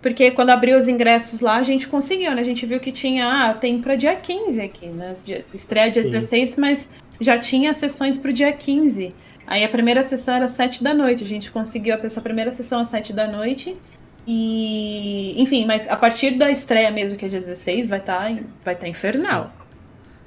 Porque 0.02 0.30
quando 0.32 0.52
abriu 0.52 0.78
os 0.78 0.88
ingressos 0.88 1.41
lá, 1.41 1.56
a 1.56 1.64
gente 1.64 1.88
conseguiu, 1.88 2.36
né? 2.36 2.41
A 2.41 2.46
gente 2.46 2.64
viu 2.66 2.80
que 2.80 2.91
tinha, 2.91 3.50
ah, 3.50 3.54
tem 3.56 3.82
pra 3.82 3.96
dia 3.96 4.16
15 4.16 4.62
aqui, 4.62 4.86
né? 4.88 5.16
Estreia 5.52 5.89
dia 5.89 6.04
Sim. 6.04 6.10
16, 6.10 6.58
mas 6.58 6.89
já 7.20 7.39
tinha 7.39 7.74
sessões 7.74 8.16
pro 8.18 8.32
dia 8.32 8.52
15. 8.52 9.12
Aí 9.48 9.64
a 9.64 9.70
primeira 9.70 10.04
sessão 10.04 10.36
era 10.36 10.46
às 10.46 10.52
7 10.52 10.84
da 10.84 10.93
noite. 10.93 11.24
A 11.24 11.28
gente 11.28 11.50
conseguiu 11.50 11.96
essa 11.96 12.22
primeira 12.22 12.52
sessão 12.52 12.82
às 12.82 12.89
7 12.89 13.14
da 13.14 13.28
noite. 13.28 13.76
E, 14.28 15.39
enfim, 15.41 15.66
mas 15.66 15.88
a 15.89 15.96
partir 15.96 16.32
da 16.32 16.50
estreia 16.50 16.89
mesmo, 16.91 17.18
que 17.18 17.26
é 17.26 17.28
dia 17.28 17.39
16, 17.39 17.89
vai 17.89 18.00
estar 18.00 18.32
vai 18.64 18.76
tá 18.76 18.88
infernal. 18.88 19.54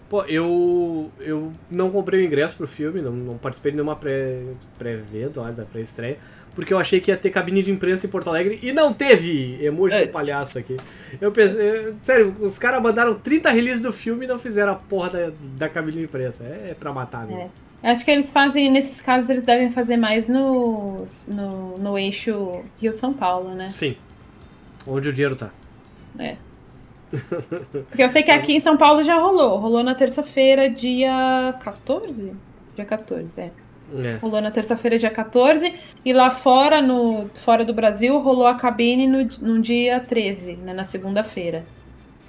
Pô, 0.09 0.23
eu, 0.23 1.11
eu 1.21 1.53
não 1.71 1.91
comprei 1.91 2.23
o 2.23 2.25
ingresso 2.25 2.57
pro 2.57 2.67
filme, 2.67 3.03
não, 3.03 3.13
não 3.13 3.37
participei 3.37 3.73
de 3.73 3.77
nenhuma 3.77 3.95
pré- 3.95 4.43
pré-evento 4.79 5.41
lá 5.41 5.51
da 5.51 5.65
pré-estreia, 5.65 6.17
porque 6.59 6.75
eu 6.75 6.79
achei 6.79 6.99
que 7.01 7.09
ia 7.13 7.17
ter 7.17 7.31
cabine 7.31 7.63
de 7.63 7.71
imprensa 7.71 8.05
em 8.05 8.09
Porto 8.09 8.27
Alegre 8.27 8.59
e 8.65 8.73
não 8.73 8.93
teve 8.93 9.57
emoji 9.65 9.95
É. 9.95 10.07
do 10.07 10.13
palhaço 10.13 10.59
aqui. 10.59 10.77
Eu 11.21 11.31
pensei, 11.31 11.61
eu- 11.89 11.95
sério, 12.03 12.35
os 12.41 12.59
caras 12.59 12.83
mandaram 12.83 13.15
30 13.15 13.49
releases 13.51 13.81
do 13.81 13.93
filme 13.93 14.25
e 14.25 14.29
não 14.29 14.41
fizeram 14.41 14.73
a 14.73 14.75
porra 14.75 15.09
da, 15.11 15.31
da 15.57 15.69
cabine 15.69 15.99
de 15.99 16.05
imprensa. 16.07 16.43
É, 16.43 16.75
pra 16.75 16.93
matar 16.93 17.25
mesmo. 17.29 17.49
Acho 17.81 18.05
que 18.05 18.11
eles 18.11 18.33
fazem, 18.33 18.69
nesses 18.73 19.01
casos, 19.01 19.31
eles 19.31 19.45
devem 19.45 19.71
fazer 19.71 19.97
mais 19.97 20.29
no, 20.29 21.05
no, 21.29 21.79
no 21.79 21.97
eixo 21.97 22.65
Rio-São 22.81 23.13
Paulo, 23.15 23.55
né? 23.55 23.71
Sim. 23.71 23.95
Onde 24.85 25.11
o 25.11 25.13
dinheiro 25.13 25.37
tá. 25.37 25.51
Porque 27.89 28.03
eu 28.03 28.09
sei 28.09 28.25
que 28.25 28.33
aqui 28.33 28.55
em 28.55 28.61
São 28.61 28.77
Paulo 28.77 29.05
já 29.05 29.17
rolou. 29.21 29.59
Rolou 29.59 29.85
na 29.85 29.95
terça-feira, 29.95 30.69
dia 30.69 31.55
14? 31.63 32.33
Dia 32.75 32.85
14, 32.85 33.41
é. 33.43 33.51
É, 33.97 34.17
Rolou 34.17 34.41
na 34.41 34.51
terça-feira, 34.51 34.99
dia 34.99 35.11
14. 35.11 35.75
E 36.05 36.13
lá 36.13 36.31
fora, 36.31 36.81
no, 36.81 37.31
fora 37.35 37.65
do 37.65 37.73
Brasil, 37.73 38.19
rolou 38.19 38.47
a 38.47 38.55
cabine 38.55 39.07
no, 39.07 39.27
no 39.43 39.61
dia 39.63 40.01
13, 40.01 40.57
né, 40.57 40.73
na 40.75 40.85
segunda-feira. 40.85 41.65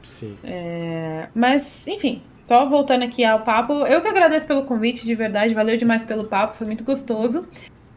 sim. 0.03 0.37
É, 0.43 1.27
mas, 1.35 1.87
enfim, 1.87 2.21
só 2.47 2.65
voltando 2.65 3.03
aqui 3.03 3.23
ao 3.23 3.41
papo, 3.41 3.73
eu 3.85 4.01
que 4.01 4.07
agradeço 4.07 4.47
pelo 4.47 4.63
convite, 4.63 5.05
de 5.05 5.13
verdade, 5.15 5.53
valeu 5.53 5.77
demais 5.77 6.03
pelo 6.03 6.23
papo, 6.23 6.55
foi 6.55 6.65
muito 6.65 6.83
gostoso. 6.83 7.47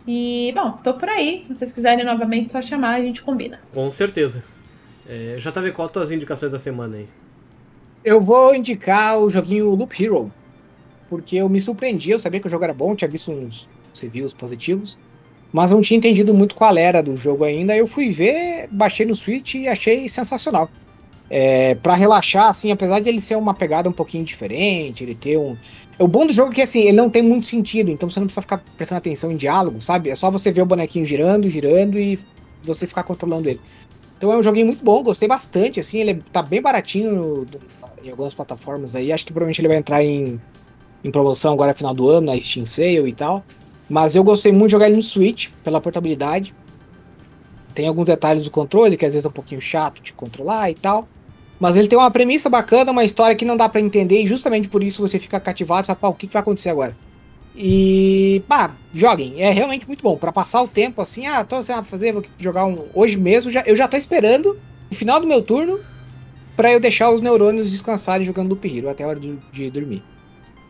E, 0.06 0.52
bom, 0.54 0.72
tô 0.72 0.94
por 0.94 1.08
aí. 1.08 1.44
Se 1.48 1.56
vocês 1.56 1.72
quiserem 1.72 2.04
novamente, 2.04 2.50
só 2.50 2.60
chamar, 2.60 2.96
a 2.96 3.00
gente 3.00 3.22
combina. 3.22 3.60
Com 3.72 3.90
certeza. 3.90 4.42
É, 5.08 5.36
JV, 5.38 5.72
qual 5.72 5.86
as 5.86 5.92
tuas 5.92 6.10
indicações 6.10 6.52
da 6.52 6.58
semana 6.58 6.96
aí? 6.96 7.06
Eu 8.04 8.20
vou 8.20 8.54
indicar 8.54 9.18
o 9.18 9.30
joguinho 9.30 9.70
Loop 9.74 10.02
Hero, 10.02 10.32
porque 11.12 11.36
eu 11.36 11.46
me 11.46 11.60
surpreendi, 11.60 12.10
eu 12.10 12.18
sabia 12.18 12.40
que 12.40 12.46
o 12.46 12.50
jogo 12.50 12.64
era 12.64 12.72
bom, 12.72 12.96
tinha 12.96 13.06
visto 13.06 13.30
uns 13.30 13.68
reviews 14.00 14.32
positivos, 14.32 14.96
mas 15.52 15.70
não 15.70 15.82
tinha 15.82 15.98
entendido 15.98 16.32
muito 16.32 16.54
qual 16.54 16.74
era 16.74 17.02
do 17.02 17.14
jogo 17.18 17.44
ainda. 17.44 17.76
Eu 17.76 17.86
fui 17.86 18.10
ver, 18.10 18.66
baixei 18.70 19.04
no 19.04 19.14
Switch 19.14 19.56
e 19.56 19.68
achei 19.68 20.08
sensacional. 20.08 20.70
É, 21.28 21.74
para 21.74 21.94
relaxar, 21.94 22.46
assim, 22.46 22.72
apesar 22.72 23.00
de 23.00 23.10
ele 23.10 23.20
ser 23.20 23.36
uma 23.36 23.52
pegada 23.52 23.90
um 23.90 23.92
pouquinho 23.92 24.24
diferente, 24.24 25.04
ele 25.04 25.14
ter 25.14 25.36
um. 25.36 25.54
O 25.98 26.08
bom 26.08 26.24
do 26.26 26.32
jogo 26.32 26.50
é 26.50 26.54
que 26.54 26.62
assim, 26.62 26.80
ele 26.80 26.96
não 26.96 27.10
tem 27.10 27.20
muito 27.20 27.44
sentido, 27.44 27.90
então 27.90 28.08
você 28.08 28.18
não 28.18 28.26
precisa 28.26 28.40
ficar 28.40 28.64
prestando 28.74 28.96
atenção 28.96 29.30
em 29.30 29.36
diálogo, 29.36 29.82
sabe? 29.82 30.08
É 30.08 30.14
só 30.14 30.30
você 30.30 30.50
ver 30.50 30.62
o 30.62 30.66
bonequinho 30.66 31.04
girando, 31.04 31.46
girando 31.50 31.98
e 31.98 32.18
você 32.62 32.86
ficar 32.86 33.02
controlando 33.02 33.50
ele. 33.50 33.60
Então 34.16 34.32
é 34.32 34.36
um 34.38 34.42
joguinho 34.42 34.64
muito 34.64 34.82
bom, 34.82 35.02
gostei 35.02 35.28
bastante, 35.28 35.78
assim, 35.78 35.98
ele 35.98 36.22
tá 36.32 36.40
bem 36.40 36.62
baratinho 36.62 37.12
no- 37.14 37.46
em 38.02 38.08
algumas 38.08 38.32
plataformas 38.32 38.94
aí. 38.94 39.12
Acho 39.12 39.26
que 39.26 39.32
provavelmente 39.32 39.60
ele 39.60 39.68
vai 39.68 39.76
entrar 39.76 40.02
em, 40.02 40.40
em 41.04 41.10
promoção 41.10 41.52
agora 41.52 41.74
final 41.74 41.94
do 41.94 42.08
ano, 42.08 42.26
na 42.26 42.40
Steam 42.40 42.64
Sale 42.66 43.08
e 43.08 43.12
tal. 43.12 43.44
Mas 43.88 44.16
eu 44.16 44.24
gostei 44.24 44.52
muito 44.52 44.68
de 44.68 44.72
jogar 44.72 44.86
ele 44.86 44.96
no 44.96 45.02
Switch, 45.02 45.48
pela 45.62 45.80
portabilidade. 45.80 46.54
Tem 47.74 47.88
alguns 47.88 48.06
detalhes 48.06 48.44
do 48.44 48.50
controle, 48.50 48.96
que 48.96 49.04
às 49.04 49.14
vezes 49.14 49.24
é 49.24 49.28
um 49.28 49.32
pouquinho 49.32 49.60
chato 49.60 50.02
de 50.02 50.12
controlar 50.12 50.70
e 50.70 50.74
tal. 50.74 51.08
Mas 51.58 51.76
ele 51.76 51.88
tem 51.88 51.98
uma 51.98 52.10
premissa 52.10 52.50
bacana, 52.50 52.90
uma 52.90 53.04
história 53.04 53.36
que 53.36 53.44
não 53.44 53.56
dá 53.56 53.68
pra 53.68 53.80
entender, 53.80 54.22
e 54.22 54.26
justamente 54.26 54.68
por 54.68 54.82
isso 54.82 55.00
você 55.00 55.18
fica 55.18 55.38
cativado 55.38 55.84
e 55.84 55.86
fala, 55.86 55.96
pá, 55.96 56.08
o 56.08 56.14
que, 56.14 56.26
que 56.26 56.32
vai 56.32 56.42
acontecer 56.42 56.70
agora? 56.70 56.96
E, 57.54 58.42
pá, 58.48 58.74
joguem, 58.94 59.42
é 59.42 59.50
realmente 59.50 59.86
muito 59.86 60.02
bom. 60.02 60.16
Pra 60.16 60.32
passar 60.32 60.62
o 60.62 60.68
tempo 60.68 61.00
assim, 61.00 61.26
ah, 61.26 61.44
tô 61.44 61.62
sem 61.62 61.74
nada 61.74 61.86
pra 61.86 61.90
fazer, 61.90 62.12
vou 62.12 62.24
jogar 62.38 62.64
um. 62.64 62.86
Hoje 62.94 63.16
mesmo, 63.16 63.50
já, 63.50 63.62
eu 63.66 63.76
já 63.76 63.86
tô 63.86 63.96
esperando 63.96 64.58
o 64.90 64.94
final 64.94 65.20
do 65.20 65.26
meu 65.26 65.42
turno 65.42 65.78
pra 66.56 66.72
eu 66.72 66.80
deixar 66.80 67.10
os 67.10 67.20
neurônios 67.20 67.70
descansarem 67.70 68.24
jogando 68.24 68.50
Loop 68.50 68.66
Hero 68.66 68.88
até 68.88 69.04
a 69.04 69.08
hora 69.08 69.20
de, 69.20 69.36
de 69.52 69.70
dormir. 69.70 70.02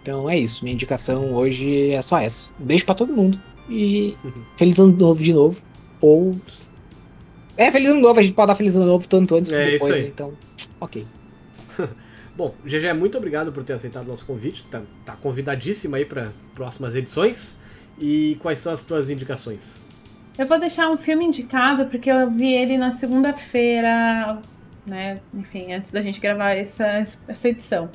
Então 0.03 0.29
é 0.29 0.37
isso, 0.37 0.65
minha 0.65 0.75
indicação 0.75 1.33
hoje 1.33 1.91
é 1.91 2.03
só 2.03 2.19
essa. 2.19 2.51
Um 2.61 2.65
beijo 2.65 2.85
pra 2.85 2.95
todo 2.95 3.13
mundo 3.13 3.41
e 3.69 4.17
feliz 4.57 4.79
ano 4.79 4.97
novo 4.97 5.23
de 5.23 5.33
novo. 5.33 5.63
Ou. 6.01 6.37
É, 7.57 7.71
feliz 7.71 7.91
ano 7.91 8.01
novo, 8.01 8.19
a 8.19 8.23
gente 8.23 8.35
pode 8.35 8.49
dar 8.49 8.55
feliz 8.57 8.75
ano 8.77 8.87
novo 8.87 9.07
tanto 9.07 9.37
antes 9.37 9.53
É, 9.53 9.57
quanto 9.57 9.69
isso 9.75 9.85
depois, 9.85 9.97
aí. 9.97 10.03
né? 10.03 10.09
Então, 10.13 10.33
ok. 10.81 11.07
Bom, 12.37 12.55
GG, 12.65 12.93
muito 12.95 13.17
obrigado 13.19 13.53
por 13.53 13.63
ter 13.63 13.75
aceitado 13.75 14.07
o 14.07 14.09
nosso 14.11 14.25
convite. 14.27 14.65
Tá, 14.65 14.83
tá 15.05 15.15
convidadíssima 15.17 15.99
aí 15.99 16.05
para 16.05 16.31
próximas 16.55 16.97
edições. 16.97 17.57
E 17.99 18.37
quais 18.41 18.59
são 18.59 18.73
as 18.73 18.83
tuas 18.83 19.11
indicações? 19.11 19.83
Eu 20.39 20.47
vou 20.47 20.59
deixar 20.59 20.89
um 20.91 20.97
filme 20.97 21.27
indicado, 21.27 21.87
porque 21.87 22.11
eu 22.11 22.31
vi 22.31 22.55
ele 22.55 22.79
na 22.79 22.91
segunda-feira, 22.91 24.41
né? 24.87 25.19
Enfim, 25.35 25.75
antes 25.75 25.93
da 25.93 26.01
gente 26.01 26.19
gravar 26.21 26.53
essa, 26.53 26.87
essa 26.87 27.49
edição. 27.49 27.91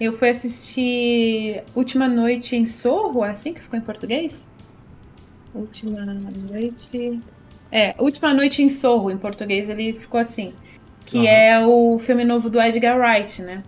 Eu 0.00 0.12
fui 0.12 0.30
assistir 0.30 1.62
Última 1.74 2.08
Noite 2.08 2.56
em 2.56 2.66
Sorro, 2.66 3.24
é 3.24 3.30
assim 3.30 3.54
que 3.54 3.60
ficou 3.60 3.78
em 3.78 3.82
português? 3.82 4.50
Última 5.54 6.04
Noite. 6.04 7.20
É, 7.70 7.94
Última 7.98 8.34
Noite 8.34 8.62
em 8.62 8.68
Sorro, 8.68 9.10
em 9.10 9.18
português 9.18 9.68
ele 9.68 9.92
ficou 9.92 10.18
assim. 10.20 10.52
Que 11.06 11.18
Aham. 11.18 11.28
é 11.28 11.66
o 11.66 11.98
filme 11.98 12.24
novo 12.24 12.48
do 12.50 12.60
Edgar 12.60 12.98
Wright, 12.98 13.42
né? 13.42 13.62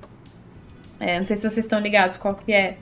É, 0.98 1.18
não 1.18 1.24
sei 1.24 1.36
se 1.36 1.42
vocês 1.42 1.64
estão 1.64 1.78
ligados 1.78 2.16
qual 2.16 2.34
que 2.34 2.52
é. 2.52 2.78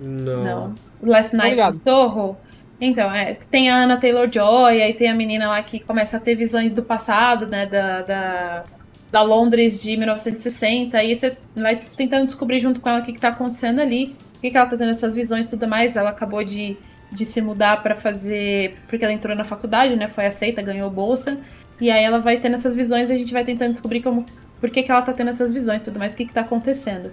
Não. 0.00 0.44
Não. 0.44 0.74
Last 1.02 1.34
Night 1.36 1.60
in 1.60 1.82
Soho. 1.82 2.36
Então, 2.80 3.12
é, 3.12 3.34
tem 3.34 3.68
a 3.70 3.76
Anna 3.76 3.96
Taylor-Joy, 3.96 4.80
aí 4.80 4.94
tem 4.94 5.08
a 5.08 5.14
menina 5.14 5.48
lá 5.48 5.62
que 5.62 5.80
começa 5.80 6.16
a 6.16 6.20
ter 6.20 6.36
visões 6.36 6.72
do 6.74 6.82
passado, 6.82 7.46
né, 7.46 7.66
da, 7.66 8.02
da, 8.02 8.64
da 9.10 9.22
Londres 9.22 9.82
de 9.82 9.96
1960, 9.96 10.96
aí 10.96 11.16
você 11.16 11.36
vai 11.56 11.76
tentando 11.76 12.24
descobrir 12.24 12.60
junto 12.60 12.80
com 12.80 12.88
ela 12.88 13.00
o 13.00 13.02
que, 13.02 13.12
que 13.12 13.20
tá 13.20 13.28
acontecendo 13.28 13.80
ali, 13.80 14.16
por 14.34 14.40
que, 14.42 14.50
que 14.50 14.56
ela 14.56 14.66
tá 14.66 14.76
tendo 14.76 14.90
essas 14.90 15.14
visões 15.14 15.46
e 15.46 15.50
tudo 15.50 15.66
mais. 15.66 15.96
Ela 15.96 16.10
acabou 16.10 16.44
de, 16.44 16.76
de 17.10 17.24
se 17.24 17.40
mudar 17.40 17.82
pra 17.82 17.94
fazer, 17.94 18.76
porque 18.86 19.04
ela 19.04 19.12
entrou 19.12 19.34
na 19.34 19.44
faculdade, 19.44 19.96
né, 19.96 20.08
foi 20.08 20.26
aceita, 20.26 20.60
ganhou 20.62 20.90
bolsa, 20.90 21.40
E 21.80 21.90
aí 21.90 22.04
ela 22.04 22.18
vai 22.18 22.38
tendo 22.38 22.54
essas 22.54 22.76
visões 22.76 23.08
e 23.08 23.12
a 23.12 23.18
gente 23.18 23.32
vai 23.32 23.44
tentando 23.44 23.72
descobrir 23.72 24.02
como, 24.02 24.26
por 24.60 24.70
que, 24.70 24.82
que 24.82 24.90
ela 24.90 25.02
tá 25.02 25.12
tendo 25.12 25.30
essas 25.30 25.52
visões 25.52 25.82
e 25.82 25.84
tudo 25.86 25.98
mais, 25.98 26.12
o 26.12 26.16
que, 26.16 26.26
que 26.26 26.32
tá 26.32 26.42
acontecendo. 26.42 27.12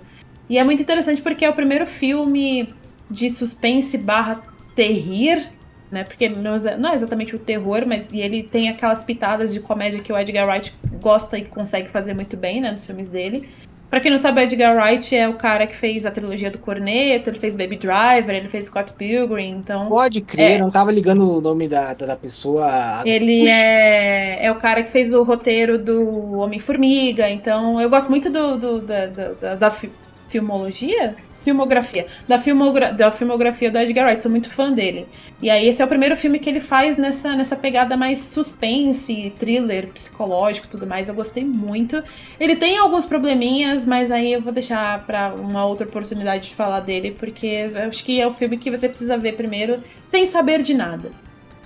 E 0.49 0.57
é 0.57 0.63
muito 0.63 0.81
interessante 0.81 1.21
porque 1.21 1.45
é 1.45 1.49
o 1.49 1.53
primeiro 1.53 1.87
filme 1.87 2.73
de 3.09 3.29
suspense 3.29 3.97
barra 3.97 4.41
terrir, 4.75 5.49
né? 5.95 6.03
Porque 6.03 6.29
não 6.29 6.55
é, 6.55 6.77
não 6.77 6.91
é 6.91 6.95
exatamente 6.95 7.35
o 7.35 7.39
terror, 7.39 7.83
mas 7.87 8.07
e 8.11 8.21
ele 8.21 8.43
tem 8.43 8.69
aquelas 8.69 9.03
pitadas 9.03 9.51
de 9.53 9.59
comédia 9.59 9.99
que 9.99 10.13
o 10.13 10.17
Edgar 10.19 10.47
Wright 10.47 10.73
gosta 11.01 11.37
e 11.37 11.45
consegue 11.45 11.89
fazer 11.89 12.13
muito 12.13 12.37
bem, 12.37 12.61
né, 12.61 12.69
nos 12.71 12.85
filmes 12.85 13.09
dele. 13.09 13.49
Pra 13.89 13.99
quem 13.99 14.11
não 14.11 14.17
sabe, 14.17 14.41
o 14.41 14.43
Edgar 14.43 14.75
Wright 14.75 15.15
é 15.15 15.29
o 15.29 15.35
cara 15.35 15.65
que 15.67 15.75
fez 15.75 16.05
a 16.05 16.11
trilogia 16.11 16.49
do 16.51 16.57
Corneto, 16.57 17.29
ele 17.29 17.39
fez 17.39 17.55
Baby 17.55 17.77
Driver, 17.77 18.35
ele 18.35 18.49
fez 18.49 18.65
Scott 18.65 18.91
Pilgrim, 18.93 19.51
então... 19.51 19.87
Pode 19.87 20.21
crer, 20.21 20.53
É. 20.53 20.57
não 20.57 20.69
tava 20.71 20.91
ligando 20.91 21.37
o 21.37 21.39
nome 21.39 21.67
da, 21.67 21.93
da 21.93 22.15
pessoa. 22.17 23.03
Ele 23.05 23.47
é, 23.47 24.43
é 24.45 24.51
o 24.51 24.55
cara 24.55 24.83
que 24.83 24.89
fez 24.89 25.13
o 25.13 25.23
roteiro 25.23 25.77
do 25.77 26.33
Homem-Formiga, 26.39 27.29
então 27.29 27.79
eu 27.79 27.89
gosto 27.89 28.09
muito 28.09 28.29
do, 28.29 28.57
do- 28.57 28.81
da, 28.81 29.05
da, 29.05 29.27
da- 29.33 29.55
da 29.55 29.69
fi- 29.69 29.91
filmologia? 30.27 31.15
Filmografia. 31.45 32.07
Da, 32.27 32.39
filmogra, 32.39 32.91
da 32.91 33.11
filmografia 33.11 33.69
do 33.69 33.77
Edgar 33.77 34.07
Wright, 34.07 34.21
sou 34.23 34.31
muito 34.31 34.49
fã 34.49 34.71
dele. 34.71 35.07
E 35.39 35.47
aí 35.49 35.69
esse 35.69 35.79
é 35.79 35.85
o 35.85 35.87
primeiro 35.87 36.17
filme 36.17 36.39
que 36.39 36.49
ele 36.49 36.59
faz 36.59 36.97
nessa, 36.97 37.35
nessa 37.35 37.55
pegada 37.55 37.95
mais 37.95 38.17
suspense, 38.17 39.31
thriller, 39.37 39.87
psicológico 39.89 40.65
e 40.65 40.69
tudo 40.71 40.87
mais. 40.87 41.07
Eu 41.07 41.13
gostei 41.13 41.45
muito. 41.45 42.03
Ele 42.39 42.55
tem 42.55 42.79
alguns 42.79 43.05
probleminhas, 43.05 43.85
mas 43.85 44.09
aí 44.09 44.33
eu 44.33 44.41
vou 44.41 44.51
deixar 44.51 45.05
pra 45.05 45.33
uma 45.35 45.63
outra 45.65 45.85
oportunidade 45.85 46.49
de 46.49 46.55
falar 46.55 46.79
dele, 46.79 47.11
porque 47.11 47.45
eu 47.45 47.87
acho 47.89 48.03
que 48.03 48.19
é 48.19 48.25
o 48.25 48.31
filme 48.31 48.57
que 48.57 48.71
você 48.71 48.89
precisa 48.89 49.15
ver 49.17 49.37
primeiro, 49.37 49.83
sem 50.07 50.25
saber 50.25 50.63
de 50.63 50.73
nada. 50.73 51.11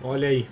Olha 0.04 0.28
aí. 0.28 0.46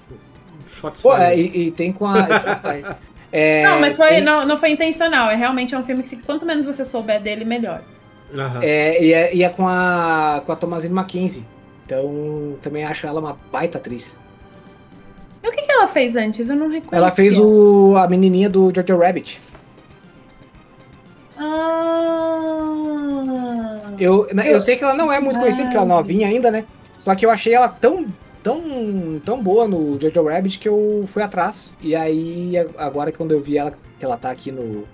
Shots 0.80 1.02
Pô, 1.02 1.16
é, 1.18 1.38
e, 1.38 1.68
e 1.68 1.72
tem 1.72 1.92
com 1.92 2.06
a. 2.06 2.98
É, 3.30 3.62
Não, 3.62 3.82
mas 3.82 3.98
foi, 3.98 4.08
tem- 4.08 4.22
não, 4.22 4.46
não 4.46 4.58
foi 4.58 4.70
intencional. 4.72 5.30
É 5.30 5.36
realmente 5.36 5.76
é 5.76 5.78
um 5.78 5.84
filme 5.84 6.02
que 6.02 6.16
quanto 6.16 6.46
menos 6.46 6.66
você 6.66 6.86
souber 6.86 7.22
dele, 7.22 7.44
melhor. 7.44 7.82
Aham. 8.36 8.60
É, 8.62 9.04
e, 9.04 9.14
é, 9.14 9.36
e 9.36 9.44
é 9.44 9.50
com 9.50 9.68
a, 9.68 10.42
com 10.46 10.52
a 10.52 10.56
Thomasine 10.56 10.94
Mackenzie. 10.94 11.46
Então, 11.86 12.56
também 12.62 12.84
acho 12.84 13.08
ela 13.08 13.20
uma 13.20 13.38
baita 13.52 13.78
atriz. 13.78 14.18
E 15.42 15.48
o 15.48 15.52
que, 15.52 15.62
que 15.62 15.72
ela 15.72 15.88
fez 15.88 16.18
antes? 16.18 16.50
Eu 16.50 16.56
não 16.58 16.68
reconheço. 16.68 16.96
Ela 16.96 17.12
fez 17.12 17.38
o, 17.38 17.96
a 17.96 18.08
menininha 18.08 18.50
do 18.50 18.74
Jojo 18.76 18.98
Rabbit. 18.98 19.40
Ah. 21.38 21.88
Eu, 24.00 24.28
né, 24.34 24.54
eu 24.54 24.60
sei 24.60 24.76
que 24.76 24.84
ela 24.84 24.94
não 24.94 25.12
é 25.12 25.20
muito 25.20 25.40
conhecida, 25.40 25.66
porque 25.66 25.78
ela 25.78 25.86
é 25.86 25.90
novinha 25.90 26.28
ainda, 26.28 26.52
né? 26.52 26.66
Só 26.98 27.16
que 27.16 27.26
eu 27.26 27.32
achei 27.32 27.54
ela 27.54 27.70
tão, 27.70 28.06
tão, 28.44 29.22
tão 29.24 29.42
boa 29.42 29.68
no 29.68 30.00
Jojo 30.00 30.28
Rabbit 30.28 30.60
que 30.60 30.68
eu 30.68 31.06
fui 31.08 31.24
atrás. 31.24 31.74
E 31.82 31.96
aí, 31.96 32.54
agora 32.78 33.12
quando 33.12 33.32
eu 33.32 33.42
vi 33.42 33.58
ela, 33.58 33.74
que 33.98 34.06
ela 34.06 34.18
tá 34.18 34.30
aqui 34.30 34.52
no. 34.52 34.86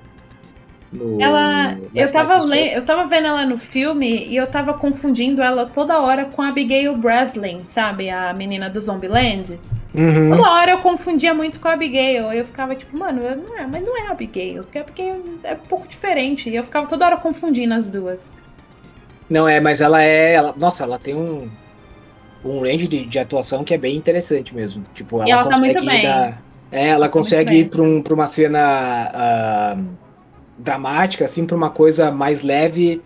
No 0.93 1.21
Ela. 1.21 1.77
Eu 1.93 2.11
tava, 2.11 2.37
le... 2.45 2.73
eu 2.73 2.85
tava 2.85 3.05
vendo 3.05 3.27
ela 3.27 3.45
no 3.45 3.57
filme 3.57 4.27
e 4.27 4.35
eu 4.35 4.47
tava 4.47 4.73
confundindo 4.73 5.41
ela 5.41 5.65
toda 5.65 5.99
hora 5.99 6.25
com 6.25 6.41
a 6.41 6.49
Abigail 6.49 6.95
Breslin, 6.95 7.63
sabe? 7.65 8.09
A 8.09 8.33
menina 8.33 8.69
do 8.69 8.79
Zombieland. 8.79 9.59
Uhum. 9.93 10.31
Toda 10.31 10.49
hora 10.49 10.71
eu 10.71 10.79
confundia 10.79 11.33
muito 11.33 11.59
com 11.59 11.67
a 11.67 11.73
Abigail. 11.73 12.31
Eu 12.31 12.45
ficava 12.45 12.75
tipo, 12.75 12.97
mano, 12.97 13.21
não 13.21 13.57
é, 13.57 13.67
mas 13.67 13.83
não 13.83 13.97
é 13.97 14.07
a 14.07 14.11
Abigail. 14.11 14.63
Porque 14.63 14.77
a 14.77 14.81
Abigail 14.81 15.39
é 15.43 15.53
um 15.53 15.67
pouco 15.67 15.87
diferente. 15.87 16.49
E 16.49 16.55
eu 16.55 16.63
ficava 16.63 16.87
toda 16.87 17.05
hora 17.05 17.17
confundindo 17.17 17.73
as 17.73 17.87
duas. 17.87 18.31
Não, 19.29 19.47
é, 19.47 19.59
mas 19.59 19.81
ela 19.81 20.03
é. 20.03 20.33
Ela, 20.33 20.53
nossa, 20.55 20.83
ela 20.83 20.99
tem 20.99 21.15
um. 21.15 21.49
Um 22.45 22.59
range 22.59 22.89
de, 22.89 23.05
de 23.05 23.19
atuação 23.19 23.63
que 23.63 23.73
é 23.73 23.77
bem 23.77 23.95
interessante 23.95 24.53
mesmo. 24.53 24.83
Tipo, 24.93 25.21
ela, 25.21 25.29
ela 25.29 25.43
tá 25.43 25.49
consegue 25.51 25.73
muito 25.79 25.85
bem. 25.85 26.03
dar. 26.03 26.43
É, 26.69 26.87
ela 26.89 26.99
muito 26.99 27.11
consegue 27.13 27.51
bem. 27.51 27.59
ir 27.61 27.69
pra, 27.69 27.81
um, 27.81 28.01
pra 28.01 28.13
uma 28.13 28.27
cena 28.27 28.59
ah, 29.13 29.77
dramática, 30.57 31.25
assim, 31.25 31.45
pra 31.45 31.55
uma 31.55 31.69
coisa 31.69 32.11
mais 32.11 32.41
leve. 32.41 33.01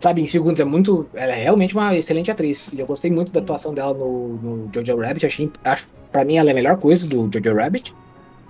Sabe, 0.00 0.20
em 0.20 0.26
segundos. 0.26 0.60
É 0.60 0.64
muito. 0.64 1.06
Ela 1.14 1.32
é 1.32 1.42
realmente 1.42 1.74
uma 1.74 1.94
excelente 1.94 2.30
atriz. 2.30 2.70
E 2.72 2.80
eu 2.80 2.86
gostei 2.86 3.10
muito 3.10 3.30
da 3.30 3.40
atuação 3.40 3.72
dela 3.72 3.94
no, 3.94 4.28
no 4.66 4.70
Jojo 4.74 4.96
Rabbit. 5.00 5.26
Achei, 5.26 5.50
acho, 5.64 5.86
pra 6.10 6.24
mim, 6.24 6.36
ela 6.36 6.50
é 6.50 6.52
a 6.52 6.54
melhor 6.54 6.76
coisa 6.78 7.06
do 7.06 7.30
Jojo 7.32 7.56
Rabbit. 7.56 7.94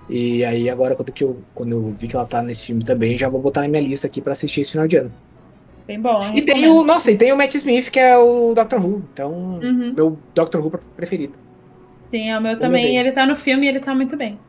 E 0.09 0.43
aí, 0.43 0.69
agora, 0.69 0.95
quando, 0.95 1.11
que 1.11 1.23
eu, 1.23 1.37
quando 1.55 1.71
eu 1.71 1.93
vi 1.97 2.07
que 2.07 2.15
ela 2.15 2.25
tá 2.25 2.41
nesse 2.41 2.67
filme 2.67 2.83
também, 2.83 3.17
já 3.17 3.29
vou 3.29 3.39
botar 3.41 3.61
na 3.61 3.67
minha 3.67 3.81
lista 3.81 4.07
aqui 4.07 4.21
pra 4.21 4.33
assistir 4.33 4.61
esse 4.61 4.71
final 4.71 4.87
de 4.87 4.97
ano. 4.97 5.11
Bem 5.85 5.99
bom. 5.99 6.19
E 6.33 6.41
tem 6.41 6.67
o. 6.67 6.83
Nossa, 6.83 7.11
e 7.11 7.15
tem 7.17 7.31
o 7.31 7.37
Matt 7.37 7.55
Smith, 7.55 7.89
que 7.89 7.99
é 7.99 8.17
o 8.17 8.53
Doctor 8.53 8.83
Who. 8.83 9.03
Então, 9.13 9.31
Uhum. 9.61 9.93
meu 9.95 10.17
Doctor 10.33 10.65
Who 10.65 10.71
preferido. 10.95 11.33
Sim, 12.09 12.29
é 12.29 12.37
o 12.37 12.41
meu 12.41 12.53
Eu 12.53 12.59
também. 12.59 12.97
Ele 12.97 13.11
tá 13.11 13.25
no 13.25 13.35
filme 13.35 13.65
e 13.65 13.69
ele 13.69 13.79
tá 13.79 13.93
muito 13.93 14.15
bem. 14.15 14.39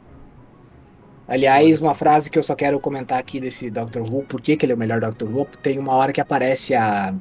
Aliás, 1.26 1.80
uma 1.80 1.94
frase 1.94 2.30
que 2.30 2.38
eu 2.38 2.42
só 2.42 2.54
quero 2.54 2.78
comentar 2.78 3.18
aqui 3.18 3.40
desse 3.40 3.70
Doctor 3.70 4.02
Who, 4.02 4.24
por 4.24 4.40
que, 4.42 4.56
que 4.56 4.66
ele 4.66 4.72
é 4.72 4.74
o 4.76 4.78
melhor 4.78 5.00
Doctor 5.00 5.28
Who? 5.34 5.46
Tem 5.62 5.78
uma 5.78 5.92
hora 5.94 6.12
que 6.12 6.20
aparece 6.20 6.74
a. 6.74 7.14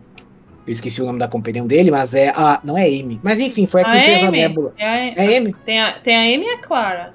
Eu 0.65 0.71
esqueci 0.71 1.01
o 1.01 1.05
nome 1.05 1.19
da 1.19 1.27
companhia 1.27 1.63
dele, 1.63 1.89
mas 1.91 2.13
é 2.13 2.29
a. 2.35 2.59
Não 2.63 2.77
é 2.77 2.85
Amy. 2.85 3.19
Mas 3.23 3.39
enfim, 3.39 3.65
foi 3.65 3.81
a 3.81 3.85
que 3.85 3.91
A 3.91 4.01
fez 4.01 4.23
a 4.23 4.27
Amy. 4.27 4.37
Nebula. 4.41 4.73
É 4.77 4.85
a- 4.87 4.97
É 5.23 5.37
Amy? 5.37 5.53
tem, 5.65 5.81
a, 5.81 5.93
tem 5.99 6.15
a 6.15 6.19
Amy 6.35 6.45
e 6.45 6.49
a 6.53 6.57
Clara. 6.57 7.13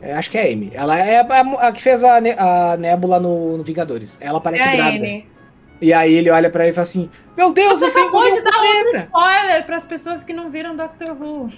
É, 0.00 0.14
acho 0.14 0.30
que 0.30 0.38
é 0.38 0.50
Amy. 0.52 0.70
Ela 0.74 0.98
é 0.98 1.20
a, 1.20 1.40
a 1.68 1.72
que 1.72 1.82
fez 1.82 2.02
a, 2.02 2.20
Ne- 2.20 2.36
a 2.38 2.76
Nebula 2.78 3.20
no, 3.20 3.56
no 3.58 3.62
Vingadores. 3.62 4.18
Ela 4.20 4.38
É 4.38 4.40
parece 4.40 4.62
a 4.62 4.76
grávida. 4.76 5.04
Ame. 5.04 5.26
E 5.80 5.92
aí 5.92 6.14
ele 6.14 6.30
olha 6.30 6.48
pra 6.48 6.62
ele 6.64 6.72
e 6.72 6.74
fala 6.74 6.86
assim: 6.86 7.10
Meu 7.36 7.52
Deus, 7.52 7.80
Você 7.80 7.90
você 7.90 7.98
acabou 8.00 8.22
de 8.24 8.30
um 8.40 8.42
dar 8.42 8.50
outro 8.50 8.60
planeta! 8.60 8.98
spoiler 9.06 9.66
pras 9.66 9.84
pessoas 9.84 10.22
que 10.22 10.32
não 10.32 10.48
viram 10.50 10.74
Doctor 10.76 11.10
Who. 11.10 11.48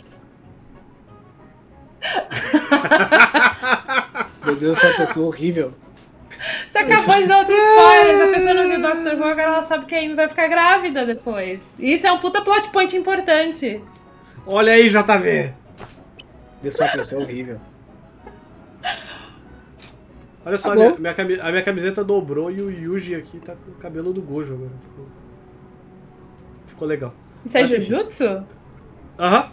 Meu 4.45 4.57
Deus, 4.57 4.83
essa 4.83 4.97
pessoa 4.97 5.27
horrível. 5.29 5.73
Você 6.71 6.79
acabou 6.79 7.17
de 7.17 7.27
dar 7.27 7.39
outro 7.39 7.55
spoiler. 7.55 8.17
Se 8.17 8.23
a 8.23 8.33
pessoa 8.33 8.55
não 8.55 8.69
viu 8.69 8.83
Doctor 8.83 9.15
Who, 9.15 9.25
agora 9.25 9.43
ela 9.43 9.63
sabe 9.63 9.87
que 9.87 9.95
a 9.95 9.99
Amy 9.99 10.15
vai 10.15 10.29
ficar 10.29 10.49
grávida 10.49 11.07
depois. 11.07 11.75
Isso 11.79 12.07
é 12.07 12.13
um 12.13 12.19
puta 12.19 12.43
plot 12.43 12.69
point 12.71 12.95
importante. 12.97 13.83
Olha 14.47 14.73
aí, 14.75 14.89
JV. 14.91 15.55
Deus, 16.63 16.75
essa 16.81 16.89
pessoa 16.97 17.23
horrível. 17.23 17.59
Olha 20.47 20.59
só, 20.59 20.75
Tá 20.77 20.93
a 20.93 21.25
minha, 21.25 21.43
a 21.43 21.51
minha 21.51 21.63
camiseta 21.63 22.05
dobrou 22.05 22.51
e 22.51 22.61
o 22.61 22.71
Yuji 22.71 23.15
aqui 23.15 23.41
tá 23.41 23.55
com 23.55 23.71
o 23.71 23.75
cabelo 23.77 24.13
do 24.13 24.21
Gojo 24.21 24.53
agora. 24.55 24.71
Ficou, 24.83 25.07
Ficou 26.67 26.89
legal. 26.89 27.15
Isso 27.47 27.57
é 27.57 27.61
Mas. 27.63 27.71
Jujutsu? 27.71 28.45
Aham. 29.19 29.51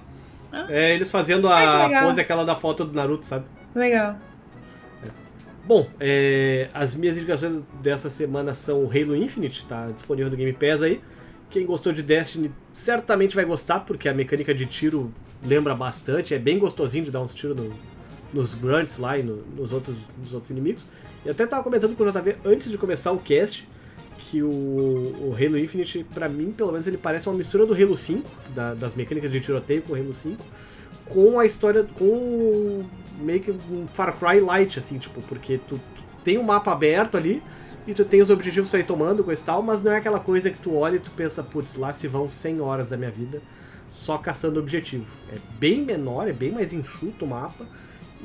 Ah. 0.52 0.66
É, 0.70 0.94
eles 0.94 1.10
fazendo 1.10 1.48
Ai, 1.48 1.66
a 1.66 1.88
legal. 1.88 2.08
pose 2.08 2.20
aquela 2.22 2.44
da 2.44 2.56
foto 2.56 2.84
do 2.86 2.94
Naruto, 2.96 3.26
sabe? 3.26 3.46
Legal. 3.74 4.18
Bom, 5.66 5.88
é, 6.00 6.70
as 6.74 6.96
minhas 6.96 7.18
indicações 7.18 7.64
dessa 7.82 8.10
semana 8.10 8.54
são 8.54 8.84
o 8.84 8.90
Halo 8.90 9.16
Infinite, 9.16 9.66
tá 9.68 9.90
disponível 9.92 10.30
no 10.32 10.36
Game 10.36 10.52
Pass 10.54 10.82
aí. 10.82 11.00
Quem 11.50 11.66
gostou 11.66 11.94
de 11.94 12.02
Destiny 12.02 12.52
certamente 12.74 13.36
vai 13.36 13.46
gostar, 13.46 13.82
porque 13.82 14.10
a 14.10 14.14
mecânica 14.14 14.54
de 14.54 14.66
tiro 14.66 15.14
lembra 15.46 15.76
bastante, 15.76 16.34
é 16.34 16.40
bem 16.40 16.58
gostosinho 16.58 17.06
de 17.06 17.12
dar 17.12 17.22
uns 17.22 17.34
tiros 17.34 17.56
no- 17.56 17.72
nos 18.34 18.56
grunts 18.56 18.98
lá 18.98 19.18
e 19.18 19.24
no- 19.24 19.44
nos, 19.56 19.72
outros, 19.72 19.98
nos 20.18 20.34
outros 20.34 20.50
inimigos. 20.50 20.88
E 21.26 21.30
até 21.30 21.46
tava 21.46 21.62
comentando 21.64 21.96
com 21.96 22.04
o 22.04 22.08
JV 22.12 22.38
antes 22.44 22.70
de 22.72 22.78
começar 22.78 23.12
o 23.12 23.18
cast 23.20 23.68
que 24.32 24.42
o, 24.42 24.48
o 24.50 25.36
Halo 25.38 25.58
Infinite, 25.60 26.06
pra 26.14 26.30
mim, 26.30 26.52
pelo 26.52 26.72
menos, 26.72 26.88
ele 26.88 26.98
parece 26.98 27.28
uma 27.28 27.36
mistura 27.38 27.66
do 27.66 27.74
Halo 27.74 27.98
5, 27.98 28.30
da- 28.56 28.74
das 28.74 28.96
mecânicas 28.96 29.30
de 29.30 29.42
tiroteio 29.42 29.82
com 29.82 29.94
o 29.94 29.96
Halo 29.96 30.14
5, 30.14 30.42
com 31.06 31.38
a 31.40 31.46
história, 31.46 31.84
com 31.96 32.84
meio 33.20 33.42
que 33.42 33.52
um 33.52 33.86
Far 33.88 34.18
Cry 34.18 34.40
Light, 34.40 34.80
assim, 34.80 34.98
tipo, 34.98 35.22
porque 35.24 35.60
tu, 35.68 35.76
tu 35.96 36.04
tem 36.24 36.38
um 36.38 36.44
mapa 36.44 36.72
aberto 36.72 37.18
ali 37.18 37.42
e 37.86 37.94
tu 37.94 38.06
tem 38.06 38.22
os 38.22 38.30
objetivos 38.30 38.70
pra 38.70 38.80
ir 38.80 38.86
tomando, 38.86 39.24
coisa 39.24 39.42
e 39.42 39.46
tal, 39.46 39.62
mas 39.62 39.84
não 39.84 39.92
é 39.92 39.98
aquela 39.98 40.20
coisa 40.20 40.50
que 40.50 40.58
tu 40.60 40.76
olha 40.76 40.96
e 40.96 41.00
tu 41.00 41.12
pensa, 41.12 41.44
putz, 41.44 41.76
lá 41.76 41.92
se 41.92 42.08
vão 42.08 42.30
100 42.30 42.62
horas 42.62 42.90
da 42.90 42.96
minha 42.98 43.12
vida 43.12 43.42
só 43.90 44.18
caçando 44.18 44.60
objetivo. 44.60 45.06
É 45.30 45.38
bem 45.60 45.82
menor, 45.84 46.28
é 46.28 46.32
bem 46.34 46.52
mais 46.52 46.72
enxuto 46.72 47.26
o 47.26 47.28
mapa 47.28 47.66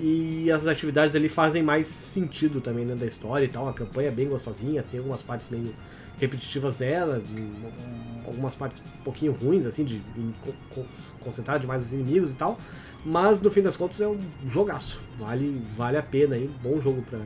e 0.00 0.50
as 0.50 0.66
atividades 0.66 1.14
ali 1.16 1.28
fazem 1.28 1.62
mais 1.62 1.86
sentido 1.86 2.60
também 2.60 2.84
dentro 2.84 3.00
da 3.00 3.06
história 3.06 3.44
e 3.44 3.48
tal. 3.48 3.68
A 3.68 3.72
campanha 3.72 4.08
é 4.08 4.10
bem 4.12 4.28
gostosinha, 4.28 4.82
tem 4.90 4.98
algumas 4.98 5.22
partes 5.22 5.48
meio 5.50 5.74
repetitivas 6.18 6.78
nela, 6.78 7.22
um- 7.36 8.26
algumas 8.26 8.54
partes 8.54 8.80
um 9.00 9.02
pouquinho 9.04 9.32
ruins, 9.32 9.66
assim, 9.66 9.84
de, 9.84 9.98
de 9.98 10.32
co- 10.42 10.52
co- 10.74 10.86
concentrar 11.20 11.58
demais 11.58 11.84
os 11.84 11.92
inimigos 11.92 12.32
e 12.32 12.36
tal. 12.36 12.58
Mas 13.04 13.40
no 13.40 13.50
fim 13.50 13.62
das 13.62 13.76
contas 13.76 14.00
é 14.00 14.08
um 14.08 14.18
jogaço. 14.48 15.00
Vale, 15.18 15.62
vale 15.76 15.96
a 15.96 16.02
pena 16.02 16.34
aí. 16.34 16.50
Bom 16.62 16.80
jogo 16.80 17.02
pra, 17.02 17.20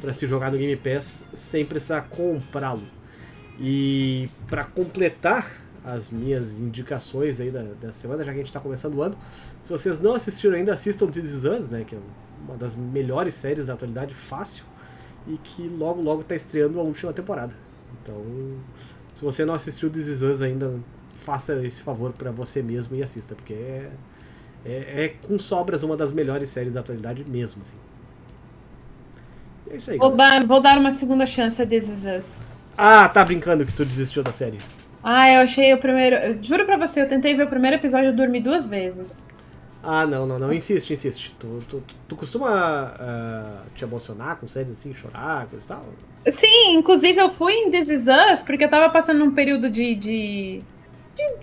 pra 0.00 0.12
se 0.12 0.26
jogar 0.26 0.50
no 0.50 0.56
Game 0.58 0.74
Pass 0.76 1.24
sem 1.32 1.64
precisar 1.64 2.02
comprá-lo. 2.08 2.82
E 3.60 4.28
pra 4.48 4.64
completar 4.64 5.61
as 5.84 6.10
minhas 6.10 6.60
indicações 6.60 7.40
aí 7.40 7.50
da, 7.50 7.62
da 7.80 7.92
semana, 7.92 8.22
já 8.24 8.32
que 8.32 8.38
a 8.38 8.42
gente 8.42 8.52
tá 8.52 8.60
começando 8.60 8.94
o 8.94 9.02
ano, 9.02 9.16
se 9.60 9.70
vocês 9.70 10.00
não 10.00 10.14
assistiram 10.14 10.56
ainda, 10.56 10.72
assistam 10.74 11.08
This 11.08 11.30
Is 11.32 11.44
Us, 11.44 11.70
né? 11.70 11.84
Que 11.84 11.96
é 11.96 11.98
uma 12.46 12.56
das 12.56 12.76
melhores 12.76 13.34
séries 13.34 13.66
da 13.66 13.74
atualidade, 13.74 14.14
fácil. 14.14 14.64
E 15.26 15.38
que 15.38 15.68
logo, 15.68 16.00
logo 16.02 16.22
tá 16.24 16.34
estreando 16.34 16.78
a 16.80 16.82
última 16.82 17.12
temporada. 17.12 17.54
Então, 18.02 18.16
se 19.14 19.24
você 19.24 19.44
não 19.44 19.54
assistiu 19.54 19.90
This 19.90 20.06
Is 20.08 20.22
Us 20.22 20.42
ainda, 20.42 20.80
faça 21.14 21.54
esse 21.66 21.82
favor 21.82 22.12
pra 22.12 22.30
você 22.32 22.62
mesmo 22.62 22.96
e 22.96 23.02
assista, 23.02 23.34
porque 23.34 23.54
é, 23.54 23.90
É, 24.64 25.04
é 25.04 25.08
com 25.08 25.38
sobras 25.38 25.82
uma 25.82 25.96
das 25.96 26.12
melhores 26.12 26.48
séries 26.48 26.74
da 26.74 26.80
atualidade 26.80 27.24
mesmo, 27.28 27.62
assim. 27.62 27.76
É 29.66 29.76
isso 29.76 29.90
aí. 29.90 29.98
Vou 29.98 30.10
galera. 30.16 30.40
dar, 30.40 30.46
vou 30.46 30.60
dar 30.60 30.78
uma 30.78 30.90
segunda 30.90 31.26
chance 31.26 31.60
a 31.62 31.66
This 31.66 31.88
Is 31.88 32.04
Us. 32.04 32.48
Ah, 32.76 33.08
tá 33.08 33.24
brincando 33.24 33.64
que 33.66 33.72
tu 33.74 33.84
desistiu 33.84 34.22
da 34.22 34.32
série. 34.32 34.58
Ah, 35.02 35.30
eu 35.30 35.40
achei 35.40 35.72
o 35.74 35.78
primeiro. 35.78 36.16
eu 36.16 36.42
juro 36.42 36.64
pra 36.64 36.76
você, 36.76 37.02
eu 37.02 37.08
tentei 37.08 37.34
ver 37.34 37.44
o 37.44 37.48
primeiro 37.48 37.76
episódio 37.76 38.06
e 38.06 38.10
eu 38.10 38.14
dormi 38.14 38.40
duas 38.40 38.68
vezes. 38.68 39.26
Ah, 39.82 40.06
não, 40.06 40.24
não, 40.26 40.38
não. 40.38 40.52
Insiste, 40.52 40.92
insiste. 40.92 41.34
Tu, 41.38 41.58
tu, 41.68 41.80
tu, 41.80 41.94
tu 42.08 42.16
costuma 42.16 42.94
ah, 43.00 43.62
te 43.74 43.82
emocionar 43.82 44.36
com 44.36 44.46
séries 44.46 44.72
assim, 44.72 44.94
chorar, 44.94 45.46
coisa 45.46 45.64
e 45.64 45.68
tal? 45.68 45.84
Sim, 46.30 46.76
inclusive 46.76 47.18
eu 47.18 47.30
fui 47.30 47.52
em 47.52 47.70
This 47.70 47.88
Is 47.90 48.06
Us 48.06 48.42
porque 48.44 48.64
eu 48.64 48.68
tava 48.68 48.90
passando 48.90 49.24
um 49.24 49.32
período 49.32 49.68
de. 49.68 49.96
de, 49.96 50.62
de 51.16 51.34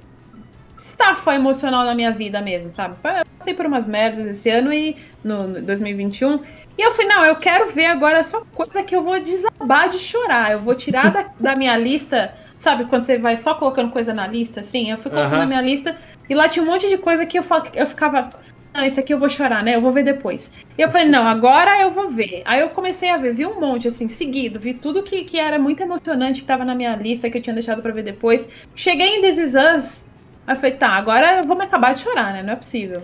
estafa 0.78 1.36
emocional 1.36 1.84
na 1.84 1.94
minha 1.94 2.12
vida 2.12 2.40
mesmo, 2.40 2.72
sabe? 2.72 2.96
Eu 3.04 3.26
passei 3.38 3.54
por 3.54 3.66
umas 3.66 3.86
merdas 3.86 4.26
esse 4.26 4.50
ano 4.50 4.72
e. 4.72 4.96
no, 5.22 5.46
no 5.46 5.62
2021. 5.62 6.40
E 6.78 6.82
eu 6.82 6.94
fui, 6.94 7.04
não, 7.04 7.26
eu 7.26 7.36
quero 7.36 7.70
ver 7.74 7.88
agora 7.88 8.24
só 8.24 8.46
coisa 8.56 8.82
que 8.84 8.96
eu 8.96 9.04
vou 9.04 9.20
desabar 9.20 9.90
de 9.90 10.00
chorar. 10.00 10.54
Eu 10.54 10.60
vou 10.60 10.74
tirar 10.76 11.12
da, 11.12 11.30
da 11.38 11.56
minha 11.58 11.76
lista. 11.76 12.34
Sabe, 12.60 12.86
quando 12.86 13.06
você 13.06 13.18
vai 13.18 13.38
só 13.38 13.56
colocando 13.56 13.90
coisa 13.90 14.14
na 14.14 14.28
lista, 14.28 14.60
assim? 14.60 14.92
Eu 14.92 14.98
fui 14.98 15.10
colocando 15.10 15.40
na 15.40 15.46
minha 15.48 15.62
lista 15.62 15.96
e 16.30 16.36
lá 16.36 16.50
tinha 16.50 16.62
um 16.62 16.66
monte 16.66 16.90
de 16.90 16.98
coisa 16.98 17.26
que 17.26 17.40
eu, 17.40 17.44
eu 17.74 17.88
ficava. 17.88 18.30
Não, 18.74 18.84
esse 18.84 19.00
aqui 19.00 19.14
eu 19.14 19.18
vou 19.18 19.30
chorar, 19.30 19.64
né? 19.64 19.76
Eu 19.76 19.82
vou 19.82 19.94
ver 19.94 20.04
depois. 20.04 20.52
E 20.78 20.82
eu 20.82 20.92
falei, 20.92 21.08
não, 21.08 21.26
agora 21.26 21.82
eu 21.82 21.90
vou 21.90 22.10
ver. 22.10 22.42
Aí 22.44 22.60
eu 22.60 22.70
comecei 22.70 23.10
a 23.10 23.18
ver, 23.18 23.34
vi 23.34 23.46
um 23.46 23.60
monte, 23.62 23.88
assim, 23.88 24.10
seguido. 24.10 24.60
Vi 24.60 24.74
tudo 24.74 25.02
que, 25.02 25.24
que 25.24 25.40
era 25.40 25.58
muito 25.58 25.82
emocionante, 25.82 26.42
que 26.42 26.48
tava 26.48 26.66
na 26.66 26.76
minha 26.76 26.96
lista, 26.98 27.30
que 27.30 27.38
eu 27.38 27.42
tinha 27.42 27.54
deixado 27.54 27.82
pra 27.82 27.94
ver 27.94 28.04
depois. 28.04 28.48
Cheguei 28.76 29.18
em 29.18 29.22
This 29.22 29.38
Is 29.40 29.56
Us, 29.56 30.10
aí 30.46 30.54
eu 30.54 30.58
falei, 30.58 30.76
tá, 30.76 30.90
agora 30.90 31.38
eu 31.38 31.46
vou 31.46 31.58
me 31.58 31.64
acabar 31.64 31.94
de 31.94 32.02
chorar, 32.02 32.34
né? 32.34 32.44
Não 32.44 32.54
é 32.54 32.56
possível. 32.58 33.02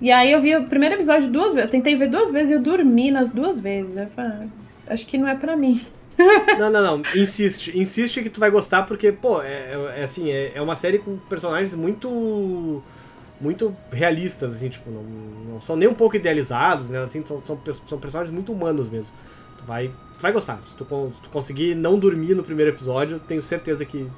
E 0.00 0.12
aí 0.12 0.30
eu 0.30 0.40
vi 0.40 0.54
o 0.54 0.64
primeiro 0.64 0.94
episódio 0.94 1.30
duas 1.30 1.54
vezes. 1.54 1.64
Eu 1.64 1.70
tentei 1.70 1.96
ver 1.96 2.08
duas 2.08 2.30
vezes 2.30 2.50
e 2.50 2.54
eu 2.54 2.60
dormi 2.60 3.10
nas 3.10 3.32
duas 3.32 3.58
vezes. 3.58 3.96
Eu 3.96 4.08
falei, 4.08 4.30
ah, 4.30 4.92
acho 4.92 5.06
que 5.06 5.16
não 5.16 5.26
é 5.26 5.34
pra 5.34 5.56
mim. 5.56 5.80
Não, 6.58 6.70
não, 6.70 6.82
não. 6.82 7.02
Insiste. 7.14 7.76
Insiste 7.76 8.22
que 8.22 8.30
tu 8.30 8.38
vai 8.40 8.50
gostar, 8.50 8.84
porque, 8.84 9.10
pô, 9.12 9.42
é, 9.42 9.72
é- 9.72 10.00
é 10.00 10.04
assim, 10.04 10.30
é, 10.30 10.52
é 10.54 10.62
uma 10.62 10.76
série 10.76 10.98
com 10.98 11.16
personagens 11.16 11.74
muito. 11.74 12.82
Muito 13.40 13.76
realistas, 13.90 14.54
assim, 14.54 14.68
tipo, 14.68 14.88
não, 14.90 15.02
não 15.02 15.60
são 15.60 15.74
nem 15.74 15.88
um 15.88 15.94
pouco 15.94 16.14
idealizados, 16.16 16.88
né? 16.88 17.02
Assim, 17.02 17.24
são, 17.26 17.44
são, 17.44 17.60
são 17.86 17.98
personagens 17.98 18.32
muito 18.32 18.52
humanos 18.52 18.88
mesmo. 18.88 19.12
Tu 19.58 19.64
vai, 19.64 19.88
tu 19.88 20.22
vai 20.22 20.32
gostar. 20.32 20.60
Se 20.66 20.76
tu, 20.76 20.84
se 21.14 21.20
tu 21.20 21.30
conseguir 21.30 21.74
não 21.74 21.98
dormir 21.98 22.34
no 22.34 22.44
primeiro 22.44 22.70
episódio, 22.70 23.18
tenho 23.18 23.42
certeza 23.42 23.84
que, 23.84 24.08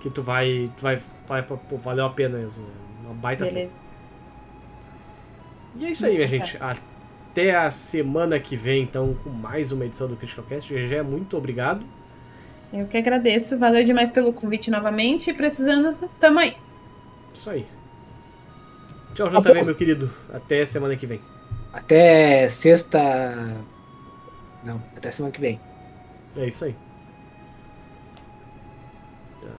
que 0.00 0.08
tu 0.08 0.22
vai. 0.22 0.70
Tu 0.76 0.82
vai, 0.82 0.98
vai 1.26 1.42
pô, 1.42 1.58
valeu 1.78 2.06
a 2.06 2.10
pena 2.10 2.38
mesmo. 2.38 2.62
É 3.02 3.06
Uma 3.06 3.14
baita 3.14 3.44
série. 3.44 3.56
Beleza. 3.62 3.84
E 5.76 5.84
é 5.86 5.90
isso 5.90 6.06
aí, 6.06 6.14
minha 6.14 6.28
gente. 6.28 6.56
Até 7.32 7.56
a 7.56 7.70
semana 7.70 8.38
que 8.38 8.54
vem, 8.54 8.82
então, 8.82 9.16
com 9.24 9.30
mais 9.30 9.72
uma 9.72 9.86
edição 9.86 10.06
do 10.06 10.14
Critical 10.16 10.44
Cast. 10.44 10.70
GG, 10.70 11.00
muito 11.02 11.34
obrigado. 11.34 11.82
Eu 12.70 12.86
que 12.86 12.98
agradeço. 12.98 13.58
Valeu 13.58 13.82
demais 13.82 14.10
pelo 14.10 14.34
convite 14.34 14.70
novamente. 14.70 15.30
E 15.30 15.34
Precisando, 15.34 15.96
tamo 16.20 16.40
aí. 16.40 16.54
Isso 17.32 17.48
aí. 17.48 17.66
Tchau, 19.14 19.30
JV, 19.30 19.54
bom. 19.54 19.64
meu 19.64 19.74
querido. 19.74 20.12
Até 20.30 20.66
semana 20.66 20.94
que 20.94 21.06
vem. 21.06 21.22
Até 21.72 22.50
sexta. 22.50 23.00
Não, 24.62 24.82
até 24.94 25.10
semana 25.10 25.32
que 25.32 25.40
vem. 25.40 25.58
É 26.36 26.46
isso 26.46 26.66
aí. 26.66 26.76